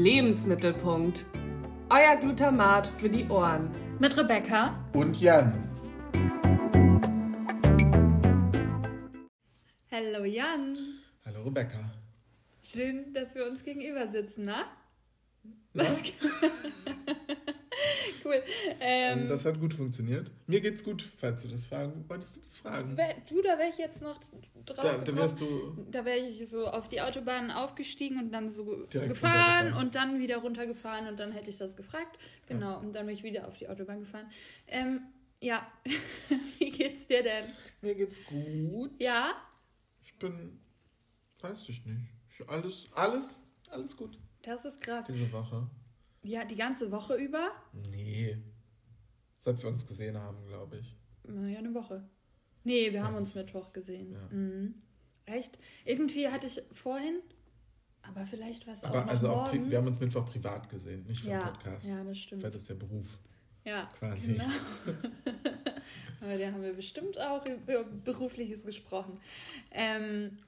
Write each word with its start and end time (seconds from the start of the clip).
Lebensmittelpunkt. 0.00 1.26
Euer 1.90 2.16
Glutamat 2.16 2.86
für 2.86 3.10
die 3.10 3.28
Ohren. 3.28 3.70
Mit 3.98 4.16
Rebecca 4.16 4.82
und 4.94 5.20
Jan. 5.20 5.52
Hallo 9.92 10.24
Jan. 10.24 10.78
Hallo 11.26 11.42
Rebecca. 11.42 11.92
Schön, 12.62 13.12
dass 13.12 13.34
wir 13.34 13.46
uns 13.46 13.62
gegenüber 13.62 14.08
sitzen, 14.08 14.44
na? 14.46 14.64
Was? 15.74 16.02
cool. 18.24 18.42
Ähm, 18.80 19.28
das 19.28 19.44
hat 19.44 19.60
gut 19.60 19.74
funktioniert. 19.74 20.30
Mir 20.46 20.60
geht's 20.60 20.84
gut, 20.84 21.06
falls 21.18 21.42
du 21.42 21.48
das 21.48 21.66
fragen 21.66 22.04
wolltest. 22.08 22.36
Du 22.36 22.40
das 22.40 22.56
fragen? 22.56 22.96
Wär, 22.96 23.14
du, 23.28 23.42
da 23.42 23.58
wäre 23.58 23.70
ich 23.70 23.78
jetzt 23.78 24.02
noch 24.02 24.18
drauf. 24.66 24.84
Da, 24.84 24.98
da 24.98 25.16
wärst 25.16 25.40
du. 25.40 25.76
Da 25.90 26.04
wäre 26.04 26.18
ich 26.18 26.48
so 26.48 26.66
auf 26.66 26.88
die 26.88 27.00
Autobahn 27.00 27.50
aufgestiegen 27.50 28.18
und 28.18 28.32
dann 28.32 28.48
so 28.48 28.86
gefahren 28.90 29.74
und 29.74 29.94
dann 29.94 30.18
wieder 30.18 30.38
runtergefahren 30.38 31.06
und 31.08 31.18
dann 31.18 31.32
hätte 31.32 31.50
ich 31.50 31.58
das 31.58 31.76
gefragt. 31.76 32.18
Genau, 32.46 32.72
ja. 32.72 32.76
und 32.76 32.92
dann 32.92 33.06
bin 33.06 33.14
ich 33.14 33.22
wieder 33.22 33.46
auf 33.46 33.58
die 33.58 33.68
Autobahn 33.68 34.00
gefahren. 34.00 34.30
Ähm, 34.66 35.02
ja, 35.40 35.66
wie 36.58 36.70
geht's 36.70 37.06
dir 37.06 37.22
denn? 37.22 37.46
Mir 37.80 37.94
geht's 37.94 38.24
gut. 38.24 38.90
Ja? 39.00 39.34
Ich 40.04 40.14
bin, 40.18 40.60
weiß 41.40 41.68
ich 41.68 41.84
nicht. 41.86 42.08
Alles, 42.46 42.88
alles, 42.94 43.44
alles 43.70 43.96
gut. 43.96 44.18
Das 44.42 44.64
ist 44.64 44.80
krass. 44.80 45.06
Diese 45.06 45.30
Woche. 45.32 45.68
Ja, 46.22 46.44
die 46.44 46.56
ganze 46.56 46.90
Woche 46.90 47.14
über? 47.14 47.50
Nee. 47.72 48.36
Seit 49.38 49.62
wir 49.62 49.70
uns 49.70 49.86
gesehen 49.86 50.18
haben, 50.18 50.46
glaube 50.46 50.78
ich. 50.78 50.96
Naja, 51.24 51.58
eine 51.58 51.74
Woche. 51.74 52.08
Nee, 52.64 52.86
wir 52.86 53.00
ja. 53.00 53.04
haben 53.04 53.16
uns 53.16 53.34
Mittwoch 53.34 53.72
gesehen. 53.72 54.12
Ja. 54.12 54.28
Mhm. 54.30 54.74
Echt? 55.24 55.58
Irgendwie 55.84 56.28
hatte 56.28 56.46
ich 56.46 56.62
vorhin, 56.72 57.20
aber 58.02 58.26
vielleicht 58.26 58.66
war 58.66 58.74
es 58.74 58.84
auch. 58.84 58.90
Aber 58.90 59.08
also 59.08 59.30
auch, 59.30 59.52
wir 59.52 59.78
haben 59.78 59.86
uns 59.86 60.00
Mittwoch 60.00 60.26
privat 60.26 60.68
gesehen, 60.68 61.06
nicht 61.06 61.22
vom 61.22 61.30
ja. 61.30 61.46
Podcast. 61.46 61.86
Ja, 61.86 62.02
das 62.04 62.18
stimmt. 62.18 62.42
Weil 62.42 62.50
das 62.50 62.62
ist 62.62 62.70
der 62.70 62.74
Beruf. 62.74 63.18
Ja. 63.64 63.88
Quasi. 63.98 64.34
Genau. 64.34 64.44
aber 66.20 66.38
da 66.38 66.52
haben 66.52 66.62
wir 66.62 66.74
bestimmt 66.74 67.18
auch 67.18 67.44
über 67.46 67.84
Berufliches 67.84 68.64
gesprochen. 68.64 69.20
Ähm, 69.70 70.38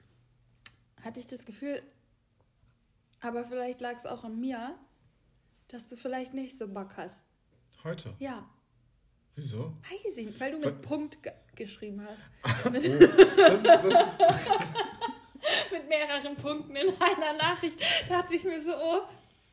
hatte 1.01 1.19
ich 1.19 1.27
das 1.27 1.45
Gefühl, 1.45 1.81
aber 3.21 3.45
vielleicht 3.45 3.81
lag 3.81 3.97
es 3.97 4.05
auch 4.05 4.23
an 4.23 4.39
mir, 4.39 4.75
dass 5.67 5.87
du 5.87 5.95
vielleicht 5.95 6.33
nicht 6.33 6.57
so 6.57 6.67
Bock 6.67 6.97
hast. 6.97 7.23
Heute? 7.83 8.13
Ja. 8.19 8.49
Wieso? 9.35 9.73
Weiß 9.89 10.17
ich 10.17 10.25
nicht, 10.27 10.39
weil 10.39 10.51
du 10.51 10.59
mit 10.59 10.67
Was? 10.67 10.81
Punkt 10.81 11.23
ge 11.23 11.31
geschrieben 11.55 12.01
hast. 12.01 12.65
mit, 12.71 12.83
oh, 12.83 12.97
das, 12.97 13.63
das 13.63 14.17
mit 15.71 15.87
mehreren 15.87 16.35
Punkten 16.35 16.75
in 16.75 16.87
einer 16.99 17.37
Nachricht. 17.37 17.77
Da 18.09 18.21
dachte 18.21 18.35
ich 18.35 18.43
mir 18.43 18.59
so, 18.63 18.71
oh, 18.71 19.01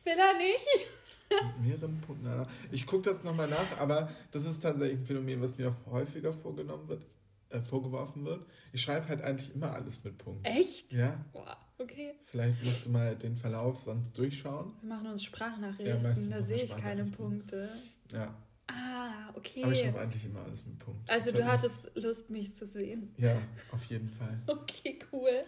will 0.03 0.17
er 0.17 0.37
nicht? 0.37 0.87
mit 1.29 1.61
mehreren 1.61 2.01
Punkten. 2.01 2.45
Ich 2.71 2.85
gucke 2.85 3.09
das 3.09 3.23
nochmal 3.23 3.47
nach, 3.47 3.79
aber 3.79 4.09
das 4.31 4.45
ist 4.45 4.61
tatsächlich 4.61 4.99
ein 4.99 5.05
Phänomen, 5.05 5.41
was 5.41 5.57
mir 5.57 5.75
häufiger 5.89 6.33
vorgenommen 6.33 6.87
wird, 6.87 7.05
äh, 7.49 7.61
vorgeworfen 7.61 8.25
wird. 8.25 8.45
Ich 8.73 8.81
schreibe 8.81 9.07
halt 9.07 9.21
eigentlich 9.21 9.53
immer 9.53 9.73
alles 9.73 10.03
mit 10.03 10.17
Punkten. 10.17 10.43
Echt? 10.45 10.91
Ja. 10.93 11.23
Boah. 11.31 11.57
Okay. 11.81 12.13
Vielleicht 12.25 12.63
musst 12.63 12.85
du 12.85 12.89
mal 12.89 13.15
den 13.15 13.35
Verlauf 13.35 13.83
sonst 13.83 14.17
durchschauen. 14.17 14.73
Wir 14.81 14.89
machen 14.89 15.07
uns 15.07 15.23
Sprachnachrichten, 15.23 16.29
ja, 16.29 16.37
da 16.37 16.43
sehe 16.43 16.63
ich 16.63 16.75
keine 16.77 17.05
Punkte. 17.05 17.69
Ja. 18.11 18.35
Ah, 18.67 19.33
okay. 19.35 19.63
Aber 19.63 19.73
ich 19.73 19.85
habe 19.85 19.99
eigentlich 19.99 20.25
immer 20.25 20.41
alles 20.43 20.65
mit 20.65 20.79
Punkten. 20.79 21.09
Also 21.09 21.31
du 21.31 21.45
hattest 21.45 21.91
Lust, 21.95 22.29
mich 22.29 22.55
zu 22.55 22.65
sehen. 22.65 23.13
Ja, 23.17 23.35
auf 23.71 23.83
jeden 23.85 24.09
Fall. 24.09 24.39
okay, 24.47 24.99
cool. 25.11 25.43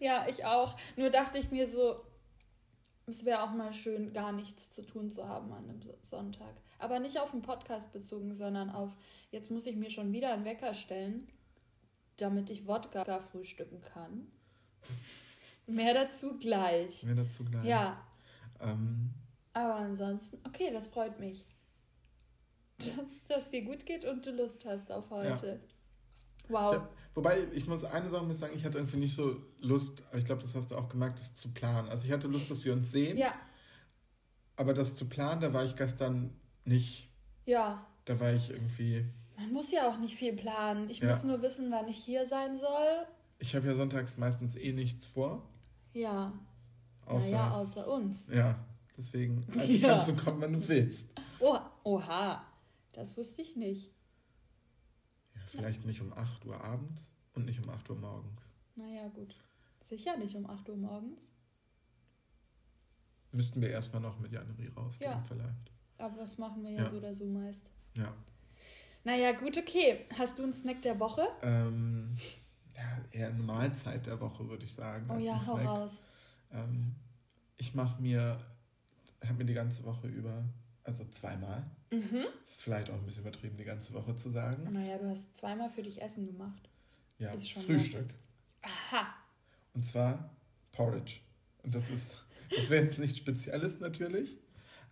Ja, 0.00 0.26
ich 0.28 0.44
auch. 0.44 0.76
Nur 0.96 1.10
dachte 1.10 1.38
ich 1.38 1.50
mir 1.50 1.68
so, 1.68 1.96
es 3.06 3.24
wäre 3.24 3.42
auch 3.42 3.52
mal 3.52 3.72
schön, 3.72 4.12
gar 4.12 4.32
nichts 4.32 4.70
zu 4.70 4.82
tun 4.82 5.10
zu 5.10 5.28
haben 5.28 5.52
an 5.52 5.68
einem 5.68 5.80
Sonntag. 6.00 6.54
Aber 6.78 6.98
nicht 6.98 7.20
auf 7.20 7.30
den 7.30 7.42
Podcast 7.42 7.92
bezogen, 7.92 8.34
sondern 8.34 8.70
auf, 8.70 8.90
jetzt 9.30 9.50
muss 9.50 9.66
ich 9.66 9.76
mir 9.76 9.90
schon 9.90 10.12
wieder 10.12 10.32
einen 10.32 10.44
Wecker 10.44 10.74
stellen, 10.74 11.28
damit 12.16 12.50
ich 12.50 12.66
Wodka 12.66 13.20
frühstücken 13.20 13.80
kann. 13.80 14.26
Mehr 15.66 15.94
dazu 15.94 16.38
gleich. 16.38 17.02
Mehr 17.04 17.14
dazu 17.14 17.44
gleich. 17.44 17.64
Ja. 17.64 18.02
Ähm. 18.60 19.10
Aber 19.52 19.76
ansonsten, 19.76 20.38
okay, 20.46 20.70
das 20.72 20.88
freut 20.88 21.18
mich. 21.20 21.46
Dass 23.28 23.44
es 23.44 23.50
dir 23.50 23.62
gut 23.62 23.86
geht 23.86 24.04
und 24.04 24.26
du 24.26 24.32
Lust 24.32 24.64
hast 24.64 24.90
auf 24.90 25.10
heute. 25.10 25.46
Ja. 25.46 26.48
Wow. 26.48 26.74
Ja, 26.74 26.88
wobei, 27.14 27.46
ich 27.52 27.66
muss 27.66 27.84
eine 27.84 28.10
Sache 28.10 28.24
muss 28.24 28.40
sagen, 28.40 28.54
ich 28.56 28.64
hatte 28.64 28.78
irgendwie 28.78 28.98
nicht 28.98 29.14
so 29.14 29.36
Lust, 29.60 30.02
aber 30.08 30.18
ich 30.18 30.24
glaube, 30.24 30.42
das 30.42 30.54
hast 30.54 30.70
du 30.70 30.76
auch 30.76 30.88
gemerkt, 30.88 31.18
das 31.18 31.34
zu 31.34 31.48
planen. 31.52 31.88
Also 31.88 32.06
ich 32.06 32.12
hatte 32.12 32.28
Lust, 32.28 32.50
dass 32.50 32.64
wir 32.64 32.72
uns 32.72 32.90
sehen. 32.90 33.16
Ja. 33.16 33.32
Aber 34.56 34.74
das 34.74 34.94
zu 34.94 35.06
planen, 35.08 35.40
da 35.40 35.52
war 35.52 35.64
ich 35.64 35.74
gestern 35.74 36.38
nicht. 36.64 37.08
Ja. 37.46 37.86
Da 38.04 38.20
war 38.20 38.32
ich 38.32 38.50
irgendwie. 38.50 39.06
Man 39.36 39.52
muss 39.52 39.72
ja 39.72 39.88
auch 39.88 39.98
nicht 39.98 40.16
viel 40.16 40.34
planen. 40.34 40.90
Ich 40.90 40.98
ja. 40.98 41.10
muss 41.10 41.24
nur 41.24 41.40
wissen, 41.42 41.70
wann 41.70 41.88
ich 41.88 41.98
hier 41.98 42.26
sein 42.26 42.58
soll. 42.58 43.06
Ich 43.38 43.54
habe 43.56 43.66
ja 43.66 43.74
sonntags 43.74 44.16
meistens 44.16 44.56
eh 44.56 44.72
nichts 44.72 45.06
vor. 45.06 45.48
Ja. 45.94 46.32
Außer, 47.06 47.30
naja, 47.30 47.50
außer 47.52 47.88
uns. 47.88 48.28
Ja, 48.28 48.58
deswegen 48.96 49.44
also 49.58 49.72
ja. 49.72 49.88
kannst 49.88 50.10
du 50.10 50.16
kommen, 50.16 50.40
wenn 50.42 50.52
du 50.52 50.68
willst. 50.68 51.06
Oh, 51.40 51.58
oha, 51.84 52.44
das 52.92 53.16
wusste 53.16 53.42
ich 53.42 53.56
nicht. 53.56 53.92
Ja, 55.34 55.40
vielleicht 55.48 55.80
Na. 55.80 55.86
nicht 55.86 56.00
um 56.00 56.12
8 56.12 56.44
Uhr 56.44 56.62
abends 56.62 57.12
und 57.34 57.46
nicht 57.46 57.64
um 57.64 57.70
8 57.70 57.88
Uhr 57.90 57.96
morgens. 57.96 58.54
Naja, 58.76 59.08
gut. 59.08 59.34
Sicher 59.80 60.16
nicht 60.16 60.34
um 60.34 60.48
8 60.48 60.68
Uhr 60.68 60.76
morgens. 60.76 61.30
Müssten 63.32 63.60
wir 63.60 63.70
erstmal 63.70 64.00
noch 64.00 64.18
mit 64.18 64.32
January 64.32 64.68
rausgehen, 64.68 65.10
ja. 65.10 65.22
vielleicht. 65.26 65.72
Aber 65.98 66.18
das 66.18 66.38
machen 66.38 66.62
wir 66.62 66.70
ja, 66.70 66.82
ja, 66.82 66.90
so 66.90 66.96
oder 66.96 67.12
so 67.12 67.26
meist. 67.26 67.70
Ja. 67.96 68.14
Naja, 69.04 69.32
gut, 69.32 69.58
okay. 69.58 70.06
Hast 70.18 70.38
du 70.38 70.44
einen 70.44 70.54
Snack 70.54 70.82
der 70.82 70.98
Woche? 70.98 71.28
Ähm, 71.42 72.16
ja, 72.76 73.04
eher 73.10 73.28
eine 73.28 73.42
Mahlzeit 73.42 74.06
der 74.06 74.20
Woche, 74.20 74.48
würde 74.48 74.64
ich 74.64 74.72
sagen. 74.72 75.08
Oh 75.10 75.18
ja, 75.18 75.44
hau 75.46 75.56
raus. 75.56 76.02
Ähm, 76.52 76.94
ich 77.56 77.74
mache 77.74 78.00
mir, 78.00 78.38
habe 79.22 79.34
mir 79.34 79.44
die 79.44 79.54
ganze 79.54 79.84
Woche 79.84 80.08
über, 80.08 80.44
also 80.82 81.04
zweimal. 81.06 81.64
Mhm. 81.90 82.24
Ist 82.44 82.62
vielleicht 82.62 82.90
auch 82.90 82.94
ein 82.94 83.04
bisschen 83.04 83.22
übertrieben, 83.22 83.56
die 83.56 83.64
ganze 83.64 83.94
Woche 83.94 84.16
zu 84.16 84.30
sagen. 84.30 84.72
Naja, 84.72 84.98
du 84.98 85.08
hast 85.08 85.36
zweimal 85.36 85.70
für 85.70 85.82
dich 85.82 86.02
Essen 86.02 86.26
gemacht. 86.26 86.68
Ja, 87.18 87.36
Frühstück. 87.36 88.08
Aha. 88.62 89.14
Und 89.74 89.86
zwar 89.86 90.30
Porridge. 90.72 91.20
Und 91.62 91.74
das 91.74 91.90
ist, 91.90 92.24
das 92.54 92.68
wäre 92.70 92.84
jetzt 92.84 92.98
nichts 92.98 93.18
Spezielles 93.18 93.80
natürlich, 93.80 94.36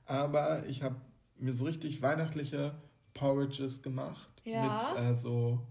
aber 0.06 0.66
ich 0.66 0.82
habe 0.82 0.96
mir 1.36 1.52
so 1.52 1.64
richtig 1.64 2.00
weihnachtliche 2.02 2.74
Porridges 3.14 3.82
gemacht. 3.82 4.42
Ja. 4.44 4.94
Mit 4.94 5.04
äh, 5.04 5.14
so 5.14 5.66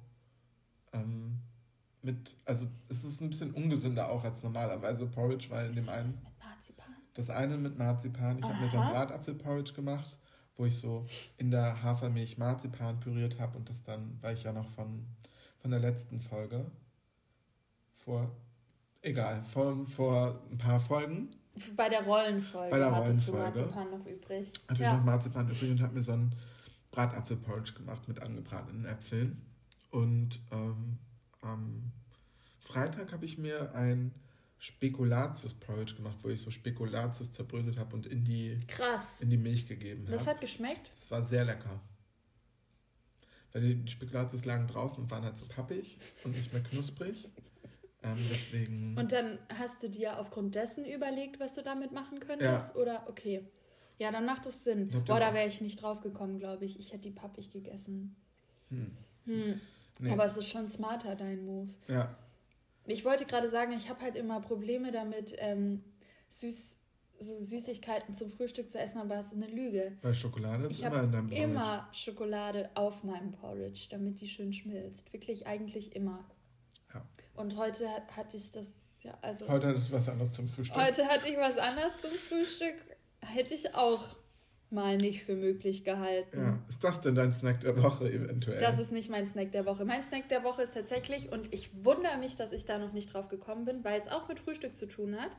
ähm, 0.93 1.39
mit, 2.01 2.35
also 2.45 2.67
es 2.89 3.03
ist 3.03 3.22
ein 3.22 3.29
bisschen 3.29 3.51
ungesünder 3.51 4.09
auch 4.09 4.23
als 4.23 4.44
normalerweise 4.44 5.07
Porridge, 5.07 5.47
weil 5.50 5.67
in 5.67 5.75
dem 5.75 5.89
einen. 5.89 6.09
Das 6.09 6.23
mit 6.23 6.39
Marzipan? 6.39 6.95
Das 7.13 7.29
eine 7.29 7.57
mit 7.57 7.78
Marzipan. 7.78 8.39
Ich 8.39 8.44
habe 8.44 8.59
mir 8.59 8.69
so 8.69 8.79
ein 8.79 8.89
Bratapfelporridge 8.89 9.73
gemacht, 9.73 10.17
wo 10.56 10.66
ich 10.66 10.78
so 10.78 11.06
in 11.38 11.51
der 11.51 11.84
Hafermilch 11.84 12.38
Marzipan 12.38 13.00
püriert 13.00 13.40
habe 13.40 13.57
und 13.57 13.69
das 13.69 13.84
dann, 13.84 14.17
weil 14.22 14.35
ich 14.35 14.44
ja 14.44 14.51
noch 14.51 14.67
von, 14.67 15.06
von 15.59 15.72
der 15.72 15.79
letzten 15.79 16.19
Folge 16.19 16.66
vor, 17.91 18.31
egal, 19.01 19.41
vor, 19.44 19.85
vor 19.85 20.41
ein 20.51 20.57
paar 20.57 20.79
Folgen. 20.79 21.29
Bei 21.75 21.90
der 21.90 22.03
Rollenfolge 22.03 22.72
Bei 22.72 22.78
der 22.78 22.95
hattest 22.95 23.29
Rollenfolge. 23.29 23.59
du 23.59 23.66
Marzipan 23.66 23.91
noch 23.91 24.06
übrig. 24.06 24.53
Hatte 24.67 24.81
ja. 24.81 24.91
ich 24.91 24.97
noch 24.97 25.06
Marzipan 25.06 25.50
übrig 25.50 25.69
und 25.69 25.81
habe 25.81 25.94
mir 25.94 26.01
so 26.01 26.13
ein 26.13 26.34
Bratapfelporridge 26.91 27.73
gemacht 27.73 28.07
mit 28.07 28.22
angebratenen 28.22 28.85
Äpfeln. 28.85 29.45
Und 29.91 30.40
ähm, 30.51 30.97
am 31.41 31.91
Freitag 32.59 33.11
habe 33.11 33.26
ich 33.26 33.38
mir 33.38 33.73
ein 33.76 34.14
Spekulatius-Porridge 34.59 35.96
gemacht, 35.96 36.17
wo 36.22 36.29
ich 36.29 36.41
so 36.41 36.52
Spekulatius 36.52 37.32
zerbröselt 37.32 37.78
habe 37.78 37.96
und 37.96 38.05
in 38.05 38.23
die, 38.23 38.59
Krass. 38.67 39.20
in 39.20 39.29
die 39.29 39.38
Milch 39.38 39.67
gegeben 39.67 40.03
habe. 40.03 40.17
Das 40.17 40.28
hat 40.28 40.40
geschmeckt? 40.40 40.91
Das 40.96 41.09
war 41.09 41.26
sehr 41.26 41.43
lecker. 41.43 41.82
Weil 43.52 43.73
die 43.73 43.91
Spekulatius 43.91 44.46
lagen 44.46 44.67
draußen 44.67 44.99
und 44.99 45.09
waren 45.09 45.23
halt 45.23 45.35
so 45.35 45.46
pappig 45.47 45.97
und 46.23 46.35
nicht 46.35 46.53
mehr 46.53 46.61
knusprig. 46.64 47.28
Ähm, 48.03 48.17
deswegen. 48.32 48.97
Und 48.97 49.11
dann 49.11 49.40
hast 49.58 49.84
du 49.84 49.90
dir 49.90 50.17
aufgrund 50.20 50.55
dessen 50.55 50.85
überlegt, 50.85 51.40
was 51.40 51.55
du 51.55 51.64
damit 51.64 51.91
machen 51.91 52.20
könntest? 52.20 52.76
Ja. 52.76 52.82
Oder 52.82 53.05
okay. 53.09 53.47
Ja, 53.99 54.11
dann 54.11 54.26
macht 54.26 54.46
das 54.46 54.64
Sinn. 54.64 54.90
Boah, 55.05 55.20
da 55.20 55.34
wäre 55.34 55.47
ich 55.47 55.61
nicht 55.61 55.82
drauf 55.82 56.02
gekommen, 56.02 56.40
glaube 56.40 56.66
ich. 56.66 56.79
Ich 56.79 56.94
hätte 56.94 57.03
die 57.03 57.11
pappig 57.11 57.52
gegessen. 57.52 58.16
Hm. 58.70 58.97
Hm. 59.26 59.61
Nee. 60.01 60.11
Aber 60.11 60.25
es 60.25 60.35
ist 60.35 60.49
schon 60.49 60.69
smarter, 60.69 61.15
dein 61.15 61.45
Move. 61.45 61.69
Ja. 61.87 62.15
Ich 62.85 63.05
wollte 63.05 63.25
gerade 63.25 63.47
sagen, 63.47 63.71
ich 63.73 63.89
habe 63.89 64.01
halt 64.01 64.15
immer 64.15 64.41
Probleme 64.41 64.91
damit, 64.91 65.35
ähm, 65.37 65.83
süß, 66.29 66.77
so 67.19 67.35
Süßigkeiten 67.35 68.15
zum 68.15 68.31
Frühstück 68.31 68.71
zu 68.71 68.79
essen, 68.79 68.97
aber 68.97 69.17
es 69.19 69.27
ist 69.27 69.35
eine 69.35 69.47
Lüge. 69.47 69.95
Weil 70.01 70.15
Schokolade 70.15 70.65
ist 70.65 70.71
ich 70.71 70.83
immer 70.83 71.03
in 71.03 71.11
deinem 71.11 71.27
Porridge. 71.27 71.43
immer 71.43 71.87
Schokolade 71.91 72.69
auf 72.73 73.03
meinem 73.03 73.31
Porridge, 73.31 73.87
damit 73.91 74.19
die 74.21 74.27
schön 74.27 74.51
schmilzt. 74.51 75.13
Wirklich 75.13 75.45
eigentlich 75.45 75.95
immer. 75.95 76.25
Ja. 76.93 77.05
Und 77.35 77.57
heute 77.57 77.87
hatte 78.15 78.37
ich 78.37 78.51
das 78.51 78.69
Ja, 79.03 79.17
also. 79.21 79.47
Heute 79.47 79.67
hattest 79.67 79.89
du 79.89 79.93
was 79.93 80.09
anderes 80.09 80.31
zum 80.31 80.47
Frühstück. 80.47 80.77
Heute 80.77 81.05
hatte 81.05 81.27
ich 81.27 81.37
was 81.37 81.57
anderes 81.59 81.93
zum 81.99 82.11
Frühstück. 82.11 82.75
Hätte 83.19 83.53
ich 83.53 83.75
auch 83.75 84.03
mal 84.72 84.97
nicht 84.97 85.23
für 85.23 85.35
möglich 85.35 85.84
gehalten. 85.84 86.40
Ja. 86.40 86.59
Ist 86.70 86.84
das 86.84 87.02
denn 87.02 87.16
dein 87.16 87.34
Snack 87.34 87.62
der 87.62 87.82
Woche 87.82 88.09
eventuell? 88.09 88.58
Das 88.58 88.79
ist 88.79 88.91
nicht 88.91 89.09
mein 89.09 89.28
Snack 89.28 89.52
der 89.52 89.66
Woche. 89.66 89.85
Mein 89.85 90.03
Snack 90.03 90.29
der 90.29 90.44
Woche 90.44 90.62
ist 90.62 90.73
tatsächlich, 90.73 91.32
und 91.32 91.53
ich 91.53 91.70
wundere 91.84 92.18
mich, 92.18 92.35
dass 92.35 92.52
ich 92.52 92.66
da 92.66 92.79
noch 92.79 92.94
nicht 92.94 93.14
drauf 93.14 93.28
gekommen 93.29 93.66
bin, 93.66 93.84
weil 93.84 94.00
es 94.00 94.08
auch 94.08 94.28
mit 94.28 94.40
Frühstück 94.40 94.78
zu 94.78 94.85
tun 94.85 95.20
hat. 95.20 95.32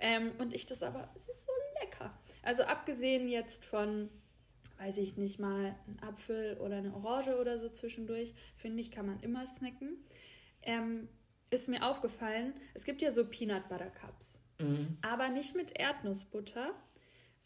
Ähm, 0.00 0.32
und 0.38 0.54
ich 0.54 0.66
das 0.66 0.82
aber, 0.82 1.08
es 1.16 1.28
ist 1.28 1.46
so 1.46 1.52
lecker. 1.80 2.12
Also 2.42 2.62
abgesehen 2.64 3.28
jetzt 3.28 3.64
von, 3.64 4.08
weiß 4.78 4.98
ich 4.98 5.16
nicht 5.16 5.40
mal, 5.40 5.74
ein 5.86 5.98
Apfel 6.02 6.58
oder 6.58 6.76
eine 6.76 6.94
Orange 6.94 7.36
oder 7.40 7.58
so 7.58 7.68
zwischendurch, 7.68 8.34
finde 8.54 8.80
ich, 8.80 8.90
kann 8.90 9.06
man 9.06 9.20
immer 9.20 9.46
snacken. 9.46 9.96
Ähm, 10.62 11.08
ist 11.50 11.68
mir 11.68 11.86
aufgefallen, 11.88 12.52
es 12.74 12.84
gibt 12.84 13.00
ja 13.00 13.10
so 13.10 13.24
Peanut 13.24 13.68
Butter 13.68 13.90
Cups. 13.90 14.42
Mhm. 14.60 14.98
Aber 15.02 15.28
nicht 15.28 15.54
mit 15.56 15.78
Erdnussbutter, 15.78 16.74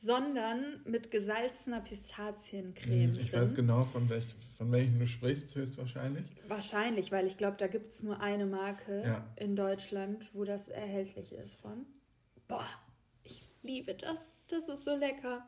sondern 0.02 0.80
mit 0.84 1.10
gesalzener 1.12 1.80
Pistaziencreme. 1.80 3.12
Hm, 3.12 3.18
Ich 3.20 3.30
drin. 3.30 3.40
weiß 3.40 3.54
genau, 3.54 3.82
von, 3.82 4.08
welch, 4.08 4.24
von 4.58 4.72
welchen 4.72 4.98
du 4.98 5.06
sprichst, 5.06 5.54
höchstwahrscheinlich. 5.54 6.24
Wahrscheinlich, 6.48 7.12
weil 7.12 7.26
ich 7.26 7.36
glaube, 7.36 7.56
da 7.56 7.68
gibt 7.68 7.92
es 7.92 8.02
nur 8.02 8.20
eine 8.20 8.46
Marke 8.46 9.02
Ja. 9.04 9.24
in 9.36 9.54
Deutschland, 9.54 10.28
wo 10.32 10.44
das 10.44 10.68
erhältlich 10.68 11.32
ist 11.32 11.60
von. 11.60 11.86
Boah, 12.48 12.66
ich 13.24 13.40
liebe 13.62 13.94
das. 13.94 14.18
Das 14.48 14.68
ist 14.68 14.84
so 14.84 14.96
lecker. 14.96 15.46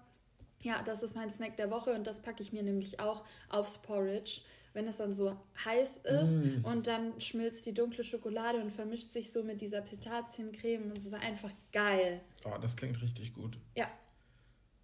Ja, 0.62 0.82
das 0.82 1.02
ist 1.02 1.14
mein 1.14 1.28
Snack 1.28 1.56
der 1.56 1.70
Woche 1.70 1.92
und 1.94 2.06
das 2.06 2.20
packe 2.22 2.42
ich 2.42 2.52
mir 2.52 2.62
nämlich 2.62 3.00
auch 3.00 3.24
aufs 3.50 3.78
Porridge. 3.78 4.40
Wenn 4.72 4.88
es 4.88 4.96
dann 4.96 5.12
so 5.14 5.36
heiß 5.64 5.98
ist 5.98 6.30
Mm. 6.38 6.64
und 6.64 6.86
dann 6.88 7.20
schmilzt 7.20 7.64
die 7.66 7.74
dunkle 7.74 8.02
Schokolade 8.02 8.58
und 8.60 8.72
vermischt 8.72 9.12
sich 9.12 9.30
so 9.30 9.44
mit 9.44 9.60
dieser 9.60 9.82
Pistaziencreme 9.82 10.84
und 10.90 10.98
es 10.98 11.06
ist 11.06 11.14
einfach 11.14 11.50
geil. 11.72 12.20
Oh, 12.44 12.56
das 12.60 12.74
klingt 12.76 13.00
richtig 13.02 13.34
gut. 13.34 13.56
Ja. 13.76 13.86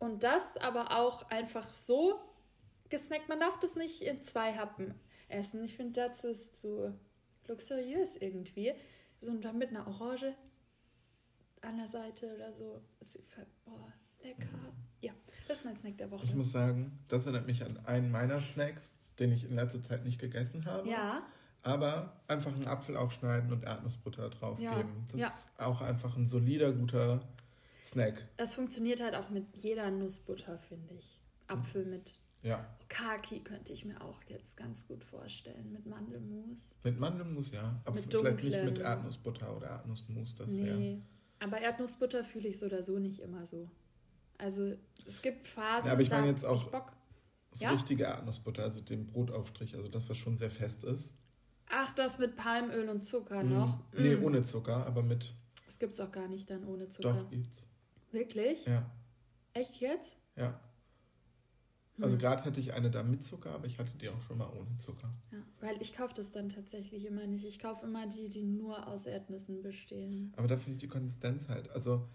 Und 0.01 0.25
das 0.25 0.43
aber 0.57 0.99
auch 0.99 1.31
einfach 1.31 1.77
so 1.77 2.19
gesnackt. 2.89 3.29
Man 3.29 3.39
darf 3.39 3.61
das 3.61 3.77
nicht 3.77 4.03
in 4.03 4.23
zwei 4.23 4.55
Happen 4.55 4.95
essen. 5.29 5.63
Ich 5.63 5.77
finde, 5.77 6.01
dazu 6.01 6.29
ist 6.29 6.57
zu 6.57 6.93
luxuriös 7.47 8.17
irgendwie. 8.17 8.73
So 9.21 9.31
und 9.31 9.45
dann 9.45 9.59
mit 9.59 9.69
einer 9.71 9.87
Orange 9.87 10.35
an 11.61 11.77
der 11.77 11.87
Seite 11.87 12.35
oder 12.35 12.53
so. 12.53 12.81
Boah, 13.65 13.93
lecker. 14.23 14.49
Ja, 15.01 15.13
das 15.47 15.59
ist 15.59 15.65
mein 15.65 15.77
Snack 15.77 15.99
der 15.99 16.11
Woche. 16.11 16.25
Ich 16.25 16.35
muss 16.35 16.53
sagen, 16.53 16.99
das 17.09 17.27
erinnert 17.27 17.47
mich 17.47 17.63
an 17.63 17.79
einen 17.87 18.11
meiner 18.11 18.41
Snacks, 18.41 18.93
den 19.19 19.33
ich 19.33 19.45
in 19.45 19.55
letzter 19.55 19.83
Zeit 19.83 20.05
nicht 20.05 20.19
gegessen 20.19 20.65
habe. 20.65 20.89
Ja, 20.89 21.23
Aber 21.63 22.21
einfach 22.27 22.53
einen 22.53 22.67
Apfel 22.67 22.97
aufschneiden 22.97 23.53
und 23.53 23.65
Erdnussbutter 23.65 24.31
draufgeben. 24.31 24.71
Ja, 24.73 24.85
Das 25.13 25.21
ja. 25.21 25.27
ist 25.27 25.51
auch 25.59 25.83
einfach 25.83 26.17
ein 26.17 26.27
solider, 26.27 26.73
guter 26.73 27.21
Snack. 27.91 28.29
das 28.37 28.55
funktioniert 28.55 29.03
halt 29.03 29.15
auch 29.15 29.31
mit 29.31 29.45
jeder 29.57 29.91
Nussbutter, 29.91 30.59
finde 30.59 30.95
ich. 30.95 31.21
Apfel 31.49 31.85
mit 31.85 32.19
Ja. 32.43 32.65
Kaki 32.89 33.41
könnte 33.41 33.73
ich 33.73 33.85
mir 33.85 34.01
auch 34.03 34.23
jetzt 34.29 34.57
ganz 34.57 34.87
gut 34.87 35.05
vorstellen. 35.05 35.73
Mit 35.73 35.87
Mandelmus. 35.87 36.75
Mit 36.85 36.99
Mandelmus, 36.99 37.51
ja. 37.53 37.81
Aber 37.85 37.97
Mit 38.01 38.13
vielleicht 38.13 38.43
nicht 38.45 38.65
mit 38.65 38.79
dunklen- 38.79 38.85
Erdnussbutter 38.87 39.57
oder 39.57 39.67
Erdnussmus. 39.69 40.35
Das 40.37 40.57
wäre. 40.57 40.77
Nee, 40.77 41.03
aber 41.39 41.61
Erdnussbutter 41.61 42.25
fühle 42.25 42.49
ich 42.49 42.59
so 42.59 42.67
oder 42.67 42.83
so 42.83 42.99
nicht 42.99 43.21
immer 43.21 43.45
so. 43.47 43.69
Also 44.39 44.75
es 45.07 45.21
gibt 45.21 45.47
Phasen, 45.47 45.89
Ja, 45.89 45.93
aber 45.93 46.03
ich 46.03 46.09
da 46.09 46.19
meine 46.21 46.31
jetzt 46.33 46.45
hab 46.47 46.55
ich 46.55 46.63
auch- 46.63 46.71
Bock. 46.71 46.93
So 47.53 47.65
Ja? 47.65 47.73
richtige 47.73 48.05
Erdnussbutter, 48.05 48.63
also 48.63 48.81
den 48.81 49.07
Brotaufstrich, 49.09 49.75
also 49.75 49.89
das, 49.89 50.09
was 50.09 50.17
schon 50.17 50.37
sehr 50.39 50.51
fest 50.53 50.85
ist. 50.85 51.15
Ach, 51.69 51.93
das 51.95 52.19
mit 52.21 52.37
Palmöl 52.37 52.89
und 52.89 53.05
Zucker 53.05 53.43
noch. 53.43 53.79
Mm. 53.93 54.03
Nee, 54.03 54.17
ohne 54.17 54.43
Zucker, 54.45 54.87
aber 54.87 55.03
mit. 55.03 55.35
Das 55.67 55.79
gibt's 55.79 55.99
auch 56.01 56.11
gar 56.13 56.27
nicht 56.29 56.49
dann 56.49 56.65
ohne 56.65 56.89
Zucker. 56.89 57.13
Doch, 57.13 57.29
gibt's. 57.31 57.67
Wirklich? 58.11 58.67
Ja, 58.67 58.91
Echt 59.53 59.77
jetzt? 59.81 60.17
ja. 60.37 60.59
Also 62.01 62.15
Hm. 62.15 62.21
gerade 62.21 62.45
hatte 62.45 62.61
ich 62.61 62.73
eine 62.73 62.91
da 62.91 63.03
mit 63.03 63.23
Zucker, 63.25 63.51
aber 63.51 63.67
ich 63.67 63.79
hatte 63.79 63.95
die 63.99 64.09
auch 64.09 64.23
schon 64.23 64.39
mal 64.39 64.49
ohne 64.57 64.75
Zucker. 64.79 65.13
Ja, 65.33 65.39
weil 65.61 65.83
ich 65.83 65.93
kaufe 65.95 66.15
das 66.15 66.33
dann 66.33 66.49
tatsächlich 66.49 67.05
immer 67.05 67.27
nicht. 67.27 67.45
Ich 67.45 67.59
kaufe 67.59 67.85
immer 67.85 68.07
die, 68.07 68.31
die 68.31 68.43
nur 68.45 68.87
aus 68.89 69.05
Erdnüssen 69.05 69.61
bestehen. 69.61 70.33
Aber 70.37 70.49
da 70.49 70.57
finde 70.57 70.75
ich 70.75 70.79
die 70.81 70.89
Konsistenz 70.89 71.49
halt, 71.49 71.69
also 71.71 72.09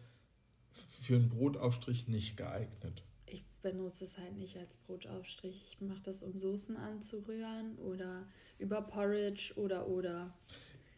für 0.71 1.15
einen 1.18 1.30
Brotaufstrich 1.30 2.07
nicht 2.07 2.36
geeignet. 2.36 3.03
Ich 3.27 3.45
benutze 3.62 4.06
es 4.06 4.18
halt 4.18 4.36
nicht 4.38 4.57
als 4.57 4.77
Brotaufstrich. 4.77 5.63
Ich 5.68 5.81
mache 5.81 6.01
das, 6.01 6.24
um 6.24 6.36
Soßen 6.36 6.77
anzurühren 6.77 7.77
oder 7.77 8.27
über 8.57 8.81
Porridge 8.81 9.53
oder 9.56 9.88
oder. 9.88 10.33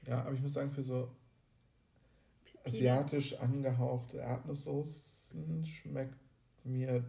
Ja, 0.06 0.22
aber 0.24 0.34
ich 0.34 0.42
muss 0.42 0.54
sagen, 0.54 0.70
für 0.70 0.84
so 0.84 1.12
asiatisch 2.68 3.36
angehauchte 3.40 4.18
Erdnusssoßen 4.18 5.66
schmeckt 5.66 6.18
mir 6.64 7.04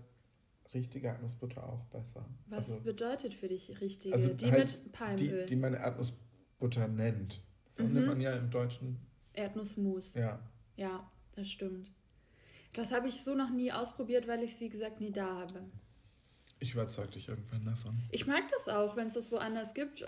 richtige 0.74 1.08
Erdnussbutter 1.08 1.62
auch 1.64 1.84
besser. 1.86 2.24
Was 2.46 2.70
also, 2.70 2.82
bedeutet 2.82 3.34
für 3.34 3.48
dich 3.48 3.80
richtige? 3.80 4.14
Also 4.14 4.34
die 4.34 4.50
halt 4.50 4.66
mit 4.66 4.84
die, 4.84 4.88
Palmöl. 4.90 5.46
die 5.46 5.56
man 5.56 5.74
Erdnussbutter 5.74 6.88
nennt. 6.88 7.42
Das 7.64 7.78
Mhm. 7.86 7.94
nennt 7.94 8.06
man 8.06 8.20
ja 8.20 8.34
im 8.34 8.50
Deutschen, 8.50 8.98
Erdnussmus. 9.32 10.14
ja. 10.14 10.40
Ja, 10.76 11.10
das 11.32 11.48
stimmt. 11.50 11.90
Das 12.72 12.92
habe 12.92 13.08
ich 13.08 13.24
so 13.24 13.34
noch 13.34 13.50
nie 13.50 13.72
ausprobiert, 13.72 14.28
weil 14.28 14.42
ich 14.44 14.52
es, 14.52 14.60
wie 14.60 14.68
gesagt, 14.68 15.00
nie 15.00 15.10
da 15.10 15.40
habe. 15.40 15.64
Ich 16.60 16.74
überzeug 16.74 17.10
dich 17.12 17.28
irgendwann 17.28 17.64
davon. 17.64 18.00
Ich 18.10 18.26
mag 18.26 18.42
das 18.50 18.68
auch, 18.68 18.96
wenn 18.96 19.08
es 19.08 19.14
das 19.14 19.32
woanders 19.32 19.74
gibt, 19.74 20.04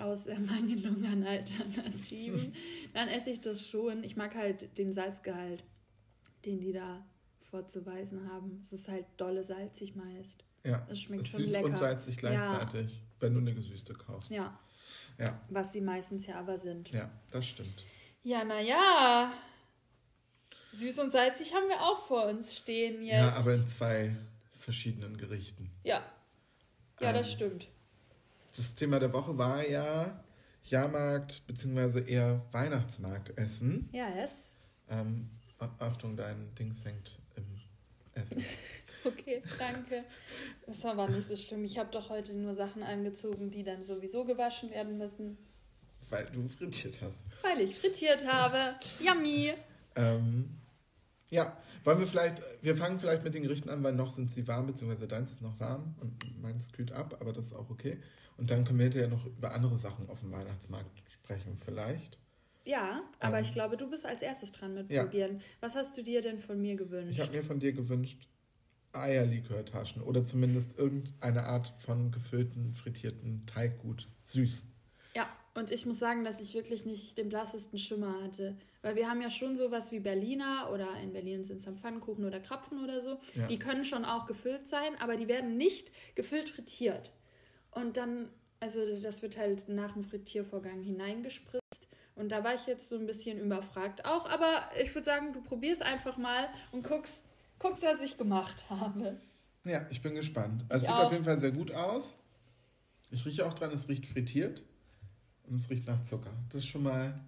aus 0.00 0.26
Ermangelung 0.26 1.04
an 1.04 1.24
Alternativen. 1.26 2.54
dann 2.94 3.08
esse 3.08 3.30
ich 3.30 3.40
das 3.40 3.66
schon. 3.68 4.02
Ich 4.04 4.16
mag 4.16 4.34
halt 4.34 4.76
den 4.78 4.92
Salzgehalt, 4.92 5.64
den 6.44 6.60
die 6.60 6.72
da 6.72 7.04
vorzuweisen 7.38 8.28
haben. 8.30 8.60
Es 8.62 8.72
ist 8.72 8.88
halt 8.88 9.06
dolle 9.16 9.42
salzig 9.44 9.94
meist. 9.96 10.44
Ja, 10.64 10.86
Es 10.90 11.00
schmeckt 11.00 11.22
ist 11.22 11.30
schon 11.30 11.40
süß 11.40 11.52
lecker. 11.52 11.66
und 11.66 11.78
salzig 11.78 12.16
gleichzeitig, 12.18 13.00
wenn 13.18 13.34
du 13.34 13.40
eine 13.40 13.54
gesüßte 13.54 13.94
kaufst. 13.94 14.30
Ja, 14.30 14.58
Ja, 15.18 15.40
was 15.48 15.72
sie 15.72 15.80
meistens 15.80 16.26
ja 16.26 16.36
aber 16.36 16.58
sind. 16.58 16.90
ja, 16.90 17.10
das 17.30 17.46
stimmt. 17.46 17.84
Ja, 18.22 18.44
naja. 18.44 19.32
Süß 20.72 20.98
und 21.00 21.10
salzig 21.12 21.54
haben 21.54 21.68
wir 21.68 21.80
auch 21.82 22.06
vor 22.06 22.26
uns 22.26 22.56
stehen 22.56 23.02
jetzt. 23.02 23.14
Ja, 23.16 23.32
aber 23.32 23.54
in 23.54 23.66
zwei 23.66 24.14
verschiedenen 24.58 25.16
Gerichten. 25.16 25.70
Ja, 25.82 26.04
ja 27.00 27.12
das 27.12 27.28
Ähm, 27.28 27.32
stimmt. 27.34 27.68
Das 28.56 28.74
Thema 28.74 28.98
der 28.98 29.12
Woche 29.12 29.36
war 29.38 29.66
ja 29.66 30.22
Jahrmarkt 30.64 31.46
bzw. 31.46 32.02
eher 32.10 32.44
Weihnachtsmarktessen. 32.52 33.88
Ja, 33.92 34.08
es. 34.22 34.54
Ähm, 34.88 35.28
Achtung, 35.78 36.16
dein 36.16 36.54
Dings 36.54 36.84
hängt 36.84 37.18
im 37.36 37.44
Essen. 38.14 38.44
Okay, 39.02 39.42
danke. 39.58 40.04
Das 40.66 40.84
war 40.84 40.90
aber 40.90 41.08
nicht 41.08 41.26
so 41.26 41.34
schlimm. 41.34 41.64
Ich 41.64 41.78
habe 41.78 41.90
doch 41.90 42.10
heute 42.10 42.34
nur 42.34 42.52
Sachen 42.52 42.82
angezogen, 42.82 43.50
die 43.50 43.62
dann 43.62 43.82
sowieso 43.82 44.26
gewaschen 44.26 44.70
werden 44.72 44.98
müssen, 44.98 45.38
Weil 46.10 46.26
du 46.26 46.46
frittiert 46.46 47.00
hast. 47.00 47.20
weil 47.42 47.62
ich 47.62 47.78
frittiert 47.78 48.30
habe. 48.30 48.74
Yummy. 49.02 49.54
Ähm, 49.96 50.50
ja, 51.30 51.56
wollen 51.84 51.98
wir 52.00 52.06
vielleicht, 52.06 52.42
wir 52.60 52.76
fangen 52.76 53.00
vielleicht 53.00 53.24
mit 53.24 53.32
den 53.34 53.42
Gerichten 53.42 53.70
an, 53.70 53.82
weil 53.82 53.94
noch 53.94 54.14
sind 54.14 54.30
sie 54.30 54.46
warm, 54.46 54.66
beziehungsweise 54.66 55.08
deins 55.08 55.32
ist 55.32 55.40
noch 55.40 55.58
warm 55.58 55.94
und 56.02 56.42
meins 56.42 56.70
kühlt 56.70 56.92
ab, 56.92 57.16
aber 57.20 57.32
das 57.32 57.46
ist 57.46 57.52
auch 57.54 57.70
okay. 57.70 57.96
Und 58.40 58.50
dann 58.50 58.64
können 58.64 58.78
wir 58.78 58.84
hinterher 58.84 59.08
noch 59.08 59.26
über 59.26 59.52
andere 59.52 59.76
Sachen 59.76 60.08
auf 60.08 60.20
dem 60.20 60.32
Weihnachtsmarkt 60.32 61.02
sprechen, 61.08 61.58
vielleicht. 61.62 62.18
Ja, 62.64 63.02
aber 63.20 63.38
Ähm. 63.38 63.44
ich 63.44 63.52
glaube, 63.52 63.76
du 63.76 63.88
bist 63.90 64.06
als 64.06 64.22
erstes 64.22 64.50
dran 64.52 64.74
mit 64.74 64.90
Ja. 64.90 65.04
probieren. 65.04 65.42
Was 65.60 65.74
hast 65.76 65.96
du 65.98 66.02
dir 66.02 66.22
denn 66.22 66.40
von 66.40 66.60
mir 66.60 66.74
gewünscht? 66.76 67.12
Ich 67.18 67.20
habe 67.20 67.36
mir 67.36 67.44
von 67.44 67.60
dir 67.60 67.72
gewünscht, 67.72 68.28
Eierlikörtaschen 68.92 70.02
oder 70.02 70.24
zumindest 70.26 70.78
irgendeine 70.78 71.44
Art 71.44 71.72
von 71.78 72.10
gefüllten, 72.10 72.74
frittierten 72.74 73.44
Teiggut. 73.46 74.08
Süß. 74.24 74.66
Ja, 75.14 75.28
und 75.54 75.70
ich 75.70 75.84
muss 75.86 75.98
sagen, 75.98 76.24
dass 76.24 76.40
ich 76.40 76.54
wirklich 76.54 76.86
nicht 76.86 77.18
den 77.18 77.28
blassesten 77.28 77.78
Schimmer 77.78 78.22
hatte. 78.22 78.56
Weil 78.82 78.96
wir 78.96 79.08
haben 79.08 79.20
ja 79.20 79.30
schon 79.30 79.56
sowas 79.56 79.92
wie 79.92 80.00
Berliner 80.00 80.70
oder 80.72 80.88
in 81.02 81.12
Berlin 81.12 81.44
sind 81.44 81.58
es 81.58 81.64
dann 81.66 81.78
Pfannkuchen 81.78 82.24
oder 82.24 82.40
Krapfen 82.40 82.82
oder 82.82 83.02
so. 83.02 83.18
Ja. 83.34 83.46
Die 83.48 83.58
können 83.58 83.84
schon 83.84 84.04
auch 84.04 84.26
gefüllt 84.26 84.66
sein, 84.68 84.92
aber 85.00 85.16
die 85.16 85.28
werden 85.28 85.56
nicht 85.56 85.92
gefüllt 86.14 86.48
frittiert. 86.48 87.12
Und 87.72 87.96
dann, 87.96 88.28
also 88.60 88.80
das 89.00 89.22
wird 89.22 89.36
halt 89.36 89.68
nach 89.68 89.92
dem 89.92 90.02
Frittiervorgang 90.02 90.82
hineingespritzt. 90.82 91.88
Und 92.16 92.28
da 92.30 92.44
war 92.44 92.54
ich 92.54 92.66
jetzt 92.66 92.88
so 92.88 92.96
ein 92.96 93.06
bisschen 93.06 93.38
überfragt 93.38 94.04
auch. 94.04 94.28
Aber 94.28 94.68
ich 94.80 94.94
würde 94.94 95.06
sagen, 95.06 95.32
du 95.32 95.40
probierst 95.40 95.82
einfach 95.82 96.16
mal 96.16 96.48
und 96.72 96.82
guckst, 96.86 97.24
guckst, 97.58 97.82
was 97.82 98.00
ich 98.02 98.18
gemacht 98.18 98.64
habe. 98.68 99.20
Ja, 99.64 99.86
ich 99.90 100.02
bin 100.02 100.14
gespannt. 100.14 100.64
Also 100.68 100.84
es 100.84 100.90
sieht 100.90 100.98
auch. 100.98 101.06
auf 101.06 101.12
jeden 101.12 101.24
Fall 101.24 101.38
sehr 101.38 101.52
gut 101.52 101.72
aus. 101.72 102.18
Ich 103.10 103.24
rieche 103.24 103.46
auch 103.46 103.54
dran, 103.54 103.72
es 103.72 103.88
riecht 103.88 104.06
frittiert 104.06 104.64
und 105.44 105.56
es 105.56 105.68
riecht 105.70 105.86
nach 105.86 106.02
Zucker. 106.02 106.32
Das 106.48 106.64
ist 106.64 106.68
schon 106.68 106.82
mal, 106.82 107.18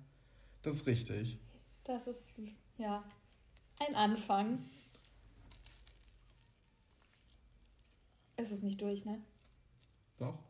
das 0.63 0.77
ist 0.77 0.87
richtig. 0.87 1.39
Das 1.85 2.07
ist, 2.07 2.35
ja, 2.79 3.05
ein 3.81 3.95
Anfang. 3.95 4.59
Es 8.37 8.51
ist 8.51 8.63
nicht 8.63 8.81
durch, 8.81 9.05
ne? 9.05 9.21
Doch. 10.23 10.41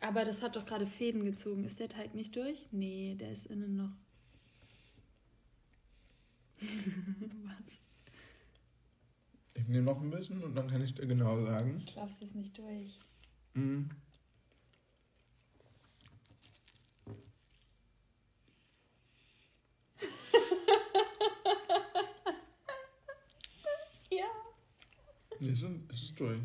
Aber 0.00 0.24
das 0.24 0.42
hat 0.42 0.56
doch 0.56 0.66
gerade 0.66 0.84
Fäden 0.84 1.24
gezogen. 1.24 1.64
Ist 1.64 1.78
der 1.78 1.88
Teig 1.88 2.14
nicht 2.14 2.34
durch? 2.34 2.66
Nee, 2.72 3.14
der 3.14 3.30
ist 3.30 3.46
innen 3.46 3.76
noch. 3.76 3.92
Was? 6.60 7.80
Ich 9.54 9.68
nehme 9.68 9.84
noch 9.84 10.00
ein 10.00 10.10
bisschen 10.10 10.42
und 10.42 10.56
dann 10.56 10.68
kann 10.68 10.82
ich 10.82 10.94
dir 10.94 11.06
genau 11.06 11.38
sagen. 11.44 11.78
Du 11.78 11.92
schaffst 11.92 12.20
es 12.22 12.34
nicht 12.34 12.58
durch. 12.58 12.98
Mhm. 13.54 13.90
Ja. 24.10 24.24
Nee, 25.40 25.50
es 25.50 25.62
ist, 25.62 25.70
es 25.90 26.02
ist 26.04 26.20
durch. 26.20 26.38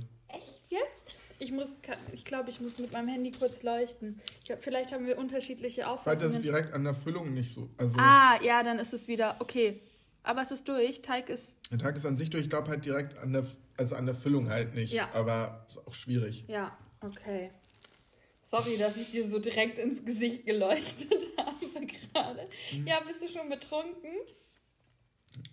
Ich 1.42 1.52
muss, 1.52 1.80
ich 2.14 2.24
glaube, 2.24 2.52
ich 2.52 2.62
muss 2.62 2.78
mit 2.78 2.94
meinem 2.94 3.08
Handy 3.08 3.32
kurz 3.32 3.64
leuchten. 3.64 4.22
Ich 4.42 4.46
glaub, 4.46 4.62
vielleicht 4.62 4.92
haben 4.92 5.08
wir 5.08 5.18
unterschiedliche 5.18 5.82
Weil 5.82 5.88
das 5.88 6.00
Auffassungen. 6.00 6.42
direkt 6.44 6.74
an 6.74 6.84
der 6.84 6.94
Füllung 6.94 7.34
nicht 7.34 7.52
so. 7.52 7.68
Also 7.78 7.98
ah, 7.98 8.40
ja, 8.44 8.62
dann 8.62 8.78
ist 8.78 8.94
es 8.94 9.08
wieder 9.08 9.38
okay. 9.40 9.82
Aber 10.22 10.44
es 10.44 10.52
ist 10.52 10.68
durch. 10.68 11.02
Teig 11.02 11.30
ist 11.30 11.58
der 11.72 11.80
Tag 11.80 11.96
ist 11.96 12.06
an 12.06 12.16
sich 12.16 12.30
durch. 12.30 12.44
Ich 12.44 12.50
glaube 12.52 12.70
halt 12.70 12.86
direkt 12.86 13.18
an 13.18 13.34
der, 13.34 13.44
also 13.76 13.96
an 13.96 14.06
der 14.06 14.14
Füllung 14.14 14.52
halt 14.52 14.76
nicht. 14.76 14.94
Ja. 14.94 15.10
Aber 15.16 15.66
ist 15.68 15.80
auch 15.80 15.96
schwierig. 15.96 16.46
Ja, 16.48 16.78
okay. 17.02 17.50
Sorry, 18.44 18.78
dass 18.78 18.98
ich 18.98 19.10
dir 19.10 19.28
so 19.28 19.40
direkt 19.40 19.80
ins 19.80 20.06
Gesicht 20.06 20.46
geleuchtet 20.46 21.24
habe 21.38 21.88
gerade. 21.88 22.48
Ja, 22.86 23.00
bist 23.00 23.24
du 23.24 23.30
schon 23.30 23.50
betrunken? 23.50 24.12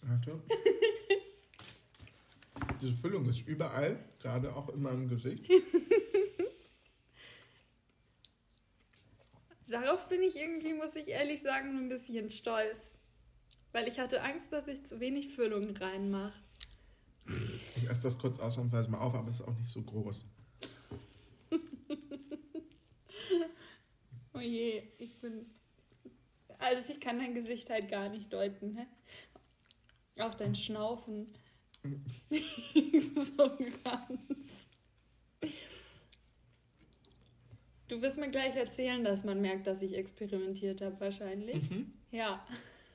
Warte. 0.02 0.38
Diese 2.80 2.94
Füllung 2.94 3.28
ist 3.28 3.46
überall, 3.46 3.98
gerade 4.20 4.54
auch 4.54 4.68
in 4.68 4.82
meinem 4.82 5.08
Gesicht. 5.08 5.48
Darauf 9.68 10.08
bin 10.08 10.22
ich 10.22 10.36
irgendwie, 10.36 10.72
muss 10.74 10.96
ich 10.96 11.08
ehrlich 11.08 11.42
sagen, 11.42 11.76
ein 11.76 11.88
bisschen 11.88 12.30
stolz. 12.30 12.94
Weil 13.72 13.86
ich 13.86 13.98
hatte 13.98 14.22
Angst, 14.22 14.52
dass 14.52 14.66
ich 14.66 14.86
zu 14.86 14.98
wenig 15.00 15.34
Füllung 15.34 15.76
reinmache. 15.76 16.32
Ich 17.76 17.88
esse 17.88 18.04
das 18.04 18.18
kurz 18.18 18.38
ausnahmsweise 18.38 18.90
mal 18.90 19.00
auf, 19.00 19.14
aber 19.14 19.28
es 19.28 19.40
ist 19.40 19.46
auch 19.46 19.56
nicht 19.58 19.70
so 19.70 19.82
groß. 19.82 20.24
Oh 24.34 24.40
je, 24.40 24.84
ich 24.98 25.20
bin. 25.20 25.46
Also 26.58 26.92
ich 26.92 27.00
kann 27.00 27.18
dein 27.18 27.34
Gesicht 27.34 27.70
halt 27.70 27.88
gar 27.90 28.08
nicht 28.08 28.32
deuten, 28.32 28.76
hä? 28.76 28.86
Auch 30.22 30.34
dein 30.34 30.54
Schnaufen. 30.54 31.34
so 33.36 33.56
ganz. 33.84 34.68
Du 37.88 38.02
wirst 38.02 38.18
mir 38.18 38.28
gleich 38.28 38.54
erzählen, 38.54 39.02
dass 39.02 39.24
man 39.24 39.40
merkt, 39.40 39.66
dass 39.66 39.80
ich 39.80 39.94
experimentiert 39.94 40.82
habe, 40.82 41.00
wahrscheinlich. 41.00 41.70
Mhm. 41.70 41.94
Ja. 42.10 42.46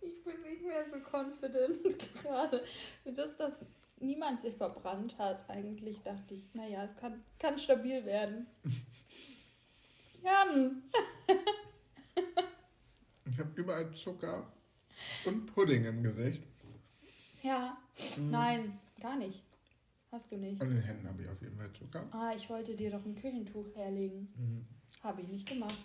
ich 0.00 0.24
bin 0.24 0.42
nicht 0.42 0.62
mehr 0.62 0.86
so 0.90 0.96
confident 1.00 1.98
gerade. 2.22 2.64
Dass 3.04 3.36
das 3.36 3.56
niemand 4.00 4.40
sich 4.40 4.54
verbrannt 4.54 5.18
hat, 5.18 5.50
eigentlich 5.50 6.00
dachte 6.02 6.34
ich, 6.34 6.54
naja, 6.54 6.84
es 6.84 6.96
kann, 6.96 7.22
kann 7.38 7.58
stabil 7.58 8.06
werden. 8.06 8.46
Jan! 10.22 10.82
Ich 13.38 13.44
habe 13.44 13.52
überall 13.54 13.94
Zucker 13.94 14.52
und 15.24 15.46
Pudding 15.54 15.84
im 15.84 16.02
Gesicht. 16.02 16.42
Ja, 17.40 17.78
nein, 18.18 18.80
gar 19.00 19.14
nicht. 19.16 19.44
Hast 20.10 20.32
du 20.32 20.36
nicht. 20.38 20.60
An 20.60 20.70
den 20.70 20.82
Händen 20.82 21.06
habe 21.06 21.22
ich 21.22 21.28
auf 21.28 21.40
jeden 21.40 21.56
Fall 21.56 21.72
Zucker. 21.72 22.04
Ah, 22.10 22.32
ich 22.34 22.50
wollte 22.50 22.74
dir 22.74 22.90
doch 22.90 23.04
ein 23.04 23.14
Küchentuch 23.14 23.66
herlegen. 23.76 24.28
Mhm. 24.36 24.66
Habe 25.04 25.22
ich 25.22 25.28
nicht 25.28 25.48
gemacht. 25.48 25.78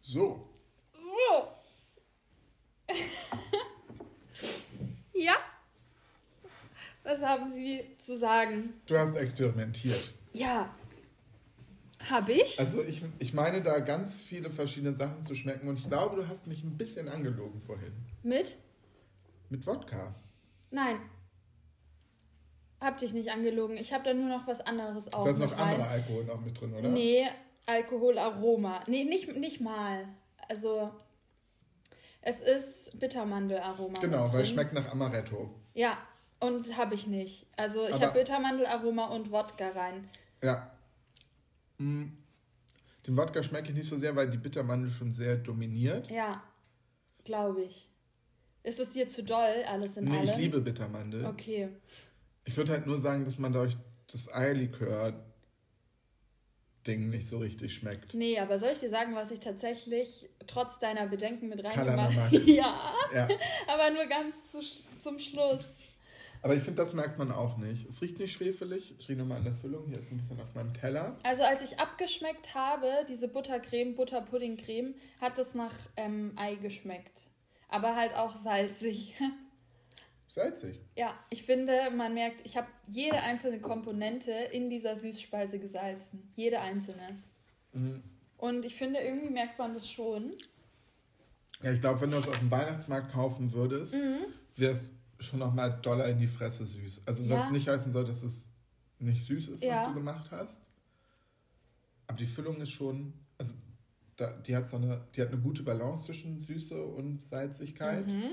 So, 0.00 0.48
So. 0.92 1.48
ja? 5.14 5.34
Was 7.02 7.20
haben 7.22 7.52
Sie 7.52 7.96
zu 7.98 8.16
sagen? 8.16 8.74
du 8.86 8.96
hast 8.96 9.16
experimentiert. 9.16 10.14
Ja. 10.32 10.72
Habe 12.10 12.32
ich? 12.32 12.58
Also 12.60 12.82
ich, 12.82 13.02
ich 13.18 13.34
meine 13.34 13.60
da 13.60 13.80
ganz 13.80 14.20
viele 14.20 14.50
verschiedene 14.50 14.94
Sachen 14.94 15.24
zu 15.24 15.34
schmecken 15.34 15.68
und 15.68 15.78
ich 15.78 15.88
glaube, 15.88 16.16
du 16.16 16.28
hast 16.28 16.46
mich 16.46 16.62
ein 16.62 16.76
bisschen 16.76 17.08
angelogen 17.08 17.60
vorhin. 17.60 17.92
Mit? 18.22 18.56
Mit 19.50 19.66
Wodka. 19.66 20.14
Nein. 20.70 20.98
Hab 22.80 22.98
dich 22.98 23.12
nicht 23.12 23.30
angelogen. 23.32 23.76
Ich 23.76 23.92
habe 23.92 24.04
da 24.04 24.14
nur 24.14 24.28
noch 24.28 24.46
was 24.46 24.60
anderes 24.60 25.12
auch 25.12 25.24
Da 25.24 25.30
ist 25.30 25.38
noch 25.38 25.52
rein. 25.52 25.74
anderer 25.74 25.90
Alkohol 25.90 26.24
noch 26.24 26.40
mit 26.40 26.60
drin, 26.60 26.74
oder? 26.74 26.88
Nee, 26.88 27.26
Alkoholaroma. 27.66 28.82
Nee, 28.86 29.04
nicht, 29.04 29.36
nicht 29.36 29.60
mal. 29.60 30.06
Also, 30.48 30.92
es 32.22 32.38
ist 32.40 32.98
Bittermandelaroma. 33.00 33.98
Genau, 33.98 34.32
weil 34.32 34.42
es 34.42 34.50
schmeckt 34.50 34.72
nach 34.72 34.90
Amaretto. 34.92 35.50
Ja, 35.74 35.98
und 36.38 36.76
habe 36.76 36.94
ich 36.94 37.08
nicht. 37.08 37.46
Also, 37.56 37.88
ich 37.88 38.00
habe 38.00 38.18
Bittermandelaroma 38.18 39.06
und 39.06 39.32
Wodka 39.32 39.70
rein. 39.70 40.08
Ja. 40.42 40.70
Mm. 41.78 42.04
Den 43.06 43.16
Wodka 43.16 43.42
schmecke 43.42 43.70
ich 43.70 43.74
nicht 43.76 43.88
so 43.88 43.98
sehr, 43.98 44.14
weil 44.16 44.28
die 44.30 44.36
Bittermandel 44.36 44.90
schon 44.90 45.12
sehr 45.12 45.36
dominiert. 45.36 46.10
Ja, 46.10 46.42
glaube 47.24 47.62
ich. 47.62 47.88
Ist 48.62 48.80
es 48.80 48.90
dir 48.90 49.08
zu 49.08 49.22
doll, 49.22 49.64
alles 49.66 49.96
in 49.96 50.04
Nee, 50.04 50.18
allem? 50.18 50.28
ich 50.30 50.36
liebe 50.36 50.60
Bittermandel. 50.60 51.24
Okay. 51.26 51.68
Ich 52.44 52.56
würde 52.56 52.72
halt 52.72 52.86
nur 52.86 52.98
sagen, 53.00 53.24
dass 53.24 53.38
man 53.38 53.52
durch 53.52 53.76
das 54.10 54.32
Eierlikör-Ding 54.34 57.08
nicht 57.10 57.28
so 57.28 57.38
richtig 57.38 57.74
schmeckt. 57.74 58.14
Nee, 58.14 58.38
aber 58.38 58.58
soll 58.58 58.70
ich 58.72 58.78
dir 58.80 58.90
sagen, 58.90 59.14
was 59.14 59.30
ich 59.30 59.40
tatsächlich 59.40 60.28
trotz 60.46 60.78
deiner 60.78 61.06
Bedenken 61.06 61.48
mit 61.48 61.62
reingemacht 61.64 62.16
habe? 62.16 62.36
ja, 62.50 62.92
Ja. 63.14 63.28
aber 63.68 63.90
nur 63.94 64.06
ganz 64.06 64.34
zu, 64.50 64.60
zum 64.98 65.18
Schluss. 65.18 65.64
Aber 66.42 66.54
ich 66.54 66.62
finde, 66.62 66.82
das 66.82 66.92
merkt 66.92 67.18
man 67.18 67.32
auch 67.32 67.56
nicht. 67.56 67.88
Es 67.88 68.00
riecht 68.00 68.18
nicht 68.18 68.32
schwefelig. 68.32 68.94
Ich 68.98 69.08
rieche 69.08 69.18
nochmal 69.18 69.38
an 69.38 69.44
der 69.44 69.54
Füllung. 69.54 69.86
Hier 69.86 69.98
ist 69.98 70.10
ein 70.12 70.18
bisschen 70.18 70.40
aus 70.40 70.54
meinem 70.54 70.72
Keller. 70.72 71.16
Also 71.24 71.42
als 71.42 71.62
ich 71.62 71.78
abgeschmeckt 71.78 72.54
habe, 72.54 72.86
diese 73.08 73.28
Buttercreme, 73.28 73.94
Butterpuddingcreme, 73.94 74.94
hat 75.20 75.38
es 75.38 75.54
nach 75.54 75.74
ähm, 75.96 76.32
Ei 76.36 76.54
geschmeckt. 76.56 77.28
Aber 77.68 77.96
halt 77.96 78.14
auch 78.14 78.36
salzig. 78.36 79.14
Salzig. 80.30 80.78
ja, 80.94 81.14
ich 81.30 81.42
finde, 81.44 81.90
man 81.96 82.12
merkt, 82.12 82.42
ich 82.44 82.58
habe 82.58 82.66
jede 82.86 83.16
einzelne 83.22 83.60
Komponente 83.60 84.30
in 84.30 84.68
dieser 84.68 84.94
Süßspeise 84.94 85.58
gesalzen. 85.58 86.30
Jede 86.36 86.60
einzelne. 86.60 87.16
Mhm. 87.72 88.02
Und 88.36 88.64
ich 88.66 88.74
finde, 88.76 89.00
irgendwie 89.00 89.30
merkt 89.30 89.58
man 89.58 89.72
das 89.72 89.88
schon. 89.90 90.32
Ja, 91.62 91.72
ich 91.72 91.80
glaube, 91.80 92.02
wenn 92.02 92.10
du 92.10 92.18
das 92.18 92.28
auf 92.28 92.38
dem 92.38 92.50
Weihnachtsmarkt 92.50 93.10
kaufen 93.12 93.52
würdest, 93.54 93.94
Mhm. 93.94 94.18
wäre 94.54 94.72
es 94.72 94.92
schon 95.18 95.38
nochmal 95.40 95.78
doller 95.82 96.06
in 96.08 96.18
die 96.18 96.26
Fresse 96.28 96.64
süß. 96.66 97.02
Also 97.06 97.22
Ja. 97.24 97.38
was 97.38 97.50
nicht 97.50 97.68
heißen 97.68 97.90
soll, 97.92 98.04
dass 98.04 98.22
es 98.22 98.48
nicht 98.98 99.22
süß 99.24 99.48
ist, 99.48 99.64
Ja. 99.64 99.74
was 99.80 99.88
du 99.88 99.94
gemacht 99.94 100.30
hast. 100.30 100.68
Aber 102.06 102.18
die 102.18 102.26
Füllung 102.26 102.60
ist 102.60 102.70
schon, 102.70 103.12
also 103.36 103.54
da, 104.16 104.32
die, 104.32 104.56
hat 104.56 104.68
so 104.68 104.76
eine, 104.76 105.06
die 105.14 105.22
hat 105.22 105.28
eine 105.28 105.38
gute 105.40 105.62
Balance 105.62 106.04
zwischen 106.04 106.38
Süße 106.38 106.82
und 106.84 107.22
Salzigkeit. 107.24 108.06
Mhm. 108.06 108.32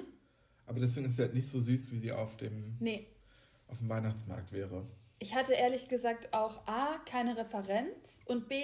Aber 0.65 0.79
deswegen 0.79 1.05
ist 1.07 1.15
sie 1.17 1.21
halt 1.23 1.33
nicht 1.33 1.47
so 1.47 1.59
süß, 1.59 1.91
wie 1.91 1.97
sie 1.97 2.11
auf 2.11 2.37
dem, 2.37 2.77
Nee, 2.79 3.07
auf 3.67 3.77
dem 3.79 3.89
Weihnachtsmarkt 3.89 4.51
wäre. 4.51 4.85
ich 5.19 5.35
hatte 5.35 5.53
ehrlich 5.53 5.87
gesagt 5.89 6.33
auch 6.33 6.65
A, 6.67 6.97
keine 7.05 7.37
Referenz 7.37 8.21
und 8.25 8.47
B, 8.47 8.61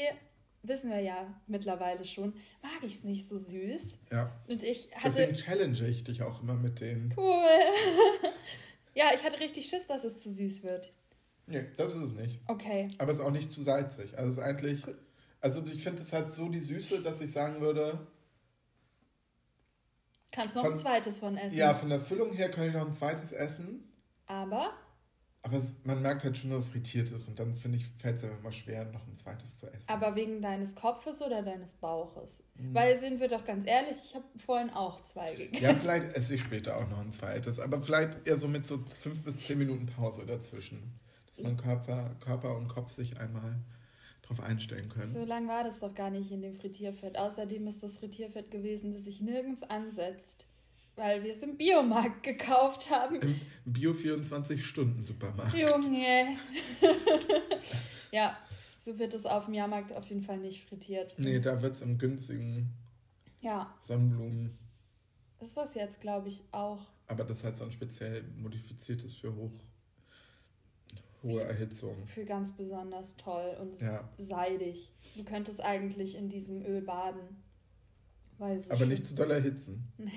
wissen 0.63 0.91
wir 0.91 1.00
ja 1.00 1.34
mittlerweile 1.48 2.03
schon, 2.06 2.34
mag 2.62 2.84
ich 2.84 2.96
es 2.98 3.03
nicht 3.03 3.27
so 3.27 3.38
süß. 3.38 3.98
Ja. 4.12 4.32
Und 4.48 4.63
ich 4.63 4.89
hatte. 4.96 5.06
Deswegen 5.06 5.34
challenge 5.36 5.88
ich 5.88 6.03
dich 6.03 6.22
auch 6.24 6.41
immer 6.41 6.56
mit 6.56 6.80
den. 6.80 7.13
Cool. 7.18 7.34
ja, 8.96 9.06
ich 9.15 9.24
hatte 9.24 9.39
richtig 9.39 9.68
Schiss, 9.68 9.88
dass 9.88 10.03
es 10.03 10.18
zu 10.18 10.32
süß 10.32 10.63
wird. 10.63 10.91
Nee, 11.48 11.65
das 11.77 11.96
ist 11.96 12.01
es 12.03 12.12
nicht. 12.13 12.39
Okay. 12.48 12.88
Aber 12.98 13.12
es 13.12 13.18
ist 13.20 13.24
auch 13.24 13.32
nicht 13.32 13.51
zu 13.51 13.63
salzig. 13.63 14.18
Also 14.18 14.32
es 14.32 14.38
ist 14.38 14.44
eigentlich. 14.44 14.84
Also 15.41 15.65
ich 15.65 15.84
finde 15.84 16.03
es 16.03 16.13
halt 16.13 16.32
so 16.32 16.50
die 16.50 16.60
Süße, 16.60 17.01
dass 17.01 17.20
ich 17.22 17.32
sagen 17.32 17.62
würde, 17.62 18.08
Kannst 20.32 20.56
noch 20.56 20.63
Von- 20.63 20.74
ein 20.74 20.80
zweites 20.80 21.20
von 21.20 21.36
essen. 21.36 21.58
ja, 21.58 21.74
von 21.74 21.89
der 21.89 22.00
Füllung 22.00 22.32
her 22.32 22.50
könnte 22.50 22.70
ich 22.70 22.74
noch 22.75 22.86
ein 22.88 22.94
zweites 22.94 23.34
essen. 23.34 23.91
Aber 24.27 24.72
Aber 25.43 25.57
es, 25.57 25.75
man 25.83 26.01
merkt 26.03 26.24
halt 26.24 26.38
schon, 26.38 26.51
dass 26.51 26.65
es 26.65 26.69
frittiert 26.69 27.10
ist 27.12 27.27
und 27.27 27.39
dann 27.39 27.55
finde 27.55 27.77
ich, 27.79 27.88
fällt 27.98 28.17
es 28.17 28.24
einfach 28.24 28.43
mal 28.43 28.51
schwer, 28.51 28.86
noch 28.86 29.07
ein 29.07 29.15
zweites 29.15 29.57
zu 29.57 29.65
essen. 29.74 29.89
Aber 29.89 30.15
wegen 30.15 30.39
deines 30.39 30.75
Kopfes 30.75 31.19
oder 31.21 31.41
deines 31.41 31.74
Bauches? 31.74 32.43
Mhm. 32.55 32.75
Weil 32.75 32.95
sind 32.95 33.19
wir 33.19 33.27
doch 33.27 33.43
ganz 33.43 33.65
ehrlich, 33.65 33.98
ich 34.05 34.13
habe 34.13 34.25
vorhin 34.45 34.69
auch 34.69 35.03
zwei 35.03 35.33
gegessen. 35.33 35.63
ja, 35.63 35.74
vielleicht 35.74 36.13
esse 36.15 36.36
ich 36.36 36.43
später 36.43 36.77
auch 36.77 36.88
noch 36.89 37.00
ein 37.00 37.12
zweites, 37.12 37.60
aber 37.60 37.81
vielleicht 37.81 38.27
eher 38.27 38.38
so 38.38 38.48
mit 38.48 38.67
so 38.67 38.83
fünf 38.95 39.24
bis 39.24 39.39
zehn 39.39 39.57
Minuten 39.57 39.88
Pause 39.88 40.27
dazwischen. 40.27 41.00
Dass 41.27 41.41
mein 41.41 41.57
Körper, 41.57 42.15
Körper 42.19 42.55
und 42.57 42.67
Kopf 42.67 42.91
sich 42.91 43.19
einmal 43.19 43.62
drauf 44.21 44.41
einstellen 44.41 44.89
können. 44.89 45.12
So 45.12 45.25
lang 45.25 45.48
war 45.48 45.63
das 45.63 45.79
doch 45.79 45.95
gar 45.95 46.10
nicht 46.10 46.31
in 46.31 46.41
dem 46.41 46.53
Frittierfett. 46.53 47.17
Außerdem 47.17 47.67
ist 47.67 47.81
das 47.83 47.98
Frittierfett 47.98 48.51
gewesen, 48.51 48.91
das 48.91 49.05
sich 49.05 49.21
nirgends 49.21 49.63
ansetzt. 49.63 50.45
Weil 50.95 51.24
wir 51.24 51.31
es 51.31 51.41
im 51.41 51.57
Biomarkt 51.57 52.24
gekauft 52.24 52.89
haben. 52.89 53.15
Im 53.21 53.39
Bio 53.65 53.91
24-Stunden-Supermarkt. 53.91 55.53
Junge. 55.53 56.38
ja, 58.12 58.38
so 58.77 59.00
wird 59.00 59.13
es 59.13 59.25
auf 59.25 59.45
dem 59.45 59.53
Jahrmarkt 59.53 59.95
auf 59.95 60.07
jeden 60.10 60.21
Fall 60.21 60.38
nicht 60.38 60.67
frittiert. 60.67 61.15
Nee, 61.17 61.39
da 61.39 61.62
wird 61.62 61.75
es 61.75 61.81
im 61.81 61.98
günstigen 61.98 62.74
ja. 63.41 63.74
Sonnenblumen. 63.81 64.57
Ist 65.39 65.57
das 65.57 65.74
jetzt, 65.74 66.00
glaube 66.00 66.27
ich, 66.27 66.43
auch. 66.51 66.86
Aber 67.07 67.24
das 67.24 67.39
ist 67.39 67.43
halt 67.43 67.57
so 67.57 67.65
ein 67.65 67.71
speziell 67.71 68.24
modifiziertes 68.38 69.15
für 69.15 69.36
hoch, 69.36 69.51
hohe 71.24 71.41
Erhitzung. 71.41 72.07
Für 72.07 72.25
ganz 72.25 72.51
besonders 72.51 73.17
toll 73.17 73.57
und 73.60 73.81
Ja. 73.81 74.07
seidig. 74.17 74.91
Du 75.15 75.24
könntest 75.24 75.62
eigentlich 75.62 76.15
in 76.15 76.29
diesem 76.29 76.63
Öl 76.63 76.81
baden. 76.81 77.43
Weil 78.41 78.60
so 78.60 78.71
Aber 78.71 78.88
nicht 78.88 79.05
zu 79.05 79.13
doll 79.13 79.29
erhitzen. 79.29 79.88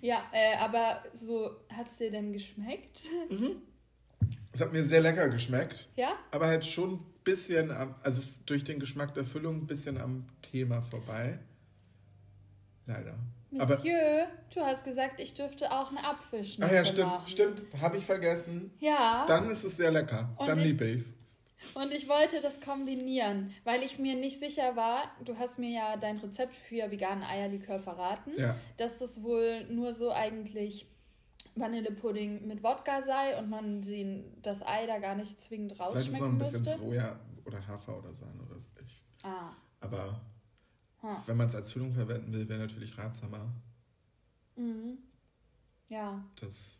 Ja, 0.00 0.22
äh, 0.32 0.56
aber 0.58 1.02
so, 1.14 1.50
hat 1.68 1.88
es 1.88 1.98
dir 1.98 2.10
denn 2.10 2.32
geschmeckt? 2.32 3.02
Es 4.52 4.60
hat 4.60 4.72
mir 4.72 4.84
sehr 4.84 5.00
lecker 5.00 5.28
geschmeckt, 5.28 5.90
Ja? 5.94 6.14
aber 6.32 6.46
halt 6.48 6.66
schon 6.66 6.94
ein 6.94 7.00
bisschen, 7.22 7.70
am, 7.70 7.94
also 8.02 8.22
durch 8.46 8.64
den 8.64 8.80
Geschmack 8.80 9.14
der 9.14 9.24
Füllung 9.24 9.58
ein 9.58 9.66
bisschen 9.66 9.98
am 10.00 10.24
Thema 10.40 10.82
vorbei. 10.82 11.38
Leider. 12.86 13.14
Aber, 13.58 13.76
Monsieur, 13.76 14.26
du 14.52 14.60
hast 14.62 14.82
gesagt, 14.82 15.20
ich 15.20 15.34
dürfte 15.34 15.70
auch 15.70 15.90
eine 15.90 16.04
Apfelschnitte 16.04 16.68
ach 16.68 16.74
ja, 16.74 16.84
stimmt, 16.84 17.06
machen. 17.08 17.28
stimmt, 17.28 17.64
habe 17.80 17.98
ich 17.98 18.04
vergessen. 18.06 18.72
Ja. 18.80 19.24
Dann 19.28 19.48
ist 19.50 19.62
es 19.62 19.76
sehr 19.76 19.92
lecker. 19.92 20.34
Und 20.38 20.48
Dann 20.48 20.58
ich- 20.58 20.64
liebe 20.64 20.86
ich's. 20.86 21.14
Und 21.74 21.92
ich 21.92 22.08
wollte 22.08 22.40
das 22.40 22.60
kombinieren, 22.60 23.52
weil 23.64 23.82
ich 23.82 23.98
mir 23.98 24.14
nicht 24.14 24.38
sicher 24.40 24.76
war, 24.76 25.10
du 25.24 25.38
hast 25.38 25.58
mir 25.58 25.70
ja 25.70 25.96
dein 25.96 26.18
Rezept 26.18 26.54
für 26.54 26.90
veganen 26.90 27.22
Eierlikör 27.24 27.78
verraten, 27.80 28.32
Ja. 28.38 28.56
dass 28.76 28.98
das 28.98 29.22
wohl 29.22 29.64
nur 29.70 29.94
so 29.94 30.12
eigentlich 30.12 30.86
Vanillepudding 31.54 32.46
mit 32.46 32.62
Wodka 32.62 33.02
sei 33.02 33.38
und 33.38 33.50
man 33.50 33.82
den, 33.82 34.40
das 34.42 34.62
Ei 34.66 34.86
da 34.86 34.98
gar 34.98 35.14
nicht 35.14 35.40
zwingend 35.40 35.72
Vielleicht 35.72 35.90
ist 35.90 35.96
rausschmecken 35.96 36.26
ein 36.28 36.38
bisschen 36.38 36.62
müsste. 36.62 36.78
Soja 36.78 37.20
oder 37.44 37.66
Hafer 37.66 37.98
oder 37.98 38.14
Sahne 38.14 38.42
oder 38.48 38.58
so. 38.58 38.68
Ah, 39.22 39.52
aber 39.80 40.20
Hm. 41.00 41.16
wenn 41.26 41.36
man 41.36 41.48
es 41.48 41.54
als 41.54 41.72
Füllung 41.72 41.92
verwenden 41.92 42.32
will, 42.32 42.48
wäre 42.48 42.60
natürlich 42.60 42.96
ratsamer, 42.96 43.52
mhm. 44.56 44.98
Ja, 45.88 46.24
das 46.40 46.78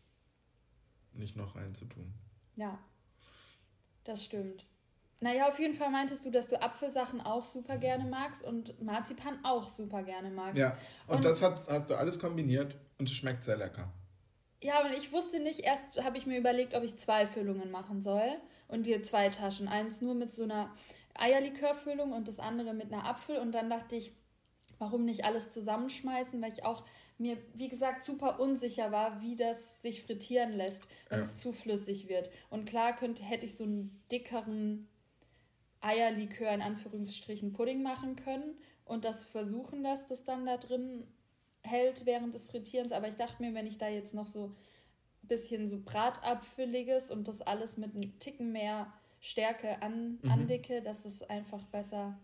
nicht 1.13 1.35
noch 1.35 1.55
reinzutun. 1.55 2.13
ja. 2.55 2.79
Das 4.05 4.25
stimmt. 4.25 4.65
Naja, 5.23 5.47
auf 5.47 5.57
jeden 5.57 5.73
Fall 5.73 5.89
meintest 5.89 6.25
du, 6.25 6.29
dass 6.31 6.49
du 6.49 6.61
Apfelsachen 6.61 7.21
auch 7.21 7.45
super 7.45 7.77
gerne 7.77 8.03
magst 8.03 8.43
und 8.43 8.81
Marzipan 8.81 9.39
auch 9.43 9.69
super 9.69 10.03
gerne 10.03 10.29
magst. 10.29 10.57
Ja, 10.57 10.77
und, 11.07 11.15
Und- 11.17 11.25
das 11.25 11.41
hat, 11.41 11.59
hast 11.69 11.89
du 11.89 11.95
alles 11.95 12.19
kombiniert 12.19 12.75
und 12.97 13.07
es 13.07 13.15
schmeckt 13.15 13.43
sehr 13.45 13.55
lecker. 13.57 13.87
Ja, 14.61 14.85
und 14.85 14.93
ich 14.93 15.11
wusste 15.13 15.39
nicht, 15.39 15.61
erst 15.61 16.03
habe 16.03 16.17
ich 16.17 16.25
mir 16.25 16.37
überlegt, 16.37 16.73
ob 16.75 16.83
ich 16.83 16.97
zwei 16.97 17.25
Füllungen 17.25 17.71
machen 17.71 18.01
soll 18.01 18.27
und 18.67 18.85
dir 18.85 19.01
zwei 19.03 19.29
Taschen. 19.29 19.67
Eins 19.69 20.01
nur 20.01 20.13
mit 20.15 20.31
so 20.33 20.43
einer 20.43 20.73
Eierlikörfüllung 21.15 22.11
und 22.11 22.27
das 22.27 22.39
andere 22.39 22.73
mit 22.73 22.91
einer 22.91 23.05
Apfel. 23.05 23.37
Und 23.37 23.53
dann 23.53 23.69
dachte 23.69 23.95
ich, 23.95 24.11
warum 24.77 25.05
nicht 25.05 25.23
alles 25.25 25.49
zusammenschmeißen, 25.51 26.41
weil 26.41 26.51
ich 26.51 26.65
auch 26.65 26.83
mir, 27.17 27.37
wie 27.53 27.69
gesagt, 27.69 28.03
super 28.03 28.39
unsicher 28.39 28.91
war, 28.91 29.21
wie 29.21 29.35
das 29.35 29.81
sich 29.81 30.03
frittieren 30.03 30.51
lässt, 30.53 30.87
wenn 31.09 31.19
Ja. 31.19 31.25
es 31.25 31.37
zu 31.37 31.53
flüssig 31.53 32.09
wird. 32.09 32.29
Und 32.49 32.65
klar 32.67 32.93
könnte, 32.95 33.23
hätte 33.23 33.45
ich 33.45 33.55
so 33.55 33.63
einen 33.65 34.03
dickeren 34.11 34.89
Eierlikör 35.83 36.51
in 36.51 36.61
Anführungsstrichen 36.61 37.53
Pudding 37.53 37.83
machen 37.83 38.15
können 38.15 38.55
und 38.85 39.05
das 39.05 39.25
versuchen, 39.25 39.83
dass 39.83 40.07
das 40.07 40.23
dann 40.23 40.45
da 40.45 40.57
drin 40.57 41.05
hält 41.63 42.05
während 42.05 42.33
des 42.33 42.49
Frittierens. 42.49 42.91
Aber 42.91 43.07
ich 43.07 43.15
dachte 43.15 43.41
mir, 43.41 43.53
wenn 43.53 43.67
ich 43.67 43.77
da 43.77 43.87
jetzt 43.89 44.13
noch 44.13 44.27
so 44.27 44.47
ein 45.23 45.27
bisschen 45.27 45.67
so 45.67 45.79
Bratapfeliges 45.83 47.11
und 47.11 47.27
das 47.27 47.41
alles 47.41 47.77
mit 47.77 47.95
einem 47.95 48.17
Ticken 48.19 48.51
mehr 48.51 48.91
Stärke 49.19 49.81
an, 49.81 50.19
Mhm. 50.21 50.31
andicke, 50.31 50.81
dass 50.81 51.05
es 51.05 51.21
einfach 51.23 51.63
besser, 51.65 52.17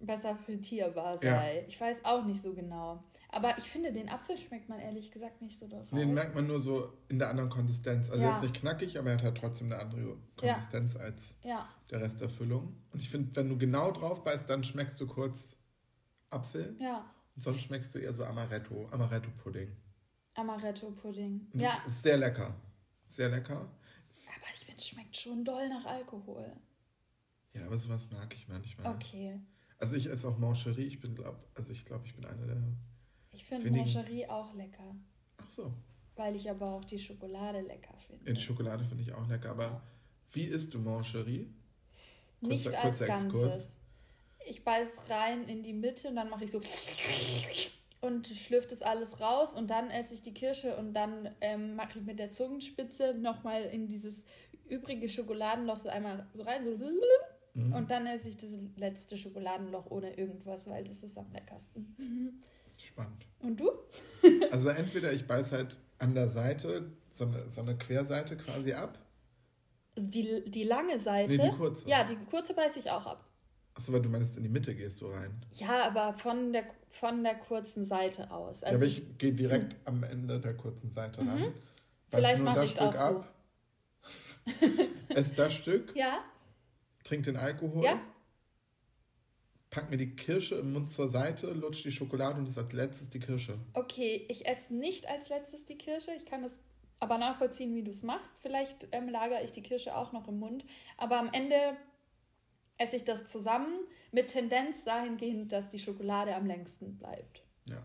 besser 0.00 0.36
frittierbar 0.36 1.22
Ja. 1.22 1.36
sei. 1.36 1.64
Ich 1.68 1.80
weiß 1.80 2.04
auch 2.04 2.24
nicht 2.24 2.40
so 2.42 2.54
genau. 2.54 3.02
Aber 3.30 3.58
ich 3.58 3.64
finde, 3.64 3.92
den 3.92 4.08
Apfel 4.08 4.38
schmeckt 4.38 4.68
man 4.68 4.80
ehrlich 4.80 5.10
gesagt 5.10 5.42
nicht 5.42 5.58
so. 5.58 5.66
Nee, 5.90 6.00
den 6.00 6.14
merkt 6.14 6.34
man 6.34 6.46
nur 6.46 6.60
so 6.60 6.92
in 7.08 7.18
der 7.18 7.28
anderen 7.28 7.50
Konsistenz. 7.50 8.08
Also 8.10 8.22
Ja. 8.22 8.30
er 8.30 8.36
ist 8.36 8.42
nicht 8.42 8.54
knackig, 8.60 8.98
aber 8.98 9.10
er 9.10 9.16
hat 9.16 9.22
halt 9.22 9.36
trotzdem 9.38 9.70
eine 9.70 9.80
andere 9.80 10.16
Ja. 10.40 10.54
Konsistenz 10.54 10.96
als 10.96 11.34
Ja, 11.44 11.68
der 11.90 12.00
Rest 12.00 12.20
der 12.20 12.30
Füllung. 12.30 12.74
Und 12.90 13.02
ich 13.02 13.10
finde, 13.10 13.36
wenn 13.36 13.48
du 13.50 13.58
genau 13.58 13.90
drauf 13.92 14.24
beißt, 14.24 14.48
dann 14.48 14.64
schmeckst 14.64 14.98
du 15.00 15.06
kurz 15.06 15.58
Apfel 16.30 16.76
ja. 16.80 17.04
und 17.36 17.42
sonst 17.42 17.60
schmeckst 17.60 17.94
du 17.94 17.98
eher 17.98 18.14
so 18.14 18.24
Amaretto, 18.24 18.88
Amaretto-Pudding. 18.90 19.76
Amaretto-Pudding. 20.34 21.48
Ja, 21.54 21.82
ist 21.86 22.02
sehr 22.02 22.16
lecker. 22.16 22.54
Sehr 23.06 23.28
lecker. 23.28 23.56
aber 23.60 24.46
ich 24.54 24.64
finde, 24.64 24.78
es 24.80 24.88
schmeckt 24.88 25.16
schon 25.16 25.44
doll 25.44 25.68
nach 25.68 25.84
Alkohol. 25.84 26.50
Ja, 27.52 27.66
aber 27.66 27.78
sowas 27.78 28.10
mag 28.10 28.32
ich 28.34 28.48
manchmal. 28.48 28.94
Okay. 28.94 29.38
Also 29.78 29.96
ich 29.96 30.06
esse 30.06 30.28
auch 30.28 30.38
Mancherie. 30.38 30.84
Ich 30.86 31.00
bin, 31.00 31.14
glaub, 31.14 31.36
also 31.54 31.72
ich 31.72 31.84
glaube, 31.84 32.06
ich 32.06 32.14
bin 32.14 32.24
einer 32.24 32.46
der. 32.46 32.62
Ich 33.38 33.44
finde. 33.44 33.70
Mancherie 33.70 34.26
auch 34.28 34.52
lecker. 34.54 34.94
Ach 35.38 35.48
so. 35.50 35.72
Weil 36.16 36.34
ich 36.34 36.50
aber 36.50 36.74
auch 36.74 36.84
die 36.84 36.98
Schokolade 36.98 37.60
lecker 37.60 37.94
finde. 38.06 38.26
Ja, 38.26 38.32
die 38.32 38.40
Schokolade 38.40 38.84
finde 38.84 39.04
ich 39.04 39.12
auch 39.12 39.28
lecker. 39.28 39.50
Aber 39.50 39.80
wie 40.32 40.44
isst 40.44 40.74
du 40.74 40.80
Mancherie? 40.80 41.48
Nicht 42.40 42.64
Kurzer- 42.66 42.78
als 42.78 42.98
kurzer 42.98 43.06
Ganzes. 43.06 43.24
Exkurs. 43.34 43.78
Ich 44.46 44.64
beiß 44.64 45.10
rein 45.10 45.44
in 45.44 45.62
die 45.62 45.72
Mitte 45.72 46.08
und 46.08 46.16
dann 46.16 46.28
mache 46.30 46.44
ich 46.44 46.50
so 46.50 46.60
und 48.00 48.26
schlürft 48.28 48.70
das 48.72 48.82
alles 48.82 49.20
raus 49.20 49.54
und 49.54 49.68
dann 49.68 49.90
esse 49.90 50.14
ich 50.14 50.22
die 50.22 50.32
Kirsche 50.32 50.76
und 50.76 50.94
dann 50.94 51.34
ähm, 51.40 51.74
mache 51.74 51.98
ich 51.98 52.04
mit 52.04 52.18
der 52.18 52.30
Zungenspitze 52.30 53.14
nochmal 53.14 53.62
in 53.64 53.88
dieses 53.88 54.22
übrige 54.68 55.08
Schokoladenloch 55.08 55.78
so 55.78 55.88
einmal 55.88 56.26
so 56.32 56.42
rein 56.42 56.64
so 56.64 56.78
Mhm. 57.54 57.72
und 57.72 57.90
dann 57.90 58.06
esse 58.06 58.28
ich 58.28 58.36
das 58.36 58.56
letzte 58.76 59.16
Schokoladenloch 59.16 59.90
ohne 59.90 60.16
irgendwas, 60.16 60.68
weil 60.68 60.84
das 60.84 61.02
ist 61.02 61.18
am 61.18 61.30
leckersten. 61.32 61.96
Spannend. 62.78 63.26
Und 63.40 63.58
du? 63.60 63.70
Also 64.50 64.70
entweder 64.70 65.12
ich 65.12 65.26
beiß 65.26 65.52
halt 65.52 65.78
an 65.98 66.14
der 66.14 66.28
Seite 66.28 66.90
so 67.12 67.24
eine, 67.26 67.48
so 67.50 67.60
eine 67.60 67.76
Querseite 67.76 68.36
quasi 68.36 68.72
ab. 68.72 68.98
Die, 69.96 70.44
die 70.50 70.64
lange 70.64 70.98
Seite. 70.98 71.36
Nee, 71.36 71.50
die 71.50 71.56
kurze. 71.56 71.88
Ja, 71.88 72.04
die 72.04 72.16
kurze 72.16 72.54
beiße 72.54 72.78
ich 72.78 72.90
auch 72.90 73.04
ab. 73.06 73.24
Achso, 73.74 73.92
weil 73.92 74.02
du 74.02 74.08
meinst, 74.08 74.36
in 74.36 74.42
die 74.42 74.48
Mitte 74.48 74.74
gehst 74.74 75.00
du 75.00 75.06
rein. 75.06 75.44
Ja, 75.52 75.86
aber 75.86 76.14
von 76.14 76.52
der, 76.52 76.64
von 76.88 77.22
der 77.22 77.36
kurzen 77.36 77.84
Seite 77.86 78.30
aus. 78.30 78.62
ja, 78.62 78.68
Also 78.68 78.78
aber 78.78 78.86
ich 78.86 79.18
gehe 79.18 79.32
direkt 79.32 79.76
am 79.84 80.02
Ende 80.02 80.40
der 80.40 80.54
kurzen 80.56 80.90
Seite 80.90 81.20
ran. 81.20 81.38
Mhm. 81.40 81.52
Vielleicht 82.10 82.38
nur 82.38 82.46
mache 82.46 82.56
das 82.60 82.64
ich 82.66 82.72
es 82.72 82.78
auch 82.80 82.90
Stück 82.92 83.00
so. 83.00 83.06
ab, 83.06 83.34
ess 85.16 85.34
das 85.34 85.54
Stück, 85.54 85.94
Ja, 85.96 86.24
trink 87.04 87.24
den 87.24 87.36
Alkohol, 87.36 87.84
ja, 87.84 88.00
pack 89.70 89.90
mir 89.90 89.96
die 89.96 90.14
Kirsche 90.16 90.56
im 90.56 90.72
Mund 90.72 90.90
zur 90.90 91.08
Seite, 91.08 91.52
lutsch 91.52 91.82
die 91.84 91.92
Schokolade 91.92 92.38
und 92.38 92.46
das 92.48 92.58
als 92.58 92.72
letztes 92.72 93.10
die 93.10 93.20
Kirsche. 93.20 93.58
okay. 93.74 94.26
Ich 94.28 94.46
esse 94.46 94.74
nicht 94.74 95.08
als 95.08 95.28
letztes 95.28 95.64
die 95.66 95.76
Kirsche. 95.76 96.10
Ich 96.16 96.24
kann 96.26 96.42
das 96.42 96.58
aber 97.00 97.18
nachvollziehen, 97.18 97.74
wie 97.74 97.82
du 97.84 97.90
es 97.90 98.02
machst. 98.02 98.38
Vielleicht 98.40 98.88
ähm, 98.92 99.08
lagere 99.08 99.44
ich 99.44 99.52
die 99.52 99.62
Kirsche 99.62 99.94
auch 99.96 100.12
noch 100.12 100.26
im 100.28 100.38
Mund. 100.38 100.64
Aber 100.96 101.18
am 101.18 101.30
Ende 101.32 101.54
esse 102.76 102.96
ich 102.96 103.04
das 103.04 103.26
zusammen 103.26 103.72
mit 104.12 104.28
Tendenz 104.28 104.84
dahingehend, 104.84 105.52
dass 105.52 105.68
die 105.68 105.78
Schokolade 105.78 106.34
am 106.34 106.46
längsten 106.46 106.96
bleibt. 106.96 107.42
Ja. 107.66 107.84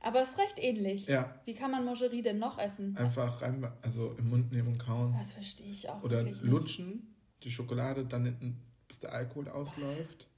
Aber 0.00 0.22
es 0.22 0.30
ist 0.30 0.38
recht 0.38 0.58
ähnlich. 0.58 1.06
Ja, 1.06 1.38
Wie 1.44 1.54
kann 1.54 1.70
man 1.70 1.84
Mangerie 1.84 2.22
denn 2.22 2.38
noch 2.38 2.58
essen? 2.58 2.96
einfach 2.96 3.42
rein, 3.42 3.70
also 3.82 4.12
im 4.18 4.30
Mund 4.30 4.50
nehmen 4.50 4.68
und 4.68 4.78
kauen. 4.78 5.14
Das 5.18 5.32
verstehe 5.32 5.70
ich 5.70 5.88
auch 5.90 6.02
Oder 6.02 6.18
wirklich 6.24 6.40
nicht. 6.42 6.50
lutschen, 6.50 7.14
die 7.42 7.50
Schokolade, 7.50 8.06
dann 8.06 8.24
hinten, 8.24 8.62
bis 8.88 8.98
der 9.00 9.12
Alkohol 9.12 9.48
ausläuft. 9.48 10.28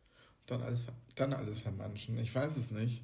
Dann 0.52 0.62
alles, 0.62 0.86
dann 1.14 1.32
alles 1.32 1.62
vermanschen. 1.62 2.18
Ich 2.18 2.34
weiß 2.34 2.56
es 2.56 2.70
nicht. 2.70 3.02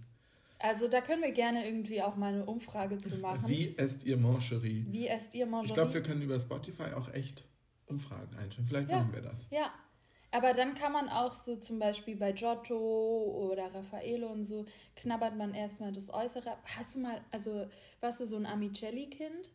Also 0.58 0.88
da 0.88 1.00
können 1.00 1.22
wir 1.22 1.32
gerne 1.32 1.64
irgendwie 1.66 2.02
auch 2.02 2.16
mal 2.16 2.32
eine 2.34 2.44
Umfrage 2.44 2.98
zu 2.98 3.16
machen. 3.18 3.48
Wie 3.48 3.76
esst 3.78 4.04
ihr 4.04 4.16
Mancherie? 4.16 4.84
Wie 4.88 5.06
esst 5.06 5.34
ihr 5.34 5.46
Mangerie? 5.46 5.68
Ich 5.68 5.74
glaube, 5.74 5.94
wir 5.94 6.02
können 6.02 6.20
über 6.22 6.38
Spotify 6.38 6.92
auch 6.96 7.08
echt 7.14 7.44
Umfragen 7.86 8.36
einstellen. 8.36 8.66
Vielleicht 8.66 8.90
Ja. 8.90 8.98
machen 8.98 9.14
wir 9.14 9.22
das. 9.22 9.48
Ja, 9.50 9.72
aber 10.30 10.52
dann 10.52 10.74
kann 10.74 10.92
man 10.92 11.08
auch 11.08 11.32
so 11.32 11.56
zum 11.56 11.78
Beispiel 11.78 12.16
bei 12.16 12.32
Giotto 12.32 12.76
oder 13.50 13.72
Raffaello 13.72 14.26
und 14.28 14.44
so, 14.44 14.66
knabbert 14.96 15.36
man 15.36 15.54
erstmal 15.54 15.92
das 15.92 16.12
Äußere. 16.12 16.50
ab. 16.50 16.62
Hast 16.76 16.96
du 16.96 17.00
mal, 17.00 17.20
also 17.30 17.66
warst 18.00 18.20
du 18.20 18.26
so 18.26 18.36
ein 18.36 18.44
Amicelli-Kind? 18.44 19.50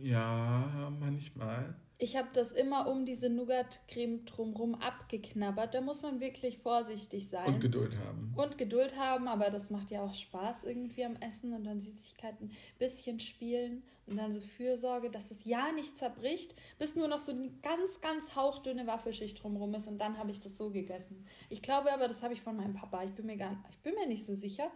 Ja, 0.00 0.92
manchmal. 1.00 1.74
Ich 2.02 2.16
habe 2.16 2.30
das 2.32 2.50
immer 2.50 2.88
um 2.88 3.06
diese 3.06 3.30
Nougat-Creme 3.30 4.24
drumrum 4.24 4.74
abgeknabbert. 4.74 5.72
Da 5.72 5.80
muss 5.80 6.02
man 6.02 6.18
wirklich 6.18 6.58
vorsichtig 6.58 7.28
sein. 7.28 7.46
Und 7.46 7.60
Geduld 7.60 7.96
haben. 7.96 8.34
Und 8.36 8.58
Geduld 8.58 8.98
haben, 8.98 9.28
aber 9.28 9.50
das 9.50 9.70
macht 9.70 9.92
ja 9.92 10.02
auch 10.02 10.12
Spaß 10.12 10.64
irgendwie 10.64 11.04
am 11.04 11.14
Essen 11.14 11.52
und 11.52 11.62
dann 11.62 11.80
Süßigkeiten 11.80 12.48
ein 12.48 12.56
bisschen 12.80 13.20
spielen 13.20 13.84
und 14.06 14.16
dann 14.16 14.32
so 14.32 14.40
Fürsorge, 14.40 15.10
dass 15.10 15.30
es 15.30 15.44
ja 15.44 15.70
nicht 15.70 15.96
zerbricht, 15.96 16.56
bis 16.76 16.96
nur 16.96 17.06
noch 17.06 17.20
so 17.20 17.30
eine 17.30 17.52
ganz, 17.62 18.00
ganz 18.00 18.34
hauchdünne 18.34 18.88
Waffelschicht 18.88 19.40
drumherum 19.40 19.72
ist 19.74 19.86
und 19.86 19.98
dann 19.98 20.18
habe 20.18 20.32
ich 20.32 20.40
das 20.40 20.58
so 20.58 20.70
gegessen. 20.70 21.24
Ich 21.50 21.62
glaube 21.62 21.92
aber, 21.92 22.08
das 22.08 22.24
habe 22.24 22.34
ich 22.34 22.42
von 22.42 22.56
meinem 22.56 22.74
Papa. 22.74 23.04
Ich 23.04 23.12
bin 23.12 23.26
mir 23.26 23.36
gar 23.36 23.56
ich 23.70 23.78
bin 23.78 23.94
mir 23.94 24.08
nicht 24.08 24.24
so 24.24 24.34
sicher. 24.34 24.72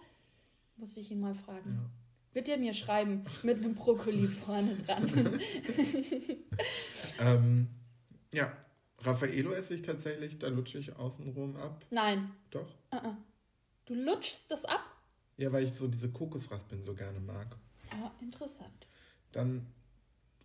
Muss 0.77 0.97
ich 0.97 1.11
ihn 1.11 1.19
mal 1.19 1.35
fragen. 1.35 1.73
Ja. 1.75 2.06
Wird 2.37 2.51
er 2.51 2.59
mir 2.59 2.75
schreiben 2.75 3.25
mit 3.45 3.57
einem 3.57 3.75
Brokkoli 3.75 4.27
vorne 4.29 4.77
dran? 4.77 5.41
Ähm, 7.19 7.69
Ja. 8.31 8.55
Raffaello 8.99 9.53
esse 9.53 9.75
ich 9.75 9.81
tatsächlich, 9.81 10.39
da 10.39 10.49
lutsche 10.49 10.79
ich 10.79 10.95
außenrum 10.97 11.57
ab. 11.57 11.83
Nein. 11.91 12.31
Doch. 12.51 12.75
Uh 12.93 12.97
-uh. 12.97 13.17
Du 13.87 13.95
lutschst 13.95 14.51
das 14.51 14.67
ab? 14.67 14.85
Ja, 15.39 15.51
weil 15.51 15.65
ich 15.65 15.73
so 15.73 15.89
diese 15.89 16.11
Kokosraspeln 16.11 16.83
so 16.83 16.95
gerne 16.95 17.21
mag. 17.21 17.57
Ah, 17.93 18.11
interessant. 18.21 18.87
Dann 19.33 19.67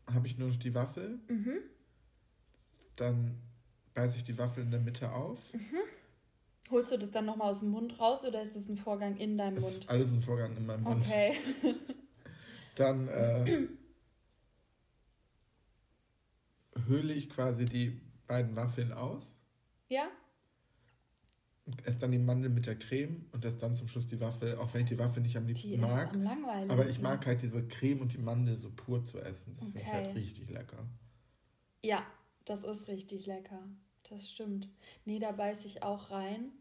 habe 0.08 0.28
ich 0.28 0.38
nur 0.38 0.48
noch 0.48 0.56
die 0.58 0.74
Waffel. 0.74 1.20
Mhm. 1.28 1.58
Dann 2.96 3.38
beiße 3.96 4.16
ich 4.18 4.24
die 4.24 4.38
Waffel 4.38 4.64
in 4.64 4.72
der 4.72 4.80
Mitte 4.80 5.12
auf. 5.12 5.54
Mhm. 5.54 5.80
Holst 6.72 6.92
du 6.92 6.98
das 6.98 7.12
dann 7.12 7.26
nochmal 7.26 7.52
aus 7.52 7.60
dem 7.60 7.70
Mund 7.70 8.00
raus 8.00 8.24
oder 8.26 8.42
ist 8.42 8.56
das 8.56 8.68
ein 8.70 8.78
Vorgang 8.78 9.18
in 9.18 9.38
deinem 9.38 9.56
das 9.56 9.64
Mund? 9.64 9.78
Ist 9.84 9.90
alles 9.90 10.12
ein 10.12 10.22
Vorgang 10.22 10.56
in 10.56 10.66
meinem 10.66 10.84
Mund. 10.84 11.06
Okay. 11.06 11.36
dann 12.76 13.08
äh, 13.08 13.68
höhle 16.88 17.14
ich 17.14 17.30
quasi 17.30 17.66
die 17.66 18.02
beiden 18.28 18.56
Waffeln 18.56 18.94
aus. 18.94 19.36
Ja. 19.90 20.08
Und 21.66 21.86
esse 21.86 22.00
dann 22.00 22.12
die 22.12 22.20
Mandel 22.20 22.50
mit 22.50 22.66
der 22.66 22.78
Creme 22.78 23.28
und 23.32 23.46
esse 23.46 23.58
dann 23.58 23.76
zum 23.76 23.88
Schluss 23.88 24.08
die 24.08 24.20
Waffel, 24.20 24.56
auch 24.58 24.74
wenn 24.74 24.82
ich 24.82 24.90
die 24.90 24.98
Waffel 24.98 25.22
nicht 25.22 25.38
am 25.38 25.46
liebsten 25.46 25.70
die 25.70 25.78
mag. 25.78 26.08
Ist 26.08 26.16
am 26.16 26.24
langweiligsten. 26.24 26.72
aber 26.72 26.90
ich 26.90 27.02
mag 27.02 27.26
halt 27.26 27.42
diese 27.42 27.68
Creme 27.68 28.02
und 28.02 28.14
die 28.14 28.18
Mandel 28.18 28.56
so 28.56 28.72
pur 28.72 29.04
zu 29.04 29.20
essen. 29.20 29.56
Das 29.60 29.70
okay. 29.70 29.80
finde 29.80 29.88
ich 29.90 29.94
halt 29.94 30.16
richtig 30.16 30.50
lecker. 30.50 30.86
Ja, 31.84 32.06
das 32.46 32.64
ist 32.64 32.88
richtig 32.88 33.26
lecker. 33.26 33.62
Das 34.10 34.30
stimmt. 34.30 34.70
Nee, 35.06 35.20
da 35.20 35.32
beiße 35.32 35.68
ich 35.68 35.84
auch 35.84 36.12
rein. 36.12 36.52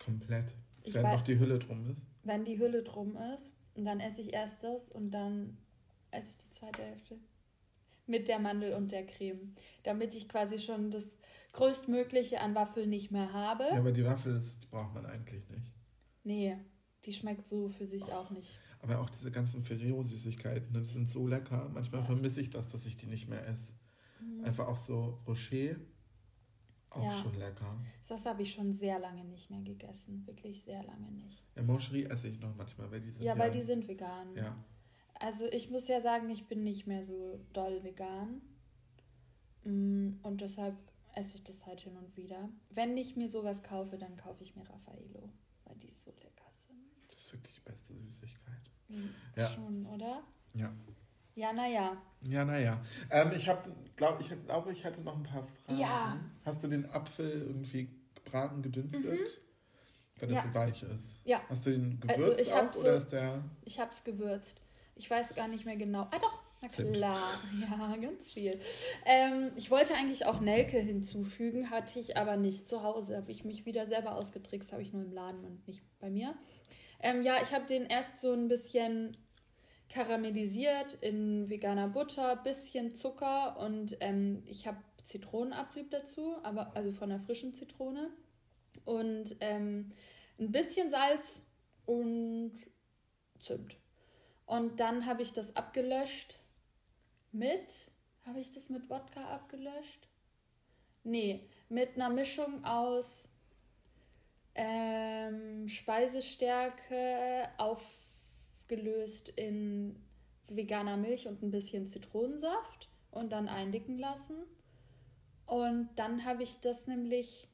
Komplett. 0.00 0.54
Ich 0.84 0.94
wenn 0.94 1.04
weiß, 1.04 1.18
noch 1.18 1.22
die 1.22 1.38
Hülle 1.38 1.58
drum 1.58 1.88
ist. 1.90 2.06
Wenn 2.24 2.44
die 2.44 2.58
Hülle 2.58 2.82
drum 2.82 3.16
ist, 3.34 3.52
und 3.74 3.84
dann 3.84 4.00
esse 4.00 4.20
ich 4.20 4.32
erst 4.32 4.62
das 4.62 4.88
und 4.90 5.10
dann 5.10 5.56
esse 6.10 6.32
ich 6.32 6.38
die 6.38 6.50
zweite 6.50 6.82
Hälfte. 6.82 7.18
Mit 8.06 8.28
der 8.28 8.38
Mandel 8.38 8.74
und 8.74 8.92
der 8.92 9.06
Creme. 9.06 9.54
Damit 9.84 10.14
ich 10.14 10.28
quasi 10.28 10.58
schon 10.58 10.90
das 10.90 11.18
Größtmögliche 11.52 12.40
an 12.40 12.54
Waffeln 12.54 12.90
nicht 12.90 13.10
mehr 13.10 13.32
habe. 13.32 13.64
Ja, 13.64 13.78
aber 13.78 13.92
die 13.92 14.04
Waffel 14.04 14.34
ist, 14.36 14.64
die 14.64 14.66
braucht 14.66 14.92
man 14.92 15.06
eigentlich 15.06 15.48
nicht. 15.48 15.72
Nee, 16.24 16.56
die 17.04 17.12
schmeckt 17.12 17.48
so 17.48 17.68
für 17.68 17.86
sich 17.86 18.04
oh. 18.08 18.12
auch 18.12 18.30
nicht. 18.30 18.58
Aber 18.80 19.00
auch 19.00 19.08
diese 19.08 19.30
ganzen 19.30 19.62
Ferrero-Süßigkeiten, 19.62 20.74
die 20.74 20.84
sind 20.84 21.08
so 21.08 21.26
lecker. 21.26 21.70
Manchmal 21.72 22.00
ja. 22.00 22.06
vermisse 22.06 22.40
ich 22.40 22.50
das, 22.50 22.68
dass 22.68 22.84
ich 22.84 22.96
die 22.96 23.06
nicht 23.06 23.28
mehr 23.28 23.46
esse. 23.46 23.74
Mhm. 24.20 24.44
Einfach 24.44 24.66
auch 24.66 24.78
so 24.78 25.20
Rocher. 25.26 25.76
Auch 26.94 27.02
ja. 27.02 27.12
schon 27.22 27.38
lecker. 27.38 27.74
Das 28.06 28.26
habe 28.26 28.42
ich 28.42 28.52
schon 28.52 28.72
sehr 28.72 28.98
lange 28.98 29.24
nicht 29.24 29.50
mehr 29.50 29.62
gegessen. 29.62 30.26
Wirklich 30.26 30.62
sehr 30.62 30.82
lange 30.82 31.10
nicht. 31.12 31.42
Ja, 31.56 31.62
Moncherie 31.62 32.04
esse 32.04 32.28
ich 32.28 32.38
noch 32.40 32.54
manchmal, 32.54 32.90
weil 32.90 33.00
die 33.00 33.10
sind. 33.10 33.24
Ja, 33.24 33.38
weil 33.38 33.50
die 33.50 33.62
sind 33.62 33.88
vegan. 33.88 34.34
Ja. 34.36 34.56
Also 35.14 35.46
ich 35.46 35.70
muss 35.70 35.88
ja 35.88 36.00
sagen, 36.00 36.28
ich 36.28 36.46
bin 36.48 36.62
nicht 36.62 36.86
mehr 36.86 37.02
so 37.02 37.40
doll 37.52 37.82
vegan. 37.82 38.42
Mm, 39.64 40.18
und 40.22 40.40
deshalb 40.40 40.76
esse 41.14 41.36
ich 41.36 41.44
das 41.44 41.64
halt 41.64 41.80
hin 41.80 41.96
und 41.96 42.16
wieder. 42.16 42.50
Wenn 42.70 42.96
ich 42.96 43.16
mir 43.16 43.30
sowas 43.30 43.62
kaufe, 43.62 43.96
dann 43.96 44.16
kaufe 44.16 44.42
ich 44.42 44.56
mir 44.56 44.68
Raffaello, 44.68 45.30
weil 45.64 45.76
die 45.76 45.90
so 45.90 46.10
lecker 46.10 46.50
sind. 46.54 46.78
Das 47.08 47.24
ist 47.24 47.32
wirklich 47.32 47.54
die 47.54 47.60
beste 47.60 47.94
Süßigkeit. 47.94 48.70
Mhm, 48.88 49.14
ja. 49.36 49.48
Schon, 49.48 49.86
oder? 49.86 50.22
Ja. 50.54 50.72
Ja, 51.34 51.52
naja. 51.52 51.96
Ja, 52.28 52.44
naja. 52.44 52.80
Ähm, 53.10 53.32
ich 53.34 53.48
habe, 53.48 53.70
glaube 53.96 54.22
ich, 54.22 54.30
glaub, 54.46 54.70
ich 54.70 54.84
hatte 54.84 55.00
noch 55.00 55.16
ein 55.16 55.22
paar 55.22 55.42
Fragen. 55.42 55.78
Ja. 55.78 56.20
Hast 56.44 56.62
du 56.62 56.68
den 56.68 56.88
Apfel 56.90 57.30
irgendwie 57.48 57.88
gebraten, 58.14 58.62
gedünstet? 58.62 59.04
Mhm. 59.04 59.26
Wenn 60.18 60.28
das 60.28 60.44
ja. 60.44 60.50
so 60.52 60.54
weich 60.54 60.82
ist. 60.82 61.20
Ja. 61.24 61.40
Hast 61.48 61.66
du 61.66 61.70
den 61.70 61.98
gewürzt 61.98 62.20
also 62.20 62.38
ich 62.38 62.52
auch, 62.52 62.76
oder 62.76 62.94
ist 62.94 63.08
der... 63.08 63.42
Ich 63.64 63.80
habe 63.80 63.90
es 63.90 64.04
gewürzt. 64.04 64.60
Ich 64.94 65.10
weiß 65.10 65.34
gar 65.34 65.48
nicht 65.48 65.64
mehr 65.64 65.76
genau. 65.76 66.02
Ah 66.02 66.18
doch, 66.20 66.42
na 66.60 66.68
klar. 66.68 67.40
Ja, 67.60 67.96
ganz 67.96 68.30
viel. 68.30 68.60
Ähm, 69.04 69.50
ich 69.56 69.70
wollte 69.70 69.94
eigentlich 69.94 70.26
auch 70.26 70.40
Nelke 70.40 70.78
hinzufügen, 70.78 71.70
hatte 71.70 71.98
ich 71.98 72.16
aber 72.16 72.36
nicht 72.36 72.68
zu 72.68 72.82
Hause. 72.84 73.16
Habe 73.16 73.32
ich 73.32 73.44
mich 73.44 73.66
wieder 73.66 73.86
selber 73.86 74.14
ausgetrickst, 74.14 74.72
habe 74.72 74.82
ich 74.82 74.92
nur 74.92 75.02
im 75.02 75.12
Laden 75.12 75.44
und 75.44 75.66
nicht 75.66 75.82
bei 75.98 76.08
mir. 76.08 76.36
Ähm, 77.00 77.22
ja, 77.22 77.36
ich 77.42 77.52
habe 77.52 77.66
den 77.66 77.86
erst 77.86 78.20
so 78.20 78.32
ein 78.32 78.46
bisschen 78.46 79.16
karamellisiert 79.92 80.94
in 80.94 81.48
veganer 81.48 81.88
Butter, 81.88 82.36
bisschen 82.36 82.94
Zucker 82.94 83.58
und 83.58 83.96
ähm, 84.00 84.42
ich 84.46 84.66
habe 84.66 84.78
Zitronenabrieb 85.04 85.90
dazu, 85.90 86.36
aber 86.42 86.74
also 86.74 86.92
von 86.92 87.10
einer 87.10 87.20
frischen 87.20 87.54
Zitrone 87.54 88.10
und 88.84 89.36
ähm, 89.40 89.92
ein 90.38 90.50
bisschen 90.50 90.90
Salz 90.90 91.42
und 91.84 92.52
Zimt. 93.38 93.76
Und 94.46 94.80
dann 94.80 95.06
habe 95.06 95.22
ich 95.22 95.32
das 95.32 95.56
abgelöscht 95.56 96.38
mit, 97.32 97.90
habe 98.24 98.40
ich 98.40 98.50
das 98.50 98.68
mit 98.68 98.88
Wodka 98.88 99.24
abgelöscht? 99.28 100.08
Nee, 101.04 101.48
mit 101.68 101.96
einer 101.96 102.10
Mischung 102.10 102.64
aus 102.64 103.28
ähm, 104.54 105.68
Speisestärke 105.68 107.48
auf 107.58 108.01
aufgelöst 108.62 109.28
in 109.30 109.96
veganer 110.48 110.96
Milch 110.96 111.26
und 111.26 111.42
ein 111.42 111.50
bisschen 111.50 111.86
Zitronensaft 111.86 112.88
und 113.10 113.30
dann 113.30 113.48
eindicken 113.48 113.98
lassen. 113.98 114.36
Und 115.46 115.90
dann 115.96 116.24
habe 116.24 116.42
ich 116.42 116.60
das 116.60 116.86
nämlich 116.86 117.48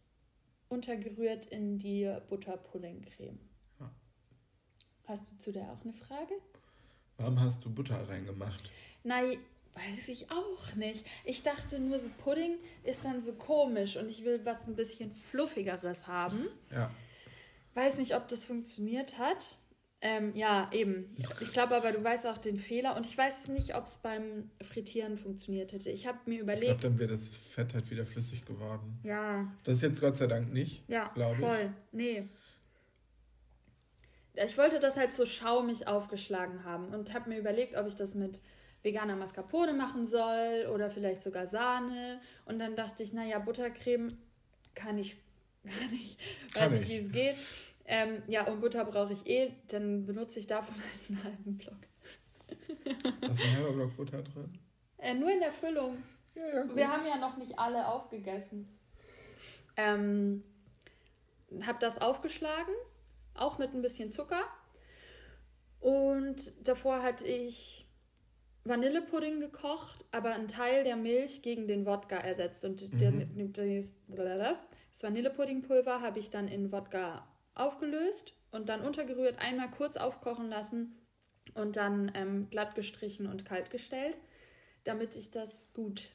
untergerührt 0.69 1.47
in 1.47 1.79
die 1.79 2.15
Butterpuddingcreme. 2.29 3.39
Ja. 3.81 3.91
Hast 5.07 5.23
du 5.31 5.39
zu 5.39 5.53
der 5.53 5.73
auch 5.73 5.83
eine 5.83 5.95
Frage? 5.95 6.35
Warum 7.17 7.41
hast 7.41 7.65
du 7.65 7.71
Butter 7.71 8.09
reingemacht? 8.09 8.71
Nein, 9.03 9.39
weiß 9.75 10.09
ich 10.09 10.31
auch 10.31 10.75
nicht. 10.77 11.05
Ich 11.25 11.43
dachte 11.43 11.81
nur, 11.81 11.99
so 11.99 12.11
Pudding 12.19 12.59
ist 12.85 13.05
dann 13.05 13.23
so 13.23 13.33
komisch 13.33 13.97
und 13.97 14.09
ich 14.09 14.25
will 14.25 14.45
was 14.45 14.67
ein 14.67 14.77
bisschen 14.77 15.11
fluffigeres 15.11 16.07
haben. 16.07 16.47
Ja. 16.71 16.91
Weiß 17.75 17.97
nicht, 17.97 18.15
ob 18.15 18.29
das 18.29 18.45
funktioniert 18.45 19.19
hat. 19.19 19.57
Ähm, 20.01 20.35
ja, 20.37 20.71
eben. 20.73 21.17
Ich 21.41 21.53
glaube 21.53 21.77
aber, 21.77 21.91
du 21.91 22.03
weißt 22.03 22.27
auch 22.29 22.39
den 22.39 22.57
Fehler 22.57 22.97
und 22.97 23.05
ich 23.05 23.19
weiß 23.19 23.49
nicht, 23.49 23.75
ob 23.75 23.87
es 23.87 23.97
beim 23.97 24.51
Frittieren 24.63 25.19
funktioniert 25.19 25.73
hätte. 25.73 25.91
Ich 25.91 26.07
habe 26.07 26.19
mir 26.27 26.41
überlegt. 26.41 26.63
Ich 26.63 26.69
glaube, 26.69 26.83
dann 26.83 26.99
wäre 27.01 27.11
das 27.11 27.31
Fett 27.31 27.75
halt 27.75 27.91
wieder 27.91 28.07
flüssig 28.07 28.45
geworden. 28.45 29.01
Ja. 29.03 29.53
Das 29.65 29.77
ist 29.77 29.83
jetzt 29.83 30.01
Gott 30.01 30.17
sei 30.17 30.29
Dank 30.29 30.53
nicht. 30.53 30.89
Ja, 30.89 31.13
voll. 31.15 31.73
Ich. 31.91 31.93
Nee. 31.93 32.29
Ich 34.35 34.57
wollte 34.57 34.79
das 34.79 34.97
halt 34.97 35.13
so 35.13 35.27
schaumig 35.27 35.89
aufgeschlagen 35.89 36.65
haben 36.65 36.95
und 36.95 37.13
habe 37.13 37.31
mir 37.31 37.39
überlegt, 37.39 37.77
ob 37.77 37.89
ich 37.89 37.97
das 37.97 38.15
mit 38.15 38.41
veganer 38.83 39.17
Mascarpone 39.17 39.73
machen 39.73 40.07
soll 40.07 40.69
oder 40.73 40.91
vielleicht 40.91 41.25
sogar 41.25 41.49
Sahne. 41.49 42.21
Und 42.45 42.61
dann 42.61 42.77
dachte 42.77 43.03
ich, 43.03 43.13
naja, 43.13 43.41
Buttercreme 43.41 44.07
kann 44.77 44.97
ich 44.97 45.17
gar 45.65 45.91
nicht. 45.91 46.21
Kann 46.55 46.73
weiß 46.73 46.81
nicht, 46.81 46.89
wie 46.89 46.99
es 46.99 47.11
geht. 47.11 47.37
Ähm, 47.91 48.23
ja, 48.27 48.47
und 48.47 48.61
Butter 48.61 48.85
brauche 48.85 49.15
ich 49.15 49.27
eh, 49.27 49.51
dann 49.69 50.05
benutze 50.05 50.39
ich 50.39 50.47
davon 50.47 50.75
halt 50.83 51.09
einen 51.09 51.25
halben 51.25 51.57
Block. 51.57 51.79
Hast 53.23 53.41
du 53.41 53.45
ein 53.45 53.57
halber 53.57 53.73
Block 53.73 53.97
Butter 53.97 54.23
drin? 54.23 54.59
Äh, 54.99 55.15
nur 55.15 55.31
in 55.33 55.41
der 55.41 55.53
Füllung. 55.53 56.03
Ja, 56.35 56.47
ja, 56.47 56.63
gut. 56.65 56.77
Wir 56.77 56.89
haben 56.89 57.07
ja 57.07 57.17
noch 57.17 57.39
nicht 57.39 57.59
alle 57.59 57.89
aufgegessen. 57.89 58.79
Ähm, 59.79 60.45
hab 61.67 61.81
das 61.81 61.99
aufgeschlagen, 61.99 62.75
auch 63.35 63.59
mit 63.59 63.73
ein 63.73 63.81
bisschen 63.81 64.13
Zucker. 64.13 64.43
Und 65.81 66.69
davor 66.69 67.03
hatte 67.03 67.27
ich 67.27 67.87
Vanillepudding 68.65 69.41
gekocht, 69.41 70.05
aber 70.13 70.35
einen 70.35 70.49
Teil 70.49 70.85
der 70.85 70.97
Milch 70.97 71.41
gegen 71.41 71.67
den 71.69 71.87
Wodka 71.87 72.19
ersetzt. 72.19 72.67
Und 72.67 72.93
mhm. 72.93 73.53
das 73.55 75.03
Vanillepuddingpulver 75.03 76.03
habe 76.03 76.19
ich 76.19 76.31
dann 76.31 76.49
in 76.49 76.71
Wodka 76.71 77.27
aufgelöst 77.59 78.35
und 78.51 78.69
dann 78.69 78.81
untergerührt, 78.81 79.39
einmal 79.39 79.71
kurz 79.71 79.97
aufkochen 79.97 80.49
lassen 80.49 80.97
und 81.55 81.77
dann 81.77 82.11
ähm, 82.15 82.49
glatt 82.51 82.75
gestrichen 82.75 83.27
und 83.27 83.45
kalt 83.45 83.71
gestellt, 83.71 84.19
damit 84.85 85.17
ich 85.17 85.31
das 85.31 85.69
gut, 85.75 86.11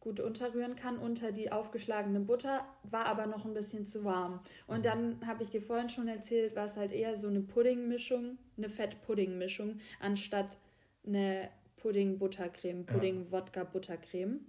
gut 0.00 0.20
unterrühren 0.20 0.76
kann 0.76 0.98
unter 0.98 1.32
die 1.32 1.52
aufgeschlagene 1.52 2.20
Butter, 2.20 2.66
war 2.82 3.06
aber 3.06 3.26
noch 3.26 3.44
ein 3.44 3.54
bisschen 3.54 3.86
zu 3.86 4.04
warm. 4.04 4.40
Und 4.66 4.84
dann 4.84 5.26
habe 5.26 5.42
ich 5.42 5.50
dir 5.50 5.62
vorhin 5.62 5.88
schon 5.88 6.08
erzählt, 6.08 6.56
war 6.56 6.66
es 6.66 6.76
halt 6.76 6.92
eher 6.92 7.16
so 7.16 7.28
eine 7.28 7.40
Puddingmischung, 7.40 8.38
eine 8.56 8.68
Fett-Pudding-Mischung, 8.68 9.80
anstatt 10.00 10.58
eine 11.06 11.50
Pudding-Buttercreme, 11.76 12.86
Pudding-Wodka-Buttercreme. 12.86 14.40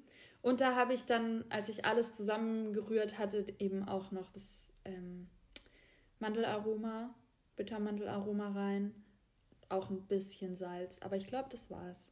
Und 0.41 0.59
da 0.59 0.75
habe 0.75 0.93
ich 0.93 1.05
dann, 1.05 1.45
als 1.49 1.69
ich 1.69 1.85
alles 1.85 2.13
zusammengerührt 2.13 3.17
hatte, 3.17 3.45
eben 3.59 3.87
auch 3.87 4.11
noch 4.11 4.29
das 4.31 4.73
ähm, 4.85 5.29
Mandelaroma, 6.23 7.13
Bittermandelaroma 7.57 8.51
rein, 8.51 8.95
auch 9.67 9.89
ein 9.89 10.03
bisschen 10.03 10.55
Salz, 10.55 10.97
aber 11.01 11.17
ich 11.17 11.27
glaube, 11.27 11.49
das 11.51 11.69
war's. 11.69 12.09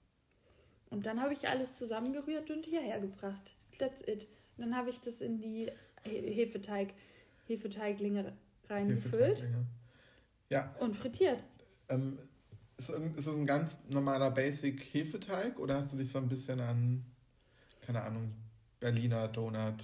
Und 0.89 1.05
dann 1.05 1.21
habe 1.21 1.33
ich 1.33 1.47
alles 1.47 1.73
zusammengerührt 1.73 2.51
und 2.51 2.65
hierher 2.65 2.99
gebracht. 2.99 3.53
That's 3.79 4.01
it. 4.01 4.27
Und 4.57 4.65
dann 4.65 4.75
habe 4.75 4.89
ich 4.89 4.99
das 4.99 5.21
in 5.21 5.39
die 5.39 5.71
Hefeteig, 6.03 6.93
Hefeteiglinge 7.47 8.33
reingefüllt. 8.69 9.45
Ja. 10.49 10.75
Und 10.81 10.97
frittiert. 10.97 11.41
Ähm, 11.87 12.19
ist, 12.77 12.89
ist 12.89 13.27
das 13.27 13.35
ein 13.35 13.45
ganz 13.45 13.79
normaler 13.87 14.29
Basic 14.31 14.93
Hefeteig 14.93 15.57
oder 15.57 15.75
hast 15.75 15.93
du 15.93 15.97
dich 15.97 16.11
so 16.11 16.17
ein 16.17 16.27
bisschen 16.27 16.59
an, 16.59 17.05
keine 17.79 18.01
Ahnung, 18.01 18.33
Berliner 18.81 19.29
Donut. 19.29 19.81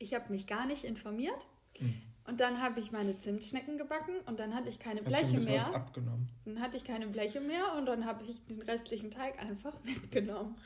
Ich 0.00 0.14
habe 0.14 0.32
mich 0.32 0.48
gar 0.48 0.66
nicht 0.66 0.82
informiert. 0.82 1.46
Hm. 1.78 1.94
Und 2.28 2.40
dann 2.40 2.60
habe 2.60 2.80
ich 2.80 2.90
meine 2.90 3.18
Zimtschnecken 3.18 3.78
gebacken 3.78 4.14
und 4.26 4.40
dann 4.40 4.54
hatte 4.54 4.68
ich 4.68 4.78
keine 4.80 5.00
Hast 5.04 5.12
du 5.12 5.16
ein 5.16 5.28
Bleche 5.30 5.44
mehr. 5.50 5.66
was 5.68 5.74
abgenommen? 5.74 6.28
Dann 6.44 6.60
hatte 6.60 6.76
ich 6.76 6.84
keine 6.84 7.06
Bleche 7.06 7.40
mehr 7.40 7.74
und 7.76 7.86
dann 7.86 8.04
habe 8.04 8.24
ich 8.24 8.42
den 8.46 8.60
restlichen 8.62 9.10
Teig 9.12 9.40
einfach 9.40 9.74
mitgenommen. 9.84 10.56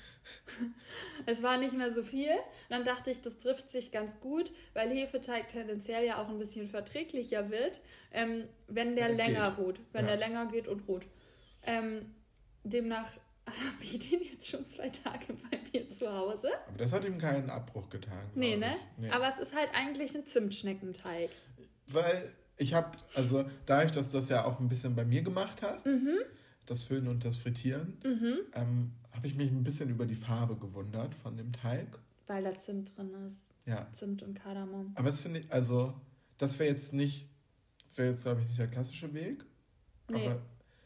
es 1.27 1.43
war 1.43 1.59
nicht 1.59 1.75
mehr 1.75 1.93
so 1.93 2.03
viel. 2.03 2.31
Dann 2.71 2.85
dachte 2.85 3.11
ich, 3.11 3.21
das 3.21 3.39
trifft 3.39 3.69
sich 3.71 3.93
ganz 3.93 4.19
gut, 4.21 4.51
weil 4.75 4.91
Hefeteig 4.91 5.49
tendenziell 5.49 6.07
ja 6.07 6.17
auch 6.23 6.29
ein 6.31 6.39
bisschen 6.39 6.69
verträglicher 6.69 7.51
wird, 7.51 7.81
ähm, 8.13 8.45
wenn 8.69 8.97
der 8.97 9.09
er 9.09 9.15
länger 9.15 9.51
geht. 9.51 9.59
ruht. 9.59 9.81
Wenn 9.93 10.05
Ja. 10.07 10.11
der 10.13 10.17
länger 10.19 10.47
geht 10.47 10.67
und 10.67 10.89
ruht. 10.89 11.07
Ähm, 11.65 12.15
demnach 12.65 13.11
habe 13.51 13.83
ich 13.83 13.99
den 14.11 14.21
jetzt 14.23 14.49
schon 14.49 14.69
zwei 14.69 14.89
Tage 14.89 15.35
bei 15.51 15.59
mir 15.73 15.91
zu 15.91 16.11
Hause. 16.13 16.49
Aber 16.69 16.79
das 16.79 16.93
hat 16.93 17.05
ihm 17.05 17.19
keinen 17.19 17.51
Abbruch 17.51 17.89
getan. 17.91 18.31
Nee, 18.35 18.57
ne? 18.57 18.77
Nee. 18.99 19.11
Aber 19.11 19.29
es 19.29 19.39
ist 19.39 19.55
halt 19.55 19.71
eigentlich 19.75 20.15
ein 20.15 20.27
Zimtschneckenteig. 20.27 21.31
Weil 21.87 22.29
ich 22.57 22.75
habe, 22.75 22.91
also 23.15 23.45
dadurch, 23.67 23.93
dass 23.93 24.11
du 24.11 24.19
das 24.19 24.29
ja 24.29 24.45
auch 24.45 24.61
ein 24.61 24.69
bisschen 24.69 24.95
bei 24.95 25.05
mir 25.05 25.23
gemacht 25.23 25.63
hast, 25.63 25.87
Mhm. 25.87 26.19
das 26.67 26.83
Föhnen 26.85 27.09
und 27.09 27.25
das 27.25 27.37
Frittieren, 27.39 27.99
ähm, 28.55 28.93
habe 29.13 29.27
ich 29.27 29.35
mich 29.35 29.51
ein 29.51 29.65
bisschen 29.65 29.91
über 29.91 30.07
die 30.07 30.15
Farbe 30.17 30.57
gewundert 30.57 31.15
von 31.15 31.37
dem 31.37 31.53
Teig. 31.53 31.87
Weil 32.27 32.43
da 32.45 32.57
Zimt 32.59 32.97
drin 32.97 33.13
ist. 33.27 33.49
Ja. 33.67 33.89
Zimt 33.93 34.23
und 34.23 34.35
Kardamom. 34.35 34.93
Aber 34.95 35.07
das 35.09 35.21
finde 35.21 35.41
ich, 35.41 35.53
also, 35.53 35.95
das 36.39 36.59
wäre 36.59 36.71
jetzt 36.71 36.93
nicht, 36.93 37.29
wäre 37.97 38.11
jetzt, 38.13 38.23
glaube 38.23 38.41
ich, 38.43 38.47
nicht 38.49 38.59
der 38.61 38.69
klassische 38.69 39.13
Weg. 39.15 39.45
Nee. 40.09 40.27
Aber 40.29 40.41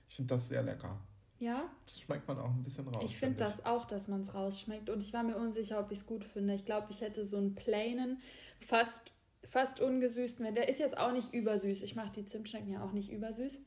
ich 0.08 0.16
finde 0.16 0.34
das 0.34 0.48
sehr 0.48 0.62
lecker. 0.62 0.98
Ja, 1.44 1.70
Das 1.84 2.00
schmeckt 2.00 2.26
man 2.26 2.38
auch 2.38 2.48
ein 2.50 2.62
bisschen 2.62 2.88
raus. 2.88 3.04
ich 3.04 3.18
finde 3.18 3.36
das 3.36 3.66
auch, 3.66 3.84
dass 3.84 4.08
man 4.08 4.22
es 4.22 4.32
rausschmeckt. 4.34 4.88
Und 4.88 5.02
ich 5.02 5.12
war 5.12 5.22
mir 5.22 5.36
unsicher, 5.36 5.78
ob 5.78 5.92
ich 5.92 5.98
es 5.98 6.06
gut 6.06 6.24
finde. 6.24 6.54
Ich 6.54 6.64
glaube, 6.64 6.86
ich 6.90 7.02
hätte 7.02 7.24
so 7.26 7.36
einen 7.36 7.54
plainen, 7.54 8.20
fast, 8.60 9.12
fast 9.44 9.80
ungesüßten. 9.80 10.54
Der 10.54 10.68
ist 10.70 10.80
jetzt 10.80 10.96
auch 10.96 11.12
nicht 11.12 11.34
übersüß. 11.34 11.82
Ich 11.82 11.96
mache 11.96 12.12
die 12.12 12.24
Zimtschnecken 12.24 12.72
ja 12.72 12.82
auch 12.82 12.92
nicht 12.92 13.10
übersüß. 13.10 13.60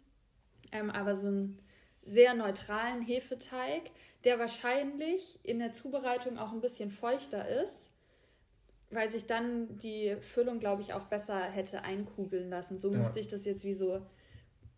Ähm, 0.71 0.89
aber 0.89 1.15
so 1.15 1.27
einen 1.27 1.59
sehr 2.01 2.33
neutralen 2.33 3.01
Hefeteig, 3.03 3.91
der 4.23 4.39
wahrscheinlich 4.39 5.39
in 5.43 5.59
der 5.59 5.71
Zubereitung 5.71 6.39
auch 6.39 6.53
ein 6.53 6.61
bisschen 6.61 6.89
feuchter 6.89 7.47
ist, 7.47 7.91
weil 8.89 9.09
sich 9.09 9.27
dann 9.27 9.77
die 9.79 10.15
Füllung, 10.21 10.59
glaube 10.59 10.81
ich, 10.81 10.93
auch 10.93 11.05
besser 11.07 11.39
hätte 11.41 11.83
einkugeln 11.83 12.49
lassen. 12.49 12.79
So 12.79 12.91
Ja. 12.91 12.97
musste 12.97 13.19
ich 13.19 13.27
das 13.27 13.45
jetzt 13.45 13.65
wie 13.65 13.73
so 13.73 14.01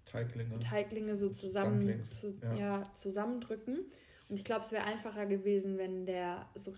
Teiglinge. 0.10 0.60
Teiglinge 0.60 1.16
so 1.16 1.30
zusammen, 1.30 2.04
zu, 2.06 2.38
ja. 2.42 2.56
ja. 2.56 2.84
zusammendrücken. 2.96 3.86
Und 4.28 4.36
ich 4.36 4.44
glaube, 4.44 4.66
es 4.66 4.72
wäre 4.72 4.84
einfacher 4.84 5.26
gewesen, 5.26 5.78
wenn 5.78 6.06
der 6.06 6.48
so 6.56 6.74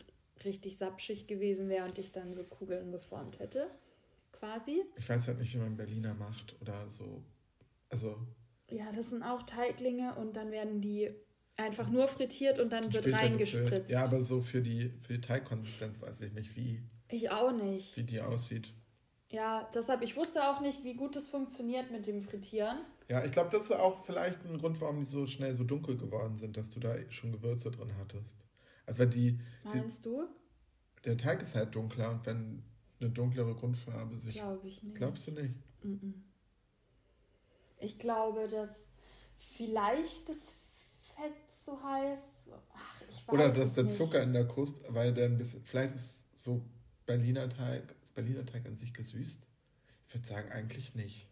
richtig 0.46 0.78
sapschig 0.78 1.28
gewesen 1.28 1.70
wäre 1.70 1.86
und 1.86 1.98
ich 1.98 2.12
dann 2.12 2.34
so 2.34 2.44
Kugeln 2.44 2.92
geformt 2.92 3.40
hätte. 3.40 3.70
Quasi. 4.32 4.84
Ich 4.98 5.08
weiß 5.08 5.28
halt 5.28 5.40
nicht, 5.40 5.54
wie 5.54 5.60
man 5.60 5.78
Berliner 5.78 6.14
macht 6.14 6.56
oder 6.62 6.90
so. 6.90 7.24
Also, 7.90 8.18
Ja, 8.70 8.92
das 8.92 9.10
sind 9.10 9.24
auch 9.24 9.44
Teiglinge 9.44 10.16
und 10.16 10.36
dann 10.36 10.52
werden 10.52 10.82
die 10.82 11.12
einfach 11.58 11.90
nur 11.90 12.08
frittiert 12.08 12.60
und 12.60 12.72
dann 12.72 12.92
wird 12.94 13.12
reingespritzt. 13.12 13.90
Ja, 13.90 14.06
aber 14.06 14.24
so 14.24 14.42
für 14.42 14.62
die, 14.62 14.94
für 15.02 15.14
die 15.14 15.22
Teigkonsistenz 15.22 16.02
weiß 16.02 16.22
ich 16.22 16.34
nicht, 16.34 16.56
wie, 16.56 16.82
ich 17.10 17.30
auch 17.30 17.52
nicht. 17.52 17.96
wie 17.98 18.04
die 18.04 18.22
aussieht. 18.22 18.74
Ja, 19.32 19.70
deshalb, 19.74 20.02
ich 20.02 20.16
wusste 20.18 20.44
auch 20.44 20.60
nicht, 20.60 20.84
wie 20.84 20.94
gut 20.94 21.16
es 21.16 21.30
funktioniert 21.30 21.90
mit 21.90 22.06
dem 22.06 22.22
Frittieren. 22.22 22.80
Ja, 23.10 23.24
ich 23.24 23.32
glaube, 23.32 23.50
das 23.50 23.66
ist 23.66 23.72
auch 23.72 24.04
vielleicht 24.04 24.46
ein 24.46 24.58
Grund, 24.58 24.80
warum 24.82 25.00
die 25.00 25.06
so 25.06 25.26
schnell 25.26 25.56
so 25.56 25.64
dunkel 25.64 25.98
geworden 25.98 26.36
sind, 26.38 26.58
dass 26.58 26.70
du 26.70 26.80
da 26.80 26.96
schon 27.10 27.32
Gewürze 27.32 27.72
drin 27.72 27.96
hattest. 27.98 28.38
Also 28.86 29.06
die, 29.06 29.38
die 29.74 29.78
Meinst 29.78 30.06
du? 30.06 30.28
der 31.06 31.18
Teig 31.18 31.42
ist 31.42 31.56
halt 31.56 31.74
dunkler 31.74 32.12
und 32.12 32.26
wenn 32.26 32.64
eine 33.00 33.10
dunklere 33.10 33.56
Grundfarbe 33.56 34.18
sich. 34.18 34.36
Glaube 34.36 34.68
ich 34.68 34.84
nicht. 34.84 34.96
Glaubst 34.96 35.28
du 35.28 35.32
nicht? 35.32 35.56
Ich 37.80 37.98
glaube, 37.98 38.48
dass 38.48 38.70
vielleicht 39.58 40.30
das 40.30 40.56
Fett 41.16 41.34
so 41.66 41.82
heiß. 41.82 42.20
Ach, 42.74 43.02
ich 43.10 43.28
weiß 43.28 43.34
Oder 43.34 43.50
dass 43.50 43.74
der 43.74 43.86
nicht. 43.86 43.98
Zucker 43.98 44.22
in 44.22 44.34
der 44.34 44.48
Kruste, 44.48 44.82
weil 44.90 45.14
der 45.14 45.26
ein 45.26 45.38
bisschen. 45.38 45.64
Vielleicht 45.66 45.96
ist 45.96 46.26
so 46.36 46.64
Berliner 47.06 47.50
Teig, 47.50 47.96
ist 48.12 48.16
Berliner 48.16 48.46
Teig 48.46 48.66
an 48.66 48.76
sich 48.76 48.94
gesüßt? 48.94 49.48
Ich 50.06 50.14
würde 50.14 50.28
sagen, 50.28 50.52
eigentlich 50.52 50.96
nicht. 50.96 51.28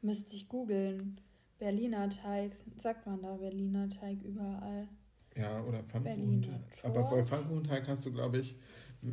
Müsste 0.00 0.36
ich 0.36 0.48
googeln. 0.48 1.20
Berliner 1.58 2.08
Teig. 2.08 2.52
Sagt 2.78 3.06
man 3.06 3.20
da 3.22 3.34
Berliner 3.36 3.88
Teig 3.88 4.22
überall? 4.22 4.88
Ja, 5.36 5.62
oder 5.62 5.82
Pfannkuchenteig. 5.82 6.60
Aber 6.84 7.02
bei. 7.04 7.24
Pfannkuchenteig 7.24 7.88
hast 7.88 8.04
du, 8.04 8.12
glaube 8.12 8.38
ich, 8.38 8.56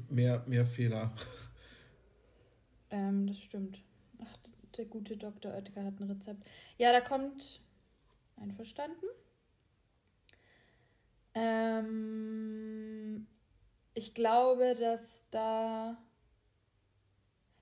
mehr, 0.09 0.43
mehr 0.47 0.65
Fehler. 0.65 1.13
Ähm, 2.91 3.27
das 3.27 3.39
stimmt. 3.39 3.83
Ach, 4.19 4.35
der 4.77 4.85
gute 4.85 5.15
Dr. 5.15 5.53
Oetker 5.53 5.83
hat 5.85 5.99
ein 5.99 6.09
Rezept. 6.09 6.43
Ja, 6.77 6.91
da 6.91 7.01
kommt. 7.01 7.61
Einverstanden? 8.35 9.05
Ähm, 11.35 13.27
ich 13.93 14.13
glaube, 14.13 14.75
dass 14.75 15.25
da. 15.31 15.97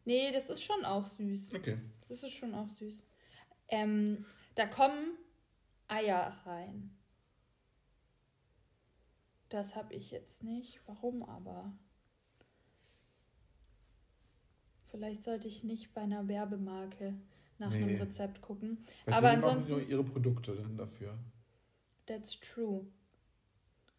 Nee, 0.05 0.31
das 0.31 0.49
ist 0.49 0.63
schon 0.63 0.85
auch 0.85 1.05
süß. 1.05 1.53
Okay. 1.55 1.77
Das 2.07 2.23
ist 2.23 2.33
schon 2.33 2.53
auch 2.55 2.69
süß. 2.69 3.03
Ähm, 3.69 4.25
da 4.55 4.65
kommen 4.65 5.17
Eier 5.87 6.37
rein. 6.45 6.93
Das 9.49 9.75
habe 9.75 9.93
ich 9.93 10.11
jetzt 10.11 10.43
nicht. 10.43 10.79
Warum 10.87 11.23
aber? 11.23 11.73
Vielleicht 14.91 15.23
sollte 15.23 15.47
ich 15.47 15.63
nicht 15.63 15.93
bei 15.93 16.01
einer 16.01 16.27
Werbemarke 16.27 17.13
nach 17.57 17.71
Nee. 17.71 17.83
einem 17.83 18.01
Rezept 18.01 18.41
gucken. 18.41 18.83
Weil 19.05 19.13
Aber 19.15 19.29
ansonsten- 19.31 19.71
nur 19.71 19.81
ihre 19.81 20.03
Produkte 20.03 20.55
dann 20.55 20.77
dafür. 20.77 21.17
That's 22.05 22.39
true. 22.39 22.87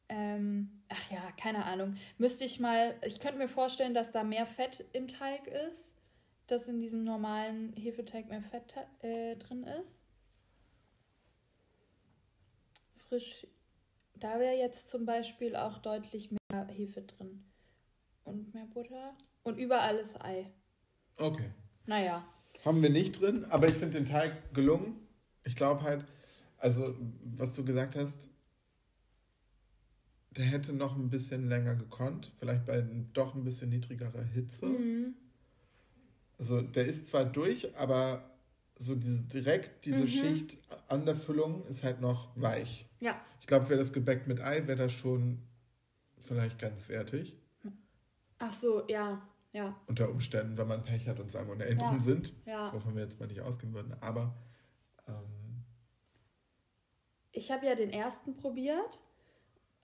Ähm, 0.08 0.82
ach 0.88 1.10
ja, 1.10 1.20
keine 1.40 1.64
Ahnung. 1.64 1.96
Müsste 2.16 2.44
ich 2.44 2.60
mal. 2.60 2.94
Ich 3.04 3.20
könnte 3.20 3.38
mir 3.38 3.48
vorstellen, 3.48 3.94
dass 3.94 4.12
da 4.12 4.24
mehr 4.24 4.46
Fett 4.46 4.84
im 4.92 5.08
Teig 5.08 5.46
ist. 5.68 5.94
Dass 6.46 6.68
in 6.68 6.80
diesem 6.80 7.04
normalen 7.04 7.74
Hefeteig 7.74 8.28
mehr 8.28 8.42
Fett 8.42 8.74
äh, 9.02 9.36
drin 9.36 9.64
ist. 9.64 10.02
Frisch. 13.08 13.46
Da 14.14 14.40
wäre 14.40 14.56
jetzt 14.56 14.88
zum 14.88 15.04
Beispiel 15.04 15.54
auch 15.56 15.78
deutlich 15.78 16.30
mehr 16.30 16.66
Hefe 16.68 17.02
drin. 17.02 17.44
Und 18.24 18.54
mehr 18.54 18.66
Butter. 18.66 19.16
Und 19.42 19.58
überall 19.58 19.96
ist 19.96 20.20
Ei. 20.22 20.50
Okay. 21.16 21.50
Naja. 21.86 22.26
Haben 22.64 22.82
wir 22.82 22.90
nicht 22.90 23.20
drin, 23.20 23.44
aber 23.50 23.68
ich 23.68 23.74
finde 23.74 23.98
den 23.98 24.04
Teig 24.04 24.52
gelungen. 24.52 25.06
Ich 25.44 25.56
glaube 25.56 25.82
halt, 25.82 26.04
also 26.58 26.94
was 27.22 27.54
du 27.54 27.64
gesagt 27.64 27.96
hast, 27.96 28.27
der 30.38 30.46
hätte 30.46 30.72
noch 30.72 30.96
ein 30.96 31.10
bisschen 31.10 31.48
länger 31.48 31.74
gekonnt. 31.74 32.32
Vielleicht 32.38 32.64
bei 32.64 32.80
doch 33.12 33.34
ein 33.34 33.44
bisschen 33.44 33.70
niedrigerer 33.70 34.22
Hitze. 34.22 34.66
Mhm. 34.66 35.14
Also 36.38 36.62
der 36.62 36.86
ist 36.86 37.06
zwar 37.08 37.24
durch, 37.24 37.76
aber 37.76 38.30
so 38.76 38.94
diese, 38.94 39.22
direkt 39.22 39.84
diese 39.84 40.04
Mhm. 40.04 40.08
Schicht 40.08 40.58
an 40.88 41.04
der 41.04 41.16
Füllung 41.16 41.66
ist 41.66 41.82
halt 41.82 42.00
noch 42.00 42.30
weich. 42.40 42.86
Ja. 43.00 43.20
Ich 43.40 43.46
glaube, 43.48 43.68
wäre 43.68 43.80
das 43.80 43.92
Gebäck 43.92 44.26
mit 44.28 44.40
Ei, 44.40 44.66
wäre 44.68 44.78
das 44.78 44.92
schon 44.92 45.42
vielleicht 46.20 46.58
grenzwertig. 46.58 47.36
Ach 48.38 48.52
so, 48.52 48.86
ja. 48.88 49.20
Ja. 49.52 49.74
Unter 49.86 50.10
Umständen, 50.10 50.56
wenn 50.58 50.68
man 50.68 50.84
Pech 50.84 51.08
hat 51.08 51.18
und 51.18 51.30
Salmonellen 51.30 51.80
Ja. 51.80 51.90
drin 51.90 52.00
sind. 52.00 52.32
Ja. 52.46 52.72
Wovon 52.72 52.94
wir 52.94 53.02
jetzt 53.02 53.18
mal 53.18 53.26
nicht 53.26 53.40
ausgehen 53.40 53.74
würden. 53.74 53.94
Aber 54.00 54.36
ähm, 55.08 55.64
Ich 57.32 57.50
habe 57.50 57.66
ja 57.66 57.74
den 57.74 57.90
ersten 57.90 58.36
probiert, 58.36 59.02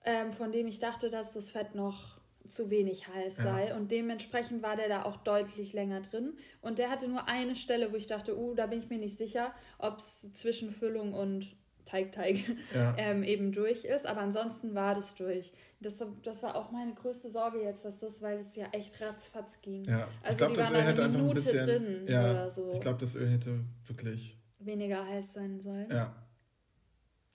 ähm, 0.05 0.31
von 0.31 0.51
dem 0.51 0.67
ich 0.67 0.79
dachte, 0.79 1.09
dass 1.09 1.31
das 1.31 1.51
Fett 1.51 1.75
noch 1.75 2.15
zu 2.47 2.69
wenig 2.69 3.07
heiß 3.07 3.37
Ja. 3.37 3.43
sei. 3.43 3.75
Und 3.75 3.91
dementsprechend 3.91 4.61
war 4.61 4.75
der 4.75 4.87
da 4.87 5.03
auch 5.03 5.17
deutlich 5.17 5.73
länger 5.73 6.01
drin. 6.01 6.37
Und 6.61 6.77
der 6.79 6.89
hatte 6.91 7.07
nur 7.07 7.27
eine 7.27 7.55
Stelle, 7.55 7.91
wo 7.91 7.95
ich 7.95 8.05
dachte, 8.07 8.37
uh, 8.37 8.53
da 8.53 8.67
bin 8.67 8.79
ich 8.79 8.89
mir 8.89 8.99
nicht 8.99 9.17
sicher, 9.17 9.53
ob 9.79 9.97
es 9.97 10.31
zwischen 10.33 10.71
Füllung 10.71 11.13
und 11.13 11.47
Teigteig 11.85 12.37
ja. 12.73 12.93
ähm, 12.99 13.23
eben 13.23 13.51
durch 13.51 13.83
ist. 13.85 14.05
Aber 14.05 14.21
ansonsten 14.21 14.75
war 14.75 14.93
das 14.93 15.15
durch. 15.15 15.53
Das, 15.79 16.03
das 16.23 16.41
war 16.43 16.55
auch 16.55 16.71
meine 16.71 16.93
größte 16.93 17.29
Sorge 17.31 17.61
jetzt, 17.63 17.83
dass 17.85 17.97
das, 17.99 18.21
weil 18.21 18.37
es 18.39 18.55
ja 18.55 18.67
echt 18.71 18.99
ratzfatz 19.01 19.61
ging. 19.61 19.83
Ja, 19.85 20.07
Also 20.23 20.31
ich 20.31 20.37
glaube, 20.37 20.53
die 20.53 20.59
das 20.59 20.67
waren 20.71 20.75
Öl 20.81 20.81
hätte 20.87 20.97
eine 21.03 21.05
einfach 21.05 21.19
ein 21.19 21.27
Minute 21.27 21.35
bisschen. 21.43 21.65
drin 21.67 22.05
ja, 22.07 22.31
oder 22.31 22.49
so. 22.51 22.71
ich 22.73 22.81
glaube, 22.81 22.99
das 22.99 23.15
Öl 23.15 23.29
hätte 23.29 23.59
wirklich. 23.85 24.37
Weniger 24.59 25.03
heiß 25.05 25.33
sein 25.33 25.59
sollen. 25.61 25.89
Ja, 25.91 26.15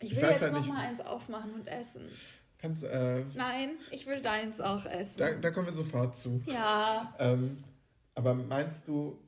Ich 0.01 0.13
Ich 0.13 0.17
will 0.17 0.29
jetzt 0.29 0.41
halt 0.43 0.53
noch 0.53 0.61
nicht- 0.61 0.69
mal 0.73 0.81
eins 0.87 1.01
aufmachen 1.01 1.53
und 1.55 1.67
essen. 1.69 2.03
Kannst. 2.61 2.85
Äh, 2.85 3.25
Nein, 3.35 3.71
ich 3.91 4.07
will 4.07 4.21
deins 4.21 4.61
auch 4.61 4.87
essen. 4.87 5.19
da, 5.19 5.33
da 5.35 5.51
kommen 5.51 5.67
wir 5.67 5.73
sofort 5.73 6.17
zu. 6.17 6.43
Ja. 6.47 7.15
Ähm, 7.19 7.59
aber 8.15 8.35
meinst 8.35 8.87
du, 8.89 9.19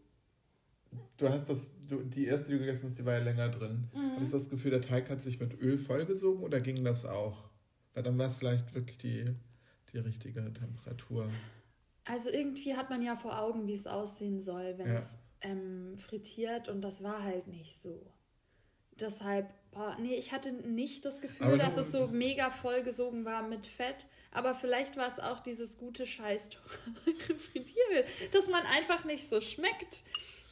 du 1.17 1.29
hast 1.29 1.49
das, 1.49 1.71
du, 1.89 2.03
die 2.03 2.27
erste, 2.27 2.49
die 2.49 2.55
du 2.55 2.59
gegessen 2.61 2.89
hast, 2.89 2.99
die 2.99 3.05
war 3.05 3.15
ja 3.15 3.21
länger 3.21 3.49
drin. 3.49 3.89
Mhm. 3.95 4.17
Hattest 4.17 4.33
du 4.33 4.39
das 4.39 4.51
Gefühl, 4.51 4.71
der 4.73 4.83
Teig 4.83 5.09
hat 5.11 5.21
sich 5.21 5.41
mit 5.41 5.61
Öl 5.61 5.79
vollgesogen 5.79 6.43
oder 6.43 6.61
ging 6.61 6.85
das 6.85 7.05
auch? 7.05 7.51
Weil 7.95 8.03
dann 8.03 8.19
war 8.19 8.27
es 8.27 8.37
vielleicht 8.37 8.75
wirklich 8.75 8.99
die, 8.99 9.25
die 9.93 9.99
richtige 9.99 10.53
Temperatur. 10.53 11.29
Also 12.05 12.31
irgendwie 12.31 12.75
hat 12.77 12.91
man 12.91 13.03
ja 13.03 13.15
vor 13.17 13.39
Augen, 13.39 13.67
wie 13.67 13.75
es 13.75 13.87
aussehen 13.87 14.41
soll, 14.41 14.77
wenn 14.77 14.91
es 14.91 15.19
ja. 15.43 15.51
ähm, 15.51 15.97
frittiert 15.99 16.69
und 16.69 16.81
das 16.83 17.03
war 17.03 17.23
halt 17.23 17.47
nicht 17.47 17.81
so. 17.81 18.13
Deshalb, 19.03 19.53
boah, 19.73 19.97
nee, 20.01 20.15
ich 20.15 20.33
hatte 20.33 20.53
nicht 20.53 21.05
das 21.05 21.21
Gefühl, 21.21 21.59
dass 21.59 21.77
es 21.77 21.93
so 21.93 22.07
mega 22.07 22.51
vollgesogen 22.51 23.25
war 23.25 23.43
mit 23.43 23.67
Fett. 23.67 24.07
Aber 24.31 24.55
vielleicht 24.55 24.97
war 24.97 25.09
es 25.09 25.19
auch 25.19 25.41
dieses 25.41 25.77
gute 25.77 26.07
Scheiß 26.07 26.49
Frittieröl, 27.37 28.05
dass 28.31 28.49
man 28.49 28.65
einfach 28.65 29.05
nicht 29.05 29.29
so 29.29 29.41
schmeckt. 29.41 30.05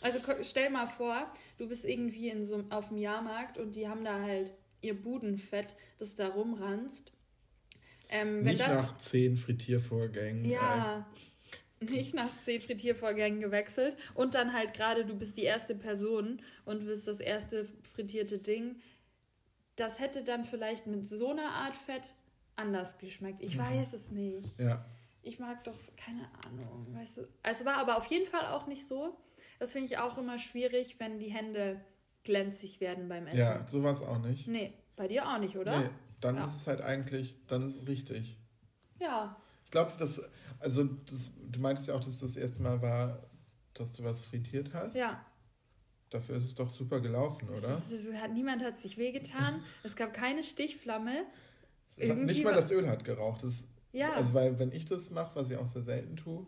Also 0.02 0.18
stell 0.42 0.70
mal 0.70 0.86
vor, 0.86 1.30
du 1.58 1.68
bist 1.68 1.84
irgendwie 1.84 2.28
in 2.28 2.44
so, 2.44 2.64
auf 2.70 2.88
dem 2.88 2.98
Jahrmarkt 2.98 3.58
und 3.58 3.76
die 3.76 3.88
haben 3.88 4.04
da 4.04 4.20
halt 4.20 4.52
ihr 4.82 5.00
Budenfett, 5.00 5.76
das 5.98 6.16
da 6.16 6.28
rumranzt. 6.28 7.12
Ähm, 8.08 8.42
nicht 8.42 8.60
das, 8.60 8.74
nach 8.74 8.98
zehn 8.98 9.36
Frittiervorgängen. 9.36 10.44
Ja, 10.44 10.98
äh. 10.98 11.20
Nicht 11.80 12.14
nach 12.14 12.30
zehn 12.42 12.60
Frittiervorgängen 12.60 13.40
gewechselt. 13.40 13.96
Und 14.14 14.34
dann 14.34 14.52
halt 14.52 14.74
gerade, 14.74 15.04
du 15.04 15.14
bist 15.14 15.36
die 15.36 15.44
erste 15.44 15.74
Person 15.74 16.42
und 16.64 16.86
willst 16.86 17.08
das 17.08 17.20
erste 17.20 17.66
frittierte 17.82 18.38
Ding. 18.38 18.76
Das 19.76 19.98
hätte 19.98 20.22
dann 20.22 20.44
vielleicht 20.44 20.86
mit 20.86 21.08
so 21.08 21.30
einer 21.30 21.50
Art 21.50 21.76
Fett 21.76 22.14
anders 22.56 22.98
geschmeckt. 22.98 23.42
Ich 23.42 23.56
mhm. 23.56 23.60
weiß 23.60 23.92
es 23.94 24.10
nicht. 24.10 24.58
Ja. 24.58 24.84
Ich 25.22 25.38
mag 25.38 25.64
doch, 25.64 25.76
keine 25.96 26.28
Ahnung, 26.46 26.86
weißt 26.94 27.18
du. 27.18 27.28
Es 27.42 27.64
war 27.64 27.76
aber 27.76 27.98
auf 27.98 28.06
jeden 28.06 28.26
Fall 28.26 28.46
auch 28.46 28.66
nicht 28.66 28.86
so. 28.86 29.16
Das 29.58 29.72
finde 29.72 29.86
ich 29.86 29.98
auch 29.98 30.16
immer 30.16 30.38
schwierig, 30.38 30.96
wenn 30.98 31.18
die 31.18 31.30
Hände 31.30 31.80
glänzig 32.22 32.80
werden 32.80 33.08
beim 33.08 33.26
Essen. 33.26 33.38
Ja, 33.38 33.66
sowas 33.68 34.02
auch 34.02 34.18
nicht. 34.18 34.46
Nee, 34.46 34.72
bei 34.96 35.08
dir 35.08 35.28
auch 35.28 35.38
nicht, 35.38 35.56
oder? 35.56 35.78
Nee, 35.78 35.90
dann 36.20 36.36
ja. 36.36 36.46
ist 36.46 36.56
es 36.56 36.66
halt 36.66 36.80
eigentlich, 36.80 37.36
dann 37.48 37.68
ist 37.68 37.82
es 37.82 37.88
richtig. 37.88 38.38
Ja. 38.98 39.36
Ich 39.64 39.70
glaube, 39.70 39.92
dass, 39.98 40.22
also 40.60 40.84
das, 40.84 41.32
du 41.50 41.60
meintest 41.60 41.88
ja 41.88 41.94
auch, 41.94 42.00
dass 42.00 42.14
es 42.14 42.20
das 42.20 42.36
erste 42.36 42.62
Mal 42.62 42.80
war, 42.80 43.22
dass 43.74 43.92
du 43.92 44.04
was 44.04 44.24
frittiert 44.24 44.72
hast. 44.74 44.96
Ja. 44.96 45.24
Dafür 46.10 46.36
ist 46.36 46.44
es 46.44 46.54
doch 46.54 46.70
super 46.70 47.00
gelaufen, 47.00 47.48
oder? 47.48 47.76
Es 47.76 47.90
ist, 47.90 48.06
es 48.06 48.14
hat, 48.14 48.32
niemand 48.32 48.62
hat 48.62 48.80
sich 48.80 48.98
wehgetan. 48.98 49.62
es 49.82 49.96
gab 49.96 50.12
keine 50.12 50.42
Stichflamme. 50.42 51.24
Nicht 51.96 52.44
mal 52.44 52.54
das 52.54 52.70
Öl 52.70 52.88
hat 52.88 53.04
geraucht. 53.04 53.42
Das, 53.42 53.66
ja. 53.92 54.12
Also, 54.12 54.34
weil, 54.34 54.58
wenn 54.58 54.72
ich 54.72 54.84
das 54.84 55.10
mache, 55.10 55.34
was 55.34 55.50
ich 55.50 55.56
auch 55.56 55.66
sehr 55.66 55.82
selten 55.82 56.16
tue, 56.16 56.46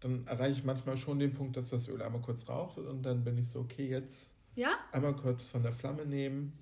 dann 0.00 0.26
erreiche 0.26 0.58
ich 0.58 0.64
manchmal 0.64 0.96
schon 0.96 1.18
den 1.18 1.32
Punkt, 1.32 1.56
dass 1.56 1.70
das 1.70 1.88
Öl 1.88 2.00
einmal 2.02 2.20
kurz 2.20 2.48
raucht 2.48 2.78
und 2.78 3.02
dann 3.02 3.24
bin 3.24 3.38
ich 3.38 3.48
so, 3.48 3.60
okay, 3.60 3.88
jetzt 3.88 4.30
ja? 4.54 4.70
einmal 4.92 5.16
kurz 5.16 5.50
von 5.50 5.62
der 5.62 5.72
Flamme 5.72 6.04
nehmen, 6.04 6.52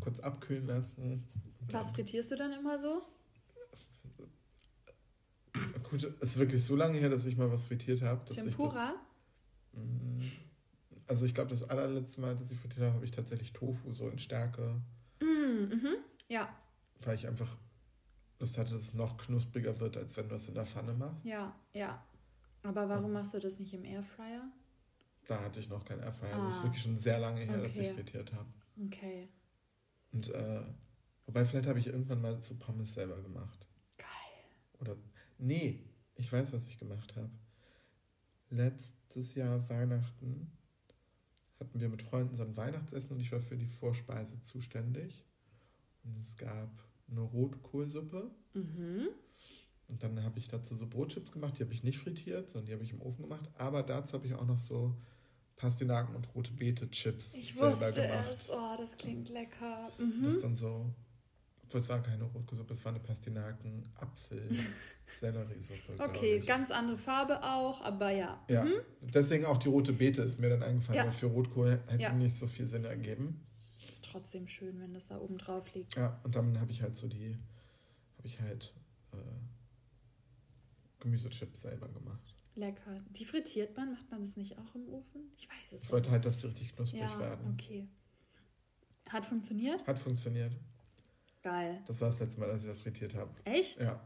kurz 0.00 0.20
abkühlen 0.20 0.66
lassen. 0.66 1.24
Was 1.70 1.92
frittierst 1.92 2.30
du 2.30 2.36
dann 2.36 2.52
immer 2.52 2.78
so? 2.78 3.02
Gut, 5.90 6.04
es 6.20 6.30
ist 6.30 6.38
wirklich 6.38 6.64
so 6.64 6.76
lange 6.76 6.98
her, 6.98 7.08
dass 7.08 7.24
ich 7.24 7.36
mal 7.36 7.50
was 7.50 7.66
frittiert 7.66 8.02
habe. 8.02 8.24
Tempura? 8.24 8.94
Das, 9.72 9.82
mm, 9.82 10.20
also 11.06 11.26
ich 11.26 11.34
glaube, 11.34 11.50
das 11.50 11.68
allerletzte 11.68 12.20
Mal, 12.20 12.36
dass 12.36 12.50
ich 12.50 12.58
frittiert 12.58 12.84
habe, 12.84 12.94
habe 12.94 13.04
ich 13.04 13.10
tatsächlich 13.10 13.52
Tofu 13.52 13.94
so 13.94 14.08
in 14.08 14.18
Stärke. 14.18 14.80
Mm, 15.20 15.74
mhm, 15.74 15.96
ja. 16.28 16.48
Weil 17.02 17.14
ich 17.14 17.26
einfach 17.26 17.56
Lust 18.38 18.58
hatte, 18.58 18.74
dass 18.74 18.82
es 18.82 18.94
noch 18.94 19.16
knuspriger 19.18 19.78
wird, 19.80 19.96
als 19.96 20.16
wenn 20.16 20.28
du 20.28 20.34
das 20.34 20.48
in 20.48 20.54
der 20.54 20.66
Pfanne 20.66 20.92
machst. 20.92 21.24
Ja, 21.24 21.54
ja. 21.72 22.02
Aber 22.62 22.88
warum 22.88 23.12
machst 23.12 23.34
du 23.34 23.38
das 23.38 23.58
nicht 23.58 23.72
im 23.74 23.84
Airfryer? 23.84 24.50
Da 25.26 25.42
hatte 25.42 25.60
ich 25.60 25.68
noch 25.68 25.84
keinen 25.84 26.02
Airfryer. 26.02 26.34
Ah. 26.34 26.44
Das 26.44 26.56
ist 26.56 26.62
wirklich 26.64 26.82
schon 26.82 26.96
sehr 26.96 27.18
lange 27.18 27.40
her, 27.40 27.56
okay. 27.56 27.62
dass 27.62 27.76
ich 27.76 27.92
frittiert 27.92 28.32
habe. 28.32 28.48
Okay. 28.86 29.28
Und, 30.12 30.28
äh, 30.30 30.62
wobei, 31.26 31.44
vielleicht 31.44 31.68
habe 31.68 31.78
ich 31.78 31.88
irgendwann 31.88 32.22
mal 32.22 32.40
so 32.42 32.54
Pommes 32.54 32.94
selber 32.94 33.20
gemacht. 33.20 33.66
Geil. 33.96 34.06
Oder, 34.80 34.96
nee, 35.38 35.84
ich 36.16 36.32
weiß, 36.32 36.52
was 36.52 36.66
ich 36.68 36.78
gemacht 36.78 37.16
habe. 37.16 37.30
Letztes 38.50 39.34
Jahr 39.34 39.68
Weihnachten 39.68 40.50
hatten 41.60 41.80
wir 41.80 41.88
mit 41.88 42.02
Freunden 42.02 42.36
so 42.36 42.42
ein 42.42 42.56
Weihnachtsessen 42.56 43.16
und 43.16 43.20
ich 43.20 43.32
war 43.32 43.40
für 43.40 43.56
die 43.56 43.66
Vorspeise 43.66 44.42
zuständig. 44.42 45.24
Und 46.04 46.18
es 46.18 46.36
gab 46.36 46.70
eine 47.10 47.20
Rotkohlsuppe. 47.20 48.30
Mhm. 48.54 49.08
Und 49.88 50.02
dann 50.02 50.22
habe 50.22 50.38
ich 50.38 50.48
dazu 50.48 50.76
so 50.76 50.86
Brotchips 50.86 51.32
gemacht, 51.32 51.58
die 51.58 51.64
habe 51.64 51.72
ich 51.72 51.82
nicht 51.82 51.98
frittiert, 51.98 52.50
sondern 52.50 52.66
die 52.66 52.72
habe 52.74 52.84
ich 52.84 52.92
im 52.92 53.00
Ofen 53.00 53.22
gemacht. 53.22 53.48
Aber 53.54 53.82
dazu 53.82 54.14
habe 54.14 54.26
ich 54.26 54.34
auch 54.34 54.46
noch 54.46 54.58
so 54.58 54.94
Pastinaken 55.56 56.14
und 56.14 56.34
rote 56.34 56.52
Beete 56.52 56.90
Chips 56.90 57.34
ich 57.34 57.54
selber 57.54 57.80
wusste 57.80 58.02
gemacht. 58.02 58.28
Es. 58.32 58.50
Oh, 58.50 58.76
das 58.76 58.96
klingt 58.96 59.28
lecker. 59.30 59.90
Mhm. 59.98 60.24
Das 60.24 60.38
dann 60.38 60.54
so, 60.54 60.94
es 61.76 61.88
war 61.88 62.02
keine 62.02 62.24
Rotkohlsuppe, 62.24 62.72
es 62.72 62.84
war 62.84 62.92
eine 62.92 63.00
Pastinaken, 63.00 63.92
Apfel, 63.96 64.48
Selleriesuppe. 65.04 65.98
Okay, 65.98 66.40
ganz 66.40 66.70
andere 66.70 66.96
Farbe 66.96 67.42
auch, 67.42 67.82
aber 67.82 68.10
ja. 68.10 68.42
Ja, 68.48 68.64
mhm. 68.64 68.80
deswegen 69.02 69.44
auch 69.44 69.58
die 69.58 69.68
rote 69.68 69.92
Beete 69.92 70.22
ist 70.22 70.40
mir 70.40 70.48
dann 70.48 70.62
eingefallen, 70.62 70.96
ja. 70.98 71.04
weil 71.04 71.12
für 71.12 71.26
Rotkohl 71.26 71.80
hätte 71.88 72.02
ja. 72.02 72.12
nicht 72.12 72.34
so 72.34 72.46
viel 72.46 72.66
Sinn 72.66 72.84
ergeben 72.84 73.44
trotzdem 74.10 74.48
schön, 74.48 74.80
wenn 74.80 74.94
das 74.94 75.06
da 75.06 75.18
oben 75.18 75.38
drauf 75.38 75.72
liegt. 75.74 75.96
Ja, 75.96 76.20
und 76.24 76.34
dann 76.34 76.58
habe 76.60 76.70
ich 76.70 76.82
halt 76.82 76.96
so 76.96 77.08
die, 77.08 77.36
habe 78.16 78.26
ich 78.26 78.40
halt 78.40 78.74
äh, 79.12 79.16
Gemüsechips 81.00 81.62
selber 81.62 81.88
gemacht. 81.88 82.34
Lecker. 82.54 83.00
Die 83.10 83.24
frittiert 83.24 83.76
man? 83.76 83.92
Macht 83.92 84.10
man 84.10 84.20
das 84.20 84.36
nicht 84.36 84.58
auch 84.58 84.74
im 84.74 84.88
Ofen? 84.88 85.30
Ich 85.36 85.48
weiß 85.48 85.66
es 85.66 85.72
nicht. 85.72 85.84
Ich 85.84 85.92
wollte 85.92 86.10
halt, 86.10 86.24
dass 86.24 86.40
sie 86.40 86.48
richtig 86.48 86.74
knusprig 86.74 87.02
ja, 87.02 87.18
werden. 87.18 87.54
okay. 87.54 87.88
Hat 89.08 89.24
funktioniert? 89.24 89.86
Hat 89.86 89.98
funktioniert. 89.98 90.52
Geil. 91.42 91.82
Das 91.86 92.00
war 92.00 92.08
das 92.08 92.20
letzte 92.20 92.40
Mal, 92.40 92.48
dass 92.48 92.62
ich 92.62 92.66
das 92.66 92.82
frittiert 92.82 93.14
habe. 93.14 93.30
Echt? 93.44 93.80
Ja. 93.80 94.00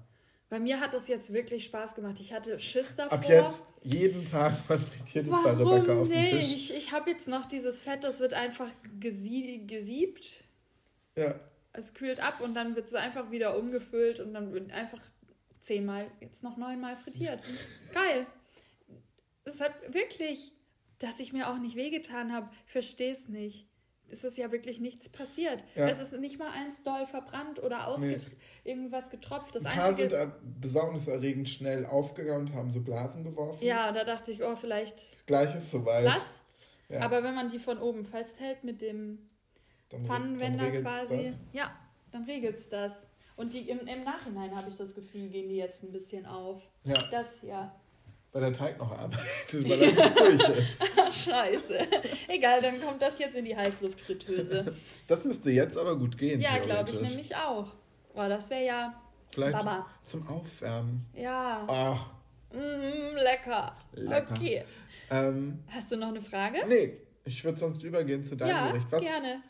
Bei 0.49 0.61
mir 0.61 0.81
hat 0.81 0.93
das 0.93 1.09
jetzt 1.09 1.33
wirklich 1.33 1.65
Spaß 1.65 1.95
gemacht. 1.95 2.21
Ich 2.21 2.33
hatte 2.33 2.61
Schiss 2.61 2.95
davor. 2.95 3.19
Ab 3.19 3.29
jetzt 3.29 3.63
jeden 3.83 4.27
Tag 4.27 4.53
was 4.69 4.91
frittiert 4.91 5.27
ist 5.27 5.43
bei 5.43 5.51
Rebecca 5.51 5.99
auf 5.99 6.09
dem 6.09 6.25
Tisch. 6.25 6.55
Ich, 6.55 6.75
ich 6.75 6.93
habe 6.93 7.11
jetzt 7.11 7.27
noch 7.27 7.47
dieses 7.47 7.83
Fett, 7.83 8.05
das 8.05 8.21
wird 8.21 8.35
einfach 8.35 8.69
gesie 9.01 9.67
gesiebt. 9.67 10.45
Ja. 11.17 11.41
Es 11.73 11.95
kühlt 11.95 12.21
ab 12.21 12.43
und 12.43 12.55
dann 12.55 12.77
wird 12.77 12.89
es 12.89 12.95
einfach 12.95 13.31
wieder 13.31 13.57
umgefüllt 13.59 14.21
und 14.21 14.35
dann 14.35 14.53
wird 14.53 14.71
einfach 14.73 15.01
zehnmal, 15.59 16.11
jetzt 16.21 16.43
noch 16.43 16.59
neunmal 16.59 16.97
frittiert. 16.97 17.43
Geil. 17.95 18.27
Deshalb 19.47 19.95
wirklich, 19.95 20.53
dass 20.99 21.19
ich 21.19 21.33
mir 21.33 21.49
auch 21.49 21.59
nicht 21.59 21.77
wehgetan 21.77 22.31
habe, 22.31 22.51
verstehe 22.67 23.13
es 23.13 23.27
nicht 23.27 23.72
ist 24.13 24.25
es 24.25 24.37
ja 24.37 24.53
wirklich 24.53 24.79
nichts 24.79 25.09
passiert. 25.09 25.65
Ja. 25.75 25.89
Es 25.89 26.01
ist 26.01 26.13
nicht 26.13 26.39
mal 26.39 26.51
eins 26.51 26.83
doll 26.85 27.07
verbrannt 27.07 27.63
oder 27.63 27.89
ausget 27.89 28.29
nee. 28.29 28.71
irgendwas 28.71 29.11
getropft. 29.11 29.55
Das 29.57 29.65
Ein 29.65 29.73
paar 29.73 29.95
sind 29.95 30.13
äh, 30.13 30.29
besorgniserregend 30.61 31.49
schnell 31.49 31.87
aufgegangen 31.87 32.49
und 32.49 32.55
haben 32.55 32.71
so 32.71 32.81
Blasen 32.81 33.25
geworfen. 33.25 33.65
Ja, 33.65 33.91
da 33.91 34.05
dachte 34.05 34.31
ich, 34.31 34.43
oh, 34.45 34.55
vielleicht 34.55 35.11
Gleich 35.27 35.55
ist 35.57 35.73
soweit. 35.73 36.05
platzt 36.05 36.71
ja. 36.89 37.01
Aber 37.01 37.25
wenn 37.25 37.35
man 37.35 37.49
die 37.49 37.59
von 37.59 37.79
oben 37.79 38.05
festhält 38.05 38.65
mit 38.65 38.83
dem 38.83 39.19
dann, 39.89 40.05
Pfannenwender 40.05 40.71
dann 40.71 40.83
quasi, 40.83 41.25
das. 41.25 41.41
ja, 41.53 41.75
dann 42.11 42.25
regelt 42.25 42.59
es 42.59 42.69
das. 42.69 43.07
Und 43.37 43.55
die, 43.55 43.71
im, 43.71 43.81
im 43.87 44.05
Nachhinein 44.05 44.55
habe 44.55 44.69
ich 44.69 44.77
das 44.77 44.95
Gefühl, 44.95 45.29
gehen 45.31 45.49
die 45.49 45.57
jetzt 45.57 45.83
ein 45.83 45.91
bisschen 45.91 46.27
auf. 46.27 46.71
Ja. 46.85 46.95
Das, 47.11 47.41
ja 47.43 47.75
weil 48.33 48.43
der 48.43 48.53
Teig 48.53 48.79
noch 48.79 48.91
arbeitet, 48.91 49.69
weil 49.69 49.83
er 49.83 49.93
nicht 49.93 50.21
durch 50.21 50.59
ist. 50.59 51.25
Scheiße. 51.25 51.79
Egal, 52.29 52.63
dann 52.63 52.81
kommt 52.81 53.03
das 53.03 53.19
jetzt 53.19 53.37
in 53.37 53.45
die 53.45 53.57
Heißluftfritteuse. 53.57 54.75
Das 55.07 55.25
müsste 55.25 55.51
jetzt 55.51 55.77
aber 55.77 55.97
gut 55.99 56.17
gehen. 56.17 56.41
Ja, 56.41 56.59
glaube 56.59 56.91
ich 56.91 57.01
nämlich 57.01 57.37
auch. 57.37 57.75
Boah, 58.15 58.29
das 58.29 58.49
wäre 58.51 58.65
ja. 58.65 59.03
Vielleicht 59.35 59.59
Baba. 59.59 59.87
zum 60.03 60.27
Aufwärmen. 60.29 61.07
Ja. 61.15 61.67
Oh. 61.67 62.57
Mm, 62.57 63.17
lecker. 63.17 63.77
lecker. 63.93 64.35
Okay. 64.35 64.65
Ähm, 65.11 65.63
hast 65.69 65.91
du 65.93 65.97
noch 65.97 66.09
eine 66.09 66.21
Frage? 66.21 66.59
Nee, 66.69 66.99
ich 67.25 67.43
würde 67.45 67.59
sonst 67.59 67.83
übergehen 67.83 68.25
zu 68.25 68.37
deinem 68.37 68.51
ja, 68.51 68.71
Gericht. 68.71 68.87
Was, 68.91 69.03
gerne. 69.03 69.43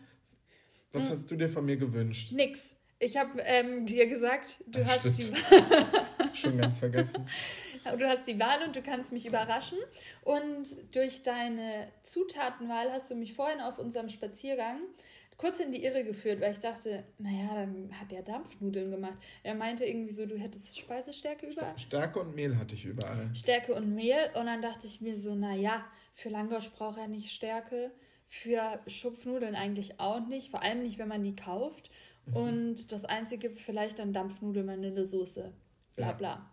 Was 0.93 1.03
hm. 1.05 1.11
hast 1.11 1.30
du 1.30 1.37
dir 1.37 1.49
von 1.49 1.64
mir 1.64 1.76
gewünscht? 1.76 2.33
Nix. 2.33 2.76
Ich 2.99 3.16
habe 3.16 3.41
ähm, 3.41 3.85
dir 3.85 4.07
gesagt, 4.07 4.62
du 4.66 4.80
Ach, 4.85 4.91
hast 4.91 5.01
stimmt. 5.01 5.18
die. 5.18 6.37
Schon 6.37 6.59
ganz 6.59 6.78
vergessen. 6.78 7.26
Du 7.85 8.07
hast 8.07 8.26
die 8.26 8.39
Wahl 8.39 8.62
und 8.66 8.76
du 8.76 8.83
kannst 8.83 9.12
mich 9.12 9.26
überraschen. 9.26 9.78
Und 10.22 10.95
durch 10.95 11.22
deine 11.22 11.89
Zutatenwahl 12.03 12.91
hast 12.93 13.11
du 13.11 13.14
mich 13.14 13.35
vorhin 13.35 13.61
auf 13.61 13.78
unserem 13.78 14.09
Spaziergang 14.09 14.80
kurz 15.43 15.59
in 15.59 15.72
die 15.72 15.83
Irre 15.83 16.05
geführt, 16.05 16.41
weil 16.41 16.53
ich 16.53 16.61
dachte, 16.61 17.03
naja, 17.18 17.55
dann 17.55 17.91
hat 17.99 18.12
der 18.12 18.22
Dampfnudeln 18.22 18.93
gemacht. 18.93 19.18
Er 19.43 19.57
meinte 19.57 19.85
irgendwie 19.85 20.12
so, 20.12 20.24
du 20.24 20.39
hättest 20.39 20.78
Speisestärke 20.78 21.47
überall. 21.47 21.76
Stärke 21.78 22.20
und 22.20 22.37
Mehl 22.37 22.57
hatte 22.57 22.76
ich 22.76 22.85
überall. 22.85 23.28
Stärke 23.35 23.74
und 23.74 23.93
Mehl. 23.93 24.30
Und 24.35 24.47
dann 24.47 24.62
dachte 24.62 24.87
ich 24.87 25.01
mir 25.01 25.16
so, 25.16 25.35
naja, 25.35 25.85
für 26.14 26.28
Langosch 26.28 26.70
braucht 26.70 26.99
er 26.99 27.09
nicht 27.09 27.33
Stärke. 27.33 27.91
Für 28.28 28.80
Schupfnudeln 28.87 29.57
eigentlich 29.57 29.99
auch 29.99 30.20
nicht. 30.20 30.51
Vor 30.51 30.62
allem 30.62 30.83
nicht, 30.83 30.99
wenn 30.99 31.09
man 31.09 31.24
die 31.24 31.35
kauft. 31.35 31.91
Mhm. 32.26 32.37
Und 32.37 32.93
das 32.93 33.05
Einzige 33.05 33.51
vielleicht 33.51 33.99
dann 33.99 34.12
Dampfnudeln, 34.12 34.68
Vanillesoße. 34.68 35.53
Bla 35.97 36.12
bla. 36.12 36.28
Ja. 36.28 36.51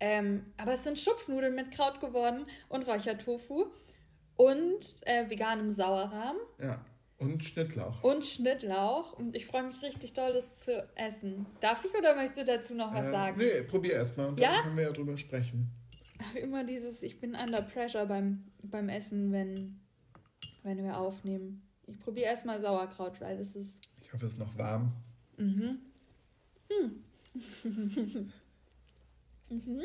Ähm, 0.00 0.46
aber 0.56 0.74
es 0.74 0.84
sind 0.84 0.98
Schupfnudeln 0.98 1.54
mit 1.54 1.72
Kraut 1.72 2.00
geworden 2.00 2.46
und 2.68 2.86
Räuchertofu 2.86 3.66
und 4.36 4.78
äh, 5.06 5.28
veganem 5.28 5.70
Sauerrahm. 5.70 6.36
Ja. 6.60 6.84
Und 7.18 7.42
Schnittlauch. 7.42 8.04
Und 8.04 8.24
Schnittlauch. 8.24 9.12
Und 9.14 9.34
ich 9.34 9.44
freue 9.46 9.64
mich 9.64 9.82
richtig 9.82 10.12
doll, 10.12 10.32
das 10.32 10.54
zu 10.54 10.86
essen. 10.94 11.46
Darf 11.60 11.84
ich 11.84 11.92
oder 11.92 12.14
möchtest 12.14 12.42
du 12.42 12.44
dazu 12.44 12.74
noch 12.76 12.94
was 12.94 13.06
äh, 13.06 13.10
sagen? 13.10 13.38
Nee, 13.38 13.62
probier 13.64 13.94
erst 13.94 14.16
mal 14.16 14.28
und 14.28 14.38
Ja? 14.38 14.52
dann 14.52 14.62
können 14.62 14.76
wir 14.76 14.84
ja 14.84 14.92
drüber 14.92 15.16
sprechen. 15.16 15.68
Ach, 16.20 16.34
immer 16.36 16.62
dieses, 16.64 17.02
ich 17.02 17.18
bin 17.18 17.34
under 17.34 17.62
pressure 17.62 18.06
beim, 18.06 18.44
beim 18.62 18.88
Essen, 18.88 19.32
wenn, 19.32 19.80
wenn 20.62 20.84
wir 20.84 20.96
aufnehmen. 20.96 21.68
Ich 21.86 21.98
probiere 21.98 22.26
erstmal 22.26 22.60
Sauerkraut, 22.60 23.20
weil 23.20 23.36
das 23.36 23.56
ist. 23.56 23.80
Ich 24.00 24.12
hoffe, 24.12 24.26
es 24.26 24.34
ist 24.34 24.38
noch 24.38 24.56
warm. 24.56 24.92
Mhm. 25.38 25.78
mhm. 29.50 29.82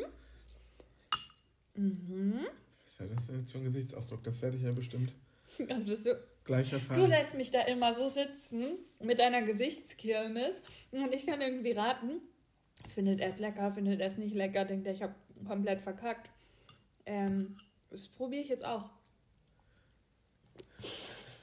Mhm. 1.74 2.46
Was 2.84 2.92
ist 2.92 3.00
ja 3.00 3.06
das 3.06 3.26
denn 3.26 3.40
jetzt 3.40 3.52
für 3.52 3.58
ein 3.58 3.64
Gesichtsausdruck? 3.64 4.22
Das 4.24 4.40
werde 4.42 4.56
ich 4.56 4.62
ja 4.62 4.72
bestimmt 4.72 5.12
Das 5.68 5.86
bist 5.86 6.06
du. 6.06 6.16
gleich 6.44 6.70
Du 6.70 6.76
erfahren. 6.76 7.08
lässt 7.10 7.34
mich 7.34 7.50
da 7.50 7.62
immer 7.62 7.94
so 7.94 8.08
sitzen 8.08 8.78
mit 9.00 9.18
deiner 9.18 9.42
Gesichtskirmes 9.42 10.62
und 10.92 11.12
ich 11.12 11.26
kann 11.26 11.40
irgendwie 11.40 11.72
raten, 11.72 12.20
findet 12.88 13.20
er 13.20 13.28
es 13.28 13.38
lecker, 13.38 13.72
findet 13.72 14.00
er 14.00 14.06
es 14.08 14.16
nicht 14.18 14.34
lecker, 14.34 14.64
denkt 14.64 14.86
er, 14.86 14.92
ich 14.94 15.02
habe 15.02 15.14
komplett 15.46 15.80
verkackt. 15.80 16.30
Ähm, 17.06 17.56
das 17.90 18.06
probiere 18.08 18.42
ich 18.42 18.48
jetzt 18.48 18.64
auch. 18.64 18.90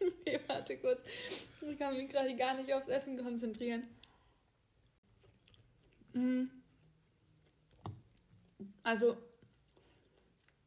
okay, 0.00 0.40
warte 0.46 0.76
kurz. 0.78 1.00
Ich 1.68 1.78
kann 1.78 1.96
mich 1.96 2.08
gerade 2.08 2.34
gar 2.36 2.54
nicht 2.56 2.72
aufs 2.72 2.88
Essen 2.88 3.18
konzentrieren. 3.22 3.86
Mm. 6.14 6.44
Also, 8.82 9.16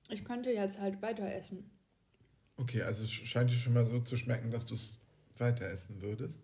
ich 0.09 0.23
könnte 0.25 0.51
jetzt 0.51 0.79
halt 0.79 1.01
weiter 1.01 1.33
essen. 1.33 1.69
Okay, 2.57 2.83
also 2.83 3.03
es 3.03 3.11
scheint 3.11 3.49
dir 3.49 3.55
schon 3.55 3.73
mal 3.73 3.85
so 3.85 3.99
zu 3.99 4.17
schmecken, 4.17 4.51
dass 4.51 4.65
du 4.65 4.75
es 4.75 4.99
weiter 5.37 5.65
essen 5.65 6.01
würdest. 6.01 6.39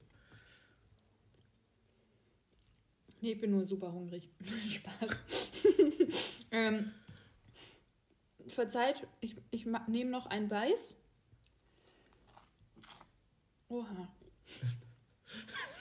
Nee, 3.21 3.33
ich 3.33 3.41
bin 3.41 3.51
nur 3.51 3.65
super 3.65 3.91
hungrig. 3.91 4.29
Spaß. 4.69 5.17
ähm, 6.51 6.91
verzeiht, 8.47 9.07
ich, 9.21 9.35
ich 9.51 9.65
nehme 9.87 10.11
noch 10.11 10.27
ein 10.27 10.49
Weiß. 10.49 10.93
Oha. 13.69 14.07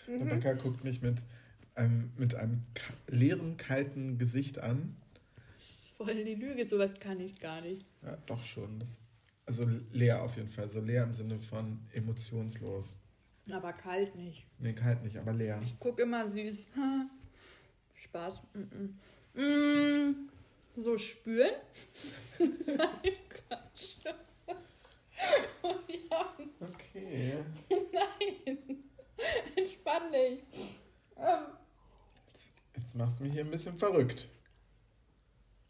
Rebecca 0.09 0.55
guckt 0.55 0.85
mich 0.85 1.03
mit 1.03 1.23
einem, 1.75 2.11
mit 2.17 2.35
einem 2.35 2.63
leeren, 3.09 3.59
kalten 3.59 4.17
Gesicht 4.17 4.59
an. 4.59 4.97
Voll 5.97 6.25
die 6.25 6.35
Lüge, 6.35 6.67
sowas 6.67 6.99
kann 6.99 7.21
ich 7.21 7.39
gar 7.39 7.61
nicht. 7.61 7.85
Ja, 8.03 8.17
doch 8.25 8.43
schon. 8.43 8.79
Das, 8.79 9.01
also 9.49 9.67
leer 9.93 10.23
auf 10.23 10.37
jeden 10.37 10.51
Fall. 10.51 10.69
So 10.69 10.81
leer 10.81 11.03
im 11.05 11.15
Sinne 11.15 11.41
von 11.41 11.81
emotionslos. 11.95 12.97
Aber 13.51 13.73
kalt 13.73 14.15
nicht. 14.15 14.45
Nee, 14.59 14.75
kalt 14.75 15.03
nicht, 15.03 15.17
aber 15.17 15.33
leer. 15.33 15.61
Guck 15.81 15.99
immer 15.99 16.29
süß. 16.29 16.69
Spaß. 17.95 18.43
Mm 18.53 18.93
-mm. 19.35 20.11
Mm, 20.11 20.29
so 20.77 20.99
spülen. 20.99 21.55
Nein, 22.39 23.17
Quatsch. 23.31 23.97
Oh 25.63 25.75
ja, 26.11 26.35
Okay. 26.61 27.35
nein. 27.71 28.59
Entspann 29.57 30.13
dich. 30.13 30.43
Ähm, 31.17 31.45
Jetzt, 32.33 32.51
jetzt 32.77 32.95
machst 32.97 33.19
du 33.19 33.25
mich 33.25 33.33
hier 33.33 33.45
ein 33.45 33.51
bisschen 33.51 33.79
verrückt. 33.79 34.29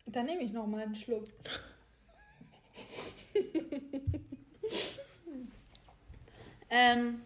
dann 0.06 0.26
nehme 0.26 0.42
ich 0.42 0.52
noch 0.52 0.66
mal 0.66 0.82
einen 0.82 0.94
Schluck. 0.96 1.28
ähm, 6.70 7.20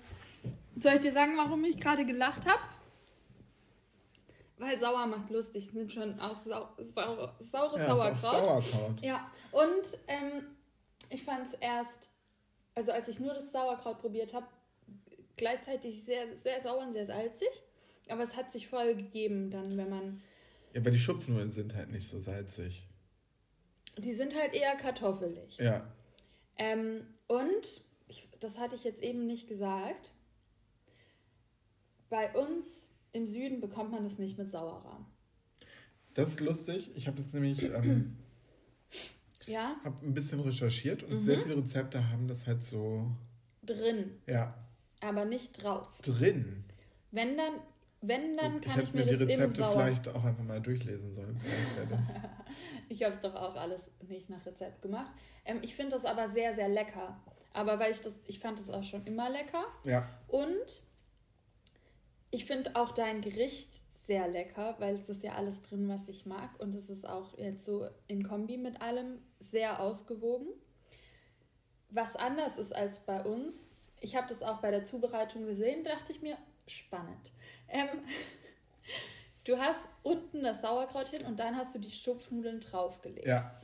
soll 0.77 0.95
ich 0.95 1.01
dir 1.01 1.13
sagen, 1.13 1.37
warum 1.37 1.65
ich 1.65 1.79
gerade 1.79 2.05
gelacht 2.05 2.47
habe? 2.47 2.63
Weil 4.59 4.79
sauer 4.79 5.07
macht 5.07 5.31
lustig, 5.31 5.67
sind 5.67 5.93
schon 5.93 6.21
auch 6.21 6.41
sau, 6.41 6.69
sau, 6.79 7.33
saures 7.39 7.81
Ja, 7.81 7.87
Sauerkraut. 7.87 8.21
Sauerkraut. 8.21 9.03
Ja, 9.03 9.31
und 9.51 9.99
ähm, 10.07 10.47
ich 11.11 11.25
fand 11.25 11.49
es 11.49 11.55
erst, 11.55 12.09
also 12.75 12.93
als 12.93 13.09
ich 13.09 13.19
nur 13.19 13.35
das 13.35 13.51
Sauerkraut 13.51 13.99
probiert 13.99 14.35
habe, 14.35 14.47
gleichzeitig 15.37 16.05
sehr, 16.05 16.37
sehr 16.37 16.63
sauer 16.63 16.87
und 16.87 16.93
sehr 16.93 17.07
salzig. 17.07 17.49
Aber 18.09 18.23
es 18.23 18.37
hat 18.37 18.53
sich 18.53 18.69
voll 18.69 18.95
gegeben 18.95 19.51
dann, 19.51 19.77
wenn 19.77 19.91
man. 19.91 20.23
Ja, 20.73 20.81
aber 20.81 20.91
die 20.91 20.99
Schupfnudeln 20.99 21.53
sind 21.53 21.75
halt 21.75 21.91
nicht 21.91 22.09
so 22.09 22.19
salzig. 22.19 22.87
Die 23.99 24.13
sind 24.13 24.35
halt 24.35 24.55
eher 24.55 24.75
kartoffelig. 24.77 25.57
Ja. 25.59 25.87
Ähm, 26.59 27.07
und, 27.29 27.83
ich, 28.09 28.29
das 28.41 28.59
hatte 28.59 28.75
ich 28.77 28.85
jetzt 28.85 29.03
eben 29.03 29.27
nicht 29.27 29.49
gesagt, 29.49 30.13
bei 32.11 32.31
uns 32.35 32.89
im 33.13 33.27
Süden 33.27 33.61
bekommt 33.61 33.91
man 33.91 34.05
das 34.05 34.19
nicht 34.19 34.39
mit 34.39 34.51
Sauerrahm. 34.51 35.07
Das 36.15 36.31
ist 36.31 36.41
lustig. 36.41 36.91
Ich 36.95 37.07
habe 37.07 37.17
das 37.17 37.33
nämlich 37.33 37.63
ähm, 37.63 38.19
Ja, 39.47 39.77
hab 39.83 40.03
ein 40.03 40.13
bisschen 40.15 40.41
recherchiert 40.41 41.03
und 41.03 41.15
Mhm. 41.15 41.21
sehr 41.21 41.39
viele 41.41 41.57
Rezepte 41.57 42.11
haben 42.11 42.29
das 42.29 42.47
halt 42.47 42.63
so, 42.65 43.11
drin, 43.63 44.21
ja, 44.27 44.55
aber 45.01 45.25
nicht 45.25 45.63
drauf. 45.63 46.01
drin. 46.03 46.65
Wenn 47.11 47.37
dann, 47.37 47.55
wenn 48.03 48.37
dann 48.37 48.55
Gut, 48.55 48.63
kann 48.63 48.81
ich 48.81 48.89
ich, 48.89 48.95
mir 48.95 49.05
mir 49.05 49.17
die 49.17 49.25
Rezepte 49.25 49.65
vielleicht 49.65 50.09
auch 50.09 50.25
einfach 50.25 50.45
mal 50.45 50.61
durchlesen 50.61 51.13
sollen. 51.15 51.41
Ich 52.89 53.03
habe 53.05 53.17
doch 53.17 53.35
auch 53.35 53.57
alles 53.57 53.91
nicht 54.07 54.29
nach 54.29 54.45
Rezept 54.45 54.83
gemacht. 54.83 55.11
Ähm, 55.47 55.61
ich 55.63 55.75
finde 55.75 55.93
das 55.93 56.05
aber 56.05 56.29
sehr, 56.29 56.55
sehr 56.55 56.69
lecker. 56.69 57.19
Aber 57.55 57.79
weil 57.79 57.91
ich 57.91 58.03
das, 58.03 58.21
ich 58.27 58.39
fand 58.39 58.59
das 58.59 58.69
auch 58.69 58.83
schon 58.83 59.07
immer 59.07 59.31
lecker. 59.31 59.65
Ja, 59.85 60.07
Und 60.29 60.83
ich 62.31 62.45
finde 62.45 62.77
auch 62.77 62.93
dein 62.93 63.23
Gericht 63.23 63.81
sehr 64.07 64.29
lecker, 64.29 64.77
weil 64.79 64.95
es 64.95 65.09
ist 65.09 65.23
ja 65.23 65.35
alles 65.35 65.63
drin, 65.63 65.89
was 65.89 66.09
ich 66.09 66.27
mag. 66.27 66.51
Und 66.61 66.75
es 66.75 66.91
ist 66.91 67.09
auch 67.09 67.39
jetzt 67.39 67.65
so 67.65 67.89
in 68.09 68.27
Kombi 68.27 68.59
mit 68.59 68.83
allem 68.83 69.23
sehr 69.39 69.81
ausgewogen. 69.81 70.49
Was 71.89 72.17
anders 72.17 72.59
ist 72.59 72.75
als 72.75 73.01
bei 73.01 73.23
uns, 73.23 73.65
ich 74.01 74.17
habe 74.17 74.27
das 74.29 74.43
auch 74.43 74.59
bei 74.61 74.71
der 74.71 74.85
Zubereitung 74.85 75.47
gesehen, 75.47 75.85
dachte 75.85 76.13
ich 76.13 76.21
mir, 76.21 76.37
spannend. 76.67 77.33
Ähm, 77.73 77.89
du 79.47 79.59
hast 79.59 79.89
unten 80.03 80.43
das 80.43 80.61
Sauerkraut 80.61 81.09
hin 81.09 81.25
und 81.27 81.39
dann 81.39 81.57
hast 81.57 81.75
du 81.75 81.79
die 81.79 81.91
Schupfnudeln 81.91 82.61
draufgelegt. 82.61 83.27
ja, 83.27 83.61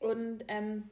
Und 0.00 0.44
ähm, 0.48 0.90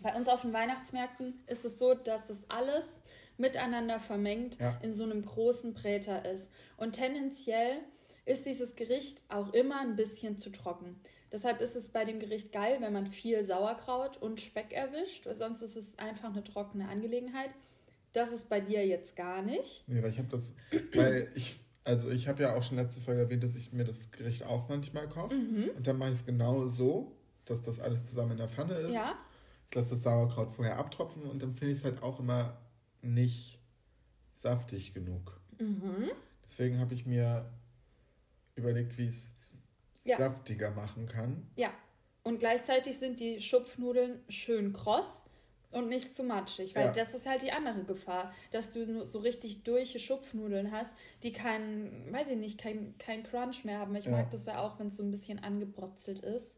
bei 0.00 0.14
uns 0.14 0.28
auf 0.28 0.42
den 0.42 0.52
Weihnachtsmärkten 0.52 1.42
ist 1.46 1.64
es 1.64 1.78
so, 1.78 1.94
dass 1.94 2.26
das 2.26 2.38
alles 2.48 3.00
miteinander 3.38 4.00
vermengt 4.00 4.58
Ja. 4.58 4.78
in 4.82 4.92
so 4.92 5.04
einem 5.04 5.24
großen 5.24 5.74
Präter 5.74 6.24
ist. 6.30 6.50
Und 6.76 6.92
tendenziell 6.92 7.78
ist 8.24 8.44
dieses 8.46 8.76
Gericht 8.76 9.20
auch 9.28 9.52
immer 9.52 9.80
ein 9.80 9.96
bisschen 9.96 10.36
zu 10.38 10.50
trocken. 10.50 11.00
Deshalb 11.32 11.60
ist 11.60 11.76
es 11.76 11.88
bei 11.88 12.04
dem 12.04 12.18
Gericht 12.18 12.52
geil, 12.52 12.78
wenn 12.80 12.92
man 12.92 13.06
viel 13.06 13.42
Sauerkraut 13.44 14.16
und 14.22 14.40
Speck 14.40 14.72
erwischt, 14.72 15.26
weil 15.26 15.34
sonst 15.34 15.62
ist 15.62 15.76
es 15.76 15.98
einfach 15.98 16.30
eine 16.30 16.44
trockene 16.44 16.88
Angelegenheit. 16.88 17.50
Das 18.16 18.32
ist 18.32 18.48
bei 18.48 18.60
dir 18.60 18.86
jetzt 18.86 19.14
gar 19.14 19.42
nicht. 19.42 19.84
nee, 19.86 20.02
weil 20.02 20.08
ich 20.10 20.16
habe 20.18 20.28
das, 20.28 20.54
weil 20.94 21.30
ich, 21.34 21.60
also 21.84 22.10
ich 22.10 22.28
habe 22.28 22.42
ja 22.44 22.54
auch 22.56 22.62
schon 22.62 22.78
letzte 22.78 23.02
Folge 23.02 23.20
erwähnt, 23.20 23.44
dass 23.44 23.54
ich 23.56 23.72
mir 23.74 23.84
das 23.84 24.10
Gericht 24.10 24.42
auch 24.44 24.70
manchmal 24.70 25.06
koche. 25.06 25.34
Mhm. 25.34 25.70
Und 25.76 25.86
dann 25.86 25.98
mache 25.98 26.12
ich 26.12 26.20
es 26.20 26.24
genau 26.24 26.66
so, 26.68 27.12
dass 27.44 27.60
das 27.60 27.78
alles 27.78 28.08
zusammen 28.08 28.30
in 28.32 28.36
der 28.38 28.48
Pfanne 28.48 28.72
ist. 28.74 28.94
Ja, 28.94 29.14
Ich 29.68 29.74
lasse 29.76 29.90
das 29.90 30.02
Sauerkraut 30.02 30.50
vorher 30.50 30.78
abtropfen 30.78 31.24
und 31.24 31.42
dann 31.42 31.52
finde 31.54 31.72
ich 31.72 31.78
es 31.78 31.84
halt 31.84 32.02
auch 32.02 32.18
immer 32.18 32.56
nicht 33.02 33.60
saftig 34.32 34.94
genug. 34.94 35.38
mhm. 35.58 36.10
Deswegen 36.48 36.78
habe 36.80 36.94
ich 36.94 37.04
mir 37.04 37.44
überlegt, 38.54 38.96
wie 38.96 39.02
ich 39.08 39.10
es 39.10 39.32
Ja. 40.04 40.16
saftiger 40.16 40.70
machen 40.70 41.06
kann. 41.06 41.46
ja. 41.56 41.70
Und 42.22 42.38
gleichzeitig 42.40 42.98
sind 42.98 43.20
die 43.20 43.40
Schupfnudeln 43.40 44.18
schön 44.28 44.72
kross 44.72 45.22
und 45.76 45.88
nicht 45.88 46.14
zu 46.14 46.22
matschig, 46.24 46.74
weil 46.74 46.86
Ja. 46.86 46.92
das 46.92 47.14
ist 47.14 47.26
halt 47.26 47.42
die 47.42 47.52
andere 47.52 47.84
Gefahr, 47.84 48.32
dass 48.52 48.70
du 48.70 49.04
so 49.04 49.18
richtig 49.20 49.62
durche 49.62 49.98
Schupfnudeln 49.98 50.70
hast, 50.72 50.92
die 51.22 51.32
keinen, 51.32 52.12
weiß 52.12 52.28
ich 52.30 52.36
nicht, 52.36 52.58
kein, 52.58 52.94
kein 52.98 53.22
Crunch 53.22 53.64
mehr 53.64 53.78
haben. 53.78 53.94
Ich 53.96 54.06
Ja. 54.06 54.12
mag 54.12 54.30
das 54.30 54.46
ja 54.46 54.60
auch, 54.60 54.78
wenn 54.78 54.88
es 54.88 54.96
so 54.96 55.02
ein 55.02 55.10
bisschen 55.10 55.38
angebrotzelt 55.42 56.20
ist. 56.20 56.56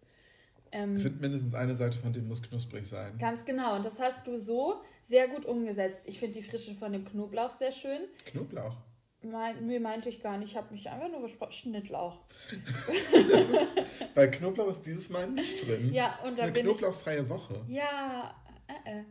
Ähm, 0.71 0.97
Ich 0.97 1.03
finde, 1.03 1.21
mindestens 1.21 1.55
eine 1.55 1.75
Seite 1.75 1.97
von 1.97 2.12
dem 2.12 2.29
muss 2.29 2.43
knusprig 2.43 2.87
sein. 2.87 3.16
Ganz 3.19 3.45
genau. 3.45 3.77
Und 3.77 3.85
das 3.87 3.99
hast 4.01 4.27
du 4.27 4.37
so 4.37 4.83
sehr 5.03 5.27
gut 5.29 5.47
umgesetzt. 5.47 6.03
Ich 6.05 6.19
finde 6.19 6.39
die 6.41 6.47
Frische 6.47 6.75
von 6.75 6.93
dem 6.93 7.05
Knoblauch 7.07 7.51
sehr 7.59 7.73
schön. 7.73 8.01
Knoblauch. 8.27 8.77
Mein, 9.23 9.66
mir 9.66 9.81
meinte 9.81 10.11
ich 10.11 10.23
gar 10.23 10.37
nicht, 10.39 10.51
ich 10.51 10.57
habe 10.57 10.73
mich 10.73 10.89
einfach 10.89 11.11
nur 11.11 11.23
gesprochen, 11.23 11.51
Schnittlauch. 11.53 12.19
Weil 14.14 14.31
Knoblauch 14.31 14.71
ist 14.71 14.83
dieses 14.83 15.11
Mal 15.11 15.27
nicht 15.29 15.66
drin. 15.66 15.93
Ja, 15.93 16.19
und 16.25 16.39
da 16.39 16.47
bin 16.47 16.64
Knoblauchfreie 16.66 17.23
ich, 17.23 17.29
Woche. 17.29 17.61
Ja, 17.69 18.35
äh, 18.69 19.01
äh. 19.01 19.05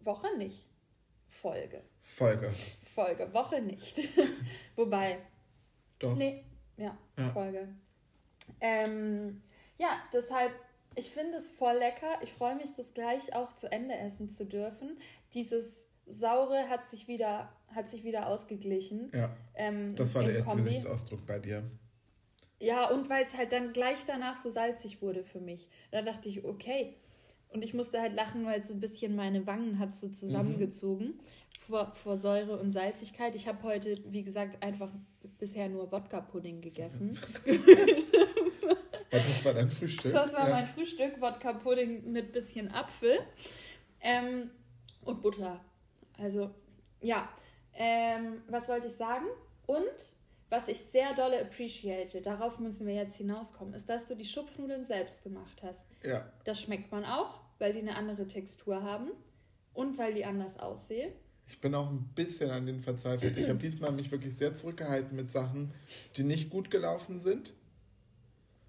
Woche 0.00 0.36
nicht. 0.36 0.66
Folge. 1.28 1.82
Folge. 2.02 2.50
Folge, 2.94 3.32
Woche 3.32 3.60
nicht. 3.60 4.00
Wobei. 4.76 5.18
Doch. 5.98 6.14
Nee, 6.14 6.44
ja, 6.76 6.96
ja. 7.18 7.30
Folge. 7.30 7.68
Ähm, 8.60 9.40
ja, 9.78 9.88
deshalb, 10.12 10.52
ich 10.94 11.10
finde 11.10 11.38
es 11.38 11.50
voll 11.50 11.76
lecker. 11.78 12.18
Ich 12.22 12.32
freue 12.32 12.54
mich, 12.56 12.74
das 12.74 12.94
gleich 12.94 13.34
auch 13.34 13.54
zu 13.54 13.70
Ende 13.70 13.96
essen 13.96 14.30
zu 14.30 14.46
dürfen. 14.46 14.98
Dieses 15.32 15.86
Saure 16.06 16.68
hat 16.68 16.88
sich 16.88 17.08
wieder, 17.08 17.52
hat 17.74 17.88
sich 17.88 18.04
wieder 18.04 18.28
ausgeglichen. 18.28 19.10
Ja. 19.14 19.34
Ähm, 19.54 19.96
das 19.96 20.14
war 20.14 20.22
der 20.22 20.36
erste 20.36 20.50
Kombi. 20.50 20.64
Gesichtsausdruck 20.64 21.26
bei 21.26 21.38
dir. 21.38 21.64
Ja, 22.60 22.88
und 22.90 23.08
weil 23.10 23.24
es 23.24 23.36
halt 23.36 23.52
dann 23.52 23.72
gleich 23.72 24.04
danach 24.06 24.36
so 24.36 24.48
salzig 24.48 25.02
wurde 25.02 25.24
für 25.24 25.40
mich. 25.40 25.68
Da 25.90 26.02
dachte 26.02 26.28
ich, 26.28 26.44
okay. 26.44 26.96
Und 27.54 27.62
ich 27.62 27.72
musste 27.72 28.00
halt 28.00 28.14
lachen, 28.14 28.44
weil 28.44 28.58
es 28.58 28.66
so 28.66 28.74
ein 28.74 28.80
bisschen 28.80 29.14
meine 29.14 29.46
Wangen 29.46 29.78
hat 29.78 29.94
so 29.94 30.08
zusammengezogen 30.08 31.06
mhm. 31.06 31.20
vor, 31.56 31.92
vor 31.92 32.16
Säure 32.16 32.58
und 32.58 32.72
Salzigkeit. 32.72 33.36
Ich 33.36 33.46
habe 33.46 33.62
heute, 33.62 33.96
wie 34.08 34.24
gesagt, 34.24 34.60
einfach 34.60 34.90
bisher 35.38 35.68
nur 35.68 35.92
Wodka-Pudding 35.92 36.60
gegessen. 36.60 37.16
das 39.08 39.44
war 39.44 39.54
dein 39.54 39.70
Frühstück? 39.70 40.12
Das 40.12 40.32
war 40.32 40.48
ja. 40.48 40.54
mein 40.56 40.66
Frühstück, 40.66 41.20
Wodka-Pudding 41.20 42.10
mit 42.10 42.32
bisschen 42.32 42.72
Apfel 42.74 43.20
ähm, 44.00 44.50
und 45.04 45.22
Butter. 45.22 45.64
Also, 46.18 46.50
ja. 47.02 47.28
Ähm, 47.76 48.42
was 48.48 48.68
wollte 48.68 48.88
ich 48.88 48.94
sagen? 48.94 49.26
Und 49.66 50.16
was 50.50 50.66
ich 50.66 50.80
sehr 50.80 51.14
dolle 51.14 51.40
appreciate, 51.40 52.20
darauf 52.20 52.58
müssen 52.58 52.88
wir 52.88 52.94
jetzt 52.94 53.16
hinauskommen, 53.16 53.74
ist, 53.74 53.88
dass 53.88 54.06
du 54.06 54.16
die 54.16 54.24
Schupfnudeln 54.24 54.84
selbst 54.84 55.22
gemacht 55.22 55.62
hast. 55.62 55.86
Ja. 56.02 56.28
Das 56.42 56.60
schmeckt 56.60 56.90
man 56.90 57.04
auch, 57.04 57.43
weil 57.58 57.72
die 57.72 57.80
eine 57.80 57.96
andere 57.96 58.26
Textur 58.26 58.82
haben 58.82 59.10
und 59.72 59.98
weil 59.98 60.14
die 60.14 60.24
anders 60.24 60.58
aussehen. 60.58 61.12
Ich 61.46 61.60
bin 61.60 61.74
auch 61.74 61.90
ein 61.90 62.10
bisschen 62.14 62.50
an 62.50 62.66
den 62.66 62.80
verzweifelt. 62.80 63.36
Ich 63.36 63.48
habe 63.48 63.58
diesmal 63.60 63.92
mich 63.92 64.10
wirklich 64.10 64.34
sehr 64.34 64.54
zurückgehalten 64.54 65.16
mit 65.16 65.30
Sachen, 65.30 65.72
die 66.16 66.24
nicht 66.24 66.50
gut 66.50 66.70
gelaufen 66.70 67.18
sind. 67.18 67.52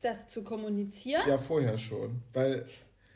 Das 0.01 0.27
zu 0.27 0.43
kommunizieren? 0.43 1.23
Ja, 1.27 1.37
vorher 1.37 1.77
schon. 1.77 2.21
Weil 2.33 2.67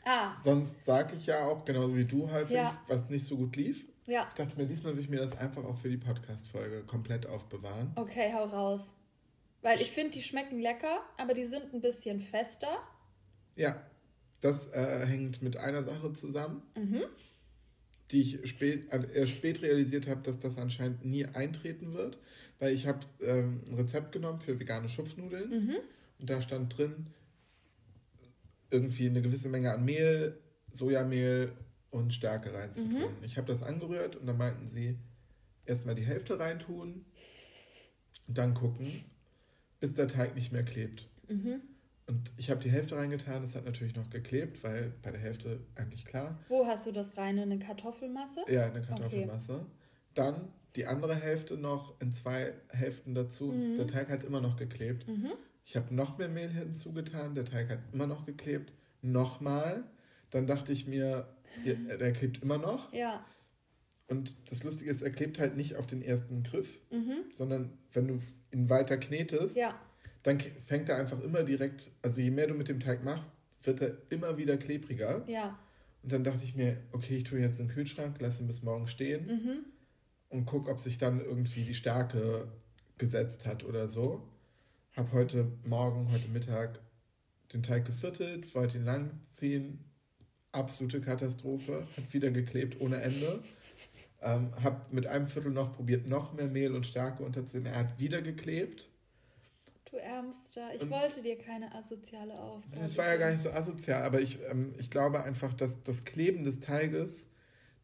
ah. 0.04 0.32
sonst 0.42 0.74
sage 0.86 1.14
ich 1.16 1.26
ja 1.26 1.46
auch, 1.46 1.64
genauso 1.64 1.94
wie 1.96 2.04
du 2.04 2.30
häufig, 2.30 2.56
ja. 2.56 2.80
was 2.88 3.08
nicht 3.10 3.26
so 3.26 3.36
gut 3.36 3.56
lief. 3.56 3.84
Ja. 4.06 4.26
Ich 4.28 4.34
dachte 4.34 4.56
mir, 4.56 4.66
diesmal 4.66 4.94
will 4.96 5.02
ich 5.02 5.08
mir 5.08 5.20
das 5.20 5.38
einfach 5.38 5.64
auch 5.64 5.76
für 5.76 5.88
die 5.88 5.98
Podcast-Folge 5.98 6.82
komplett 6.84 7.26
aufbewahren. 7.26 7.92
Okay, 7.94 8.32
hau 8.34 8.44
raus. 8.44 8.94
Weil 9.62 9.80
ich 9.80 9.92
finde, 9.92 10.12
die 10.12 10.22
schmecken 10.22 10.58
lecker, 10.58 11.00
aber 11.18 11.34
die 11.34 11.44
sind 11.44 11.72
ein 11.74 11.80
bisschen 11.80 12.20
fester. 12.20 12.78
Ja, 13.56 13.80
das 14.40 14.68
äh, 14.72 15.06
hängt 15.06 15.42
mit 15.42 15.56
einer 15.56 15.82
Sache 15.82 16.12
zusammen, 16.12 16.62
mhm. 16.76 17.02
die 18.10 18.22
ich 18.22 18.50
spät, 18.50 18.92
äh, 18.92 19.06
erst 19.14 19.32
spät 19.32 19.62
realisiert 19.62 20.08
habe, 20.08 20.22
dass 20.22 20.38
das 20.38 20.58
anscheinend 20.58 21.04
nie 21.04 21.26
eintreten 21.26 21.94
wird, 21.94 22.18
weil 22.58 22.74
ich 22.74 22.86
habe 22.86 23.00
ähm, 23.20 23.60
ein 23.68 23.74
Rezept 23.74 24.12
genommen 24.12 24.40
für 24.40 24.58
vegane 24.58 24.88
Schupfnudeln 24.88 25.50
mhm. 25.50 25.76
und 26.18 26.30
da 26.30 26.40
stand 26.40 26.76
drin 26.76 27.06
irgendwie 28.70 29.08
eine 29.08 29.22
gewisse 29.22 29.48
Menge 29.48 29.72
an 29.72 29.84
Mehl, 29.84 30.38
Sojamehl 30.70 31.52
und 31.90 32.14
Stärke 32.14 32.54
reinzutun. 32.54 33.00
Mhm. 33.00 33.24
Ich 33.24 33.36
habe 33.36 33.48
das 33.48 33.62
angerührt 33.62 34.16
und 34.16 34.26
dann 34.26 34.38
meinten 34.38 34.68
sie, 34.68 34.96
erstmal 35.66 35.94
die 35.94 36.04
Hälfte 36.04 36.38
reintun 36.38 37.04
und 38.26 38.38
dann 38.38 38.54
gucken, 38.54 38.86
bis 39.78 39.94
der 39.94 40.08
Teig 40.08 40.34
nicht 40.34 40.52
mehr 40.52 40.64
klebt. 40.64 41.08
Mhm. 41.28 41.60
Und 42.10 42.32
ich 42.36 42.50
habe 42.50 42.58
die 42.58 42.70
Hälfte 42.70 42.96
reingetan, 42.96 43.42
das 43.42 43.54
hat 43.54 43.64
natürlich 43.64 43.94
noch 43.94 44.10
geklebt, 44.10 44.64
weil 44.64 44.92
bei 45.00 45.12
der 45.12 45.20
Hälfte 45.20 45.60
eigentlich 45.76 46.04
klar. 46.04 46.36
Wo 46.48 46.66
hast 46.66 46.84
du 46.88 46.90
das 46.90 47.16
rein? 47.16 47.38
In 47.38 47.44
eine 47.44 47.60
Kartoffelmasse? 47.60 48.40
Ja, 48.48 48.66
eine 48.66 48.82
Kartoffelmasse. 48.82 49.54
Okay. 49.54 49.66
Dann 50.14 50.48
die 50.74 50.86
andere 50.86 51.14
Hälfte 51.14 51.56
noch 51.56 52.00
in 52.00 52.10
zwei 52.10 52.52
Hälften 52.70 53.14
dazu. 53.14 53.52
Mhm. 53.52 53.76
Der 53.76 53.86
Teig 53.86 54.08
hat 54.08 54.24
immer 54.24 54.40
noch 54.40 54.56
geklebt. 54.56 55.06
Mhm. 55.06 55.30
Ich 55.64 55.76
habe 55.76 55.94
noch 55.94 56.18
mehr 56.18 56.28
Mehl 56.28 56.50
hinzugetan, 56.50 57.36
der 57.36 57.44
Teig 57.44 57.68
hat 57.68 57.78
immer 57.92 58.08
noch 58.08 58.26
geklebt. 58.26 58.72
Nochmal. 59.02 59.84
Dann 60.30 60.48
dachte 60.48 60.72
ich 60.72 60.88
mir, 60.88 61.28
der 61.64 62.12
klebt 62.12 62.42
immer 62.42 62.58
noch. 62.58 62.92
Ja. 62.92 63.24
Und 64.08 64.34
das 64.50 64.64
Lustige 64.64 64.90
ist, 64.90 65.02
er 65.02 65.10
klebt 65.10 65.38
halt 65.38 65.56
nicht 65.56 65.76
auf 65.76 65.86
den 65.86 66.02
ersten 66.02 66.42
Griff, 66.42 66.80
mhm. 66.90 67.18
sondern 67.34 67.78
wenn 67.92 68.08
du 68.08 68.20
ihn 68.52 68.68
weiter 68.68 68.96
knetest, 68.96 69.56
ja. 69.56 69.80
Dann 70.22 70.38
fängt 70.40 70.88
er 70.88 70.96
einfach 70.96 71.20
immer 71.20 71.42
direkt, 71.42 71.90
also 72.02 72.20
je 72.20 72.30
mehr 72.30 72.46
du 72.46 72.54
mit 72.54 72.68
dem 72.68 72.80
Teig 72.80 73.04
machst, 73.04 73.30
wird 73.62 73.80
er 73.80 73.96
immer 74.10 74.36
wieder 74.36 74.56
klebriger. 74.56 75.24
Ja. 75.26 75.58
Und 76.02 76.12
dann 76.12 76.24
dachte 76.24 76.44
ich 76.44 76.54
mir, 76.54 76.78
okay, 76.92 77.16
ich 77.16 77.24
tue 77.24 77.38
ihn 77.38 77.44
jetzt 77.44 77.60
in 77.60 77.66
den 77.66 77.74
Kühlschrank, 77.74 78.20
lasse 78.20 78.42
ihn 78.42 78.46
bis 78.46 78.62
morgen 78.62 78.88
stehen 78.88 79.26
mhm. 79.26 79.64
und 80.30 80.46
gucke, 80.46 80.70
ob 80.70 80.78
sich 80.78 80.98
dann 80.98 81.20
irgendwie 81.20 81.64
die 81.64 81.74
Stärke 81.74 82.48
gesetzt 82.98 83.46
hat 83.46 83.64
oder 83.64 83.88
so. 83.88 84.26
Habe 84.96 85.12
heute 85.12 85.46
Morgen, 85.64 86.10
heute 86.10 86.28
Mittag 86.30 86.80
den 87.52 87.62
Teig 87.62 87.84
geviertelt, 87.84 88.54
wollte 88.54 88.78
ihn 88.78 88.84
langziehen, 88.84 89.84
absolute 90.52 91.00
Katastrophe, 91.00 91.86
hat 91.96 92.12
wieder 92.12 92.30
geklebt 92.30 92.80
ohne 92.80 93.00
Ende. 93.00 93.42
Ähm, 94.22 94.50
hab 94.62 94.92
mit 94.92 95.06
einem 95.06 95.28
Viertel 95.28 95.50
noch 95.50 95.74
probiert, 95.74 96.08
noch 96.08 96.34
mehr 96.34 96.46
Mehl 96.46 96.74
und 96.74 96.86
Stärke 96.86 97.22
unterzunehmen. 97.22 97.72
Er 97.72 97.80
hat 97.80 97.98
wieder 97.98 98.20
geklebt. 98.20 98.88
Du 99.90 99.96
Ärmster, 99.96 100.72
ich 100.74 100.82
und 100.82 100.90
wollte 100.90 101.20
dir 101.20 101.36
keine 101.36 101.74
asoziale 101.74 102.38
Aufgabe. 102.38 102.84
Es 102.84 102.96
war 102.96 103.06
ja 103.08 103.16
gar 103.16 103.32
nicht 103.32 103.40
so 103.40 103.50
asozial, 103.50 104.02
aber 104.02 104.20
ich, 104.20 104.38
ähm, 104.48 104.72
ich 104.78 104.88
glaube 104.88 105.24
einfach, 105.24 105.52
dass 105.52 105.82
das 105.82 106.04
Kleben 106.04 106.44
des 106.44 106.60
Teiges, 106.60 107.26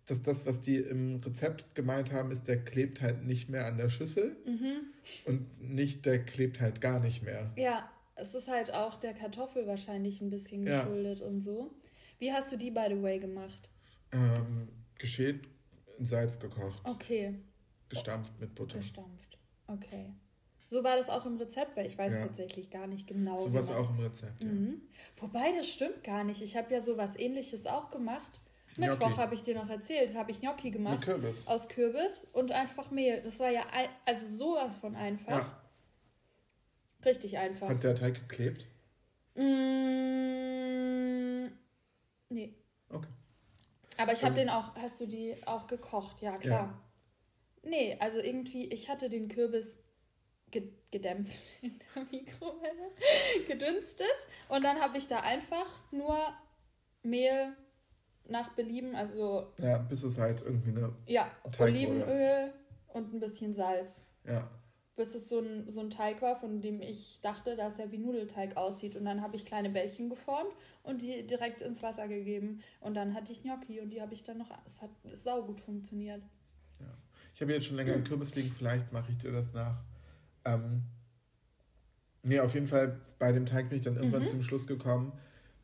dass 0.05 0.23
das, 0.23 0.47
was 0.47 0.61
die 0.61 0.77
im 0.77 1.17
Rezept 1.17 1.75
gemeint 1.75 2.13
haben, 2.13 2.31
ist, 2.31 2.47
der 2.47 2.65
klebt 2.65 3.01
halt 3.01 3.25
nicht 3.25 3.49
mehr 3.49 3.67
an 3.67 3.77
der 3.77 3.89
Schüssel 3.89 4.37
mhm. 4.47 4.83
und 5.25 5.61
nicht, 5.61 6.07
der 6.07 6.25
klebt 6.25 6.61
halt 6.61 6.81
gar 6.81 7.01
nicht 7.01 7.25
mehr. 7.25 7.53
Ja, 7.57 7.91
es 8.15 8.35
ist 8.35 8.47
halt 8.47 8.73
auch 8.73 8.97
der 8.97 9.13
Kartoffel 9.13 9.67
wahrscheinlich 9.67 10.21
ein 10.21 10.31
bisschen 10.31 10.65
geschuldet 10.65 11.21
ja. 11.21 11.27
und 11.27 11.41
so. 11.41 11.75
Wie 12.21 12.33
hast 12.33 12.53
du 12.53 12.57
die, 12.57 12.71
by 12.71 12.87
the 12.89 13.03
way, 13.03 13.19
gemacht? 13.19 13.69
Ähm, 14.13 14.69
geschält 14.97 15.49
in 15.99 16.07
Salz 16.07 16.39
gekocht. 16.39 16.81
Okay. 16.85 17.35
Gestampft 17.89 18.39
mit 18.41 18.55
Butter. 18.55 18.79
Gestampft. 18.79 19.39
Okay. 19.67 20.13
So 20.67 20.83
war 20.83 20.97
das 20.97 21.09
auch 21.09 21.25
im 21.27 21.37
Rezept, 21.37 21.77
weil 21.77 21.87
ich 21.87 21.97
weiß 21.97 22.15
ja. 22.15 22.27
tatsächlich 22.27 22.71
gar 22.71 22.87
nicht 22.87 23.07
genau. 23.07 23.39
So 23.41 23.53
war 23.53 23.61
es 23.61 23.71
auch 23.71 23.89
im 23.91 24.01
Rezept, 24.01 24.43
ja. 24.43 24.49
Mhm. 24.49 24.83
Wobei, 25.17 25.53
das 25.57 25.69
stimmt 25.69 26.03
gar 26.03 26.25
nicht. 26.25 26.43
Ich 26.43 26.57
habe 26.57 26.73
ja 26.73 26.81
sowas 26.81 27.17
ähnliches 27.17 27.67
auch 27.67 27.91
gemacht. 27.91 28.41
Mittwoch 28.77 29.17
habe 29.17 29.35
ich 29.35 29.43
dir 29.43 29.55
noch 29.55 29.71
erzählt, 29.71 30.15
habe 30.15 30.31
ich 30.33 30.41
Gnocchi 30.41 30.71
gemacht. 30.71 31.03
Kürbis. 31.03 31.47
Aus 31.47 31.69
Kürbis 31.69 32.27
und 32.33 32.53
einfach 32.53 32.91
Mehl. 32.91 33.23
Das 33.23 33.41
war 33.41 33.51
ja 33.51 33.63
ein, 33.73 33.89
also 34.05 34.27
sowas 34.27 34.77
von 34.77 34.95
einfach. 34.97 35.39
Ja. 35.39 35.63
Richtig 37.05 37.39
einfach. 37.39 37.69
Hat 37.71 37.83
der 37.85 37.95
Teig 37.95 38.29
geklebt? 38.29 38.67
Mmh, 39.35 39.97
Nee. 42.29 42.55
Okay. 42.89 43.09
Aber 43.97 44.13
ich 44.13 44.23
habe 44.25 44.39
ähm, 44.41 44.47
den 44.47 44.51
auch, 44.51 44.75
hast 44.77 45.01
du 45.01 45.07
die 45.07 45.37
auch 45.47 45.67
gekocht? 45.67 46.21
Ja, 46.21 46.37
klar. 46.37 46.83
Ja. 47.63 47.71
Nee, 47.71 47.97
also 48.01 48.21
irgendwie, 48.21 48.67
ich 48.67 48.89
hatte 48.89 49.09
den 49.09 49.29
Kürbis 49.29 49.79
gedämpft 50.51 51.37
in 51.63 51.79
der 51.95 52.05
Mikrowelle, 52.05 52.91
gedünstet 53.47 54.29
und 54.49 54.65
dann 54.65 54.81
habe 54.81 54.99
ich 54.99 55.09
da 55.09 55.21
einfach 55.21 55.69
nur 55.91 56.19
Mehl 57.03 57.57
nach 58.29 58.55
Belieben, 58.55 58.97
also. 58.97 59.53
Ja, 59.59 59.79
bis 59.79 60.03
es 60.03 60.19
halt 60.19 60.43
irgendwie 60.43 60.71
eine. 60.71 60.93
Ja, 61.07 61.31
Olivenöl 61.59 62.53
und 62.89 63.15
ein 63.15 63.21
bisschen 63.21 63.55
Salz. 63.55 64.01
Ja 64.25 64.51
bis 64.97 65.15
es 65.15 65.29
so 65.29 65.41
ein, 65.41 65.71
so 65.71 65.81
ein 65.81 65.91
Teig 65.91 66.23
war, 66.23 66.37
von 66.37 66.63
dem 66.63 66.81
ich 66.81 67.21
dachte, 67.21 67.55
dass 67.55 67.79
er 67.79 67.93
wie 67.93 67.99
Nudelteig 67.99 68.57
aussieht. 68.57 68.97
Und 68.97 69.05
dann 69.05 69.21
habe 69.21 69.37
ich 69.37 69.45
kleine 69.45 69.69
Bällchen 69.69 70.09
geformt 70.09 70.53
und 70.83 71.03
die 71.03 71.27
direkt 71.27 71.61
ins 71.61 71.83
Wasser 71.83 72.09
gegeben. 72.09 72.63
Und 72.81 72.95
dann 72.95 73.15
hatte 73.15 73.31
ich 73.31 73.43
Gnocchi 73.43 73.81
und 73.81 73.91
die 73.91 74.01
habe 74.01 74.15
ich 74.15 74.25
dann 74.25 74.39
noch. 74.39 74.51
Es 74.65 74.81
hat 74.81 74.91
saugut 75.15 75.61
funktioniert. 75.61 76.23
Ja. 76.81 76.87
Ich 77.35 77.43
habe 77.43 77.53
jetzt 77.53 77.67
schon 77.67 77.77
länger 77.77 77.93
einen 77.93 78.05
Kürbis 78.05 78.35
liegen, 78.35 78.51
vielleicht 78.51 78.91
mache 78.93 79.13
ich 79.13 79.19
dir 79.19 79.31
das 79.31 79.53
nach. 79.53 79.77
Ähm, 80.47 80.83
nee, 82.23 82.41
auf 82.41 82.55
jeden 82.55 82.69
Fall 82.69 83.01
bei 83.19 83.33
dem 83.33 83.47
Teig 83.47 83.69
bin 83.69 83.79
ich 83.79 83.85
dann 83.85 83.97
irgendwann 83.97 84.23
mhm. 84.23 84.29
zum 84.29 84.43
Schluss 84.43 84.67
gekommen, 84.67 85.13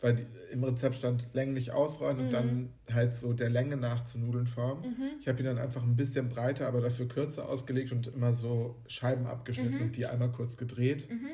weil 0.00 0.16
die, 0.16 0.26
im 0.50 0.64
Rezept 0.64 0.96
stand 0.96 1.26
länglich 1.32 1.72
ausrollen 1.72 2.18
mhm. 2.18 2.24
und 2.24 2.32
dann 2.32 2.72
halt 2.92 3.14
so 3.14 3.32
der 3.32 3.50
Länge 3.50 3.76
nach 3.76 4.04
zu 4.04 4.18
Nudeln 4.18 4.46
formen. 4.46 4.82
Mhm. 4.82 5.10
Ich 5.20 5.28
habe 5.28 5.38
ihn 5.38 5.44
dann 5.44 5.58
einfach 5.58 5.82
ein 5.82 5.96
bisschen 5.96 6.28
breiter, 6.28 6.66
aber 6.66 6.80
dafür 6.80 7.06
kürzer 7.06 7.48
ausgelegt 7.48 7.92
und 7.92 8.08
immer 8.08 8.34
so 8.34 8.82
Scheiben 8.88 9.26
abgeschnitten 9.26 9.76
mhm. 9.76 9.82
und 9.82 9.96
die 9.96 10.06
einmal 10.06 10.32
kurz 10.32 10.56
gedreht 10.56 11.08
mhm. 11.08 11.30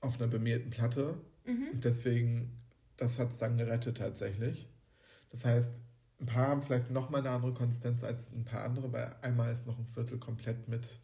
auf 0.00 0.20
einer 0.20 0.28
bemehlten 0.28 0.70
Platte. 0.70 1.14
Mhm. 1.46 1.68
Und 1.74 1.84
deswegen, 1.84 2.58
das 2.96 3.18
hat 3.18 3.30
es 3.30 3.38
dann 3.38 3.56
gerettet 3.56 3.98
tatsächlich. 3.98 4.68
Das 5.30 5.44
heißt, 5.44 5.80
ein 6.20 6.26
paar 6.26 6.48
haben 6.48 6.62
vielleicht 6.62 6.90
nochmal 6.90 7.20
eine 7.20 7.30
andere 7.30 7.54
Konsistenz 7.54 8.02
als 8.02 8.32
ein 8.32 8.44
paar 8.44 8.64
andere, 8.64 8.92
weil 8.92 9.14
einmal 9.22 9.52
ist 9.52 9.66
noch 9.66 9.78
ein 9.78 9.86
Viertel 9.86 10.18
komplett 10.18 10.66
mit 10.68 10.98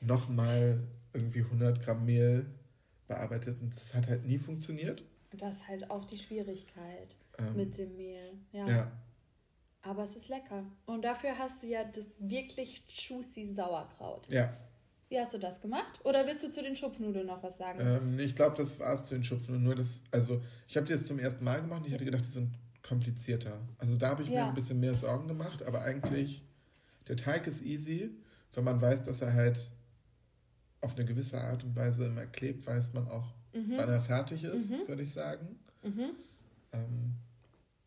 nochmal 0.00 0.80
irgendwie 1.12 1.40
100 1.40 1.82
Gramm 1.82 2.04
Mehl 2.04 2.46
bearbeitet 3.06 3.60
und 3.60 3.74
das 3.74 3.94
hat 3.94 4.08
halt 4.08 4.24
nie 4.24 4.38
funktioniert. 4.38 5.04
Das 5.32 5.56
ist 5.56 5.68
halt 5.68 5.90
auch 5.90 6.04
die 6.04 6.18
Schwierigkeit 6.18 7.16
ähm, 7.38 7.56
mit 7.56 7.78
dem 7.78 7.96
Mehl. 7.96 8.32
Ja. 8.52 8.68
ja. 8.68 8.92
Aber 9.82 10.02
es 10.02 10.16
ist 10.16 10.28
lecker. 10.28 10.64
Und 10.86 11.04
dafür 11.04 11.38
hast 11.38 11.62
du 11.62 11.66
ja 11.66 11.84
das 11.84 12.06
wirklich 12.18 12.82
juicy 12.88 13.46
Sauerkraut. 13.46 14.26
Ja. 14.30 14.54
Wie 15.08 15.18
hast 15.18 15.34
du 15.34 15.38
das 15.38 15.60
gemacht? 15.60 16.00
Oder 16.04 16.24
willst 16.26 16.44
du 16.44 16.50
zu 16.52 16.62
den 16.62 16.76
Schupfnudeln 16.76 17.26
noch 17.26 17.42
was 17.42 17.58
sagen? 17.58 17.80
Ähm, 17.80 18.18
ich 18.18 18.36
glaube, 18.36 18.56
das 18.56 18.78
war 18.78 18.94
es 18.94 19.06
zu 19.06 19.14
den 19.14 19.24
Schupfnudeln. 19.24 19.64
Nur 19.64 19.74
das, 19.74 20.02
also 20.12 20.40
ich 20.68 20.76
habe 20.76 20.86
die 20.86 20.92
jetzt 20.92 21.06
zum 21.06 21.18
ersten 21.18 21.44
Mal 21.44 21.60
gemacht 21.60 21.80
und 21.80 21.88
ich 21.88 21.94
hatte 21.94 22.04
gedacht, 22.04 22.24
die 22.24 22.30
sind 22.30 22.54
komplizierter. 22.82 23.58
Also 23.78 23.96
da 23.96 24.10
habe 24.10 24.22
ich 24.22 24.28
ja. 24.28 24.44
mir 24.44 24.48
ein 24.50 24.54
bisschen 24.54 24.78
mehr 24.78 24.94
Sorgen 24.94 25.26
gemacht, 25.26 25.64
aber 25.64 25.82
eigentlich, 25.82 26.44
der 27.08 27.16
Teig 27.16 27.46
ist 27.46 27.62
easy. 27.62 28.10
Wenn 28.52 28.64
man 28.64 28.80
weiß, 28.80 29.02
dass 29.04 29.22
er 29.22 29.32
halt 29.32 29.72
auf 30.80 30.96
eine 30.96 31.04
gewisse 31.04 31.40
Art 31.40 31.62
und 31.64 31.76
Weise 31.76 32.06
immer 32.06 32.26
klebt, 32.26 32.66
weiß 32.66 32.92
man 32.94 33.08
auch, 33.08 33.34
mhm. 33.52 33.74
wann 33.76 33.88
er 33.88 34.00
fertig 34.00 34.44
ist, 34.44 34.70
mhm. 34.70 34.88
würde 34.88 35.02
ich 35.02 35.12
sagen. 35.12 35.58
Mhm. 35.82 36.10
Ähm, 36.72 37.14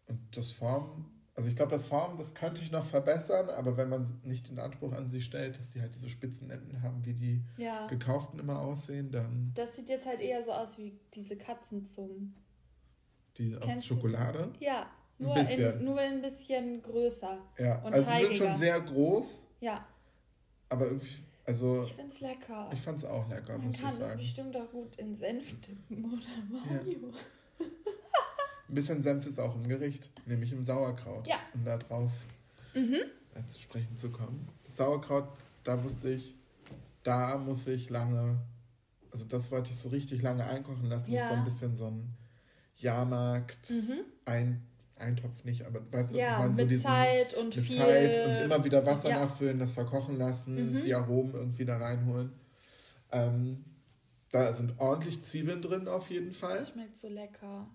und 0.07 0.19
das 0.37 0.51
Form, 0.51 1.09
also 1.35 1.49
ich 1.49 1.55
glaube, 1.55 1.71
das 1.71 1.85
Form, 1.85 2.17
das 2.17 2.35
könnte 2.35 2.61
ich 2.61 2.71
noch 2.71 2.85
verbessern, 2.85 3.49
aber 3.49 3.77
wenn 3.77 3.89
man 3.89 4.19
nicht 4.23 4.49
den 4.49 4.59
Anspruch 4.59 4.93
an 4.93 5.09
sich 5.09 5.25
stellt, 5.25 5.57
dass 5.57 5.71
die 5.71 5.81
halt 5.81 5.95
diese 5.95 6.09
spitzen 6.09 6.49
Enden 6.49 6.81
haben, 6.83 7.03
wie 7.05 7.13
die 7.13 7.43
ja. 7.57 7.87
gekauften 7.87 8.39
immer 8.39 8.59
aussehen, 8.59 9.11
dann. 9.11 9.51
Das 9.55 9.75
sieht 9.75 9.89
jetzt 9.89 10.05
halt 10.05 10.21
eher 10.21 10.43
so 10.43 10.51
aus 10.51 10.77
wie 10.77 10.99
diese 11.13 11.35
Katzenzungen. 11.35 12.35
Die 13.37 13.53
Kennst 13.53 13.79
aus 13.79 13.85
Schokolade? 13.85 14.51
Du? 14.53 14.63
Ja, 14.63 14.87
nur 15.17 15.35
ein, 15.35 15.47
in, 15.47 15.83
nur 15.83 15.99
ein 15.99 16.21
bisschen 16.21 16.81
größer. 16.81 17.39
Ja, 17.57 17.81
also 17.81 18.11
sie 18.11 18.25
sind 18.25 18.37
schon 18.37 18.55
sehr 18.55 18.79
groß. 18.79 19.41
Ja. 19.59 19.87
Aber 20.73 20.87
irgendwie 20.87 21.23
also, 21.45 21.83
ich 21.83 21.93
find's 21.93 22.19
lecker. 22.21 22.69
Ich 22.73 22.81
fand's 22.81 23.05
auch 23.05 23.29
lecker, 23.29 23.57
Man 23.57 23.67
muss 23.67 23.75
ich 23.75 23.81
sagen. 23.81 23.93
Man 23.93 24.01
kann 24.01 24.11
es 24.11 24.17
bestimmt 24.17 24.57
auch 24.57 24.71
gut 24.71 24.95
in 24.95 25.13
Senf 25.13 25.61
tippen 25.61 26.05
oder 26.05 26.23
Mayo. 26.49 27.09
Ja. 27.09 27.65
Ein 28.69 28.73
bisschen 28.73 29.03
Senf 29.03 29.27
ist 29.27 29.39
auch 29.39 29.53
im 29.55 29.67
Gericht, 29.67 30.09
nämlich 30.25 30.51
im 30.51 30.63
Sauerkraut. 30.63 31.27
Ja. 31.27 31.35
Um 31.53 31.63
da 31.63 31.77
drauf 31.77 32.11
mhm. 32.73 33.01
Äh, 33.35 33.45
zu 33.45 33.59
sprechen 33.61 33.95
zu 33.97 34.09
kommen. 34.09 34.47
Das 34.63 34.77
Sauerkraut, 34.77 35.27
da 35.63 35.83
wusste 35.83 36.09
ich, 36.09 36.35
da 37.03 37.37
muss 37.37 37.67
ich 37.67 37.89
lange, 37.89 38.39
also 39.11 39.25
das 39.25 39.51
wollte 39.51 39.71
ich 39.71 39.77
so 39.77 39.89
richtig 39.89 40.23
lange 40.23 40.45
einkochen 40.45 40.85
lassen. 40.85 41.11
Ja. 41.11 41.19
Das 41.19 41.25
ist 41.25 41.29
so 41.29 41.35
ein 41.35 41.45
bisschen 41.45 41.77
so 41.77 41.87
ein 41.87 42.17
Jahrmarkt, 42.77 43.69
mhm. 43.69 43.99
ein 44.25 44.65
Eintopf 45.03 45.43
nicht, 45.43 45.65
aber 45.65 45.79
weißt 45.91 46.11
du, 46.11 46.15
was 46.15 46.21
ja, 46.21 46.31
ich 46.33 46.37
meine? 46.39 46.55
So 46.55 46.61
mit 46.61 46.71
diesen, 46.71 46.83
Zeit 46.83 47.33
und 47.35 47.55
mit 47.55 47.65
viel. 47.65 47.77
Zeit 47.77 48.27
und 48.27 48.43
immer 48.43 48.65
wieder 48.65 48.85
Wasser 48.85 49.09
ja. 49.09 49.19
nachfüllen, 49.19 49.59
das 49.59 49.73
verkochen 49.73 50.17
lassen, 50.17 50.73
mhm. 50.73 50.81
die 50.81 50.93
Aromen 50.93 51.33
irgendwie 51.33 51.65
da 51.65 51.77
reinholen. 51.77 52.31
Ähm, 53.11 53.65
da 54.31 54.51
sind 54.51 54.79
ordentlich 54.79 55.23
Zwiebeln 55.23 55.61
drin 55.61 55.87
auf 55.87 56.09
jeden 56.09 56.31
Fall. 56.31 56.57
Das 56.57 56.69
schmeckt 56.69 56.97
so 56.97 57.07
lecker. 57.07 57.67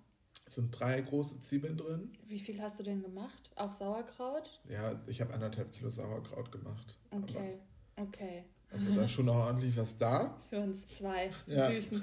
Es 0.47 0.55
sind 0.55 0.71
drei 0.71 1.01
große 1.01 1.41
Zwiebeln 1.41 1.77
drin. 1.77 2.11
Wie 2.27 2.41
viel 2.41 2.61
hast 2.61 2.79
du 2.79 2.83
denn 2.83 3.03
gemacht? 3.03 3.51
Auch 3.55 3.71
Sauerkraut? 3.71 4.61
Ja, 4.69 4.99
ich 5.07 5.21
habe 5.21 5.35
anderthalb 5.35 5.73
Kilo 5.73 5.91
Sauerkraut 5.91 6.51
gemacht. 6.51 6.99
Okay, 7.11 7.59
okay. 7.97 8.45
Also 8.71 8.95
da 8.95 9.05
ist 9.05 9.13
schon 9.13 9.27
noch 9.27 9.37
ordentlich 9.37 9.77
was 9.77 9.97
da. 9.99 10.37
Für 10.51 10.61
uns 10.61 10.89
zwei 10.89 11.31
ja. 11.47 11.71
Süßen. 11.71 12.03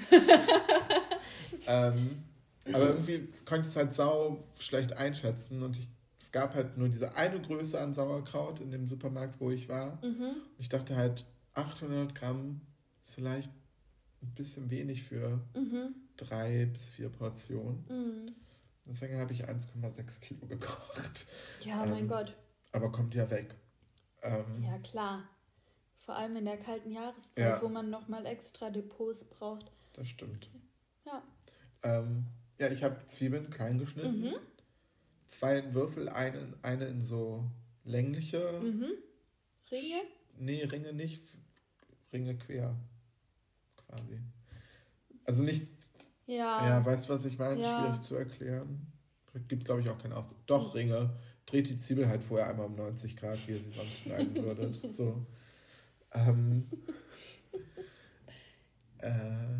ähm, 1.67 2.23
aber 2.73 2.89
irgendwie 2.89 3.27
konnte 3.45 3.67
ich 3.67 3.67
es 3.67 3.75
halt 3.75 3.93
sau 3.93 4.43
schlecht 4.59 4.93
einschätzen 4.93 5.61
und 5.61 5.77
ich, 5.77 5.89
es 6.19 6.31
gab 6.31 6.55
halt 6.55 6.77
nur 6.77 6.89
diese 6.89 7.15
eine 7.15 7.39
Größe 7.39 7.79
an 7.79 7.93
Sauerkraut 7.93 8.59
in 8.59 8.71
dem 8.71 8.87
Supermarkt, 8.87 9.39
wo 9.39 9.51
ich 9.51 9.69
war. 9.69 10.03
Mhm. 10.03 10.35
Ich 10.57 10.69
dachte 10.69 10.95
halt, 10.95 11.25
800 11.53 12.15
Gramm 12.15 12.61
ist 13.03 13.15
vielleicht 13.15 13.51
ein 14.21 14.33
bisschen 14.33 14.69
wenig 14.69 15.03
für 15.03 15.39
mhm. 15.55 15.95
drei 16.17 16.65
bis 16.65 16.91
vier 16.91 17.09
Portionen. 17.09 17.85
Mhm. 17.87 18.35
Deswegen 18.87 19.19
habe 19.19 19.33
ich 19.33 19.47
1,6 19.47 20.19
Kilo 20.19 20.45
gekocht. 20.47 21.27
Ja, 21.61 21.83
ähm, 21.83 21.91
mein 21.91 22.07
Gott. 22.07 22.35
Aber 22.71 22.91
kommt 22.91 23.15
ja 23.15 23.29
weg. 23.29 23.55
Ähm, 24.21 24.63
ja, 24.63 24.77
klar. 24.79 25.23
Vor 25.99 26.15
allem 26.15 26.35
in 26.35 26.45
der 26.45 26.57
kalten 26.57 26.91
Jahreszeit, 26.91 27.37
ja. 27.37 27.61
wo 27.61 27.67
man 27.67 27.89
nochmal 27.89 28.25
extra 28.27 28.69
Depots 28.69 29.23
braucht. 29.23 29.71
Das 29.93 30.07
stimmt. 30.07 30.49
Ja. 31.05 31.23
Ähm, 31.81 32.25
ja, 32.57 32.69
ich 32.69 32.83
habe 32.83 33.05
Zwiebeln 33.07 33.49
klein 33.49 33.79
geschnitten. 33.79 34.21
Mhm. 34.21 34.35
Zwei 35.27 35.73
Würfel, 35.73 36.09
eine, 36.09 36.53
eine 36.61 36.85
in 36.85 37.01
so 37.01 37.49
längliche. 37.83 38.59
Mhm. 38.61 38.91
Ringe? 39.71 40.01
Nee, 40.37 40.63
Ringe 40.63 40.93
nicht. 40.93 41.21
Ringe 42.13 42.35
quer. 42.37 42.75
Quasi. 43.75 44.19
Also 45.25 45.43
nicht. 45.43 45.67
Ja. 46.27 46.67
Ja, 46.67 46.85
weißt 46.85 47.09
du, 47.09 47.13
was 47.13 47.25
ich 47.25 47.37
meine? 47.37 47.61
Ja. 47.61 47.79
Schwierig 47.79 48.01
zu 48.01 48.15
erklären. 48.15 48.91
Gibt, 49.47 49.65
glaube 49.65 49.81
ich, 49.81 49.89
auch 49.89 49.97
keinen 49.97 50.13
Ausdruck. 50.13 50.45
Doch, 50.47 50.73
mhm. 50.73 50.79
Ringe. 50.79 51.09
Dreht 51.45 51.69
die 51.69 51.77
Zwiebel 51.77 52.07
halt 52.07 52.23
vorher 52.23 52.49
einmal 52.49 52.67
um 52.67 52.75
90 52.75 53.17
Grad, 53.17 53.47
wie 53.47 53.51
ihr 53.51 53.59
sie 53.59 53.69
sonst 53.69 53.99
schneiden 53.99 54.35
würdet. 54.35 54.79
So. 54.93 55.25
Ähm. 56.13 56.69
äh. 58.99 59.59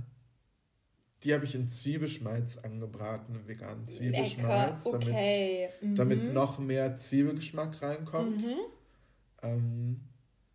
Die 1.25 1.33
habe 1.33 1.43
ich 1.45 1.55
in 1.55 1.67
Zwiebelschmalz 1.67 2.59
angebraten, 2.59 3.47
veganen 3.47 3.87
Zwiebelschmalz, 3.87 4.85
Lecker, 4.85 4.97
okay. 4.97 5.69
damit, 5.81 5.91
mhm. 5.91 5.95
damit 5.95 6.33
noch 6.33 6.59
mehr 6.59 6.97
Zwiebelgeschmack 6.97 7.81
reinkommt. 7.81 8.43
Mhm. 8.45 8.55
Ähm, 9.41 9.99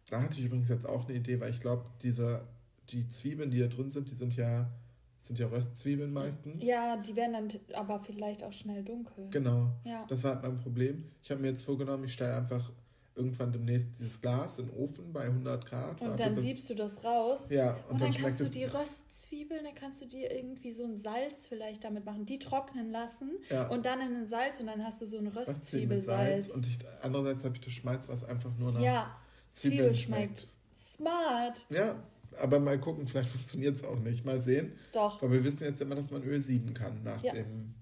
da 0.08 0.22
hatte 0.22 0.38
ich 0.38 0.46
übrigens 0.46 0.68
jetzt 0.68 0.86
auch 0.86 1.08
eine 1.08 1.18
Idee, 1.18 1.40
weil 1.40 1.50
ich 1.50 1.60
glaube, 1.60 1.84
diese 2.02 2.46
die 2.88 3.08
Zwiebeln, 3.08 3.50
die 3.50 3.58
da 3.58 3.66
drin 3.66 3.90
sind, 3.90 4.10
die 4.10 4.14
sind 4.14 4.34
ja 4.36 4.70
sind 5.18 5.38
ja 5.38 5.48
Röstzwiebeln 5.48 6.12
meistens. 6.12 6.64
Ja, 6.64 6.96
die 6.96 7.14
werden 7.14 7.32
dann 7.32 7.48
aber 7.74 8.00
vielleicht 8.00 8.42
auch 8.42 8.52
schnell 8.52 8.82
dunkel. 8.82 9.28
Genau. 9.30 9.70
Ja. 9.84 10.06
Das 10.08 10.24
war 10.24 10.34
halt 10.34 10.42
mein 10.42 10.58
Problem. 10.58 11.04
Ich 11.22 11.30
habe 11.30 11.42
mir 11.42 11.48
jetzt 11.48 11.62
vorgenommen, 11.62 12.04
ich 12.04 12.14
stelle 12.14 12.34
einfach 12.34 12.72
irgendwann 13.20 13.52
demnächst 13.52 13.88
dieses 13.98 14.20
Glas 14.20 14.58
in 14.58 14.66
den 14.66 14.76
Ofen 14.76 15.12
bei 15.12 15.22
100 15.22 15.66
Grad. 15.66 16.00
Und 16.00 16.18
dann 16.18 16.36
siebst 16.38 16.70
du 16.70 16.74
das 16.74 17.04
raus. 17.04 17.50
Ja. 17.50 17.74
Und, 17.74 17.92
und 17.92 18.00
dann, 18.00 18.12
dann 18.12 18.22
kannst 18.22 18.40
du 18.40 18.46
die 18.46 18.64
Röstzwiebeln, 18.64 19.64
dann 19.64 19.74
kannst 19.74 20.00
du 20.00 20.06
dir 20.06 20.34
irgendwie 20.34 20.70
so 20.70 20.84
ein 20.84 20.96
Salz 20.96 21.46
vielleicht 21.46 21.84
damit 21.84 22.04
machen, 22.04 22.24
die 22.24 22.38
trocknen 22.38 22.90
lassen 22.90 23.30
ja. 23.50 23.68
und 23.68 23.84
dann 23.84 24.00
in 24.00 24.16
ein 24.16 24.26
Salz 24.26 24.60
und 24.60 24.66
dann 24.66 24.84
hast 24.84 25.02
du 25.02 25.06
so 25.06 25.18
ein 25.18 25.26
Röstzwiebelsalz. 25.26 26.50
Und 26.50 26.66
ich, 26.66 26.78
andererseits 27.02 27.44
habe 27.44 27.54
ich 27.54 27.60
das 27.60 27.72
Schmalz, 27.72 28.08
was 28.08 28.24
einfach 28.24 28.50
nur 28.56 28.72
nach 28.72 28.80
ja, 28.80 29.16
Zwiebeln 29.52 29.94
schmeckt. 29.94 30.48
Smart. 30.74 31.66
Ja, 31.68 31.96
aber 32.40 32.58
mal 32.58 32.78
gucken, 32.80 33.06
vielleicht 33.06 33.28
funktioniert 33.36 33.76
es 33.76 33.84
auch 33.84 33.98
nicht. 33.98 34.24
Mal 34.24 34.40
sehen. 34.40 34.72
Doch. 34.92 35.20
Weil 35.22 35.32
wir 35.32 35.44
wissen 35.44 35.64
jetzt 35.64 35.80
immer, 35.80 35.94
dass 35.94 36.10
man 36.10 36.22
Öl 36.22 36.40
sieben 36.40 36.74
kann 36.74 37.02
nach 37.02 37.22
ja. 37.22 37.34
dem 37.34 37.74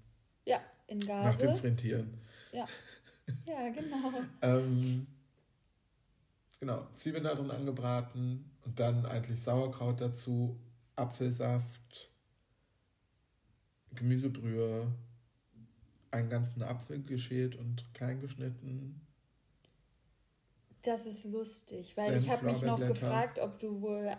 ja, 0.45 0.61
in 0.87 1.01
Gase. 1.01 1.29
Nach 1.29 1.37
dem 1.37 1.57
Frittieren. 1.57 2.19
Ja. 2.53 2.67
Ja, 3.45 3.69
genau. 3.69 4.13
ähm, 4.43 5.07
Genau, 6.61 6.87
Zwiebeln 6.95 7.25
da 7.25 7.35
drin 7.35 7.51
angebraten 7.51 8.51
und 8.65 8.81
dann 8.81 9.07
eigentlich 9.07 9.41
Sauerkraut 9.41 10.01
dazu, 10.01 10.59
Apfelsaft, 10.97 12.11
Gemüsebrühe, 13.95 14.93
einen 16.11 16.31
ganzen 16.31 16.63
Apfel 16.63 17.03
geschält 17.03 17.55
und 17.57 17.85
klein 17.95 18.21
geschnitten. 18.21 19.01
Das 20.83 21.07
ist 21.07 21.25
lustig, 21.25 21.97
weil 21.97 22.11
Senf, 22.11 22.25
ich 22.25 22.31
habe 22.31 22.47
mich 22.47 22.63
noch 22.63 22.79
gefragt, 22.79 23.39
ob 23.39 23.59
du 23.59 23.81
wohl 23.81 24.17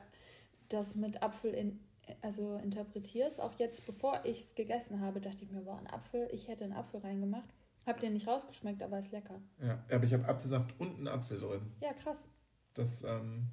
das 0.70 0.96
mit 0.96 1.22
Apfel 1.24 1.54
in, 1.54 1.80
also 2.22 2.58
interpretierst. 2.58 3.42
Auch 3.42 3.58
jetzt, 3.58 3.86
bevor 3.86 4.22
ich 4.24 4.40
es 4.40 4.56
gegessen 4.56 5.02
habe, 5.02 5.20
dachte 5.20 5.44
ich 5.44 5.52
mir, 5.52 5.66
war 5.66 5.80
ein 5.80 5.88
Apfel, 5.88 6.30
ich 6.32 6.48
hätte 6.48 6.64
einen 6.64 6.74
Apfel 6.74 7.00
reingemacht. 7.02 7.50
Habt 7.90 8.04
ihr 8.04 8.12
nicht 8.12 8.28
rausgeschmeckt, 8.28 8.84
aber 8.84 9.00
ist 9.00 9.12
lecker. 9.12 9.42
Ja, 9.60 9.84
aber 9.92 10.04
ich 10.04 10.14
habe 10.14 10.28
Apfelsaft 10.28 10.80
und 10.80 10.98
einen 10.98 11.08
Apfel 11.08 11.40
drin. 11.40 11.72
Ja, 11.82 11.92
krass. 11.94 12.28
Das, 12.76 13.02
ähm, 13.02 13.48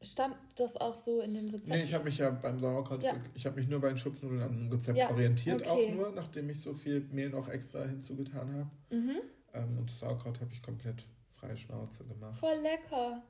Stand 0.00 0.34
das 0.56 0.78
auch 0.78 0.94
so 0.94 1.20
in 1.20 1.34
den 1.34 1.50
Rezepten? 1.50 1.74
Nee, 1.74 1.82
ich 1.82 1.92
habe 1.92 2.04
mich 2.04 2.16
ja 2.16 2.30
beim 2.30 2.58
Sauerkraut, 2.58 3.02
ja. 3.02 3.12
ich 3.34 3.44
habe 3.44 3.56
mich 3.56 3.68
nur 3.68 3.78
bei 3.82 3.88
den 3.88 3.98
Schupfnudeln 3.98 4.40
an 4.40 4.50
einem 4.50 4.72
Rezept 4.72 4.96
ja, 4.96 5.10
orientiert, 5.10 5.60
okay. 5.60 5.68
auch 5.68 5.94
nur, 5.94 6.10
nachdem 6.12 6.48
ich 6.48 6.62
so 6.62 6.72
viel 6.72 7.02
Mehl 7.10 7.28
noch 7.28 7.48
extra 7.48 7.84
hinzugetan 7.84 8.50
habe. 8.50 8.70
Mhm. 8.98 9.20
Ähm, 9.52 9.78
und 9.78 9.90
das 9.90 9.98
Sauerkraut 9.98 10.40
habe 10.40 10.50
ich 10.54 10.62
komplett 10.62 11.06
frei 11.28 11.54
Schnauze 11.54 12.04
gemacht. 12.04 12.38
Voll 12.38 12.56
lecker. 12.62 13.22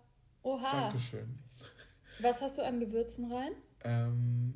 Oha. 0.42 0.82
Dankeschön. 0.82 1.40
Was 2.20 2.40
hast 2.40 2.58
du 2.58 2.64
an 2.64 2.78
Gewürzen 2.78 3.32
rein? 3.32 3.50
Ähm, 3.82 4.54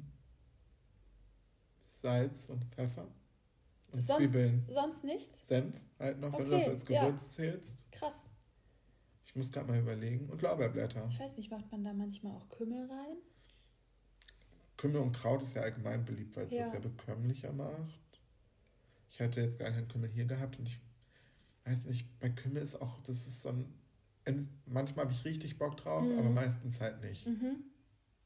Salz 1.84 2.48
und 2.48 2.64
Pfeffer. 2.66 3.08
Und 3.94 4.00
sonst, 4.00 4.18
Zwiebeln. 4.18 4.64
Sonst 4.68 5.04
nichts? 5.04 5.46
Senf 5.46 5.80
halt 6.00 6.18
noch, 6.18 6.32
okay, 6.32 6.42
wenn 6.42 6.50
du 6.50 6.56
das 6.58 6.68
als 6.68 6.84
Gewürz 6.84 7.22
ja. 7.22 7.28
zählst. 7.28 7.92
Krass. 7.92 8.26
Ich 9.24 9.36
muss 9.36 9.52
gerade 9.52 9.68
mal 9.68 9.78
überlegen. 9.78 10.28
Und 10.30 10.42
Lorbeerblätter. 10.42 11.08
Ich 11.10 11.20
weiß 11.20 11.36
nicht, 11.36 11.50
macht 11.50 11.70
man 11.70 11.84
da 11.84 11.92
manchmal 11.92 12.34
auch 12.34 12.48
Kümmel 12.48 12.90
rein? 12.90 13.16
Kümmel 14.76 15.00
und 15.00 15.12
Kraut 15.12 15.42
ist 15.42 15.54
ja 15.54 15.62
allgemein 15.62 16.04
beliebt, 16.04 16.36
weil 16.36 16.46
es 16.46 16.52
ja. 16.52 16.64
das 16.64 16.72
ja 16.72 16.80
bekömmlicher 16.80 17.52
macht. 17.52 18.00
Ich 19.10 19.20
hatte 19.20 19.40
jetzt 19.40 19.60
gar 19.60 19.70
keinen 19.70 19.86
Kümmel 19.86 20.10
hier 20.10 20.24
gehabt 20.24 20.58
und 20.58 20.66
ich 20.66 20.80
weiß 21.64 21.84
nicht, 21.84 22.18
bei 22.18 22.30
Kümmel 22.30 22.62
ist 22.62 22.74
auch, 22.82 23.00
das 23.02 23.28
ist 23.28 23.42
so 23.42 23.50
ein. 23.50 23.72
Manchmal 24.66 25.04
habe 25.04 25.14
ich 25.14 25.24
richtig 25.24 25.56
Bock 25.58 25.76
drauf, 25.76 26.02
mhm. 26.02 26.18
aber 26.18 26.30
meistens 26.30 26.80
halt 26.80 27.00
nicht. 27.00 27.26
Mhm. 27.26 27.62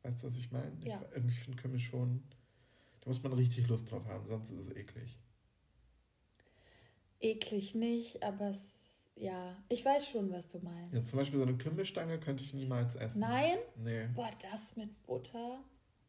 Weißt 0.02 0.22
du, 0.22 0.28
was 0.28 0.36
ich 0.38 0.50
meine? 0.50 0.72
Ja. 0.82 1.02
Ich, 1.10 1.16
irgendwie 1.16 1.34
finde 1.34 1.60
Kümmel 1.60 1.78
schon, 1.78 2.22
da 3.02 3.10
muss 3.10 3.22
man 3.22 3.34
richtig 3.34 3.68
Lust 3.68 3.90
drauf 3.90 4.06
haben, 4.06 4.26
sonst 4.26 4.50
ist 4.50 4.66
es 4.66 4.76
eklig. 4.76 5.18
Eklig 7.20 7.74
nicht, 7.74 8.22
aber 8.22 8.50
es 8.50 8.78
ja, 9.20 9.56
ich 9.68 9.84
weiß 9.84 10.08
schon, 10.08 10.30
was 10.30 10.48
du 10.48 10.60
meinst. 10.60 10.94
Jetzt 10.94 11.10
zum 11.10 11.18
Beispiel 11.18 11.40
so 11.40 11.46
eine 11.46 11.58
Kümmelstange 11.58 12.20
könnte 12.20 12.44
ich 12.44 12.54
niemals 12.54 12.94
essen. 12.94 13.20
Nein? 13.20 13.58
Nee. 13.76 14.06
Boah, 14.14 14.30
das 14.50 14.76
mit 14.76 15.02
Butter. 15.06 15.64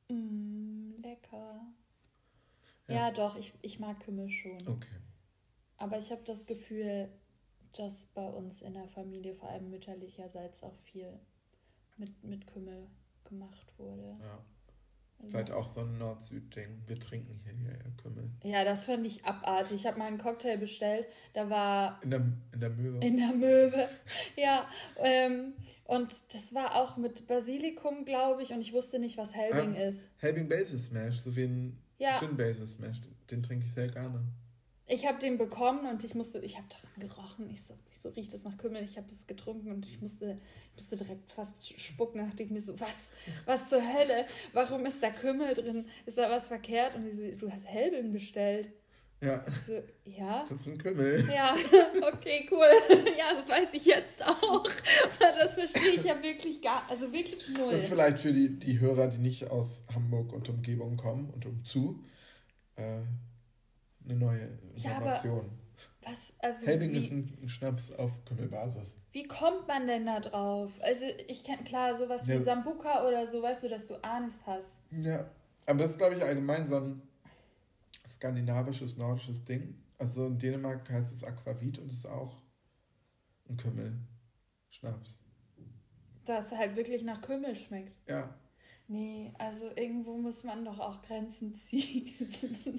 Mm, 0.09 1.01
lecker. 1.01 1.61
Ja. 2.87 2.95
Ja, 2.95 3.11
doch, 3.11 3.35
ich, 3.35 3.53
ich 3.61 3.79
mag 3.79 3.99
Kümmel 3.99 4.29
schon. 4.29 4.67
Okay. 4.67 4.97
Aber 5.77 5.97
ich 5.97 6.11
habe 6.11 6.21
das 6.23 6.45
Gefühl, 6.45 7.09
dass 7.73 8.05
bei 8.07 8.27
uns 8.29 8.61
in 8.61 8.73
der 8.73 8.87
Familie, 8.87 9.33
vor 9.33 9.49
allem 9.49 9.69
mütterlicherseits, 9.69 10.63
auch 10.63 10.75
viel 10.75 11.19
mit, 11.97 12.23
mit 12.23 12.47
Kümmel 12.47 12.87
gemacht 13.23 13.73
wurde. 13.77 14.17
Ja. 14.21 14.43
Vielleicht 15.27 15.51
auch 15.51 15.67
so 15.67 15.81
ein 15.81 15.97
Nord-Süd-Ding. 15.97 16.83
Wir 16.87 16.99
trinken 16.99 17.39
hier, 17.43 17.53
hier 17.53 17.71
ja, 17.73 17.91
Kümmel. 18.01 18.29
Ja, 18.43 18.63
das 18.63 18.85
fand 18.85 19.05
ich 19.05 19.25
abartig. 19.25 19.75
Ich 19.75 19.85
habe 19.85 19.99
mal 19.99 20.05
einen 20.07 20.17
Cocktail 20.17 20.57
bestellt, 20.57 21.05
da 21.33 21.49
war 21.49 21.99
In 22.03 22.09
der, 22.11 22.21
in 22.53 22.59
der 22.59 22.69
Möwe. 22.69 23.05
in 23.05 23.17
der 23.17 23.33
Möwe. 23.33 23.89
Ja, 24.37 24.67
ähm, 24.97 25.53
und 25.85 26.11
das 26.33 26.53
war 26.53 26.75
auch 26.75 26.97
mit 26.97 27.27
Basilikum, 27.27 28.05
glaube 28.05 28.43
ich, 28.43 28.53
und 28.53 28.61
ich 28.61 28.73
wusste 28.73 28.99
nicht, 28.99 29.17
was 29.17 29.35
Helbing 29.35 29.75
Ah. 29.75 29.87
ist. 29.89 30.09
Helbing 30.17 30.47
Basil 30.47 30.79
Smash, 30.79 31.19
so 31.19 31.35
wie 31.35 31.43
ein 31.43 31.77
Ja. 31.97 32.17
Gin 32.17 32.37
Basil 32.37 32.65
Smash. 32.65 32.97
Den 33.29 33.43
trinke 33.43 33.65
ich 33.65 33.73
sehr 33.73 33.87
gerne. 33.87 34.23
Ich 34.91 35.05
habe 35.07 35.19
den 35.19 35.37
bekommen 35.37 35.87
und 35.87 36.03
ich 36.03 36.15
musste, 36.15 36.39
ich 36.39 36.57
habe 36.57 36.67
daran 36.67 37.09
gerochen. 37.09 37.49
Ich 37.51 37.63
so, 37.63 37.75
ich 37.91 37.99
so 37.99 38.09
riecht 38.09 38.33
das 38.33 38.43
nach 38.43 38.57
Kümmel. 38.57 38.83
Ich 38.83 38.97
habe 38.97 39.07
das 39.07 39.27
getrunken 39.27 39.71
und 39.71 39.85
ich 39.85 40.01
musste, 40.01 40.39
ich 40.71 40.75
musste 40.75 40.97
direkt 40.97 41.31
fast 41.31 41.79
spucken. 41.79 42.17
Da 42.17 42.25
dachte 42.25 42.41
ich 42.41 42.49
mir 42.49 42.59
so, 42.59 42.79
was, 42.79 43.11
was 43.45 43.69
zur 43.69 43.81
Hölle? 43.81 44.25
Warum 44.53 44.87
ist 44.87 45.03
da 45.03 45.11
Kümmel 45.11 45.53
drin? 45.53 45.85
Ist 46.07 46.17
da 46.17 46.31
was 46.31 46.47
verkehrt? 46.47 46.95
Und 46.95 47.13
so, 47.13 47.21
du 47.37 47.51
hast 47.51 47.67
Helbing 47.67 48.11
bestellt. 48.11 48.73
Ja, 49.21 49.43
so, 49.51 49.73
ja. 50.05 50.45
das 50.47 50.61
ist 50.61 50.67
ein 50.67 50.77
Kümmel. 50.77 51.27
Ja, 51.29 51.53
okay, 52.13 52.47
cool. 52.51 52.67
Ja, 53.17 53.35
das 53.35 53.49
weiß 53.49 53.73
ich 53.73 53.85
jetzt 53.85 54.25
auch. 54.25 54.63
Das 55.19 55.55
verstehe 55.55 55.91
ich 55.95 56.03
ja 56.03 56.23
wirklich 56.23 56.61
gar, 56.61 56.89
also 56.89 57.11
wirklich 57.11 57.47
null. 57.49 57.71
Das 57.71 57.81
ist 57.81 57.89
vielleicht 57.89 58.19
für 58.19 58.31
die, 58.31 58.57
die 58.57 58.79
Hörer, 58.79 59.07
die 59.07 59.17
nicht 59.17 59.51
aus 59.51 59.83
Hamburg 59.93 60.31
und 60.31 60.47
Umgebung 60.47 60.95
kommen 60.95 61.29
und 61.31 61.45
umzu, 61.45 62.01
äh, 62.77 63.01
eine 64.09 64.19
neue 64.19 64.57
Ja, 64.75 64.91
Information. 64.91 65.49
Was, 66.03 66.33
also 66.39 66.65
Helbing 66.65 66.91
wie, 66.91 66.97
ist 66.97 67.11
ein, 67.11 67.49
Schnaps 67.49 67.91
auf 67.91 68.23
Kümmelbasis. 68.25 68.95
wie 69.11 69.27
kommt 69.27 69.67
man 69.67 69.85
denn 69.87 70.05
da 70.05 70.19
drauf? 70.19 70.71
Also 70.81 71.05
ich 71.27 71.43
kenne 71.43 71.63
klar 71.63 71.95
sowas 71.95 72.27
wie 72.27 72.33
Ja. 72.33 72.39
Sambuka 72.41 73.07
oder 73.07 73.27
so, 73.27 73.41
weißt 73.43 73.63
du, 73.63 73.69
dass 73.69 73.87
du 73.87 74.01
Anis 74.03 74.39
hast. 74.45 74.81
Ja, 74.91 75.29
aber 75.65 75.79
das 75.79 75.91
ist, 75.91 75.97
glaube 75.97 76.15
ich, 76.15 76.23
allgemein 76.23 76.67
so 76.67 76.77
ein 76.77 77.01
skandinavisches, 78.07 78.97
nordisches 78.97 79.43
Ding. 79.45 79.75
Also 79.97 80.27
in 80.27 80.37
Dänemark 80.39 80.89
heißt 80.89 81.13
es 81.13 81.23
Aquavit 81.23 81.77
und 81.79 81.91
ist 81.91 82.05
auch 82.05 82.41
ein 83.49 83.57
Kümmel-Schnaps. 83.57 85.19
Dass 86.25 86.45
es 86.45 86.51
halt 86.57 86.75
wirklich 86.75 87.03
nach 87.03 87.21
Kümmel 87.21 87.55
schmeckt. 87.55 87.91
Ja, 88.09 88.33
Nee, 88.91 89.31
also 89.37 89.67
irgendwo 89.75 90.17
muss 90.17 90.43
man 90.43 90.65
doch 90.65 90.79
auch 90.79 91.01
Grenzen 91.03 91.53
ziehen. 91.55 92.11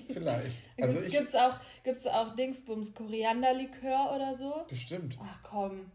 vielleicht. 0.12 0.56
Also 0.76 0.98
Also 0.98 1.00
ich, 1.00 1.10
gibt's 1.12 1.34
auch, 1.36 1.58
gibt's 1.84 2.06
auch 2.06 2.34
Dingsbums 2.34 2.94
Korianderlikör 2.94 4.12
oder 4.14 4.34
so? 4.34 4.66
bestimmt. 4.68 5.18
Ach 5.22 5.42
komm. 5.42 5.92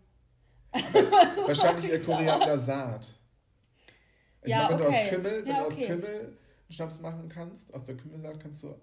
Wahrscheinlich 1.46 2.02
so. 2.04 2.12
Koriandersaat. 2.14 3.20
Ich 4.44 4.50
Ja, 4.50 4.58
meine, 4.58 4.70
wenn 4.70 4.78
du 4.78 4.86
okay. 4.86 5.04
aus 5.06 5.10
Kümmel, 5.10 5.46
wenn 5.48 5.56
Ja, 5.56 5.60
du 5.60 5.66
aus 5.68 5.74
okay. 5.74 5.86
Kümmel 5.88 6.20
einen 6.20 6.38
Schnaps 6.70 7.00
machen 7.02 7.30
kannst, 7.30 7.74
aus 7.74 7.84
der 7.84 7.98
Kümmelsaat 7.98 8.40
kannst 8.40 8.64
du. 8.64 8.76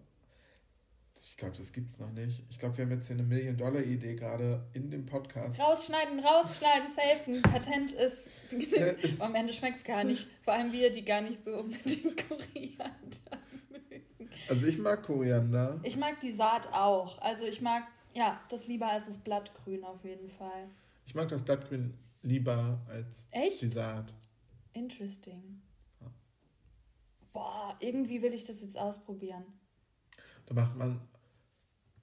Ich 1.29 1.37
glaube, 1.37 1.57
das 1.57 1.73
gibt's 1.73 1.99
noch 1.99 2.11
nicht. 2.13 2.45
Ich 2.51 2.59
glaube, 2.59 2.77
wir 2.77 2.85
haben 2.85 2.93
jetzt 2.93 3.07
hier 3.07 3.15
eine 3.17 3.23
Million-Dollar-Idee 3.23 4.17
gerade 4.17 4.67
in 4.73 4.91
dem 4.91 5.07
Podcast. 5.07 5.59
Rausschneiden, 5.61 6.19
rausschneiden, 6.21 6.89
safen. 6.93 7.43
Patent 7.43 7.93
ist. 7.93 8.29
Ja, 8.51 8.87
ist- 9.03 9.21
Am 9.23 9.35
Ende 9.35 9.53
schmeckt's 9.53 9.85
gar 9.85 10.03
nicht. 10.05 10.27
Vor 10.43 10.53
allem 10.55 10.73
wir, 10.73 10.93
die 10.93 11.05
gar 11.05 11.21
nicht 11.21 11.43
so 11.45 11.63
mit 11.63 11.85
dem 11.85 12.17
Koriander 12.29 13.39
mögen. 13.71 14.31
Also 14.49 14.67
ich 14.67 14.79
mag 14.79 15.03
Koriander. 15.05 15.81
Ich 15.85 15.97
mag 15.97 16.19
die 16.21 16.33
Saat 16.33 16.73
auch. 16.73 17.21
Also 17.23 17.45
ich 17.45 17.61
mag, 17.61 17.85
ja, 18.15 18.41
das 18.49 18.67
lieber 18.67 18.91
als 18.91 19.07
das 19.07 19.19
Blattgrün 19.19 19.85
auf 19.85 20.03
jeden 20.05 20.29
Fall. 20.29 20.69
Ich 21.07 21.15
mag 21.15 21.29
das 21.29 21.43
Blattgrün 21.43 21.95
lieber 22.23 22.81
als 22.89 23.29
Echt? 23.31 23.63
die 23.63 23.69
Saat. 23.69 24.13
Interesting. 24.73 25.63
Boah, 27.33 27.77
irgendwie 27.81 28.21
will 28.23 28.35
ich 28.35 28.45
das 28.47 28.61
jetzt 28.63 28.77
ausprobieren. 28.79 29.45
Da 30.47 30.55
macht 30.55 30.77
man, 30.77 31.01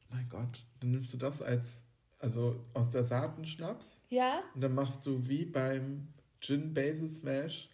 mein 0.10 0.28
Gott, 0.30 0.64
dann 0.80 0.92
nimmst 0.92 1.14
du 1.14 1.18
das 1.18 1.42
als, 1.42 1.82
also 2.20 2.66
aus 2.74 2.90
der 2.90 3.04
Saatenschnaps 3.04 4.02
Ja? 4.10 4.42
und 4.56 4.62
dann 4.62 4.74
machst 4.74 5.06
du 5.06 5.28
wie 5.28 5.46
beim 5.46 6.08
Gin 6.40 6.74
Basil 6.74 7.10
Smash 7.10 7.70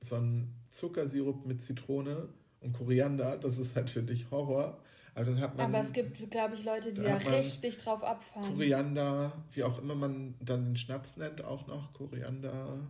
so 0.00 0.16
einen 0.16 0.54
Zuckersirup 0.70 1.46
mit 1.46 1.62
Zitrone 1.62 2.28
und 2.60 2.72
Koriander. 2.72 3.38
Das 3.38 3.58
ist 3.58 3.74
halt 3.74 3.90
für 3.90 4.02
dich 4.02 4.30
Horror. 4.30 4.78
Aber 5.14 5.24
dann 5.24 5.40
hat 5.40 5.56
man 5.56 5.66
Aber 5.74 5.84
es 5.84 5.92
gibt, 5.94 6.30
glaube 6.30 6.54
ich, 6.54 6.64
Leute, 6.64 6.92
die 6.92 7.00
da 7.00 7.16
richtig 7.16 7.78
drauf 7.78 8.02
abfahren. 8.04 8.52
Koriander, 8.54 9.32
wie 9.52 9.64
auch 9.64 9.78
immer 9.78 9.94
man 9.94 10.34
dann 10.40 10.66
den 10.66 10.76
Schnaps 10.76 11.16
nennt, 11.16 11.42
auch 11.42 11.66
noch 11.66 11.94
Koriander. 11.94 12.86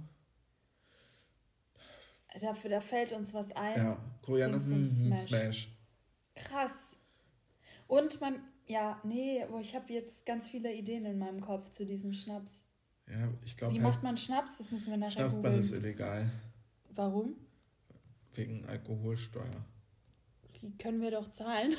Dafür, 2.41 2.71
da 2.71 2.81
fällt 2.81 3.13
uns 3.13 3.33
was 3.33 3.53
ein. 3.53 3.77
Ja, 3.77 3.99
Koriander 4.23 4.59
Smash. 4.59 5.23
Smash. 5.23 5.69
Krass. 6.35 6.97
Und 7.87 8.21
man, 8.21 8.41
ja, 8.67 9.01
nee, 9.05 9.43
aber 9.43 9.61
ich 9.61 9.75
habe 9.75 9.93
jetzt 9.93 10.27
ganz 10.27 10.49
viele 10.49 10.73
Ideen 10.73 11.05
in 11.05 11.19
meinem 11.19 11.41
Kopf 11.41 11.71
zu 11.71 11.87
diesem 11.87 12.13
Schnaps. 12.13 12.63
Ja, 13.09 13.29
ich 13.45 13.57
glaube, 13.57 13.75
Wie 13.75 13.83
halt, 13.83 13.93
macht 13.93 14.03
man 14.03 14.17
Schnaps? 14.17 14.59
Das 14.59 14.73
müssen 14.73 14.91
wir 14.91 14.97
nachher 14.97 15.13
Schnapsband 15.13 15.59
ist 15.59 15.69
googeln. 15.69 15.85
illegal. 15.85 16.31
Warum? 16.95 17.37
Wegen 18.35 18.65
Alkoholsteuer. 18.67 19.65
Die 20.61 20.77
können 20.77 21.01
wir 21.01 21.11
doch 21.11 21.31
zahlen. 21.31 21.75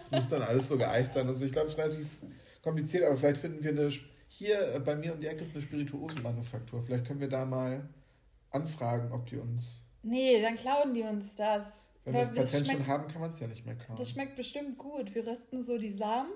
Es 0.00 0.10
muss 0.10 0.28
dann 0.28 0.42
alles 0.42 0.68
so 0.68 0.76
geeicht 0.76 1.14
sein. 1.14 1.26
Also 1.26 1.44
ich 1.44 1.52
glaube, 1.52 1.66
es 1.66 1.74
ist 1.74 1.78
relativ 1.78 2.18
kompliziert, 2.62 3.04
aber 3.04 3.16
vielleicht 3.16 3.40
finden 3.40 3.62
wir 3.62 3.70
eine. 3.70 3.92
Hier 4.28 4.74
äh, 4.74 4.80
bei 4.80 4.96
mir 4.96 5.14
um 5.14 5.20
die 5.20 5.28
Ecke 5.28 5.42
ist 5.44 5.52
eine 5.54 5.62
Spirituosenmanufaktur. 5.62 6.82
Vielleicht 6.82 7.06
können 7.06 7.20
wir 7.20 7.28
da 7.28 7.44
mal 7.44 7.88
anfragen, 8.50 9.12
ob 9.12 9.26
die 9.26 9.36
uns. 9.36 9.84
Nee, 10.02 10.42
dann 10.42 10.56
klauen 10.56 10.92
die 10.94 11.02
uns 11.02 11.34
das. 11.36 11.83
Wenn 12.04 12.14
das 12.14 12.34
das 12.34 12.52
Patent 12.52 12.66
schon 12.68 12.76
schmeckt- 12.76 12.88
haben, 12.88 13.08
kann 13.08 13.20
man 13.20 13.32
es 13.32 13.40
ja 13.40 13.46
nicht 13.46 13.64
mehr 13.64 13.74
klauen. 13.76 13.96
Das 13.98 14.10
schmeckt 14.10 14.36
bestimmt 14.36 14.78
gut. 14.78 15.14
Wir 15.14 15.26
rösten 15.26 15.62
so 15.62 15.78
die 15.78 15.90
Samen 15.90 16.30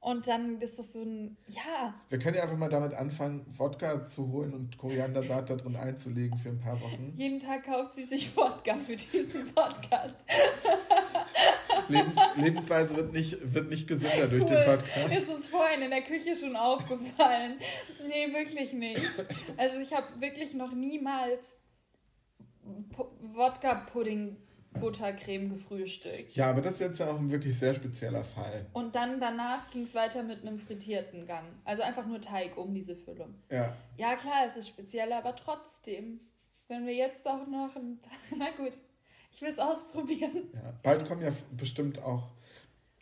und 0.00 0.26
dann 0.28 0.60
ist 0.60 0.78
das 0.78 0.92
so 0.92 1.02
ein, 1.02 1.36
ja, 1.48 1.94
Wir 2.08 2.18
können 2.18 2.36
ja 2.36 2.42
einfach 2.44 2.56
mal 2.56 2.68
damit 2.70 2.94
anfangen, 2.94 3.44
Wodka 3.50 4.06
zu 4.06 4.30
holen 4.32 4.54
und 4.54 4.78
Koriandersaat 4.78 5.50
da 5.50 5.56
drin 5.56 5.76
einzulegen 5.76 6.38
für 6.38 6.48
ein 6.50 6.60
paar 6.60 6.80
Wochen. 6.80 7.12
jeden 7.16 7.40
Tag 7.40 7.64
kauft 7.64 7.94
sie 7.94 8.04
sich 8.06 8.34
Wodka 8.36 8.76
für 8.78 8.96
diesen 8.96 9.52
Podcast. 9.54 10.16
Lebens 11.88 12.16
Lebensweise 12.36 12.96
wird 12.96 13.12
nicht, 13.12 13.52
wird 13.52 13.68
nicht 13.68 13.88
gesünder 13.88 14.28
durch 14.28 14.44
den 14.44 14.56
Cool. 14.56 14.64
Podcast. 14.64 15.12
Ist 15.12 15.28
uns 15.28 15.48
vorhin 15.48 15.82
in 15.82 15.90
der 15.90 16.02
Küche 16.02 16.36
schon 16.36 16.54
aufgefallen. 16.56 17.54
Nee, 18.06 18.32
wirklich 18.32 18.72
nicht. 18.72 19.00
Also 19.56 19.80
ich 19.80 19.92
habe 19.92 20.06
wirklich 20.20 20.54
noch 20.54 20.72
niemals 20.72 21.56
Pu- 22.94 23.08
Wodka-Pudding 23.34 24.36
Buttercreme 24.78 25.50
gefrühstückt. 25.50 26.34
Ja, 26.36 26.50
aber 26.50 26.60
das 26.60 26.74
ist 26.74 26.80
jetzt 26.80 27.00
ja 27.00 27.10
auch 27.10 27.18
ein 27.18 27.30
wirklich 27.30 27.58
sehr 27.58 27.74
spezieller 27.74 28.24
Fall. 28.24 28.66
Und 28.72 28.94
dann 28.94 29.18
danach 29.20 29.70
ging 29.70 29.82
es 29.82 29.94
weiter 29.94 30.22
mit 30.22 30.42
einem 30.42 30.58
frittierten 30.58 31.26
Gang. 31.26 31.44
Also 31.64 31.82
einfach 31.82 32.06
nur 32.06 32.20
Teig 32.20 32.56
um 32.56 32.72
diese 32.72 32.94
Füllung. 32.94 33.34
Ja, 33.50 33.76
Ja, 33.96 34.14
klar, 34.16 34.44
es 34.46 34.56
ist 34.56 34.68
speziell, 34.68 35.12
aber 35.12 35.34
trotzdem. 35.36 36.20
Wenn 36.68 36.86
wir 36.86 36.94
jetzt 36.94 37.26
auch 37.26 37.46
noch 37.48 37.74
ein. 37.74 37.98
Na 38.38 38.50
gut, 38.56 38.78
ich 39.32 39.42
will 39.42 39.50
es 39.50 39.58
ausprobieren. 39.58 40.44
ja. 40.54 40.72
Bald 40.84 41.06
kommen 41.08 41.22
ja 41.22 41.32
bestimmt 41.56 41.98
auch. 42.00 42.30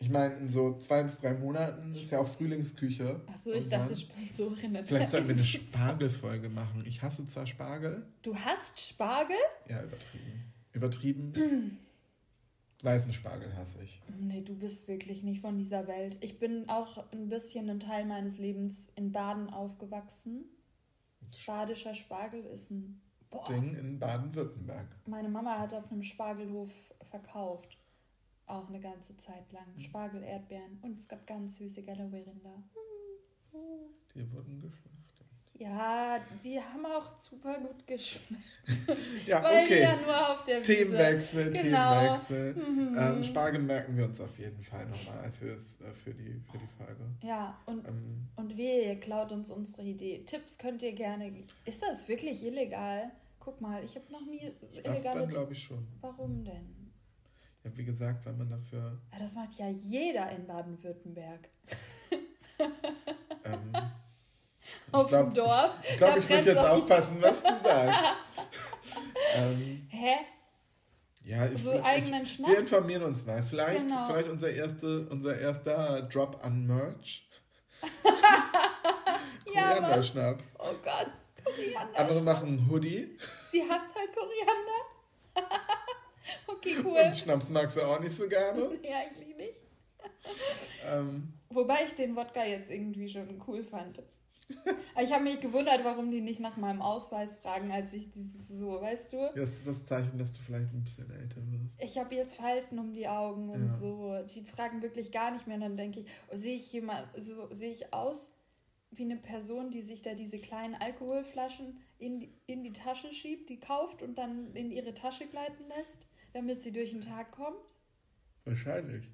Ich 0.01 0.09
meine, 0.09 0.35
in 0.35 0.47
so 0.49 0.77
zwei 0.77 1.03
bis 1.03 1.19
drei 1.19 1.33
Monaten 1.33 1.93
ist 1.93 2.09
ja 2.09 2.19
auch 2.19 2.27
Frühlingsküche. 2.27 3.19
Achso, 3.27 3.51
ich 3.51 3.67
dachte 3.67 3.95
Sponsorinnen. 3.95 4.85
Vielleicht 4.85 5.11
sollten 5.11 5.27
wir 5.27 5.35
eine 5.35 5.43
Spargelfolge 5.43 6.47
machen. 6.49 6.83
Ich 6.87 7.01
hasse 7.01 7.27
zwar 7.27 7.45
Spargel. 7.45 8.05
Du 8.21 8.33
hast 8.33 8.79
Spargel? 8.79 9.35
Ja, 9.67 9.83
übertrieben. 9.83 10.48
Übertrieben. 10.73 11.33
Weißen 12.81 13.11
Spargel 13.11 13.53
hasse 13.57 13.83
ich. 13.83 14.01
Nee, 14.19 14.41
du 14.41 14.55
bist 14.55 14.87
wirklich 14.87 15.21
nicht 15.23 15.41
von 15.41 15.57
dieser 15.57 15.85
Welt. 15.87 16.17
Ich 16.21 16.39
bin 16.39 16.69
auch 16.69 17.11
ein 17.11 17.27
bisschen 17.27 17.69
ein 17.69 17.79
Teil 17.81 18.05
meines 18.05 18.37
Lebens 18.37 18.89
in 18.95 19.11
Baden 19.11 19.49
aufgewachsen. 19.49 20.45
Badischer 21.45 21.93
Spargel 21.93 22.45
ist 22.45 22.71
ein. 22.71 23.01
Boah, 23.29 23.45
Ding 23.47 23.75
in 23.75 23.99
Baden-Württemberg. 23.99 24.87
meine 25.05 25.29
Mama 25.29 25.59
hat 25.59 25.73
auf 25.73 25.91
einem 25.91 26.01
Spargelhof 26.03 26.71
verkauft. 27.09 27.77
Auch 28.47 28.67
eine 28.69 28.79
ganze 28.79 29.15
Zeit 29.17 29.51
lang. 29.51 29.67
Spargel, 29.77 30.23
Erdbeeren. 30.23 30.79
Und 30.81 30.99
es 30.99 31.07
gab 31.07 31.27
ganz 31.27 31.57
süße 31.57 31.83
Galloway-Rinder. 31.83 32.63
Die 34.15 34.31
wurden 34.31 34.61
geschlachtet. 34.61 34.98
Ja, 35.59 36.17
die 36.41 36.57
haben 36.57 36.85
auch 36.85 37.19
super 37.19 37.59
gut 37.59 37.85
geschmeckt. 37.85 38.41
ja, 39.27 39.43
Weil 39.43 39.65
okay. 39.65 39.75
Die 39.75 39.81
ja 39.81 39.95
nur 39.97 40.31
auf 40.31 40.45
der 40.45 40.63
Themenwechsel, 40.63 41.51
genau. 41.51 41.99
Themenwechsel. 41.99 42.53
Mhm. 42.53 42.97
Ähm, 42.97 43.23
Spargel 43.23 43.61
merken 43.61 43.97
wir 43.97 44.05
uns 44.05 44.21
auf 44.21 44.39
jeden 44.39 44.63
Fall 44.63 44.85
nochmal 44.85 45.29
fürs, 45.33 45.81
äh, 45.81 45.93
für, 45.93 46.13
die, 46.13 46.41
für 46.49 46.57
die 46.57 46.67
Folge. 46.77 47.03
Ja, 47.21 47.59
und, 47.65 47.85
ähm, 47.85 48.29
und 48.37 48.55
wehe, 48.55 48.85
ihr 48.87 48.99
klaut 49.01 49.33
uns 49.33 49.51
unsere 49.51 49.81
Idee. 49.81 50.23
Tipps 50.25 50.57
könnt 50.57 50.81
ihr 50.81 50.93
gerne. 50.93 51.29
Ist 51.65 51.83
das 51.83 52.07
wirklich 52.07 52.41
illegal? 52.41 53.11
Guck 53.39 53.59
mal, 53.59 53.83
ich 53.83 53.95
habe 53.95 54.09
noch 54.13 54.25
nie 54.25 54.53
illegale. 54.71 55.19
Das 55.19 55.29
glaube 55.29 55.51
ich 55.51 55.61
schon. 55.61 55.85
Warum 55.99 56.45
denn? 56.45 56.93
Ja, 57.65 57.75
wie 57.75 57.83
gesagt, 57.83 58.25
weil 58.25 58.33
man 58.33 58.49
dafür. 58.49 58.97
Ja, 59.11 59.19
das 59.19 59.35
macht 59.35 59.57
ja 59.57 59.67
jeder 59.67 60.31
in 60.31 60.47
Baden-Württemberg. 60.47 61.49
ähm, 63.43 63.73
auf 64.91 65.07
glaub, 65.07 65.25
dem 65.25 65.33
Dorf. 65.33 65.71
Ich 65.89 65.97
glaube, 65.97 66.19
ich 66.19 66.29
würde 66.29 66.51
jetzt 66.51 66.65
aufpassen, 66.65 67.17
was 67.21 67.41
du 67.41 67.49
sagst. 67.63 67.99
ähm, 69.35 69.87
Hä? 69.89 70.15
Ja, 71.23 71.45
ich, 71.45 71.61
so 71.61 71.71
eigenen 71.83 72.23
ich, 72.23 72.33
Schnaps? 72.33 72.51
Wir 72.51 72.59
informieren 72.59 73.03
uns 73.03 73.25
mal. 73.25 73.43
Vielleicht, 73.43 73.87
genau. 73.87 74.05
vielleicht 74.05 74.29
unser, 74.29 74.51
erste, 74.51 75.07
unser 75.09 75.37
erster 75.37 76.01
Drop 76.03 76.43
an 76.43 76.65
Merch. 76.65 77.29
Koriander-Schnaps. 79.45 80.55
oh 80.59 80.75
Gott, 80.83 81.07
Koriander. 81.43 81.99
Andere 81.99 82.21
machen 82.21 82.67
Hoodie. 82.69 83.17
Sie 83.51 83.61
hasst 83.61 83.95
halt 83.95 84.09
Koriander. 84.15 84.79
okay, 86.47 86.77
cool. 86.83 86.99
Und 86.99 87.15
Schnaps 87.15 87.49
magst 87.49 87.77
du 87.77 87.81
auch 87.81 87.99
nicht 87.99 88.15
so 88.15 88.27
gerne? 88.27 88.69
nee, 88.81 88.93
eigentlich 88.93 89.35
nicht. 89.35 89.59
ähm, 90.91 91.33
Wobei 91.49 91.83
ich 91.85 91.95
den 91.95 92.15
Wodka 92.15 92.43
jetzt 92.43 92.69
irgendwie 92.69 93.07
schon 93.07 93.41
cool 93.47 93.63
fand. 93.63 94.01
ich 95.01 95.13
habe 95.13 95.23
mich 95.23 95.39
gewundert, 95.39 95.83
warum 95.83 96.11
die 96.11 96.21
nicht 96.21 96.39
nach 96.39 96.57
meinem 96.57 96.81
Ausweis 96.81 97.35
fragen, 97.35 97.71
als 97.71 97.93
ich 97.93 98.11
dieses 98.11 98.47
so, 98.47 98.81
weißt 98.81 99.13
du? 99.13 99.31
Das 99.35 99.49
ist 99.49 99.67
das 99.67 99.85
Zeichen, 99.85 100.17
dass 100.17 100.33
du 100.33 100.41
vielleicht 100.41 100.73
ein 100.73 100.83
bisschen 100.83 101.09
älter 101.11 101.37
wirst. 101.51 101.75
Ich 101.79 101.97
habe 101.97 102.15
jetzt 102.15 102.35
Falten 102.35 102.79
um 102.79 102.93
die 102.93 103.07
Augen 103.07 103.49
und 103.49 103.67
ja. 103.67 103.71
so. 103.71 104.23
Die 104.33 104.43
fragen 104.43 104.81
wirklich 104.81 105.11
gar 105.11 105.31
nicht 105.31 105.47
mehr. 105.47 105.55
Und 105.55 105.61
dann 105.61 105.77
denke 105.77 106.01
ich, 106.01 106.07
oh, 106.31 106.35
sehe 106.35 106.55
ich 106.55 106.71
jemand, 106.73 107.07
so 107.17 107.47
sehe 107.53 107.71
ich 107.71 107.93
aus 107.93 108.31
wie 108.91 109.03
eine 109.03 109.17
Person, 109.17 109.69
die 109.69 109.83
sich 109.83 110.01
da 110.01 110.15
diese 110.15 110.39
kleinen 110.39 110.73
Alkoholflaschen 110.73 111.79
in 111.99 112.27
in 112.47 112.63
die 112.63 112.73
Tasche 112.73 113.13
schiebt, 113.13 113.49
die 113.49 113.59
kauft 113.59 114.01
und 114.01 114.17
dann 114.17 114.55
in 114.55 114.71
ihre 114.71 114.95
Tasche 114.95 115.27
gleiten 115.27 115.63
lässt, 115.77 116.07
damit 116.33 116.63
sie 116.63 116.71
durch 116.71 116.91
den 116.91 117.01
Tag 117.01 117.31
kommt? 117.31 117.75
Wahrscheinlich. 118.45 119.07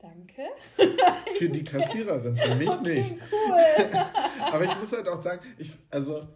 Danke. 0.00 0.42
Für 1.38 1.48
die 1.48 1.64
Kassiererin, 1.64 2.36
für 2.36 2.54
mich 2.54 2.68
okay, 2.68 3.02
nicht. 3.02 3.14
Cool. 3.32 4.00
Aber 4.52 4.64
ich 4.64 4.78
muss 4.78 4.92
halt 4.92 5.08
auch 5.08 5.22
sagen, 5.22 5.42
ich, 5.58 5.72
also, 5.90 6.26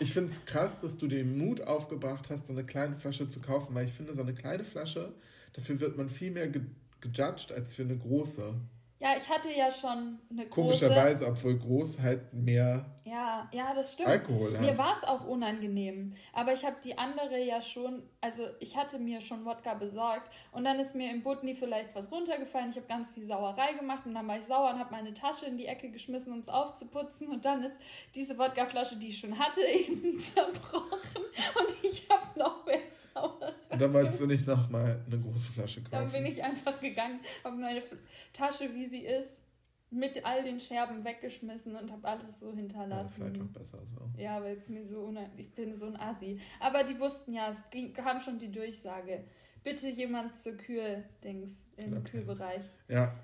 ich 0.00 0.12
finde 0.12 0.32
es 0.32 0.44
krass, 0.44 0.80
dass 0.80 0.96
du 0.98 1.06
den 1.06 1.38
Mut 1.38 1.60
aufgebracht 1.60 2.28
hast, 2.28 2.48
so 2.48 2.52
eine 2.52 2.64
kleine 2.64 2.96
Flasche 2.96 3.28
zu 3.28 3.40
kaufen, 3.40 3.74
weil 3.74 3.84
ich 3.84 3.92
finde, 3.92 4.14
so 4.14 4.22
eine 4.22 4.34
kleine 4.34 4.64
Flasche, 4.64 5.14
dafür 5.52 5.78
wird 5.78 5.96
man 5.96 6.08
viel 6.08 6.32
mehr 6.32 6.48
ge 6.48 6.62
gejudged 7.00 7.52
als 7.52 7.74
für 7.74 7.82
eine 7.82 7.96
große. 7.96 8.54
Ja, 9.00 9.10
ich 9.16 9.28
hatte 9.28 9.48
ja 9.56 9.70
schon 9.70 10.18
eine 10.30 10.46
große. 10.46 10.50
Komischerweise, 10.50 11.26
obwohl 11.28 11.56
groß 11.56 12.00
halt 12.00 12.32
mehr 12.32 12.84
ja, 13.08 13.48
ja, 13.52 13.72
das 13.74 13.94
stimmt. 13.94 14.10
Alkohol 14.10 14.52
hat. 14.52 14.60
Mir 14.60 14.76
war 14.76 14.92
es 14.92 15.02
auch 15.02 15.24
unangenehm. 15.24 16.12
Aber 16.34 16.52
ich 16.52 16.64
habe 16.64 16.76
die 16.84 16.98
andere 16.98 17.42
ja 17.42 17.62
schon, 17.62 18.02
also 18.20 18.42
ich 18.60 18.76
hatte 18.76 18.98
mir 18.98 19.22
schon 19.22 19.46
Wodka 19.46 19.74
besorgt 19.74 20.30
und 20.52 20.64
dann 20.64 20.78
ist 20.78 20.94
mir 20.94 21.10
im 21.10 21.22
Butni 21.22 21.54
vielleicht 21.54 21.94
was 21.94 22.12
runtergefallen. 22.12 22.70
Ich 22.70 22.76
habe 22.76 22.86
ganz 22.86 23.10
viel 23.10 23.24
Sauerei 23.24 23.72
gemacht 23.72 24.04
und 24.04 24.14
dann 24.14 24.28
war 24.28 24.38
ich 24.38 24.44
sauer 24.44 24.74
und 24.74 24.78
habe 24.78 24.90
meine 24.90 25.14
Tasche 25.14 25.46
in 25.46 25.56
die 25.56 25.66
Ecke 25.66 25.90
geschmissen, 25.90 26.34
um 26.34 26.40
es 26.40 26.48
aufzuputzen. 26.50 27.28
Und 27.28 27.46
dann 27.46 27.62
ist 27.62 27.76
diese 28.14 28.36
Wodkaflasche, 28.36 28.96
die 28.96 29.08
ich 29.08 29.18
schon 29.18 29.38
hatte, 29.38 29.62
eben 29.88 30.18
zerbrochen 30.18 31.22
und 31.58 31.74
ich 31.82 32.06
habe 32.10 32.38
noch 32.38 32.66
mehr 32.66 32.80
Sauerei. 33.14 33.54
Und 33.70 33.80
dann 33.80 33.94
wolltest 33.94 34.20
du 34.20 34.26
nicht 34.26 34.46
nochmal 34.46 35.00
eine 35.06 35.18
große 35.18 35.52
Flasche 35.52 35.80
kaufen? 35.82 35.92
Dann 35.92 36.10
bin 36.10 36.26
ich 36.26 36.42
einfach 36.42 36.78
gegangen, 36.80 37.20
habe 37.42 37.56
meine 37.56 37.82
Tasche, 38.34 38.74
wie 38.74 38.86
sie 38.88 39.04
ist, 39.04 39.42
mit 39.90 40.24
all 40.24 40.44
den 40.44 40.60
Scherben 40.60 41.04
weggeschmissen 41.04 41.74
und 41.76 41.90
habe 41.90 42.06
alles 42.06 42.38
so 42.40 42.52
hinterlassen. 42.52 43.22
Ja, 43.22 43.26
vielleicht 43.26 43.40
auch 43.40 43.52
besser 43.52 43.86
so. 43.86 44.10
Ja, 44.20 44.42
weil 44.42 44.56
es 44.56 44.68
mir 44.68 44.86
so 44.86 45.00
unheimlich, 45.00 45.46
ich 45.46 45.54
bin 45.54 45.76
so 45.76 45.86
ein 45.86 45.96
Assi. 45.96 46.38
Aber 46.60 46.84
die 46.84 46.98
wussten 46.98 47.32
ja, 47.32 47.50
es 47.50 47.58
ging, 47.70 47.92
kam 47.92 48.20
schon 48.20 48.38
die 48.38 48.52
Durchsage. 48.52 49.24
Bitte 49.64 49.88
jemand 49.88 50.36
zur 50.36 50.56
Kühl-Dings 50.56 51.64
im 51.76 51.94
okay. 51.94 52.10
Kühlbereich. 52.10 52.64
Ja, 52.88 53.18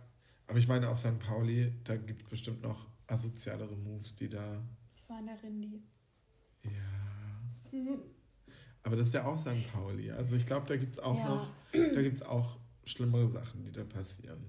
aber 0.46 0.58
ich 0.58 0.68
meine, 0.68 0.88
auf 0.88 0.98
St. 0.98 1.18
Pauli, 1.18 1.72
da 1.84 1.96
gibt 1.96 2.22
es 2.22 2.28
bestimmt 2.28 2.62
noch 2.62 2.86
asozialere 3.06 3.76
Moves, 3.76 4.14
die 4.16 4.28
da. 4.28 4.62
Das 4.96 5.08
war 5.10 5.20
in 5.20 5.26
der 5.26 5.42
Rindi. 5.42 5.82
Ja. 6.64 7.78
Mhm. 7.78 8.00
Aber 8.82 8.96
das 8.96 9.08
ist 9.08 9.14
ja 9.14 9.24
auch 9.24 9.38
St. 9.38 9.72
Pauli. 9.72 10.10
Also 10.10 10.36
ich 10.36 10.46
glaube, 10.46 10.66
da 10.66 10.76
gibt 10.76 10.94
es 10.94 10.98
auch 10.98 11.18
ja. 11.18 11.28
noch, 11.28 11.50
da 11.72 12.02
gibt 12.02 12.16
es 12.16 12.22
auch 12.22 12.58
schlimmere 12.84 13.28
Sachen, 13.28 13.64
die 13.64 13.72
da 13.72 13.84
passieren. 13.84 14.46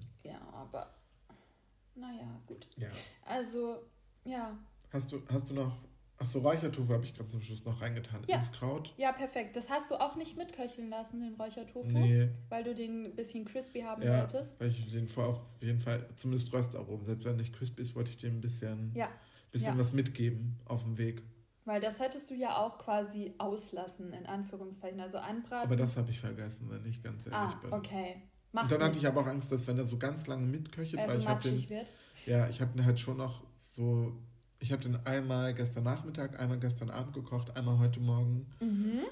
Naja, 1.96 2.40
gut. 2.46 2.68
Ja. 2.76 2.88
Also, 3.24 3.82
ja. 4.24 4.56
Hast 4.92 5.12
du, 5.12 5.22
hast 5.30 5.50
du 5.50 5.54
noch. 5.54 5.72
Achso, 6.18 6.38
Räuchertofu 6.38 6.94
habe 6.94 7.04
ich 7.04 7.12
gerade 7.12 7.28
zum 7.28 7.42
Schluss 7.42 7.62
noch 7.66 7.82
reingetan. 7.82 8.22
Ja. 8.26 8.36
Ins 8.36 8.50
Kraut. 8.50 8.94
Ja, 8.96 9.12
perfekt. 9.12 9.54
Das 9.54 9.68
hast 9.68 9.90
du 9.90 10.00
auch 10.00 10.16
nicht 10.16 10.38
mitköcheln 10.38 10.88
lassen, 10.88 11.20
den 11.20 11.34
Räuchertofu? 11.34 11.90
Nee. 11.90 12.30
Weil 12.48 12.64
du 12.64 12.74
den 12.74 13.04
ein 13.04 13.16
bisschen 13.16 13.44
crispy 13.44 13.80
haben 13.80 14.02
ja, 14.02 14.20
wolltest? 14.20 14.58
weil 14.58 14.70
ich 14.70 14.90
den 14.90 15.08
vorher 15.08 15.34
auf 15.34 15.42
jeden 15.60 15.80
Fall, 15.80 16.08
zumindest 16.16 16.54
Röstaromen, 16.54 17.04
selbst 17.04 17.26
wenn 17.26 17.36
nicht 17.36 17.54
crispy 17.54 17.82
ist, 17.82 17.94
wollte 17.94 18.10
ich 18.10 18.16
dem 18.16 18.38
ein 18.38 18.40
bisschen, 18.40 18.92
ja. 18.94 19.10
bisschen 19.52 19.74
ja. 19.74 19.78
was 19.78 19.92
mitgeben 19.92 20.58
auf 20.64 20.84
dem 20.84 20.96
Weg. 20.96 21.22
Weil 21.66 21.80
das 21.80 22.00
hättest 22.00 22.30
du 22.30 22.34
ja 22.34 22.56
auch 22.56 22.78
quasi 22.78 23.34
auslassen, 23.36 24.12
in 24.14 24.24
Anführungszeichen, 24.24 25.00
also 25.00 25.18
anbraten. 25.18 25.66
Aber 25.66 25.76
das 25.76 25.98
habe 25.98 26.10
ich 26.10 26.20
vergessen, 26.20 26.70
wenn 26.70 26.86
ich 26.86 27.02
ganz 27.02 27.26
ehrlich 27.26 27.38
ah, 27.38 27.58
bin. 27.60 27.72
okay. 27.72 28.22
Macht 28.56 28.72
und 28.72 28.80
dann 28.80 28.88
hatte 28.88 28.98
ich 28.98 29.06
aber 29.06 29.20
auch 29.20 29.26
Angst, 29.26 29.52
dass 29.52 29.66
wenn 29.68 29.76
er 29.76 29.84
so 29.84 29.98
ganz 29.98 30.26
lange 30.26 30.46
mitköchelt, 30.46 30.98
also 30.98 31.12
weil 31.12 31.20
ich 31.20 31.28
habe 31.28 31.42
den, 31.42 31.68
wird. 31.68 31.86
ja, 32.24 32.48
ich 32.48 32.62
habe 32.62 32.72
den 32.72 32.86
halt 32.86 32.98
schon 32.98 33.18
noch 33.18 33.44
so, 33.54 34.16
ich 34.60 34.72
habe 34.72 34.82
den 34.82 34.96
einmal 35.04 35.52
gestern 35.52 35.84
Nachmittag, 35.84 36.40
einmal 36.40 36.58
gestern 36.58 36.88
Abend 36.88 37.12
gekocht, 37.12 37.54
einmal 37.54 37.78
heute 37.78 38.00
Morgen, 38.00 38.46
mhm. 38.60 39.02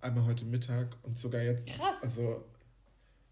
einmal 0.00 0.24
heute 0.26 0.44
Mittag 0.44 0.96
und 1.02 1.18
sogar 1.18 1.42
jetzt. 1.42 1.66
Krass. 1.66 1.96
Also 2.00 2.44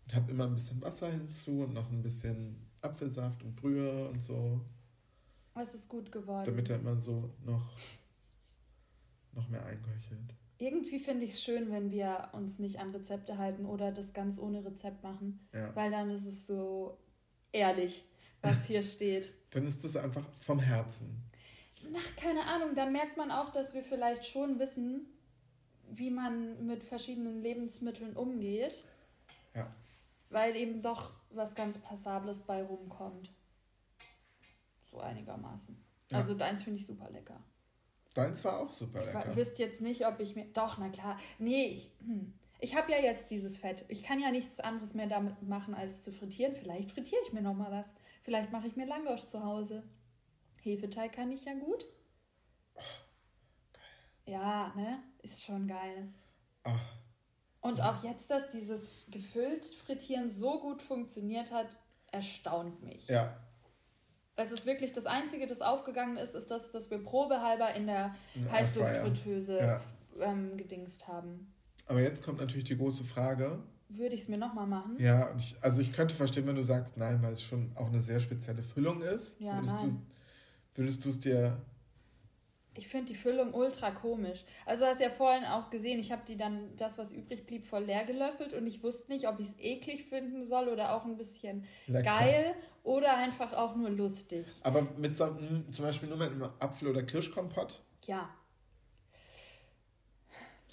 ich 0.08 0.14
habe 0.16 0.28
immer 0.32 0.46
ein 0.46 0.56
bisschen 0.56 0.82
Wasser 0.82 1.08
hinzu 1.08 1.62
und 1.62 1.74
noch 1.74 1.88
ein 1.88 2.02
bisschen 2.02 2.56
Apfelsaft 2.80 3.44
und 3.44 3.54
Brühe 3.54 4.08
und 4.08 4.24
so. 4.24 4.60
Es 5.54 5.72
ist 5.72 5.88
gut 5.88 6.10
geworden. 6.10 6.46
Damit 6.46 6.68
er 6.68 6.80
immer 6.80 6.96
so 6.96 7.30
noch, 7.44 7.70
noch 9.34 9.48
mehr 9.48 9.64
einköchelt. 9.64 10.34
Irgendwie 10.58 10.98
finde 10.98 11.24
ich 11.24 11.32
es 11.32 11.42
schön, 11.42 11.70
wenn 11.70 11.90
wir 11.90 12.28
uns 12.32 12.58
nicht 12.58 12.78
an 12.78 12.92
Rezepte 12.92 13.38
halten 13.38 13.66
oder 13.66 13.90
das 13.90 14.12
ganz 14.12 14.38
ohne 14.38 14.64
Rezept 14.64 15.02
machen. 15.02 15.46
Ja. 15.52 15.74
Weil 15.74 15.90
dann 15.90 16.10
ist 16.10 16.26
es 16.26 16.46
so 16.46 16.98
ehrlich, 17.52 18.04
was 18.40 18.66
hier 18.66 18.82
steht. 18.84 19.34
Dann 19.50 19.66
ist 19.66 19.82
das 19.82 19.96
einfach 19.96 20.24
vom 20.40 20.60
Herzen. 20.60 21.22
Ach, 21.94 22.16
keine 22.16 22.44
Ahnung. 22.46 22.74
Dann 22.74 22.92
merkt 22.92 23.16
man 23.16 23.30
auch, 23.30 23.48
dass 23.48 23.74
wir 23.74 23.82
vielleicht 23.82 24.26
schon 24.26 24.58
wissen, 24.58 25.06
wie 25.90 26.10
man 26.10 26.66
mit 26.66 26.82
verschiedenen 26.82 27.42
Lebensmitteln 27.42 28.16
umgeht. 28.16 28.84
Ja. 29.54 29.74
Weil 30.30 30.56
eben 30.56 30.82
doch 30.82 31.12
was 31.30 31.54
ganz 31.54 31.78
Passables 31.78 32.42
bei 32.42 32.62
rumkommt. 32.62 33.30
So 34.90 35.00
einigermaßen. 35.00 35.76
Ja. 36.10 36.18
Also 36.18 36.34
deins 36.34 36.62
finde 36.62 36.78
ich 36.78 36.86
super 36.86 37.10
lecker. 37.10 37.42
Deins 38.14 38.44
war 38.44 38.60
auch 38.60 38.70
super 38.70 39.04
lecker. 39.04 39.28
Ich 39.28 39.36
wüsste 39.36 39.62
jetzt 39.62 39.80
nicht, 39.80 40.06
ob 40.06 40.20
ich 40.20 40.36
mir. 40.36 40.46
Doch, 40.46 40.78
na 40.78 40.88
klar. 40.88 41.18
Nee, 41.38 41.66
ich, 41.66 41.90
hm. 42.06 42.32
ich 42.60 42.76
habe 42.76 42.92
ja 42.92 42.98
jetzt 42.98 43.30
dieses 43.30 43.58
Fett. 43.58 43.84
Ich 43.88 44.04
kann 44.04 44.20
ja 44.20 44.30
nichts 44.30 44.60
anderes 44.60 44.94
mehr 44.94 45.08
damit 45.08 45.42
machen, 45.42 45.74
als 45.74 46.00
zu 46.00 46.12
frittieren. 46.12 46.54
Vielleicht 46.54 46.92
frittiere 46.92 47.20
ich 47.26 47.32
mir 47.32 47.42
noch 47.42 47.54
mal 47.54 47.72
was. 47.72 47.88
Vielleicht 48.22 48.52
mache 48.52 48.68
ich 48.68 48.76
mir 48.76 48.86
Langosch 48.86 49.26
zu 49.26 49.44
Hause. 49.44 49.82
Hefeteig 50.62 51.12
kann 51.12 51.32
ich 51.32 51.44
ja 51.44 51.54
gut. 51.54 51.86
Oh, 52.74 52.80
geil. 53.72 54.34
Ja, 54.34 54.72
ne? 54.76 55.02
Ist 55.22 55.44
schon 55.44 55.66
geil. 55.66 56.08
Ach. 56.62 56.80
Und 57.60 57.80
auch 57.80 58.04
jetzt, 58.04 58.30
dass 58.30 58.50
dieses 58.50 58.92
gefüllt 59.08 59.64
Frittieren 59.64 60.30
so 60.30 60.60
gut 60.60 60.82
funktioniert 60.82 61.50
hat, 61.50 61.78
erstaunt 62.12 62.82
mich. 62.82 63.08
Ja, 63.08 63.43
es 64.36 64.50
ist 64.50 64.66
wirklich 64.66 64.92
das 64.92 65.06
Einzige, 65.06 65.46
das 65.46 65.60
aufgegangen 65.60 66.16
ist, 66.16 66.34
ist 66.34 66.50
das, 66.50 66.70
dass 66.70 66.90
wir 66.90 66.98
probehalber 66.98 67.74
in 67.74 67.86
der 67.86 68.14
Heißluftfritteuse 68.50 69.58
ja. 69.58 69.80
ähm, 70.20 70.56
gedingst 70.56 71.06
haben. 71.06 71.52
Aber 71.86 72.00
jetzt 72.00 72.24
kommt 72.24 72.40
natürlich 72.40 72.64
die 72.64 72.76
große 72.76 73.04
Frage. 73.04 73.62
Würde 73.88 74.14
ich 74.14 74.22
es 74.22 74.28
mir 74.28 74.38
nochmal 74.38 74.66
machen? 74.66 74.96
Ja, 74.98 75.34
ich, 75.36 75.56
also 75.60 75.80
ich 75.80 75.92
könnte 75.92 76.14
verstehen, 76.14 76.46
wenn 76.46 76.56
du 76.56 76.62
sagst, 76.62 76.96
nein, 76.96 77.22
weil 77.22 77.34
es 77.34 77.42
schon 77.42 77.70
auch 77.76 77.88
eine 77.88 78.00
sehr 78.00 78.20
spezielle 78.20 78.62
Füllung 78.62 79.02
ist. 79.02 79.40
Ja, 79.40 79.56
würdest, 79.56 79.76
nein. 79.76 80.02
Du, 80.74 80.80
würdest 80.80 81.04
du 81.04 81.10
es 81.10 81.20
dir 81.20 81.60
ich 82.76 82.88
finde 82.88 83.06
die 83.06 83.14
Füllung 83.14 83.54
ultra 83.54 83.90
komisch. 83.90 84.44
Also 84.66 84.84
hast 84.84 85.00
ja 85.00 85.10
vorhin 85.10 85.44
auch 85.44 85.70
gesehen, 85.70 86.00
ich 86.00 86.10
habe 86.10 86.22
die 86.26 86.36
dann, 86.36 86.76
das, 86.76 86.98
was 86.98 87.12
übrig 87.12 87.46
blieb, 87.46 87.64
voll 87.64 87.84
leer 87.84 88.04
gelöffelt 88.04 88.52
und 88.52 88.66
ich 88.66 88.82
wusste 88.82 89.12
nicht, 89.12 89.28
ob 89.28 89.38
ich 89.38 89.48
es 89.48 89.54
eklig 89.58 90.04
finden 90.04 90.44
soll 90.44 90.68
oder 90.68 90.94
auch 90.94 91.04
ein 91.04 91.16
bisschen 91.16 91.64
Lecker. 91.86 92.02
geil 92.02 92.54
oder 92.82 93.16
einfach 93.16 93.52
auch 93.52 93.76
nur 93.76 93.90
lustig. 93.90 94.46
Aber 94.62 94.82
mit 94.96 95.16
so, 95.16 95.36
zum 95.70 95.84
Beispiel 95.84 96.08
nur 96.08 96.18
mit 96.18 96.30
einem 96.30 96.50
Apfel- 96.58 96.88
oder 96.88 97.02
Kirschkompott? 97.02 97.80
Ja. 98.06 98.28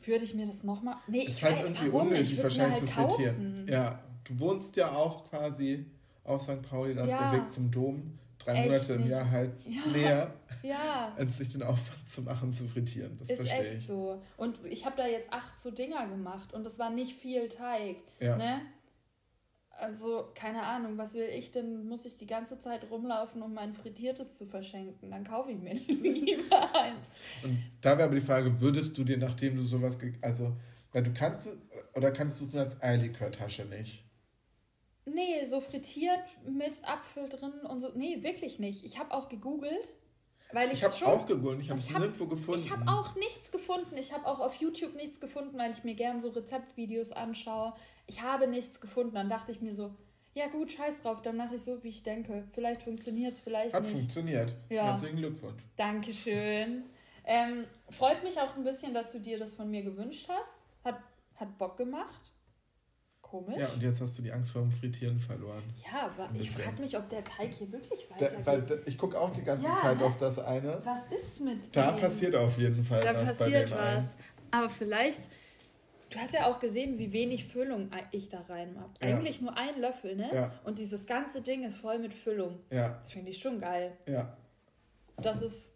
Würde 0.04 0.24
ich 0.24 0.34
mir 0.34 0.48
das 0.48 0.64
nochmal. 0.64 0.96
Nee, 1.08 1.26
ist 1.26 1.38
ich 1.38 1.44
halt 1.44 1.62
irgendwie 1.62 1.94
warum? 1.94 2.08
unnötig, 2.08 2.42
wahrscheinlich 2.42 2.96
halt 2.96 3.12
zu 3.12 3.18
frittieren. 3.18 3.68
Ja, 3.70 4.04
du 4.24 4.40
wohnst 4.40 4.76
ja 4.76 4.92
auch 4.92 5.30
quasi 5.30 5.86
auf 6.24 6.42
St. 6.42 6.64
Pauli, 6.64 6.96
da 6.96 7.04
ist 7.04 7.12
ja. 7.12 7.32
der 7.32 7.42
Weg 7.42 7.52
zum 7.52 7.70
Dom 7.70 8.18
drei 8.44 8.54
Echt 8.54 8.66
Monate 8.68 8.94
im 8.94 9.10
Jahr 9.10 9.30
halt 9.30 9.52
ja. 9.66 9.92
näher, 9.92 10.34
ja. 10.64 11.14
als 11.18 11.38
sich 11.38 11.52
den 11.52 11.64
Aufwand 11.64 12.08
zu 12.08 12.22
machen, 12.24 12.54
zu 12.54 12.68
frittieren. 12.68 13.18
Das 13.20 13.30
ist 13.30 13.52
echt 13.52 13.78
ich. 13.78 13.88
so. 13.88 14.22
Und 14.38 14.60
ich 14.66 14.86
habe 14.86 14.98
da 14.98 15.08
jetzt 15.08 15.32
acht 15.32 15.60
so 15.60 15.72
Dinger 15.72 16.08
gemacht 16.08 16.54
und 16.54 16.66
das 16.66 16.80
war 16.80 16.90
nicht 16.90 17.20
viel 17.20 17.48
Teig. 17.50 17.98
Ja. 18.20 18.38
Ne? 18.38 18.62
Also, 19.80 20.30
keine 20.36 20.64
Ahnung, 20.64 20.98
was 20.98 21.14
will 21.14 21.30
ich 21.34 21.52
denn? 21.52 21.88
Muss 21.88 22.06
ich 22.06 22.18
die 22.18 22.28
ganze 22.28 22.60
Zeit 22.60 22.90
rumlaufen, 22.92 23.42
um 23.42 23.54
mein 23.54 23.74
Frittiertes 23.74 24.38
zu 24.38 24.46
verschenken? 24.46 25.10
Dann 25.10 25.24
kaufe 25.24 25.52
ich 25.52 25.58
mir 25.58 25.74
lieber 26.04 26.76
eins. 26.76 27.16
Und 27.44 27.58
da 27.80 27.98
wäre 27.98 28.04
aber 28.06 28.16
die 28.16 28.22
Frage, 28.22 28.60
würdest 28.60 28.98
du 28.98 29.04
dir, 29.04 29.18
nachdem 29.18 29.56
du 29.56 29.64
sowas, 29.64 29.98
also, 30.22 30.56
weil 30.92 31.04
du 31.04 31.14
kannst, 31.14 31.50
oder 31.96 32.12
kannst 32.12 32.42
du 32.42 32.46
es 32.46 32.54
nur 32.54 32.64
als 32.64 32.82
Eierlikörtasche 32.82 33.66
nicht? 33.66 34.06
Nee, 35.06 35.46
so 35.46 35.62
frittiert 35.62 36.24
mit 36.48 36.88
Apfel 36.88 37.28
drin 37.28 37.54
und 37.68 37.82
so. 37.82 37.92
Nee, 37.96 38.22
wirklich 38.22 38.60
nicht. 38.60 38.86
Ich 38.86 39.00
habe 39.00 39.12
auch 39.14 39.30
gegoogelt. 39.30 39.90
Weil 40.54 40.72
ich 40.74 40.84
habe 40.84 41.08
auch 41.08 41.26
gegoogelt, 41.26 41.62
ich 41.62 41.70
habe 41.70 41.80
es 41.80 41.90
nirgendwo 41.90 42.26
gefunden. 42.26 42.62
Ich 42.62 42.72
habe 42.72 42.86
auch 42.92 43.16
nichts 43.16 43.52
gefunden. 43.52 43.96
Ich 43.98 44.12
habe 44.12 44.28
auch 44.28 44.40
auf 44.40 44.56
YouTube 44.56 44.96
nichts 44.96 45.22
gefunden, 45.22 45.58
weil 45.58 45.72
ich 45.72 45.86
mir 45.86 45.96
gern 45.96 46.20
so 46.20 46.30
Rezeptvideos 46.30 47.14
anschaue. 47.14 47.74
Ich 48.06 48.22
habe 48.22 48.48
nichts 48.48 48.82
gefunden. 48.82 49.16
Dann 49.16 49.30
dachte 49.30 49.54
ich 49.54 49.62
mir 49.62 49.74
so, 49.74 49.96
ja 50.34 50.48
gut, 50.48 50.72
scheiß 50.72 51.02
drauf, 51.02 51.22
dann 51.22 51.36
mache 51.38 51.56
ich 51.56 51.62
so, 51.62 51.84
wie 51.84 51.90
ich 51.90 52.04
denke. 52.04 52.46
Vielleicht 52.52 52.84
funktioniert 52.84 53.36
es, 53.36 53.42
vielleicht 53.42 53.74
Hat 53.74 53.84
nicht. 53.84 53.94
Hat 53.94 54.00
funktioniert. 54.00 54.56
Ja. 54.70 54.86
Herzlichen 54.86 55.18
Glückwunsch. 55.18 55.64
Dankeschön. 55.76 56.84
Ähm, 57.26 57.66
freut 57.90 58.24
mich 58.24 58.40
auch 58.40 58.56
ein 58.56 58.64
bisschen, 58.64 58.94
dass 58.94 59.12
du 59.12 59.20
dir 59.20 59.38
das 59.38 59.56
von 59.56 59.70
mir 59.70 59.84
gewünscht 59.84 60.28
hast. 60.30 60.56
Hat, 60.84 61.00
hat 61.36 61.58
Bock 61.58 61.78
gemacht. 61.78 62.31
Komisch. 63.32 63.56
Ja, 63.58 63.70
und 63.70 63.82
jetzt 63.82 64.02
hast 64.02 64.18
du 64.18 64.24
die 64.24 64.32
Angst 64.34 64.52
vor 64.52 64.62
dem 64.62 64.72
Frittieren 64.72 65.18
verloren. 65.18 65.64
Ja, 65.86 66.08
aber 66.08 66.30
ich 66.38 66.52
frage 66.52 66.82
mich, 66.82 66.98
ob 66.98 67.08
der 67.08 67.24
Teig 67.24 67.54
hier 67.54 67.72
wirklich 67.72 68.06
weitergeht. 68.12 68.40
Da, 68.40 68.46
weil 68.46 68.82
ich 68.86 68.98
gucke 68.98 69.18
auch 69.18 69.30
die 69.30 69.42
ganze 69.42 69.66
ja, 69.68 69.80
Zeit 69.82 70.00
ne? 70.00 70.04
auf 70.04 70.18
das 70.18 70.38
eine. 70.38 70.82
Was 70.84 71.00
ist 71.18 71.40
mit 71.40 71.74
Da 71.74 71.94
dem? 71.94 72.02
passiert 72.02 72.36
auf 72.36 72.58
jeden 72.58 72.84
Fall 72.84 73.02
da 73.02 73.16
was 73.16 73.38
passiert 73.38 73.70
bei 73.70 73.78
dem 73.78 73.98
was. 73.98 74.04
Einen. 74.04 74.14
Aber 74.52 74.70
vielleicht, 74.70 75.30
du 76.10 76.20
hast 76.20 76.34
ja 76.34 76.48
auch 76.48 76.60
gesehen, 76.60 77.00
wie 77.00 77.14
wenig 77.14 77.46
Füllung 77.46 77.90
ich 78.12 78.28
da 78.28 78.42
rein 78.42 78.76
habe. 78.78 78.92
Ja. 79.02 79.16
Eigentlich 79.16 79.40
nur 79.40 79.58
ein 79.58 79.80
Löffel, 79.80 80.18
ne? 80.18 80.30
Ja. 80.34 80.52
Und 80.66 80.78
dieses 80.78 81.06
ganze 81.06 81.42
Ding 81.42 81.64
ist 81.64 81.78
voll 81.78 82.00
mit 82.00 82.14
Füllung. 82.14 82.60
Ja. 82.70 83.00
Das 83.00 83.14
finde 83.14 83.32
ich 83.32 83.38
schon 83.38 83.62
geil. 83.62 83.98
Ja. 84.10 84.36
Das 85.16 85.42
ist 85.42 85.72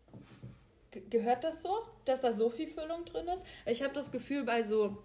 gehört 1.10 1.43
das 1.43 1.62
so, 1.62 1.78
dass 2.03 2.22
da 2.22 2.32
so 2.32 2.49
viel 2.49 2.68
Füllung 2.68 3.06
drin 3.06 3.28
ist? 3.28 3.43
Ich 3.66 3.84
habe 3.84 3.93
das 3.93 4.12
Gefühl, 4.12 4.43
bei 4.43 4.64
so 4.64 4.97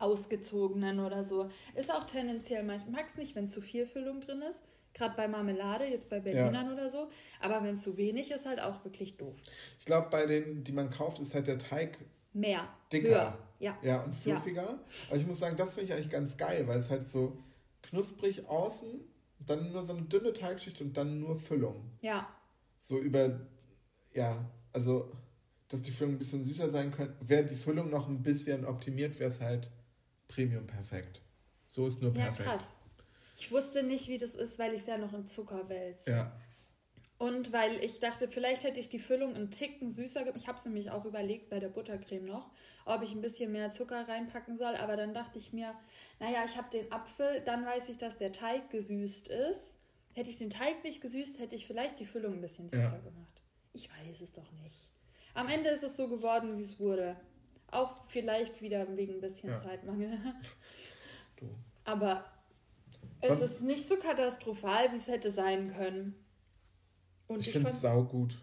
ausgezogenen 0.00 0.98
oder 0.98 1.22
so. 1.22 1.50
Ist 1.74 1.92
auch 1.92 2.04
tendenziell, 2.04 2.64
ich 2.64 2.86
mag 2.86 3.06
es 3.06 3.16
nicht, 3.16 3.36
wenn 3.36 3.48
zu 3.48 3.60
viel 3.60 3.86
Füllung 3.86 4.20
drin 4.20 4.42
ist. 4.42 4.60
Gerade 4.92 5.14
bei 5.16 5.28
Marmelade, 5.28 5.84
jetzt 5.84 6.08
bei 6.08 6.18
Berlinern 6.18 6.66
ja. 6.66 6.72
oder 6.72 6.90
so. 6.90 7.08
Aber 7.40 7.62
wenn 7.62 7.78
zu 7.78 7.96
wenig 7.96 8.32
ist, 8.32 8.46
halt 8.46 8.60
auch 8.60 8.84
wirklich 8.84 9.16
doof. 9.16 9.36
Ich 9.78 9.86
glaube, 9.86 10.08
bei 10.10 10.26
denen, 10.26 10.64
die 10.64 10.72
man 10.72 10.90
kauft, 10.90 11.20
ist 11.20 11.34
halt 11.34 11.46
der 11.46 11.58
Teig 11.58 11.98
mehr, 12.32 12.68
dicker. 12.92 13.08
Höher. 13.08 13.38
Ja. 13.60 13.78
ja, 13.82 14.02
und 14.02 14.16
fluffiger. 14.16 14.62
Ja. 14.62 14.80
Aber 15.08 15.16
ich 15.18 15.26
muss 15.26 15.38
sagen, 15.38 15.56
das 15.56 15.74
finde 15.74 15.88
ich 15.88 15.92
eigentlich 15.92 16.10
ganz 16.10 16.36
geil, 16.36 16.66
weil 16.66 16.78
es 16.78 16.88
halt 16.88 17.08
so 17.08 17.36
knusprig 17.82 18.48
außen, 18.48 19.00
dann 19.46 19.70
nur 19.70 19.84
so 19.84 19.94
eine 19.94 20.02
dünne 20.02 20.32
Teigschicht 20.32 20.80
und 20.80 20.96
dann 20.96 21.20
nur 21.20 21.36
Füllung. 21.36 21.90
Ja. 22.00 22.28
So 22.78 22.98
über, 22.98 23.40
ja, 24.14 24.44
also, 24.72 25.12
dass 25.68 25.82
die 25.82 25.90
Füllung 25.90 26.14
ein 26.14 26.18
bisschen 26.18 26.42
süßer 26.42 26.70
sein 26.70 26.90
könnte. 26.90 27.14
Wäre 27.20 27.44
die 27.44 27.54
Füllung 27.54 27.90
noch 27.90 28.08
ein 28.08 28.22
bisschen 28.22 28.64
optimiert, 28.64 29.18
wäre 29.20 29.30
es 29.30 29.40
halt 29.40 29.70
Premium 30.30 30.66
perfekt. 30.66 31.20
So 31.68 31.86
ist 31.86 32.00
nur 32.00 32.12
perfekt. 32.12 32.40
Ja, 32.40 32.44
krass. 32.52 32.76
Ich 33.36 33.50
wusste 33.50 33.82
nicht, 33.82 34.08
wie 34.08 34.18
das 34.18 34.34
ist, 34.34 34.58
weil 34.58 34.74
ich 34.74 34.82
es 34.82 34.86
ja 34.86 34.98
noch 34.98 35.12
in 35.12 35.26
Zucker 35.26 35.68
wälze. 35.68 36.10
Ja. 36.10 36.32
Und 37.18 37.52
weil 37.52 37.82
ich 37.84 38.00
dachte, 38.00 38.28
vielleicht 38.28 38.64
hätte 38.64 38.80
ich 38.80 38.88
die 38.88 38.98
Füllung 38.98 39.34
einen 39.34 39.50
Ticken 39.50 39.90
süßer 39.90 40.20
gemacht. 40.24 40.40
Ich 40.40 40.48
habe 40.48 40.58
es 40.58 40.64
nämlich 40.64 40.90
auch 40.90 41.04
überlegt 41.04 41.50
bei 41.50 41.58
der 41.58 41.68
Buttercreme 41.68 42.24
noch, 42.24 42.50
ob 42.86 43.02
ich 43.02 43.12
ein 43.12 43.20
bisschen 43.20 43.52
mehr 43.52 43.70
Zucker 43.70 44.08
reinpacken 44.08 44.56
soll. 44.56 44.74
Aber 44.76 44.96
dann 44.96 45.12
dachte 45.12 45.38
ich 45.38 45.52
mir, 45.52 45.74
naja, 46.18 46.44
ich 46.46 46.56
habe 46.56 46.70
den 46.70 46.90
Apfel, 46.90 47.42
dann 47.44 47.66
weiß 47.66 47.88
ich, 47.90 47.98
dass 47.98 48.16
der 48.16 48.32
Teig 48.32 48.70
gesüßt 48.70 49.28
ist. 49.28 49.76
Hätte 50.14 50.30
ich 50.30 50.38
den 50.38 50.50
Teig 50.50 50.82
nicht 50.82 51.00
gesüßt, 51.00 51.38
hätte 51.38 51.56
ich 51.56 51.66
vielleicht 51.66 52.00
die 52.00 52.06
Füllung 52.06 52.34
ein 52.34 52.40
bisschen 52.40 52.68
süßer 52.68 52.82
ja. 52.82 52.98
gemacht. 52.98 53.42
Ich 53.72 53.88
weiß 53.90 54.20
es 54.22 54.32
doch 54.32 54.50
nicht. 54.62 54.88
Am 55.34 55.48
Ende 55.48 55.70
ist 55.70 55.84
es 55.84 55.96
so 55.96 56.08
geworden, 56.08 56.56
wie 56.56 56.62
es 56.62 56.78
wurde. 56.78 57.16
Auch 57.72 58.04
vielleicht 58.08 58.60
wieder 58.62 58.96
wegen 58.96 59.14
ein 59.14 59.20
bisschen 59.20 59.50
ja. 59.50 59.56
Zeitmangel. 59.56 60.18
du. 61.36 61.46
Aber 61.84 62.24
es 63.20 63.40
ist 63.40 63.62
nicht 63.62 63.86
so 63.86 63.96
katastrophal, 63.96 64.92
wie 64.92 64.96
es 64.96 65.08
hätte 65.08 65.30
sein 65.30 65.72
können. 65.72 66.14
Und 67.26 67.46
ich, 67.46 67.52
finde 67.52 67.70
es 67.70 67.80
saugut. 67.80 68.42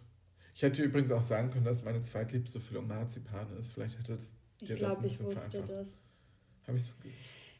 Ich 0.56 0.62
hätte 0.62 0.84
übrigens 0.84 1.12
auch 1.12 1.24
sagen 1.24 1.52
können, 1.52 1.66
dass 1.66 1.84
meine 1.84 2.02
zweitliebste 2.02 2.60
Füllung 2.60 2.88
Marzipan 2.88 3.56
ist. 3.58 3.74
Vielleicht 3.74 3.98
hätte 4.00 4.14
es 4.14 4.36
dir 4.62 4.70
Ich 4.70 4.76
glaube, 4.76 5.06
ich 5.08 5.22
wusste 5.22 5.62
das. 5.62 5.98
Hab 6.66 6.76
ich's 6.76 6.98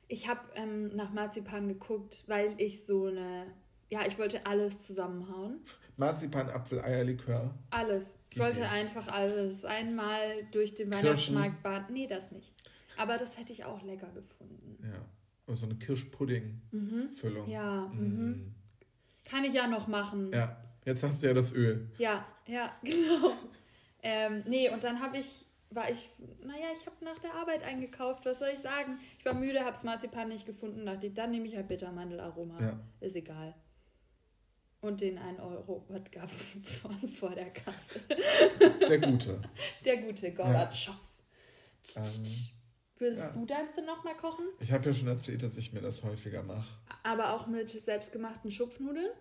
ich 0.08 0.28
habe 0.28 0.40
ähm, 0.56 0.96
nach 0.96 1.12
Marzipan 1.12 1.68
geguckt, 1.68 2.24
weil 2.28 2.56
ich 2.58 2.86
so 2.86 3.08
eine. 3.08 3.46
Ja, 3.90 4.02
ich 4.06 4.18
wollte 4.18 4.46
alles 4.46 4.82
zusammenhauen. 4.82 5.62
Marzipan, 5.96 6.50
Apfel, 6.50 6.82
Eierlikör. 6.82 7.54
Alles. 7.70 8.18
Ich 8.38 8.44
wollte 8.44 8.70
einfach 8.70 9.08
alles. 9.08 9.66
Einmal 9.66 10.20
durch 10.52 10.76
den 10.76 10.92
Weihnachtsmarkt 10.92 11.64
bahnen. 11.64 11.86
Nee, 11.92 12.08
das 12.08 12.32
nicht. 12.32 12.54
Aber 12.98 13.18
das 13.18 13.38
hätte 13.38 13.54
ich 13.54 13.66
auch 13.66 13.82
lecker 13.84 14.10
gefunden. 14.14 14.78
Ja. 14.84 15.06
Oder 15.48 15.56
so 15.56 15.66
eine 15.66 15.76
Kirschpudding-Füllung. 15.76 17.46
Mhm. 17.46 17.52
Ja. 17.52 17.92
Mhm. 17.94 18.00
mhm. 18.00 18.56
Kann 19.30 19.44
ich 19.44 19.54
ja 19.54 19.68
noch 19.68 19.88
machen. 19.88 20.32
Ja. 20.32 20.58
Jetzt 20.86 21.04
hast 21.04 21.22
du 21.22 21.28
ja 21.28 21.34
das 21.34 21.54
Öl. 21.54 21.90
Ja, 21.98 22.26
ja, 22.46 22.72
genau. 22.84 23.34
ähm, 24.02 24.44
nee, 24.48 24.70
und 24.70 24.86
dann 24.86 25.02
habe 25.02 25.18
ich, 25.18 25.46
war 25.70 25.92
ich, 25.92 26.10
naja, 26.46 26.68
ich 26.74 26.86
habe 26.86 27.04
nach 27.04 27.20
der 27.20 27.34
Arbeit 27.34 27.64
eingekauft. 27.64 28.26
Was 28.26 28.40
soll 28.40 28.50
ich 28.54 28.60
sagen? 28.60 28.98
Ich 29.20 29.26
war 29.26 29.34
müde, 29.34 29.66
habe 29.66 29.78
Marzipan 29.84 30.30
nicht 30.30 30.46
gefunden. 30.46 30.86
Dachte, 30.86 31.10
dann 31.10 31.32
nehme 31.32 31.46
ich 31.48 31.58
halt 31.58 31.68
Bittermandelaroma. 31.68 32.62
Ja. 32.62 32.80
Ist 33.02 33.18
egal. 33.18 33.54
Und 34.80 35.02
den 35.02 35.18
1 35.18 35.40
Euro 35.40 35.86
Wodka 35.88 36.28
von 36.28 37.08
vor 37.08 37.34
der 37.34 37.52
Kasse. 37.52 38.00
Der 38.88 39.00
gute. 39.00 39.42
Der 39.84 39.98
gute 39.98 40.34
Gorbatschow. 40.34 40.96
Ja. 41.96 42.02
Ähm, 42.02 42.24
Würdest 43.00 43.22
ja. 43.22 43.30
du 43.32 43.46
das 43.46 43.76
denn 43.76 43.86
nochmal 43.86 44.18
kochen? 44.18 44.46
Ich 44.60 44.72
habe 44.72 44.86
ja 44.86 44.94
schon 44.94 45.08
erzählt, 45.08 45.44
dass 45.44 45.58
ich 45.58 45.72
mir 45.72 45.82
das 45.82 46.04
häufiger 46.04 46.44
mache. 46.44 46.68
Aber 47.04 47.34
auch 47.34 47.48
mit 47.48 47.70
selbstgemachten 47.70 48.50
Schupfnudeln? 48.50 49.12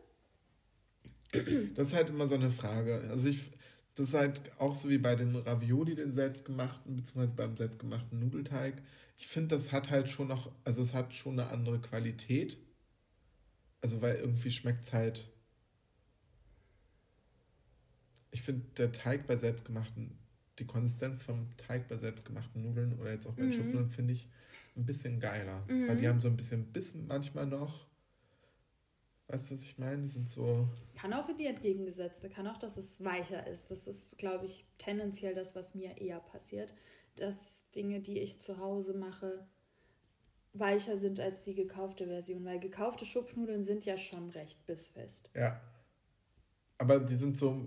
Das 1.74 1.88
ist 1.88 1.94
halt 1.94 2.08
immer 2.08 2.26
so 2.26 2.36
eine 2.36 2.50
Frage. 2.50 3.02
Also 3.10 3.28
ich, 3.28 3.50
das 3.94 4.08
ist 4.08 4.14
halt 4.14 4.40
auch 4.58 4.74
so 4.74 4.88
wie 4.88 4.98
bei 4.98 5.14
den 5.14 5.36
Ravioli, 5.36 5.94
den 5.94 6.12
selbstgemachten, 6.12 6.96
beziehungsweise 6.96 7.34
beim 7.34 7.56
selbstgemachten 7.56 8.18
Nudelteig. 8.18 8.82
Ich 9.18 9.26
finde, 9.26 9.54
das 9.56 9.72
hat 9.72 9.90
halt 9.90 10.08
schon 10.08 10.28
noch, 10.28 10.50
also 10.64 10.82
es 10.82 10.94
hat 10.94 11.12
schon 11.12 11.38
eine 11.38 11.50
andere 11.50 11.80
Qualität. 11.80 12.58
Also 13.82 14.00
weil 14.00 14.16
irgendwie 14.16 14.50
schmeckt 14.50 14.84
es 14.84 14.92
halt 14.94 15.30
ich 18.36 18.42
finde, 18.42 18.66
der 18.76 18.92
Teig 18.92 19.26
bei 19.26 19.38
selbstgemachten, 19.38 20.18
die 20.58 20.66
Konsistenz 20.66 21.22
vom 21.22 21.56
Teig 21.56 21.88
bei 21.88 21.96
selbstgemachten 21.96 22.60
Nudeln 22.62 22.98
oder 23.00 23.10
jetzt 23.10 23.26
auch 23.26 23.32
bei 23.32 23.44
mhm. 23.44 23.52
Schupfnudeln 23.52 23.90
finde 23.90 24.12
ich 24.12 24.28
ein 24.76 24.84
bisschen 24.84 25.20
geiler. 25.20 25.64
Mhm. 25.68 25.88
Weil 25.88 25.96
die 25.96 26.06
haben 26.06 26.20
so 26.20 26.28
ein 26.28 26.36
bisschen 26.36 26.70
Bissen 26.70 27.06
manchmal 27.06 27.46
noch. 27.46 27.86
Weißt 29.28 29.48
du, 29.48 29.54
was 29.54 29.62
ich 29.62 29.78
meine? 29.78 30.02
Die 30.02 30.08
sind 30.08 30.28
so. 30.28 30.68
Kann 31.00 31.14
auch 31.14 31.30
in 31.30 31.38
die 31.38 31.46
entgegengesetzte. 31.46 32.28
Kann 32.28 32.46
auch, 32.46 32.58
dass 32.58 32.76
es 32.76 33.02
weicher 33.02 33.46
ist. 33.46 33.70
Das 33.70 33.86
ist, 33.86 34.18
glaube 34.18 34.44
ich, 34.44 34.66
tendenziell 34.76 35.34
das, 35.34 35.56
was 35.56 35.74
mir 35.74 35.96
eher 35.96 36.20
passiert. 36.20 36.74
Dass 37.16 37.64
Dinge, 37.74 38.02
die 38.02 38.18
ich 38.18 38.42
zu 38.42 38.58
Hause 38.58 38.92
mache, 38.92 39.46
weicher 40.52 40.98
sind 40.98 41.20
als 41.20 41.42
die 41.42 41.54
gekaufte 41.54 42.06
Version. 42.06 42.44
Weil 42.44 42.60
gekaufte 42.60 43.06
Schupfnudeln 43.06 43.64
sind 43.64 43.86
ja 43.86 43.96
schon 43.96 44.28
recht 44.28 44.66
bissfest. 44.66 45.30
Ja. 45.34 45.58
Aber 46.76 47.00
die 47.00 47.16
sind 47.16 47.38
so 47.38 47.66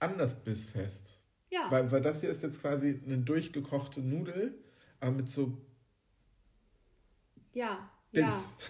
anders 0.00 0.36
bissfest. 0.42 1.22
Ja. 1.50 1.66
Weil, 1.70 1.90
weil 1.90 2.00
das 2.00 2.20
hier 2.20 2.30
ist 2.30 2.42
jetzt 2.42 2.60
quasi 2.60 3.00
eine 3.04 3.18
durchgekochte 3.18 4.00
Nudel, 4.00 4.58
aber 5.00 5.12
mit 5.12 5.30
so. 5.30 5.56
Ja, 7.52 7.90
Biss. 8.12 8.22
ja. 8.22 8.66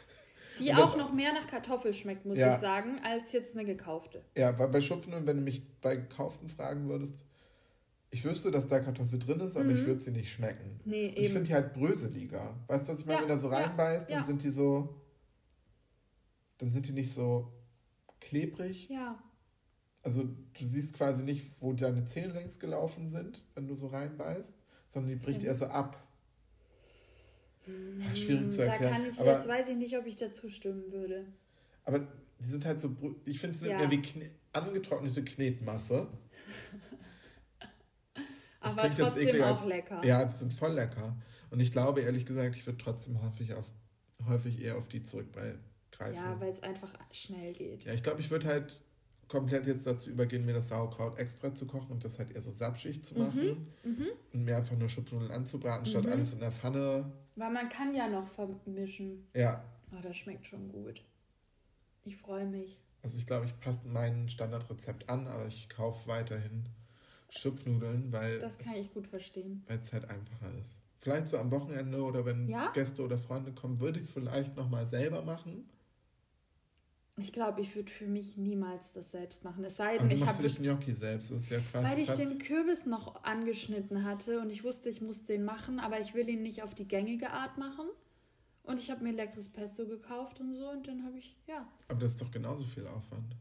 Die 0.58 0.74
auch 0.74 0.94
noch 0.96 1.12
mehr 1.12 1.32
nach 1.32 1.46
Kartoffel 1.46 1.94
schmeckt, 1.94 2.26
muss 2.26 2.36
ja. 2.36 2.54
ich 2.54 2.60
sagen, 2.60 3.00
als 3.02 3.32
jetzt 3.32 3.56
eine 3.56 3.64
gekaufte. 3.64 4.22
Ja, 4.36 4.58
weil 4.58 4.68
bei 4.68 4.82
Schupfnudeln, 4.82 5.26
wenn 5.26 5.38
du 5.38 5.42
mich 5.42 5.62
bei 5.80 5.96
gekauften 5.96 6.50
fragen 6.50 6.86
würdest, 6.88 7.24
ich 8.10 8.24
wüsste, 8.24 8.50
dass 8.50 8.66
da 8.66 8.80
Kartoffel 8.80 9.18
drin 9.18 9.40
ist, 9.40 9.56
aber 9.56 9.64
Mhm. 9.66 9.76
ich 9.76 9.86
würde 9.86 10.02
sie 10.02 10.10
nicht 10.10 10.30
schmecken. 10.32 10.80
Nee, 10.84 11.08
Und 11.08 11.12
ich 11.12 11.18
eben. 11.24 11.32
finde 11.32 11.46
die 11.48 11.54
halt 11.54 11.72
bröseliger. 11.72 12.58
Weißt 12.66 12.88
du, 12.88 12.92
was 12.92 12.98
ich 13.00 13.06
meine? 13.06 13.20
Ja, 13.20 13.22
Wenn 13.22 13.28
du 13.28 13.34
da 13.34 13.40
so 13.40 13.50
ja, 13.50 13.58
reinbeißt, 13.58 14.10
dann 14.10 14.18
ja. 14.18 14.24
sind 14.26 14.42
die 14.42 14.50
so. 14.50 15.00
Dann 16.58 16.70
sind 16.70 16.88
die 16.88 16.92
nicht 16.92 17.12
so 17.12 17.50
klebrig. 18.20 18.88
Ja. 18.90 19.22
Also 20.02 20.24
du 20.24 20.64
siehst 20.64 20.94
quasi 20.94 21.22
nicht, 21.24 21.44
wo 21.60 21.72
deine 21.74 22.04
Zähne 22.06 22.32
längs 22.32 22.58
gelaufen 22.58 23.06
sind, 23.06 23.42
wenn 23.54 23.68
du 23.68 23.74
so 23.74 23.88
reinbeißt, 23.88 24.54
sondern 24.88 25.10
die 25.10 25.16
bricht 25.22 25.38
Okay. 25.38 25.46
eher 25.48 25.54
so 25.54 25.66
ab. 25.66 26.02
Ah, 27.66 28.14
Schwierig 28.14 28.50
zu 28.50 28.62
Hm, 28.62 28.66
Da 28.66 28.72
erklären. 28.72 28.92
kann 28.94 29.06
ich 29.06 29.20
aber, 29.20 29.32
jetzt, 29.34 29.48
weiß 29.48 29.68
ich 29.68 29.76
nicht, 29.76 29.96
ob 29.98 30.06
ich 30.06 30.16
dazu 30.16 30.48
stimmen 30.48 30.90
würde. 30.90 31.26
aber 31.84 32.00
die 32.38 32.48
sind 32.48 32.64
halt 32.64 32.80
so, 32.80 32.96
ich 33.26 33.38
finde, 33.38 33.58
sie 33.58 33.66
sind 33.66 33.78
Ja. 33.80 33.90
wie 33.90 34.00
Kne 34.00 34.30
angetrocknete 34.52 35.22
Knetmasse. 35.24 36.08
Das 38.62 38.76
Aber 38.76 38.94
trotzdem 38.94 39.26
eklig, 39.28 39.42
auch 39.42 39.56
als- 39.60 39.66
lecker. 39.66 40.04
Ja, 40.04 40.22
die 40.24 40.36
sind 40.36 40.52
voll 40.52 40.72
lecker. 40.74 41.16
Und 41.50 41.60
ich 41.60 41.72
glaube, 41.72 42.02
ehrlich 42.02 42.26
gesagt, 42.26 42.56
ich 42.56 42.66
würde 42.66 42.76
trotzdem 42.76 43.22
häufig, 43.22 43.54
auf, 43.54 43.72
häufig 44.26 44.60
eher 44.60 44.76
auf 44.76 44.88
die 44.88 45.02
zurückgreifen. 45.02 45.60
Ja, 46.14 46.38
weil 46.38 46.52
es 46.52 46.62
einfach 46.62 46.92
schnell 47.10 47.52
geht. 47.54 47.84
Ja, 47.84 47.94
ich 47.94 48.02
glaube, 48.02 48.20
ich 48.20 48.30
würde 48.30 48.48
halt 48.48 48.82
komplett 49.30 49.66
jetzt 49.66 49.86
dazu 49.86 50.10
übergehen, 50.10 50.44
mir 50.44 50.54
das 50.54 50.68
Sauerkraut 50.68 51.16
extra 51.18 51.54
zu 51.54 51.66
kochen 51.66 51.92
und 51.92 52.04
das 52.04 52.18
halt 52.18 52.32
eher 52.32 52.42
so 52.42 52.50
sapschig 52.50 53.04
zu 53.04 53.16
machen 53.16 53.68
Mhm. 53.84 54.06
und 54.32 54.44
mir 54.44 54.56
einfach 54.56 54.76
nur 54.76 54.88
Schupfnudeln 54.88 55.30
anzubraten, 55.30 55.86
statt 55.86 56.04
Mhm. 56.04 56.10
alles 56.12 56.32
in 56.32 56.40
der 56.40 56.50
Pfanne. 56.52 57.12
Weil 57.36 57.50
man 57.52 57.68
kann 57.68 57.94
ja 57.94 58.08
noch 58.08 58.26
vermischen. 58.28 59.26
Ja, 59.34 59.64
Oh, 59.92 60.00
das 60.02 60.16
schmeckt 60.16 60.46
schon 60.46 60.68
gut. 60.68 61.02
Ich 62.04 62.16
freue 62.16 62.46
mich. 62.46 62.76
also 63.02 63.18
ich 63.18 63.26
glaube, 63.26 63.46
ich 63.46 63.58
passe 63.60 63.80
mein 63.88 64.28
Standardrezept 64.28 65.08
an, 65.08 65.26
aber 65.26 65.46
ich 65.46 65.68
kaufe 65.68 66.06
weiterhin 66.08 66.66
Schupfnudeln, 67.30 68.12
weil 68.12 68.38
Das 68.40 68.58
kann 68.58 68.74
es, 68.74 68.80
ich 68.80 68.92
gut 68.92 69.06
verstehen. 69.08 69.64
weil 69.68 69.78
es 69.78 69.92
halt 69.92 70.08
einfacher 70.10 70.52
ist. 70.60 70.78
Vielleicht 71.00 71.28
so 71.28 71.38
am 71.38 71.50
Wochenende 71.50 72.02
oder 72.02 72.24
wenn 72.24 72.48
Ja? 72.48 72.70
Gäste 72.72 73.02
oder 73.02 73.16
Freunde 73.16 73.52
kommen, 73.52 73.80
würde 73.80 73.98
ich 73.98 74.04
es 74.04 74.10
vielleicht 74.12 74.56
nochmal 74.56 74.86
selber 74.86 75.22
machen. 75.22 75.68
Ich 77.22 77.32
glaube, 77.32 77.60
ich 77.60 77.74
würde 77.74 77.90
für 77.90 78.06
mich 78.06 78.36
niemals 78.36 78.92
das 78.92 79.10
selbst 79.10 79.44
machen. 79.44 79.64
Es 79.64 79.76
sei 79.76 79.98
Aber 79.98 80.08
denn, 80.08 80.18
du 80.18 80.24
ich 80.24 80.26
habe 80.26 80.48
Gnocchi 80.48 80.94
selbst. 80.94 81.30
Das 81.30 81.38
ist 81.42 81.50
ja 81.50 81.58
quasi 81.60 81.86
Weil 81.86 81.98
ich 81.98 82.10
den 82.10 82.38
Kürbis 82.38 82.86
noch 82.86 83.24
angeschnitten 83.24 84.04
hatte 84.04 84.40
und 84.40 84.50
ich 84.50 84.64
wusste, 84.64 84.88
ich 84.88 85.00
muss 85.00 85.24
den 85.24 85.44
machen, 85.44 85.80
aber 85.80 86.00
ich 86.00 86.14
will 86.14 86.28
ihn 86.28 86.42
nicht 86.42 86.62
auf 86.62 86.74
die 86.74 86.86
gängige 86.88 87.30
Art 87.30 87.58
machen. 87.58 87.86
Und 88.62 88.78
ich 88.78 88.90
habe 88.90 89.02
mir 89.02 89.12
leckeres 89.12 89.48
Pesto 89.48 89.86
gekauft 89.86 90.38
und 90.40 90.54
so 90.54 90.68
und 90.70 90.86
dann 90.86 91.04
habe 91.04 91.18
ich, 91.18 91.36
ja, 91.48 91.66
Aber 91.88 91.98
das 92.00 92.12
ist 92.12 92.22
doch 92.22 92.30
genauso 92.30 92.64
viel 92.64 92.86
Aufwand. 92.86 93.34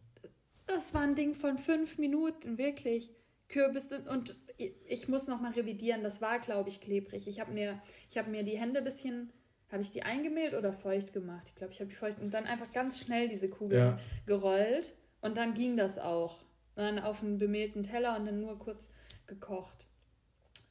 das 0.66 0.94
war 0.94 1.02
ein 1.02 1.16
Ding 1.16 1.36
von 1.36 1.58
fünf 1.58 1.98
Minuten, 1.98 2.58
wirklich. 2.58 3.12
Kürbis 3.50 3.90
und 4.12 4.40
ich 4.88 5.08
muss 5.08 5.28
noch 5.28 5.42
mal 5.42 5.52
revidieren, 5.52 6.04
das 6.04 6.22
war, 6.22 6.40
glaube 6.40 6.70
ich, 6.70 6.82
klebrig. 6.82 7.28
Ich 7.28 7.40
habe 7.40 7.52
mir, 7.52 7.82
ich 8.10 8.18
habe 8.18 8.30
mir 8.30 8.44
die 8.44 8.58
Hände 8.58 8.80
ein 8.80 8.84
bisschen, 8.84 9.32
habe 9.72 9.82
ich 9.84 9.92
die 9.92 10.04
eingemehlt 10.04 10.54
oder 10.54 10.74
feucht 10.74 11.14
gemacht? 11.14 11.44
Ich 11.48 11.56
glaube, 11.56 11.74
ich 11.74 11.80
habe 11.80 11.90
die 11.90 11.96
feucht 11.96 12.20
und 12.20 12.34
dann 12.34 12.46
einfach 12.46 12.72
ganz 12.74 13.00
schnell 13.00 13.28
diese 13.30 13.50
Kugeln 13.50 13.82
Ja. 13.82 14.00
gerollt 14.26 14.94
und 15.22 15.38
dann 15.38 15.54
ging 15.54 15.78
das 15.78 16.00
auch. 16.00 16.40
Und 16.76 16.84
dann 16.84 17.00
auf 17.00 17.22
einen 17.22 17.38
bemehlten 17.38 17.84
Teller 17.84 18.18
und 18.18 18.26
dann 18.26 18.40
nur 18.42 18.58
kurz 18.58 18.90
gekocht. 19.28 19.86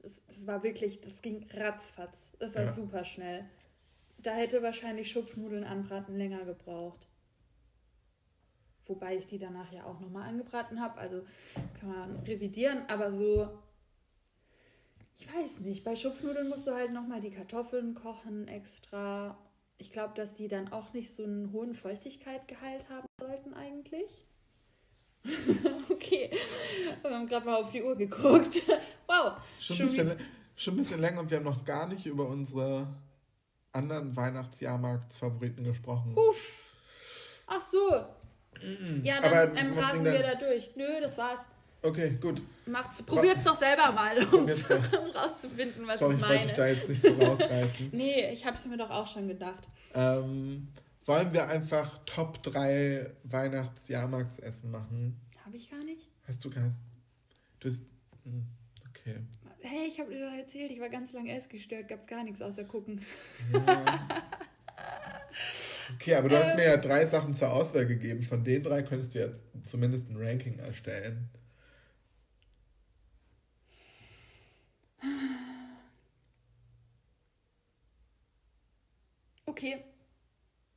Das, 0.02 0.22
das 0.26 0.46
war 0.46 0.62
wirklich, 0.62 1.00
das 1.00 1.20
ging 1.22 1.46
ratzfatz. 1.52 2.32
Das 2.38 2.54
war 2.54 2.64
Ja. 2.64 2.72
super 2.72 3.04
schnell. 3.04 3.44
Da 4.18 4.32
hätte 4.34 4.62
wahrscheinlich 4.62 5.10
Schupfnudeln 5.10 5.64
anbraten 5.64 6.16
länger 6.16 6.44
gebraucht. 6.44 7.06
Wobei 8.86 9.16
ich 9.16 9.26
die 9.26 9.38
danach 9.38 9.70
ja 9.70 9.84
auch 9.84 10.00
nochmal 10.00 10.28
angebraten 10.28 10.80
habe. 10.80 10.98
Also 10.98 11.22
kann 11.78 11.90
man 11.90 12.16
revidieren, 12.26 12.82
aber 12.88 13.12
so. 13.12 13.48
Ich 15.18 15.34
weiß 15.34 15.60
nicht. 15.60 15.84
Bei 15.84 15.96
Schupfnudeln 15.96 16.48
musst 16.48 16.66
du 16.66 16.74
halt 16.74 16.92
nochmal 16.92 17.20
die 17.20 17.30
Kartoffeln 17.30 17.94
kochen 17.94 18.46
extra. 18.48 19.36
Ich 19.78 19.92
glaube, 19.92 20.14
dass 20.14 20.34
die 20.34 20.48
dann 20.48 20.72
auch 20.72 20.92
nicht 20.92 21.14
so 21.14 21.24
einen 21.24 21.52
hohen 21.52 21.74
Feuchtigkeitsgehalt 21.74 22.88
haben 22.88 23.06
sollten 23.20 23.54
eigentlich. 23.54 24.26
okay. 25.90 26.30
Wir 27.02 27.10
haben 27.10 27.26
gerade 27.26 27.46
mal 27.46 27.56
auf 27.56 27.70
die 27.70 27.82
Uhr 27.82 27.96
geguckt. 27.96 28.62
wow. 29.06 29.34
Schon, 29.58 29.76
Schon 29.76 29.86
ein 29.86 29.88
bisschen, 29.88 30.20
schon 30.56 30.74
ein 30.74 30.76
bisschen 30.78 31.00
länger 31.00 31.20
und 31.20 31.30
wir 31.30 31.38
haben 31.38 31.44
noch 31.44 31.64
gar 31.64 31.88
nicht 31.88 32.06
über 32.06 32.28
unsere 32.28 32.86
anderen 33.72 34.16
Weihnachtsjahrmarktsfavoriten 34.16 35.64
gesprochen. 35.64 36.16
Uff. 36.16 36.72
Ach 37.46 37.60
so. 37.60 38.06
Ja, 39.02 39.20
dann 39.20 39.32
Aber 39.32 39.56
ähm, 39.56 39.78
rasen 39.78 40.04
wir 40.04 40.22
da 40.22 40.34
durch. 40.34 40.70
Nö, 40.74 41.00
das 41.00 41.16
war's. 41.18 41.46
Okay, 41.82 42.18
gut. 42.20 42.42
Macht's, 42.66 43.02
probiert's 43.02 43.44
doch 43.44 43.56
selber 43.56 43.92
mal, 43.92 44.18
um 44.34 44.44
rauszufinden, 45.14 45.86
was 45.86 46.00
Sorry, 46.00 46.16
ich 46.16 46.20
ich 46.22 46.28
wollte 46.28 46.42
dich 46.44 46.52
da 46.54 46.62
meine. 46.62 46.74
jetzt 46.74 46.88
nicht 46.88 47.02
so 47.02 47.12
rausreißen. 47.14 47.88
Nee, 47.92 48.30
ich 48.32 48.44
hab's 48.44 48.66
mir 48.66 48.76
doch 48.76 48.90
auch 48.90 49.06
schon 49.06 49.28
gedacht. 49.28 49.68
ähm, 49.94 50.68
wollen 51.06 51.32
wir 51.32 51.48
einfach 51.48 51.98
Top 52.04 52.42
3 52.42 53.10
Weihnachtsjahrmarktsessen 53.24 54.70
machen? 54.70 55.20
Habe 55.46 55.56
ich 55.56 55.70
gar 55.70 55.82
nicht. 55.84 56.08
Hast 56.26 56.44
du 56.44 56.50
ganz. 56.50 56.74
Du 57.60 57.68
hast. 57.68 57.82
hm, 58.24 58.44
Okay. 58.90 59.16
Hey, 59.60 59.86
ich 59.88 59.98
habe 60.00 60.12
dir 60.12 60.26
doch 60.28 60.36
erzählt, 60.36 60.70
ich 60.70 60.80
war 60.80 60.88
ganz 60.88 61.12
lang 61.12 61.26
essgestört, 61.26 61.88
gab's 61.88 62.06
gar 62.06 62.22
nichts 62.24 62.42
außer 62.42 62.64
gucken. 62.64 63.00
Ja. 63.52 64.08
Okay, 65.94 66.14
aber 66.14 66.28
du 66.28 66.38
hast 66.38 66.50
Ähm. 66.50 66.56
mir 66.56 66.64
ja 66.66 66.76
drei 66.76 67.06
Sachen 67.06 67.34
zur 67.34 67.50
Auswahl 67.52 67.86
gegeben. 67.86 68.22
Von 68.22 68.44
den 68.44 68.62
drei 68.62 68.82
könntest 68.82 69.14
du 69.14 69.20
jetzt 69.20 69.42
zumindest 69.64 70.10
ein 70.10 70.16
Ranking 70.16 70.58
erstellen. 70.58 71.28
Okay. 79.46 79.82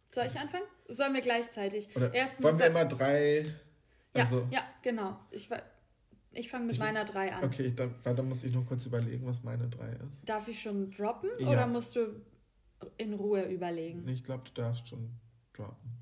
Soll 0.10 0.26
ich 0.28 0.38
anfangen? 0.40 0.66
Sollen 0.88 1.14
wir 1.14 1.22
gleichzeitig? 1.22 1.88
Oder 1.96 2.14
Erst 2.14 2.42
wollen 2.44 2.58
wir 2.58 2.66
er- 2.66 2.72
immer 2.72 2.86
drei. 2.86 3.44
ja, 4.16 4.24
Also, 4.24 4.48
ja, 4.52 4.62
genau. 4.82 5.18
Ich, 5.32 5.50
ich 6.32 6.50
fange 6.50 6.66
mit 6.66 6.74
Ich- 6.76 6.80
meiner 6.80 7.06
3 7.06 7.34
an. 7.34 7.44
okay, 7.44 7.72
dann, 7.76 7.96
dann 8.04 8.28
muss 8.28 8.44
ich 8.44 8.54
noch 8.54 8.66
kurz 8.66 8.86
überlegen, 8.86 9.26
was 9.26 9.44
meine 9.44 9.68
drei 9.70 9.90
ist. 10.12 10.28
Darf 10.28 10.48
ich 10.48 10.62
schon 10.62 10.92
droppen 10.92 11.30
Ja. 11.40 11.48
oder 11.50 11.68
musst 11.68 11.96
du 11.96 12.22
in 12.98 13.14
Ruhe 13.14 13.44
überlegen? 13.44 14.08
Ich 14.08 14.24
glaube, 14.24 14.44
du 14.46 14.52
darfst 14.62 14.88
schon 14.90 15.12
droppen. 15.54 15.98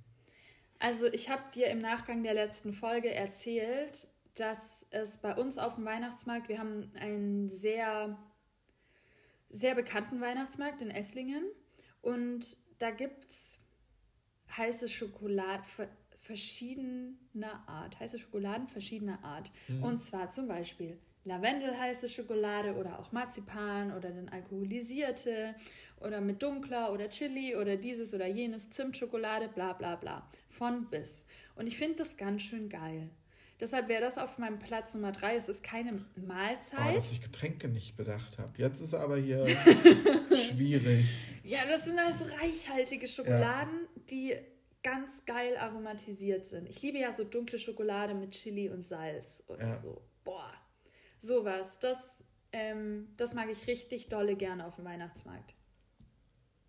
Also 0.80 1.06
ich 1.08 1.30
habe 1.30 1.44
dir 1.54 1.68
im 1.68 1.80
Nachgang 1.80 2.24
der 2.24 2.34
letzten 2.34 2.72
Folge 2.74 3.14
erzählt, 3.14 4.08
dass 4.36 4.86
es 4.92 5.18
bei 5.18 5.36
uns 5.36 5.58
auf 5.58 5.76
dem 5.76 5.86
Weihnachtsmarkt, 5.86 6.50
wir 6.50 6.60
haben 6.60 6.92
einen 7.00 7.50
sehr, 7.50 8.18
sehr 9.50 9.76
bekannten 9.76 10.22
Weihnachtsmarkt 10.22 10.82
in 10.82 10.92
Esslingen 10.92 11.44
und 12.02 12.58
da 12.78 12.92
gibt 12.92 13.26
es 13.30 13.60
heiße 14.56 14.88
Schokolade 14.88 15.64
ver- 15.64 15.90
verschiedener 16.22 17.68
Art, 17.68 18.00
heiße 18.00 18.20
Schokoladen 18.20 18.68
verschiedener 18.68 19.24
Art. 19.24 19.52
Und 19.82 20.02
zwar 20.04 20.30
zum 20.30 20.48
Beispiel 20.48 21.00
Lavendel 21.26 21.78
heiße 21.78 22.08
Schokolade 22.08 22.76
oder 22.76 23.00
auch 23.00 23.12
Marzipan 23.12 23.92
oder 23.92 24.10
dann 24.12 24.30
alkoholisierte 24.30 25.56
oder 26.00 26.22
mit 26.22 26.42
dunkler 26.42 26.94
oder 26.94 27.10
Chili 27.10 27.56
oder 27.56 27.78
dieses 27.78 28.14
oder 28.14 28.28
jenes 28.28 28.70
Zimtschokolade, 28.70 29.48
bla 29.50 29.74
bla 29.74 29.96
bla. 29.96 30.30
Von 30.48 30.90
bis. 30.90 31.26
Und 31.56 31.68
ich 31.68 31.78
finde 31.78 31.98
das 31.98 32.16
ganz 32.16 32.42
schön 32.44 32.70
geil. 32.70 33.10
Deshalb 33.60 33.90
wäre 33.90 34.02
das 34.02 34.18
auf 34.18 34.38
meinem 34.38 34.58
Platz 34.60 34.94
Nummer 34.94 35.12
drei. 35.12 35.36
Es 35.36 35.50
ist 35.50 35.64
keine 35.64 35.92
Oh, 35.94 36.20
Mahlzeit. 36.22 36.96
dass 36.96 37.12
ich 37.12 37.22
Getränke 37.22 37.68
nicht 37.68 37.98
bedacht 37.98 38.38
habe. 38.38 38.52
Jetzt 38.58 38.80
ist 38.82 38.94
aber 38.94 39.18
hier 39.18 39.46
schwierig. 40.50 41.06
Ja, 41.44 41.66
das 41.68 41.84
sind 41.86 42.00
also 42.00 42.26
reichhaltige 42.42 43.08
Schokoladen, 43.08 43.88
die 44.10 44.36
ganz 44.82 45.26
geil 45.26 45.58
aromatisiert 45.58 46.46
sind. 46.46 46.70
Ich 46.70 46.82
liebe 46.82 47.00
ja 47.00 47.14
so 47.14 47.26
dunkle 47.26 47.60
Schokolade 47.60 48.14
mit 48.14 48.32
Chili 48.32 48.70
und 48.70 48.86
Salz 48.88 49.44
oder 49.48 49.68
Ja. 49.68 49.76
so. 49.76 50.02
Boah, 50.24 50.54
sowas. 51.18 51.80
Das, 51.80 52.24
ähm, 52.54 53.10
das 53.18 53.34
mag 53.34 53.50
ich 53.52 53.68
richtig 53.68 54.08
dolle 54.08 54.36
gerne 54.38 54.66
auf 54.66 54.78
dem 54.78 54.86
Weihnachtsmarkt. 54.86 55.54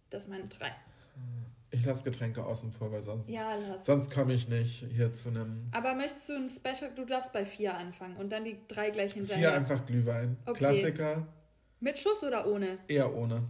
Das 0.08 0.26
meine 0.26 0.48
drei. 0.48 0.74
Ich 1.72 1.84
lasse 1.84 2.02
Getränke 2.04 2.44
außen 2.44 2.72
vor, 2.72 2.90
weil 2.90 3.02
sonst, 3.02 3.28
Ja, 3.28 3.56
sonst 3.78 4.10
komme 4.10 4.32
ich 4.34 4.48
nicht 4.48 4.84
hier 4.92 5.12
zu 5.12 5.28
einem. 5.28 5.68
Aber 5.72 5.94
möchtest 5.94 6.28
du 6.28 6.32
ein 6.34 6.48
Special? 6.48 6.90
Du 6.96 7.04
darfst 7.04 7.32
bei 7.32 7.46
vier 7.46 7.76
anfangen 7.76 8.16
und 8.16 8.30
dann 8.30 8.44
die 8.44 8.58
drei 8.66 8.90
gleich 8.90 9.12
Vier 9.12 9.22
hinterher. 9.22 9.54
einfach 9.54 9.86
Glühwein. 9.86 10.36
Okay. 10.46 10.58
Klassiker, 10.58 11.26
Mit 11.78 11.98
Schuss 11.98 12.22
oder 12.24 12.46
ohne? 12.48 12.78
eher 12.88 13.14
ohne. 13.14 13.44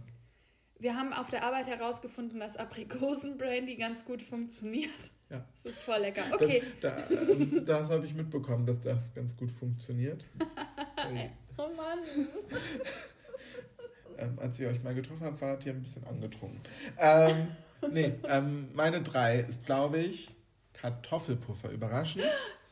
Wir 0.77 0.95
haben 0.95 1.13
auf 1.13 1.29
der 1.29 1.43
Arbeit 1.43 1.67
herausgefunden, 1.67 2.39
dass 2.39 2.57
Aprikosenbrandy 2.57 3.75
ganz 3.75 4.05
gut 4.05 4.21
funktioniert. 4.21 5.11
Ja. 5.29 5.45
Das 5.55 5.73
ist 5.73 5.81
voll 5.83 5.99
lecker. 5.99 6.23
Okay. 6.33 6.61
Das, 6.81 7.07
da, 7.07 7.15
ähm, 7.31 7.63
das 7.65 7.89
habe 7.91 8.05
ich 8.05 8.13
mitbekommen, 8.13 8.65
dass 8.65 8.81
das 8.81 9.13
ganz 9.13 9.35
gut 9.37 9.51
funktioniert. 9.51 10.25
Oh 11.57 11.67
Mann. 11.75 11.99
ähm, 14.17 14.37
als 14.39 14.59
ihr 14.59 14.69
euch 14.69 14.81
mal 14.83 14.93
getroffen 14.95 15.25
habt, 15.25 15.41
wart 15.41 15.65
ihr 15.65 15.73
ein 15.73 15.81
bisschen 15.81 16.03
angetrunken. 16.05 16.61
Ähm, 16.97 17.47
nee, 17.91 18.13
ähm, 18.27 18.69
meine 18.73 19.01
drei 19.01 19.39
ist, 19.41 19.65
glaube 19.65 19.99
ich, 19.99 20.35
Kartoffelpuffer. 20.73 21.69
Überraschend. 21.71 22.23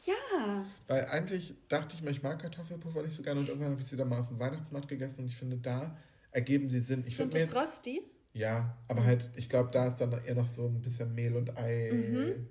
Ja. 0.06 0.66
Weil 0.88 1.06
eigentlich 1.06 1.54
dachte 1.68 1.96
ich 1.96 2.02
mir, 2.02 2.10
ich 2.12 2.24
mag 2.24 2.42
Kartoffelpuffer 2.42 3.04
nicht 3.04 3.16
so 3.16 3.22
gerne 3.24 3.40
und 3.42 3.48
irgendwann 3.50 3.72
habe 3.72 3.82
ich 3.82 3.88
sie 3.88 3.98
dann 3.98 4.10
mal 4.10 4.20
auf 4.20 4.30
dem 4.30 4.40
Weihnachtsmarkt 4.40 4.88
gegessen 4.88 5.22
und 5.22 5.28
ich 5.28 5.36
finde, 5.36 5.58
da 5.58 5.98
ergeben 6.32 6.70
sie 6.70 6.82
Sinn. 6.82 7.04
Ich 7.06 7.18
Sind 7.18 7.34
mir 7.34 7.46
das 7.46 7.56
Rösti? 7.56 8.02
Ja, 8.34 8.78
aber 8.88 9.04
halt, 9.04 9.30
ich 9.36 9.50
glaube, 9.50 9.70
da 9.72 9.88
ist 9.88 9.98
dann 9.98 10.12
eher 10.14 10.36
noch 10.36 10.48
so 10.48 10.68
ein 10.68 10.82
bisschen 10.82 11.14
Mehl 11.14 11.36
und 11.36 11.58
Ei 11.58 11.92
Mhm. 11.92 12.48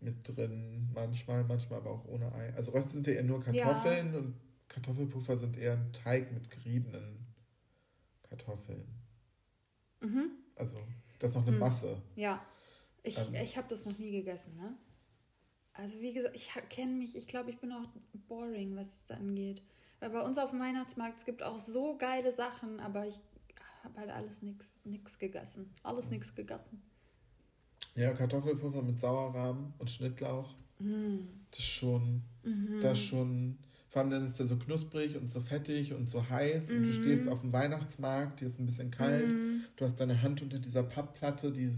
mit 0.00 0.28
drin. 0.28 0.88
Manchmal, 0.94 1.44
manchmal 1.44 1.80
aber 1.80 1.90
auch 1.90 2.04
ohne 2.06 2.32
Ei. 2.32 2.52
Also 2.54 2.72
Rösti 2.72 2.92
sind 2.92 3.06
ja 3.06 3.14
eher 3.14 3.24
nur 3.24 3.40
Kartoffeln 3.40 4.14
und 4.14 4.34
Kartoffelpuffer 4.68 5.36
sind 5.36 5.56
eher 5.56 5.74
ein 5.74 5.92
Teig 5.92 6.32
mit 6.32 6.50
geriebenen 6.50 7.26
Kartoffeln. 8.22 8.86
Mhm. 10.00 10.30
Also, 10.56 10.78
das 11.24 11.30
ist 11.32 11.36
noch 11.36 11.46
eine 11.46 11.52
Mhm. 11.52 11.58
Masse. 11.60 12.02
Ja. 12.16 12.44
Ich, 13.02 13.18
Ähm. 13.18 13.34
ich 13.34 13.56
habe 13.56 13.66
das 13.68 13.84
noch 13.84 13.98
nie 13.98 14.10
gegessen, 14.12 14.56
ne? 14.56 14.76
Also 15.72 16.00
wie 16.00 16.12
gesagt, 16.12 16.36
ich 16.36 16.50
kenne 16.68 16.92
mich, 16.92 17.16
ich 17.16 17.26
glaube, 17.26 17.50
ich 17.50 17.58
bin 17.58 17.72
auch 17.72 17.88
boring, 18.28 18.76
was 18.76 18.88
es 18.88 19.04
da 19.06 19.14
angeht. 19.16 19.62
Weil 20.00 20.10
bei 20.10 20.20
uns 20.20 20.38
auf 20.38 20.50
dem 20.50 20.60
Weihnachtsmarkt, 20.60 21.18
es 21.18 21.24
gibt 21.24 21.42
auch 21.42 21.58
so 21.58 21.96
geile 21.98 22.32
Sachen, 22.32 22.78
aber 22.78 23.06
ich 23.06 23.18
habe 23.82 23.98
halt 24.00 24.10
alles 24.10 24.42
nix, 24.42 24.74
nix 24.84 25.18
gegessen. 25.18 25.72
Alles 25.82 26.10
nix 26.10 26.34
gegessen. 26.34 26.82
Ja, 27.96 28.12
Kartoffelpuffer 28.12 28.82
mit 28.82 29.00
Sauerrahm 29.00 29.72
und 29.78 29.90
Schnittlauch. 29.90 30.54
Mm. 30.78 31.20
Das 31.50 31.58
ist 31.60 31.66
schon, 31.66 32.22
Mhm. 32.42 32.80
das 32.80 32.98
ist 32.98 33.04
schon, 33.06 33.58
vor 33.94 34.02
allem 34.02 34.10
dann 34.10 34.26
ist 34.26 34.40
der 34.40 34.46
so 34.46 34.56
knusprig 34.56 35.16
und 35.16 35.30
so 35.30 35.40
fettig 35.40 35.94
und 35.94 36.10
so 36.10 36.28
heiß 36.28 36.70
und 36.72 36.82
du 36.82 36.88
Mhm. 36.88 36.94
stehst 36.94 37.28
auf 37.28 37.42
dem 37.42 37.52
Weihnachtsmarkt, 37.52 38.40
hier 38.40 38.48
ist 38.48 38.58
ein 38.58 38.66
bisschen 38.66 38.90
kalt. 38.90 39.28
Mhm. 39.32 39.62
Du 39.76 39.84
hast 39.84 40.00
deine 40.00 40.20
Hand 40.20 40.42
unter 40.42 40.58
dieser 40.58 40.82
Pappplatte, 40.82 41.52
die 41.52 41.70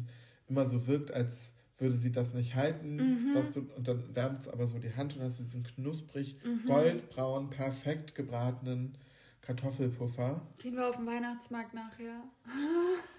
immer 0.49 0.65
so 0.65 0.87
wirkt, 0.87 1.11
als 1.13 1.53
würde 1.77 1.95
sie 1.95 2.13
das 2.13 2.33
nicht 2.33 2.55
halten. 2.55 2.97
Mhm. 2.97 3.35
Was 3.35 3.51
du, 3.51 3.69
und 3.77 3.87
dann 3.87 4.03
wärmt 4.17 4.41
es 4.41 4.49
aber 4.49 4.67
so 4.67 4.79
die 4.79 4.95
Hand 4.95 5.15
und 5.15 5.23
hast 5.25 5.41
diesen 5.41 5.63
knusprig, 5.63 6.39
Mhm. 6.43 6.65
goldbraun, 6.67 7.51
perfekt 7.51 8.15
gebratenen 8.15 8.97
Kartoffelpuffer, 9.43 10.41
Gehen 10.59 10.75
wir 10.77 10.89
auf 10.89 10.97
den 10.97 11.05
Weihnachtsmarkt 11.07 11.75
nachher. 11.75 12.23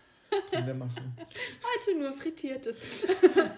den 0.54 0.66
wir 0.66 0.74
machen. 0.74 1.16
Heute 1.18 2.00
nur 2.00 2.14
frittiertes. 2.14 3.08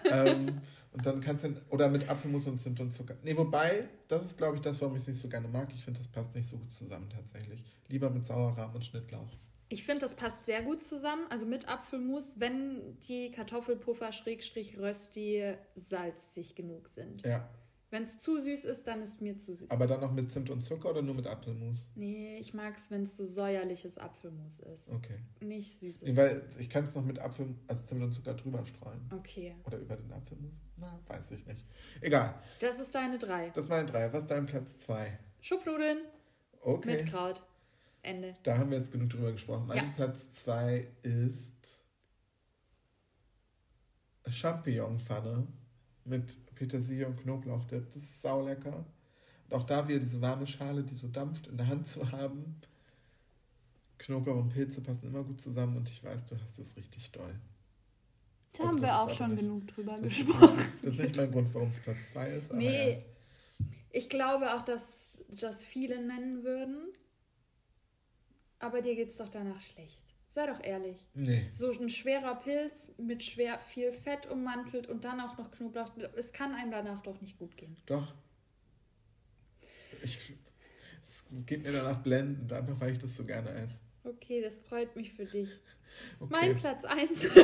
ähm, 0.04 0.60
und 0.92 1.06
dann 1.06 1.20
kannst 1.20 1.44
du, 1.44 1.54
oder 1.70 1.88
mit 1.88 2.08
Apfelmus 2.08 2.46
und 2.46 2.58
Zimt 2.58 2.80
und 2.80 2.92
Zucker. 2.92 3.16
Nee, 3.22 3.36
wobei, 3.36 3.88
das 4.08 4.24
ist, 4.24 4.38
glaube 4.38 4.56
ich, 4.56 4.62
das, 4.62 4.80
warum 4.80 4.96
ich 4.96 5.02
es 5.02 5.08
nicht 5.08 5.20
so 5.20 5.28
gerne 5.28 5.48
mag. 5.48 5.72
Ich 5.74 5.84
finde, 5.84 5.98
das 5.98 6.08
passt 6.08 6.34
nicht 6.34 6.48
so 6.48 6.56
gut 6.56 6.72
zusammen 6.72 7.08
tatsächlich. 7.10 7.64
Lieber 7.88 8.10
mit 8.10 8.26
Sauerrahm 8.26 8.74
und 8.74 8.84
Schnittlauch. 8.84 9.28
Ich 9.68 9.84
finde, 9.84 10.00
das 10.00 10.16
passt 10.16 10.46
sehr 10.46 10.62
gut 10.62 10.82
zusammen. 10.82 11.26
Also 11.30 11.46
mit 11.46 11.68
Apfelmus, 11.68 12.40
wenn 12.40 12.98
die 13.08 13.30
Kartoffelpuffer 13.30 14.12
Schrägstrich 14.12 14.78
Rösti 14.78 15.54
salzig 15.76 16.56
genug 16.56 16.88
sind. 16.88 17.24
Ja, 17.24 17.48
Wenn 17.90 18.04
es 18.04 18.20
zu 18.20 18.40
süß 18.40 18.66
ist, 18.66 18.86
dann 18.86 19.02
ist 19.02 19.20
mir 19.20 19.36
zu 19.36 19.54
süß. 19.56 19.68
aber 19.70 19.86
dann 19.88 20.00
noch 20.00 20.12
mit 20.12 20.30
Zimt 20.30 20.48
und 20.50 20.62
Zucker 20.62 20.90
oder 20.90 21.02
nur 21.02 21.14
mit 21.16 21.26
Apfelmus? 21.26 21.88
nee, 21.96 22.38
ich 22.38 22.54
mag 22.54 22.76
es, 22.76 22.88
wenn 22.90 23.02
es 23.02 23.16
so 23.16 23.26
säuerliches 23.26 23.98
Apfelmus 23.98 24.60
ist. 24.60 24.90
Okay. 24.90 25.18
Nicht 25.40 25.72
süßes. 25.72 26.02
Nee, 26.08 26.16
weil 26.16 26.48
ich 26.58 26.70
kann 26.70 26.84
es 26.84 26.94
noch 26.94 27.04
mit 27.04 27.18
Apfel, 27.18 27.54
also 27.66 27.86
Zimt 27.86 28.02
und 28.02 28.12
Zucker 28.12 28.34
drüber 28.34 28.64
streuen. 28.64 29.00
okay. 29.12 29.56
Oder 29.64 29.78
über 29.78 29.96
den 29.96 30.12
Apfelmus? 30.12 30.52
Na, 30.76 30.98
weiß 31.08 31.32
ich 31.32 31.44
nicht. 31.46 31.64
Egal. 32.00 32.34
Das 32.60 32.78
ist 32.78 32.94
deine 32.94 33.18
drei. 33.18 33.50
Das 33.50 33.64
ist 33.64 33.68
mein 33.68 33.86
drei. 33.86 34.12
Was 34.12 34.20
ist 34.22 34.30
dein 34.30 34.46
Platz 34.46 34.78
zwei? 34.78 35.18
Schupfnudeln 35.40 35.98
Okay. 36.62 36.86
mit 36.96 37.06
Kraut. 37.06 37.42
Ende. 38.02 38.34
Da 38.44 38.56
haben 38.56 38.70
wir 38.70 38.78
jetzt 38.78 38.92
genug 38.92 39.10
drüber 39.10 39.32
gesprochen. 39.32 39.66
Mein 39.66 39.76
Ja. 39.78 39.92
Platz 39.96 40.30
zwei 40.30 40.86
ist 41.02 41.82
Champignonpfanne 44.28 45.46
mit 46.04 46.38
Petersilie 46.60 47.06
und 47.06 47.16
Knoblauchdip. 47.22 47.86
Das 47.94 48.02
ist 48.02 48.20
saulecker. 48.20 48.84
Und 49.48 49.54
auch 49.56 49.64
da 49.64 49.88
wieder 49.88 49.98
diese 49.98 50.20
warme 50.20 50.46
Schale, 50.46 50.82
die 50.84 50.94
so 50.94 51.08
dampft, 51.08 51.46
in 51.46 51.56
der 51.56 51.66
Hand 51.68 51.88
zu 51.88 52.12
haben. 52.12 52.60
Knoblauch 53.96 54.36
und 54.36 54.50
Pilze 54.50 54.82
passen 54.82 55.06
immer 55.06 55.24
gut 55.24 55.40
zusammen 55.40 55.78
und 55.78 55.88
ich 55.88 56.04
weiß, 56.04 56.26
du 56.26 56.36
hast 56.38 56.58
es 56.58 56.76
richtig 56.76 57.10
doll. 57.12 57.34
Da 58.52 58.58
Also 58.64 58.72
haben 58.72 58.80
wir 58.82 58.88
ist 58.88 58.94
auch 58.94 59.10
schon 59.16 59.30
nicht- 59.30 59.40
genug 59.40 59.66
drüber 59.68 59.98
Das 60.02 60.12
ist, 60.12 60.26
gesprochen. 60.26 60.56
nicht, 60.56 60.68
das 60.82 60.92
ist 60.94 61.00
nicht 61.00 61.16
mein 61.16 61.32
Grund, 61.32 61.54
warum 61.54 61.70
es 61.70 61.80
Platz 61.80 62.10
zwei 62.10 62.28
ist. 62.30 62.50
Aber 62.50 62.58
Nee, 62.58 62.92
ja. 62.92 62.98
ich 63.92 64.10
glaube 64.10 64.54
auch, 64.54 64.62
dass 64.62 65.12
das 65.40 65.64
viele 65.64 66.04
nennen 66.06 66.44
würden. 66.44 66.92
Aber 68.58 68.82
dir 68.82 68.94
geht's 68.96 69.16
doch 69.16 69.28
danach 69.30 69.62
schlecht. 69.62 70.09
Sei 70.32 70.46
doch 70.46 70.62
ehrlich. 70.62 70.96
Nee. 71.12 71.48
So 71.50 71.72
ein 71.72 71.88
schwerer 71.88 72.36
Pilz 72.36 72.92
mit 72.98 73.24
schwer 73.24 73.58
viel 73.58 73.92
Fett 73.92 74.30
ummantelt 74.30 74.86
und 74.86 75.04
dann 75.04 75.20
auch 75.20 75.36
noch 75.36 75.50
Knoblauch. 75.50 75.90
Es 76.16 76.32
kann 76.32 76.54
einem 76.54 76.70
danach 76.70 77.02
doch 77.02 77.20
nicht 77.20 77.36
gut 77.36 77.56
gehen. 77.56 77.76
Doch. 77.86 78.14
Ich, 80.04 80.34
es 81.02 81.24
geht 81.46 81.64
mir 81.64 81.72
danach 81.72 81.98
blendend, 81.98 82.52
einfach 82.52 82.78
weil 82.80 82.92
ich 82.92 82.98
das 82.98 83.16
so 83.16 83.24
gerne 83.24 83.50
esse. 83.50 83.80
Okay, 84.04 84.40
das 84.40 84.60
freut 84.60 84.94
mich 84.94 85.12
für 85.12 85.26
dich. 85.26 85.48
Okay. 86.20 86.30
Mein 86.30 86.56
Platz 86.56 86.84
1 86.84 87.24
ist 87.24 87.34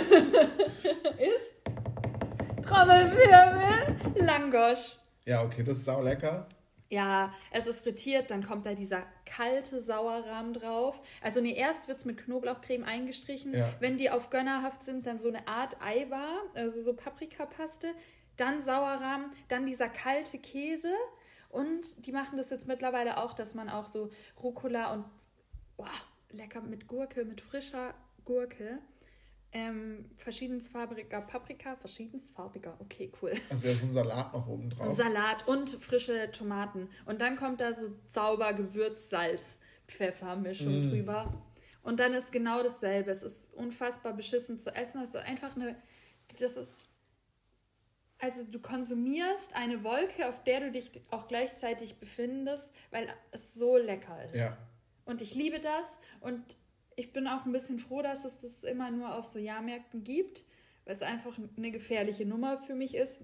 Trommelwirbel 2.62 4.24
Langosch. 4.24 4.96
Ja, 5.24 5.42
okay, 5.42 5.64
das 5.64 5.78
ist 5.78 5.86
sau 5.86 6.02
lecker. 6.02 6.46
Ja, 6.88 7.34
es 7.50 7.66
ist 7.66 7.80
frittiert, 7.80 8.30
dann 8.30 8.44
kommt 8.44 8.64
da 8.64 8.74
dieser 8.74 9.02
kalte 9.24 9.80
Sauerrahm 9.80 10.52
drauf. 10.52 11.00
Also 11.20 11.40
nee, 11.40 11.52
erst 11.52 11.88
wird 11.88 11.98
es 11.98 12.04
mit 12.04 12.16
Knoblauchcreme 12.18 12.84
eingestrichen. 12.84 13.54
Ja. 13.54 13.74
Wenn 13.80 13.98
die 13.98 14.10
auf 14.10 14.30
gönnerhaft 14.30 14.84
sind, 14.84 15.06
dann 15.06 15.18
so 15.18 15.28
eine 15.28 15.48
Art 15.48 15.80
Eiwar, 15.82 16.42
also 16.54 16.82
so 16.82 16.94
Paprikapaste. 16.94 17.88
Dann 18.36 18.62
Sauerrahm, 18.62 19.32
dann 19.48 19.66
dieser 19.66 19.88
kalte 19.88 20.38
Käse. 20.38 20.92
Und 21.48 22.06
die 22.06 22.12
machen 22.12 22.36
das 22.36 22.50
jetzt 22.50 22.68
mittlerweile 22.68 23.18
auch, 23.18 23.32
dass 23.32 23.54
man 23.54 23.68
auch 23.68 23.90
so 23.90 24.10
Rucola 24.42 24.92
und 24.92 25.04
boah, 25.76 25.90
lecker 26.30 26.60
mit 26.60 26.86
Gurke, 26.86 27.24
mit 27.24 27.40
frischer 27.40 27.94
Gurke. 28.24 28.78
Ähm, 29.52 30.10
verschiedensfarbiger 30.16 31.22
Paprika, 31.22 31.76
verschiedensfarbiger, 31.76 32.76
okay, 32.80 33.10
cool. 33.22 33.32
Also 33.48 33.68
ja, 33.68 33.72
so 33.74 33.86
ein 33.86 33.94
Salat 33.94 34.32
noch 34.34 34.46
oben 34.46 34.68
drauf. 34.68 34.94
Salat 34.94 35.48
und 35.48 35.70
frische 35.70 36.30
Tomaten. 36.30 36.88
Und 37.06 37.20
dann 37.20 37.36
kommt 37.36 37.60
da 37.60 37.72
so 37.72 37.90
sauber 38.08 38.52
Gewürzsalz, 38.52 39.58
Pfeffermischung 39.88 40.80
Mm. 40.80 40.90
drüber. 40.90 41.42
Und 41.82 42.00
dann 42.00 42.12
ist 42.14 42.32
genau 42.32 42.62
dasselbe. 42.62 43.12
Es 43.12 43.22
ist 43.22 43.54
unfassbar 43.54 44.12
beschissen 44.12 44.58
zu 44.58 44.74
essen. 44.74 45.00
Es 45.02 45.10
ist 45.10 45.16
einfach 45.16 45.54
eine. 45.56 45.76
Das 46.38 46.56
ist. 46.56 46.90
Also 48.18 48.44
du 48.44 48.58
konsumierst 48.58 49.54
eine 49.54 49.84
Wolke, 49.84 50.28
auf 50.28 50.42
der 50.42 50.60
du 50.60 50.70
dich 50.72 50.90
auch 51.10 51.28
gleichzeitig 51.28 51.98
befindest, 52.00 52.70
weil 52.90 53.06
es 53.30 53.54
so 53.54 53.76
lecker 53.76 54.24
ist. 54.24 54.34
Ja. 54.34 54.56
Und 55.04 55.22
ich 55.22 55.34
liebe 55.34 55.60
das. 55.60 55.98
Und 56.20 56.56
ich 56.96 57.12
bin 57.12 57.26
auch 57.28 57.44
ein 57.44 57.52
bisschen 57.52 57.78
froh, 57.78 58.02
dass 58.02 58.24
es 58.24 58.38
das 58.38 58.64
immer 58.64 58.90
nur 58.90 59.14
auf 59.14 59.24
so 59.26 59.38
Jahrmärkten 59.38 60.02
gibt, 60.02 60.44
weil 60.84 60.96
es 60.96 61.02
einfach 61.02 61.38
eine 61.56 61.70
gefährliche 61.70 62.24
Nummer 62.26 62.58
für 62.58 62.74
mich 62.74 62.94
ist, 62.94 63.22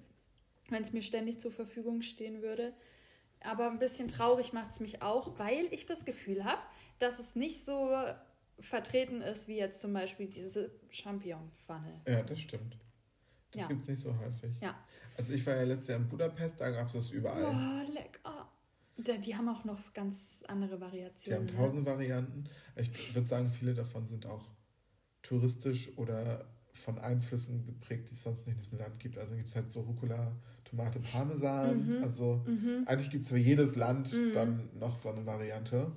wenn 0.68 0.82
es 0.82 0.92
mir 0.92 1.02
ständig 1.02 1.40
zur 1.40 1.50
Verfügung 1.50 2.02
stehen 2.02 2.42
würde. 2.42 2.72
Aber 3.40 3.70
ein 3.70 3.78
bisschen 3.78 4.08
traurig 4.08 4.52
macht 4.52 4.72
es 4.72 4.80
mich 4.80 5.02
auch, 5.02 5.38
weil 5.38 5.66
ich 5.72 5.86
das 5.86 6.04
Gefühl 6.04 6.44
habe, 6.44 6.62
dass 6.98 7.18
es 7.18 7.34
nicht 7.34 7.64
so 7.64 7.90
vertreten 8.60 9.20
ist 9.22 9.48
wie 9.48 9.56
jetzt 9.56 9.80
zum 9.80 9.92
Beispiel 9.92 10.26
diese 10.28 10.70
Champignonpfanne. 10.90 12.00
Ja, 12.06 12.22
das 12.22 12.40
stimmt. 12.40 12.76
Das 13.50 13.62
Ja. 13.62 13.68
gibt 13.68 13.82
es 13.82 13.88
nicht 13.88 14.00
so 14.02 14.16
häufig. 14.18 14.54
Ja. 14.60 14.78
Also 15.16 15.34
ich 15.34 15.44
war 15.46 15.56
ja 15.56 15.64
letztes 15.64 15.88
Jahr 15.88 15.98
in 15.98 16.08
Budapest, 16.08 16.60
da 16.60 16.70
gab 16.70 16.86
es 16.86 16.92
das 16.92 17.10
überall. 17.10 17.44
Oh, 17.44 17.92
lecker. 17.92 18.41
Die 19.08 19.36
haben 19.36 19.48
auch 19.48 19.64
noch 19.64 19.92
ganz 19.92 20.42
andere 20.48 20.76
Die 20.76 20.80
Variationen. 20.80 21.38
haben 21.40 21.46
ne? 21.46 21.52
tausende 21.52 21.86
Varianten. 21.86 22.44
Ich 22.76 23.14
würde 23.14 23.28
sagen, 23.28 23.50
viele 23.50 23.74
davon 23.74 24.06
sind 24.06 24.26
auch 24.26 24.48
touristisch 25.22 25.96
oder 25.98 26.46
von 26.72 26.98
Einflüssen 26.98 27.66
geprägt, 27.66 28.08
die 28.10 28.14
es 28.14 28.22
sonst 28.22 28.46
nicht 28.46 28.56
in 28.56 28.62
diesem 28.62 28.78
Land 28.78 28.98
gibt. 28.98 29.18
Also 29.18 29.34
gibt 29.36 29.48
es 29.48 29.56
halt 29.56 29.70
so 29.70 29.82
Rucola, 29.82 30.32
Tomate, 30.64 31.00
Parmesan. 31.00 31.96
Mhm. 31.98 32.02
Also 32.02 32.44
Mhm. 32.46 32.84
eigentlich 32.86 33.10
gibt 33.10 33.24
es 33.24 33.30
für 33.30 33.36
jedes 33.38 33.76
Land 33.76 34.12
Mhm. 34.12 34.32
dann 34.32 34.70
noch 34.78 34.96
so 34.96 35.10
eine 35.10 35.24
Variante. 35.26 35.92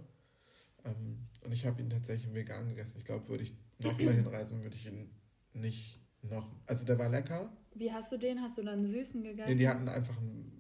Ähm, 0.83 1.27
und 1.43 1.51
ich 1.53 1.65
habe 1.65 1.81
ihn 1.81 1.89
tatsächlich 1.89 2.33
vegan 2.33 2.67
gegessen. 2.69 2.97
Ich 2.99 3.05
glaube, 3.05 3.27
würde 3.29 3.43
ich 3.43 3.53
nochmal 3.79 4.13
hinreisen, 4.15 4.63
würde 4.63 4.75
ich 4.75 4.85
ihn 4.87 5.09
nicht 5.53 6.01
noch. 6.21 6.49
Also 6.65 6.85
der 6.85 6.99
war 6.99 7.09
lecker. 7.09 7.51
Wie 7.73 7.91
hast 7.91 8.11
du 8.11 8.17
den? 8.17 8.41
Hast 8.41 8.57
du 8.57 8.63
dann 8.63 8.75
einen 8.75 8.85
süßen 8.85 9.23
gegessen? 9.23 9.49
Nee, 9.51 9.57
die 9.57 9.67
hatten 9.67 9.87
einfach 9.89 10.17
ein, 10.17 10.54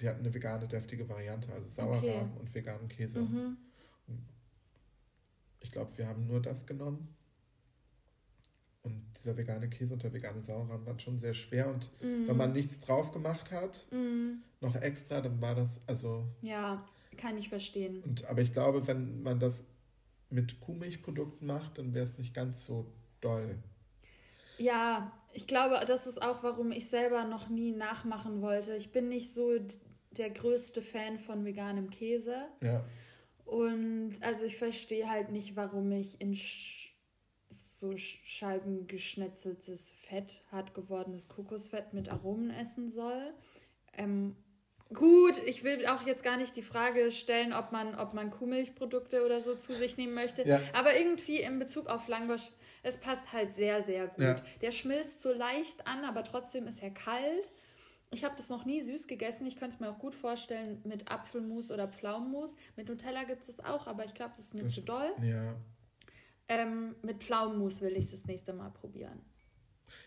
die 0.00 0.08
hatten 0.08 0.20
eine 0.20 0.34
vegane, 0.34 0.66
deftige 0.68 1.08
Variante, 1.08 1.52
also 1.52 1.68
Sauerrahm 1.68 2.02
Okay. 2.32 2.40
und 2.40 2.54
veganen 2.54 2.88
Käse. 2.88 3.20
Mhm. 3.20 3.56
Ich 5.60 5.70
glaube, 5.72 5.96
wir 5.96 6.06
haben 6.06 6.26
nur 6.26 6.42
das 6.42 6.66
genommen. 6.66 7.14
Und 8.82 9.02
dieser 9.16 9.36
vegane 9.36 9.68
Käse 9.70 9.94
und 9.94 10.02
der 10.02 10.12
vegane 10.12 10.42
Sauerrahm 10.42 10.84
waren 10.84 11.00
schon 11.00 11.18
sehr 11.18 11.32
schwer. 11.32 11.68
Und 11.68 11.90
Mhm. 12.02 12.28
wenn 12.28 12.36
man 12.36 12.52
nichts 12.52 12.80
drauf 12.80 13.12
gemacht 13.12 13.50
hat, 13.50 13.86
Mhm. 13.90 14.42
noch 14.60 14.74
extra, 14.74 15.20
dann 15.22 15.40
war 15.40 15.54
das, 15.54 15.80
also, 15.86 16.26
Ja, 16.42 16.84
kann 17.16 17.38
ich 17.38 17.48
verstehen. 17.48 18.02
und, 18.02 18.24
aber 18.26 18.42
ich 18.42 18.52
glaube, 18.52 18.86
wenn 18.86 19.22
man 19.22 19.40
das 19.40 19.64
mit 20.28 20.60
Kuhmilchprodukten 20.60 21.46
macht, 21.46 21.78
dann 21.78 21.94
wäre 21.94 22.04
es 22.04 22.18
nicht 22.18 22.34
ganz 22.34 22.66
so 22.66 22.92
doll. 23.22 23.56
Ja, 24.58 25.12
ich 25.34 25.46
glaube, 25.46 25.78
das 25.86 26.06
ist 26.06 26.22
auch, 26.22 26.42
warum 26.42 26.70
ich 26.70 26.88
selber 26.88 27.24
noch 27.24 27.48
nie 27.48 27.72
nachmachen 27.72 28.40
wollte. 28.40 28.74
Ich 28.76 28.92
bin 28.92 29.08
nicht 29.08 29.34
so 29.34 29.58
der 30.12 30.30
größte 30.30 30.80
Fan 30.80 31.18
von 31.18 31.44
veganem 31.44 31.90
Käse. 31.90 32.46
Ja. 32.62 32.84
Und 33.44 34.14
also 34.20 34.44
ich 34.44 34.56
verstehe 34.56 35.10
halt 35.10 35.30
nicht, 35.30 35.56
warum 35.56 35.90
ich 35.92 36.20
in 36.20 36.34
Sch 36.34 36.94
so 37.50 37.96
Scheiben 37.96 38.86
geschnetzeltes 38.86 39.92
Fett, 39.92 40.42
hart 40.50 40.74
gewordenes 40.74 41.28
Kokosfett 41.28 41.92
mit 41.92 42.08
Aromen 42.08 42.50
essen 42.50 42.90
soll. 42.90 43.34
Ähm, 43.92 44.36
gut, 44.92 45.38
ich 45.46 45.64
will 45.64 45.86
auch 45.86 46.06
jetzt 46.06 46.22
gar 46.22 46.36
nicht 46.36 46.56
die 46.56 46.62
Frage 46.62 47.12
stellen, 47.12 47.52
ob 47.52 47.72
man, 47.72 47.94
ob 47.96 48.14
man 48.14 48.30
Kuhmilchprodukte 48.30 49.24
oder 49.24 49.40
so 49.40 49.54
zu 49.54 49.74
sich 49.74 49.96
nehmen 49.96 50.14
möchte. 50.14 50.48
Ja. 50.48 50.60
Aber 50.72 50.96
irgendwie 50.96 51.40
in 51.40 51.58
Bezug 51.58 51.88
auf 51.88 52.08
Langosch, 52.08 52.50
es 52.84 52.98
passt 52.98 53.32
halt 53.32 53.54
sehr, 53.54 53.82
sehr 53.82 54.06
gut. 54.08 54.22
Ja. 54.22 54.36
Der 54.60 54.70
schmilzt 54.70 55.22
so 55.22 55.32
leicht 55.32 55.86
an, 55.86 56.04
aber 56.04 56.22
trotzdem 56.22 56.68
ist 56.68 56.82
er 56.82 56.90
kalt. 56.90 57.52
Ich 58.10 58.24
habe 58.24 58.34
das 58.36 58.50
noch 58.50 58.64
nie 58.64 58.80
süß 58.80 59.08
gegessen. 59.08 59.46
Ich 59.46 59.56
könnte 59.56 59.74
es 59.74 59.80
mir 59.80 59.90
auch 59.90 59.98
gut 59.98 60.14
vorstellen 60.14 60.80
mit 60.84 61.10
Apfelmus 61.10 61.70
oder 61.70 61.88
Pflaumenmus. 61.88 62.54
Mit 62.76 62.88
Nutella 62.88 63.24
gibt 63.24 63.40
es 63.40 63.56
das 63.56 63.64
auch, 63.64 63.86
aber 63.86 64.04
ich 64.04 64.14
glaube, 64.14 64.32
das 64.36 64.46
ist 64.46 64.54
mir 64.54 64.62
das, 64.62 64.74
zu 64.74 64.82
doll. 64.82 65.10
Ja. 65.22 65.56
Ähm, 66.46 66.94
mit 67.02 67.24
Pflaumenmus 67.24 67.80
will 67.80 67.92
ich 67.92 68.04
es 68.04 68.10
das 68.10 68.26
nächste 68.26 68.52
Mal 68.52 68.70
probieren. 68.70 69.20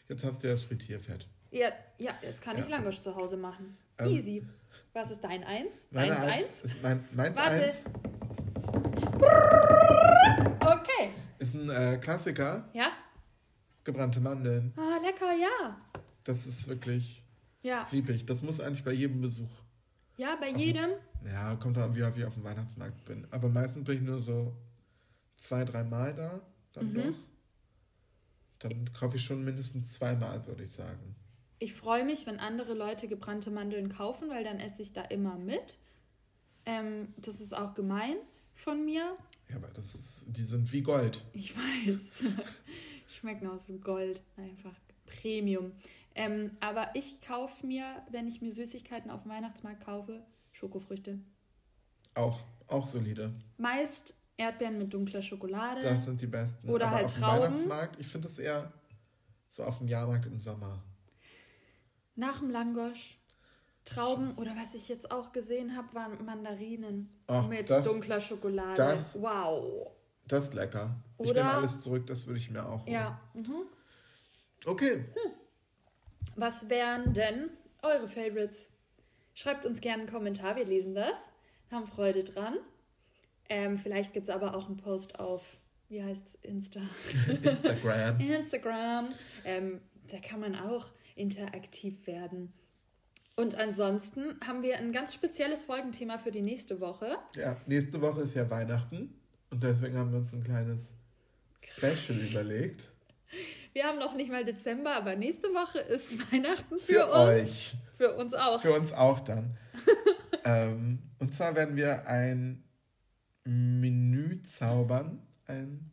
Jetzt 0.08 0.24
hast 0.24 0.44
du 0.44 0.48
ja 0.48 0.54
das 0.54 0.64
Frittierfett. 0.64 1.28
Ja, 1.50 1.70
ja 1.98 2.12
jetzt 2.22 2.42
kann 2.42 2.58
ja. 2.58 2.64
ich 2.64 2.70
Langosch 2.70 3.02
zu 3.02 3.16
Hause 3.16 3.38
machen. 3.38 3.78
Ähm, 3.98 4.08
Easy. 4.08 4.46
Was 4.94 5.12
ist 5.12 5.24
dein 5.24 5.44
Eins? 5.44 5.88
Meine 5.90 6.16
Eins, 6.16 6.46
Eins? 6.46 6.64
Ist 6.64 6.84
mein, 6.84 7.04
meins 7.12 7.38
Warte. 7.38 7.64
Eins. 7.64 7.84
Ist 11.40 11.54
ein 11.56 11.70
äh, 11.70 11.98
Klassiker. 12.02 12.70
Ja? 12.74 12.92
Gebrannte 13.84 14.20
Mandeln. 14.20 14.74
Ah, 14.76 15.00
lecker, 15.04 15.34
ja. 15.34 15.78
Das 16.24 16.46
ist 16.46 16.68
wirklich 16.68 17.24
ja. 17.62 17.88
liebig. 17.92 18.26
Das 18.26 18.42
muss 18.42 18.60
eigentlich 18.60 18.84
bei 18.84 18.92
jedem 18.92 19.22
Besuch. 19.22 19.50
Ja, 20.18 20.36
bei 20.36 20.50
jedem? 20.50 20.90
ja, 21.26 21.56
kommt 21.56 21.78
dann, 21.78 21.96
wie, 21.96 22.02
wie 22.16 22.20
ich 22.20 22.26
auf 22.26 22.34
dem 22.34 22.44
Weihnachtsmarkt 22.44 23.06
bin. 23.06 23.28
Aber 23.32 23.50
meistens 23.50 23.86
bin 23.86 23.98
ich 23.98 24.02
nur 24.02 24.20
so 24.20 24.54
zwei, 25.36 25.64
drei 25.64 25.84
Mal 25.84 26.14
da, 26.14 26.42
dann 26.74 26.92
mhm. 26.92 26.96
doch. 26.96 27.18
Dann 28.60 28.92
kaufe 28.94 29.18
ich 29.18 29.24
schon 29.24 29.44
mindestens 29.44 29.94
zweimal, 29.94 30.46
würde 30.48 30.64
ich 30.64 30.72
sagen. 30.72 31.16
Ich 31.60 31.74
freue 31.74 32.06
mich, 32.06 32.26
wenn 32.26 32.40
andere 32.40 32.74
Leute 32.74 33.08
gebrannte 33.08 33.52
Mandeln 33.52 33.90
kaufen, 33.90 34.30
weil 34.30 34.44
dann 34.44 34.60
esse 34.60 34.82
ich 34.82 34.94
da 34.94 35.02
immer 35.04 35.38
mit. 35.38 35.78
Ähm, 36.66 37.14
das 37.18 37.40
ist 37.40 37.56
auch 37.56 37.74
gemein 37.74 38.16
von 38.56 38.84
mir. 38.84 39.16
Ja, 39.50 39.58
aber 39.58 39.70
das 39.70 39.96
ist, 39.96 40.26
die 40.28 40.44
sind 40.44 40.72
wie 40.72 40.82
Gold. 40.82 41.24
Ich 41.34 41.56
weiß. 41.56 42.24
Schmecken 43.08 43.48
aus 43.48 43.72
Gold. 43.82 44.22
Einfach 44.36 44.74
Premium. 45.06 45.72
Ähm, 46.16 46.52
aber 46.60 46.90
ich 46.96 47.22
kaufe 47.22 47.66
mir, 47.66 48.04
wenn 48.12 48.28
ich 48.28 48.42
mir 48.42 48.52
Süßigkeiten 48.52 49.12
auf 49.12 49.24
dem 49.24 49.32
Weihnachtsmarkt 49.32 49.84
kaufe, 49.86 50.26
Schokofrüchte. 50.52 51.20
Auch, 52.16 52.40
auch 52.68 52.86
solide. 52.86 53.32
Meist 53.58 54.16
Erdbeeren 54.38 54.78
mit 54.78 54.94
dunkler 54.94 55.22
Schokolade. 55.22 55.82
Das 55.82 56.06
sind 56.06 56.22
die 56.22 56.28
besten. 56.28 56.70
Oder 56.70 56.88
Aber 56.88 56.96
halt 56.96 57.06
auf 57.06 57.14
Trauben. 57.14 57.44
Weihnachtsmarkt, 57.44 58.00
ich 58.00 58.08
finde 58.08 58.28
das 58.28 58.40
eher 58.40 58.72
so 59.50 59.64
auf 59.64 59.80
dem 59.80 59.88
Jahrmarkt 59.88 60.26
im 60.26 60.40
Sommer. 60.40 60.84
Nach 62.16 62.40
dem 62.40 62.50
Langosch. 62.50 63.17
Trauben 63.88 64.36
oder 64.36 64.52
was 64.56 64.76
ich 64.76 64.90
jetzt 64.90 65.12
auch 65.12 65.32
gesehen 65.32 65.76
habe, 65.78 65.94
waren 65.94 66.24
Mandarinen 66.26 67.10
oh, 67.28 67.42
mit 67.44 67.70
das, 67.70 67.86
dunkler 67.86 68.20
Schokolade. 68.20 68.76
Das, 68.76 69.22
wow. 69.22 69.92
Das 70.28 70.46
ist 70.46 70.54
lecker. 70.54 70.96
Oder, 71.18 71.30
ich 71.30 71.36
nehme 71.36 71.54
alles 71.54 71.82
zurück, 71.82 72.06
das 72.08 72.28
würde 72.28 72.40
ich 72.40 72.50
mir 72.50 72.66
auch 72.66 72.82
holen. 72.82 72.92
Ja. 72.92 73.22
Mhm. 73.34 73.64
Okay. 74.66 74.96
Hm. 74.96 75.32
Was 76.36 76.70
wären 76.70 77.14
denn 77.14 77.50
eure 77.82 78.08
Favorites? 78.08 78.70
Schreibt 79.34 79.66
uns 79.66 79.82
gerne 79.82 80.04
einen 80.04 80.12
Kommentar, 80.12 80.56
wir 80.56 80.66
lesen 80.66 80.94
das. 80.94 81.18
Haben 81.72 81.88
Freude 81.88 82.24
dran. 82.24 82.58
Ähm, 83.50 83.78
vielleicht 83.78 84.14
gibt 84.14 84.30
es 84.30 84.36
aber 84.36 84.56
auch 84.56 84.68
einen 84.68 84.78
Post 84.78 85.20
auf, 85.20 85.58
wie 85.88 86.04
heißt 86.04 86.28
es, 86.28 86.36
Insta? 86.36 86.82
Instagram. 87.44 88.20
Instagram. 88.20 89.10
Ähm, 89.46 89.82
da 90.12 90.20
kann 90.20 90.40
man 90.40 90.56
auch 90.56 90.88
interaktiv 91.16 92.06
werden. 92.08 92.54
Und 93.40 93.56
ansonsten 93.56 94.36
haben 94.46 94.64
wir 94.64 94.78
ein 94.78 94.92
ganz 94.92 95.14
spezielles 95.14 95.64
Folgenthema 95.64 96.18
für 96.18 96.32
die 96.32 96.42
nächste 96.42 96.82
Woche. 96.82 97.18
Ja, 97.36 97.56
nächste 97.68 98.02
Woche 98.02 98.22
ist 98.22 98.36
ja 98.36 98.50
Weihnachten 98.50 99.14
und 99.52 99.64
deswegen 99.64 99.96
haben 99.96 100.12
wir 100.12 100.18
uns 100.18 100.34
ein 100.34 100.44
kleines 100.44 100.96
Special 101.62 102.18
überlegt. 102.18 102.82
Wir 103.74 103.84
haben 103.84 104.00
noch 104.00 104.16
nicht 104.16 104.32
mal 104.32 104.44
Dezember, 104.44 104.96
aber 104.96 105.16
nächste 105.16 105.50
Woche 105.50 105.78
ist 105.78 106.18
Weihnachten 106.32 106.80
für, 106.80 106.94
für 106.94 107.06
uns. 107.06 107.28
Euch. 107.28 107.74
Für 107.96 108.16
uns 108.16 108.34
auch. 108.34 108.60
Für 108.60 108.74
uns 108.74 108.92
auch 108.92 109.20
dann. 109.20 109.56
ähm, 110.44 111.00
und 111.20 111.36
zwar 111.36 111.56
werden 111.56 111.76
wir 111.76 112.08
ein 112.08 112.64
Menü 113.44 114.42
zaubern. 114.42 115.22
Ein, 115.46 115.92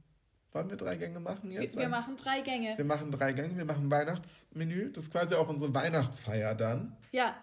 wollen 0.55 0.70
wir 0.70 0.76
drei 0.76 0.97
Gänge 0.97 1.20
machen 1.20 1.51
jetzt? 1.51 1.74
Wir, 1.74 1.82
wir 1.82 1.89
machen 1.89 2.16
drei 2.16 2.40
Gänge. 2.40 2.76
Wir 2.76 2.85
machen 2.85 3.10
drei 3.10 3.32
Gänge. 3.32 3.56
Wir 3.56 3.64
machen 3.64 3.90
Weihnachtsmenü. 3.90 4.93
Das 4.93 5.05
ist 5.05 5.10
quasi 5.10 5.35
auch 5.35 5.48
unsere 5.48 5.74
Weihnachtsfeier 5.74 6.55
dann. 6.55 6.97
Ja. 7.12 7.35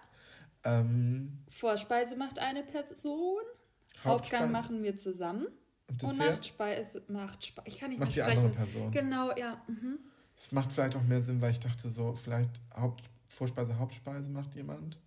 Ähm, 0.64 1.40
Vorspeise 1.50 2.16
macht 2.16 2.40
eine 2.40 2.64
Person. 2.64 3.42
Hauptgang 4.04 4.52
machen 4.52 4.82
wir 4.84 4.96
zusammen. 4.96 5.48
Und, 5.88 6.04
und 6.04 6.18
Nachtspeise 6.18 7.04
macht 7.10 7.46
Speise. 7.46 7.68
Ich 7.68 7.80
kann 7.80 7.90
nicht 7.90 8.00
macht 8.00 8.16
mehr 8.16 8.26
sprechen. 8.26 8.42
die 8.42 8.48
andere 8.48 8.66
Person. 8.66 8.92
Genau, 8.92 9.36
ja. 9.36 9.62
Mhm. 9.68 10.00
Es 10.38 10.52
macht 10.52 10.72
vielleicht 10.72 10.96
auch 10.96 11.04
mehr 11.04 11.22
Sinn, 11.22 11.42
weil 11.42 11.52
ich 11.52 11.60
dachte 11.60 11.90
so, 11.90 12.14
vielleicht 12.14 12.50
Haupt, 12.74 13.04
Vorspeise, 13.28 13.78
Hauptspeise 13.78 14.32
macht 14.32 14.56
jemand 14.56 14.98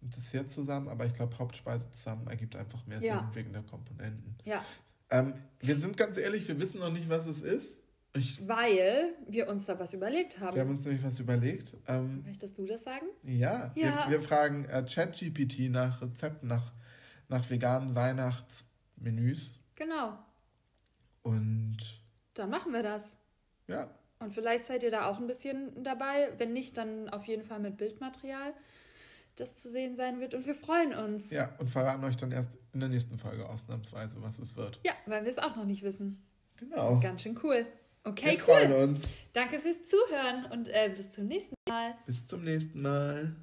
und 0.00 0.16
Dessert 0.16 0.50
zusammen, 0.50 0.88
aber 0.88 1.06
ich 1.06 1.14
glaube, 1.14 1.36
Hauptspeise 1.38 1.90
zusammen 1.90 2.26
ergibt 2.28 2.56
einfach 2.56 2.86
mehr 2.86 3.02
ja. 3.02 3.18
Sinn 3.18 3.34
wegen 3.34 3.52
der 3.52 3.62
Komponenten. 3.62 4.36
Ja. 4.44 4.64
Ähm, 5.10 5.34
wir 5.60 5.76
sind 5.76 5.96
ganz 5.96 6.16
ehrlich, 6.16 6.46
wir 6.48 6.58
wissen 6.58 6.80
noch 6.80 6.92
nicht, 6.92 7.08
was 7.08 7.26
es 7.26 7.42
ist. 7.42 7.78
Ich, 8.14 8.46
Weil 8.48 9.14
wir 9.28 9.48
uns 9.48 9.66
da 9.66 9.78
was 9.78 9.92
überlegt 9.92 10.40
haben. 10.40 10.54
Wir 10.54 10.62
haben 10.62 10.70
uns 10.70 10.84
nämlich 10.84 11.04
was 11.04 11.20
überlegt. 11.20 11.74
Ähm, 11.86 12.22
Möchtest 12.24 12.58
du 12.58 12.64
das 12.64 12.82
sagen? 12.82 13.06
Ja, 13.22 13.72
ja. 13.74 14.06
Wir, 14.08 14.18
wir 14.18 14.22
fragen 14.22 14.64
äh, 14.64 14.82
ChatGPT 14.82 15.70
nach 15.70 16.00
Rezepten, 16.00 16.48
nach, 16.48 16.72
nach 17.28 17.48
veganen 17.48 17.94
Weihnachtsmenüs. 17.94 19.60
Genau. 19.74 20.18
Und. 21.22 21.76
Dann 22.34 22.50
machen 22.50 22.72
wir 22.72 22.82
das. 22.82 23.16
Ja. 23.66 23.90
Und 24.20 24.32
vielleicht 24.32 24.64
seid 24.64 24.82
ihr 24.82 24.90
da 24.90 25.06
auch 25.06 25.18
ein 25.18 25.26
bisschen 25.26 25.84
dabei. 25.84 26.32
Wenn 26.38 26.52
nicht, 26.52 26.76
dann 26.76 27.08
auf 27.10 27.24
jeden 27.26 27.44
Fall 27.44 27.60
mit 27.60 27.76
Bildmaterial 27.76 28.54
das 29.36 29.56
zu 29.56 29.70
sehen 29.70 29.96
sein 29.96 30.20
wird 30.20 30.34
und 30.34 30.46
wir 30.46 30.54
freuen 30.54 30.94
uns. 30.94 31.30
Ja, 31.30 31.54
und 31.58 31.68
verraten 31.70 32.04
euch 32.04 32.16
dann 32.16 32.32
erst 32.32 32.58
in 32.78 32.80
der 32.80 32.88
nächsten 32.90 33.18
Folge 33.18 33.48
ausnahmsweise, 33.48 34.22
was 34.22 34.38
es 34.38 34.56
wird. 34.56 34.78
Ja, 34.84 34.92
weil 35.06 35.24
wir 35.24 35.30
es 35.30 35.38
auch 35.38 35.56
noch 35.56 35.64
nicht 35.64 35.82
wissen. 35.82 36.22
Genau. 36.56 37.00
ganz 37.00 37.22
schön 37.22 37.38
cool. 37.42 37.66
Okay, 38.04 38.26
wir 38.26 38.32
cool. 38.32 38.68
Freuen 38.68 38.90
uns. 38.90 39.16
Danke 39.32 39.60
fürs 39.60 39.84
Zuhören 39.84 40.46
und 40.52 40.68
äh, 40.68 40.92
bis 40.96 41.10
zum 41.10 41.26
nächsten 41.26 41.54
Mal. 41.68 41.94
Bis 42.06 42.26
zum 42.26 42.44
nächsten 42.44 42.80
Mal. 42.80 43.34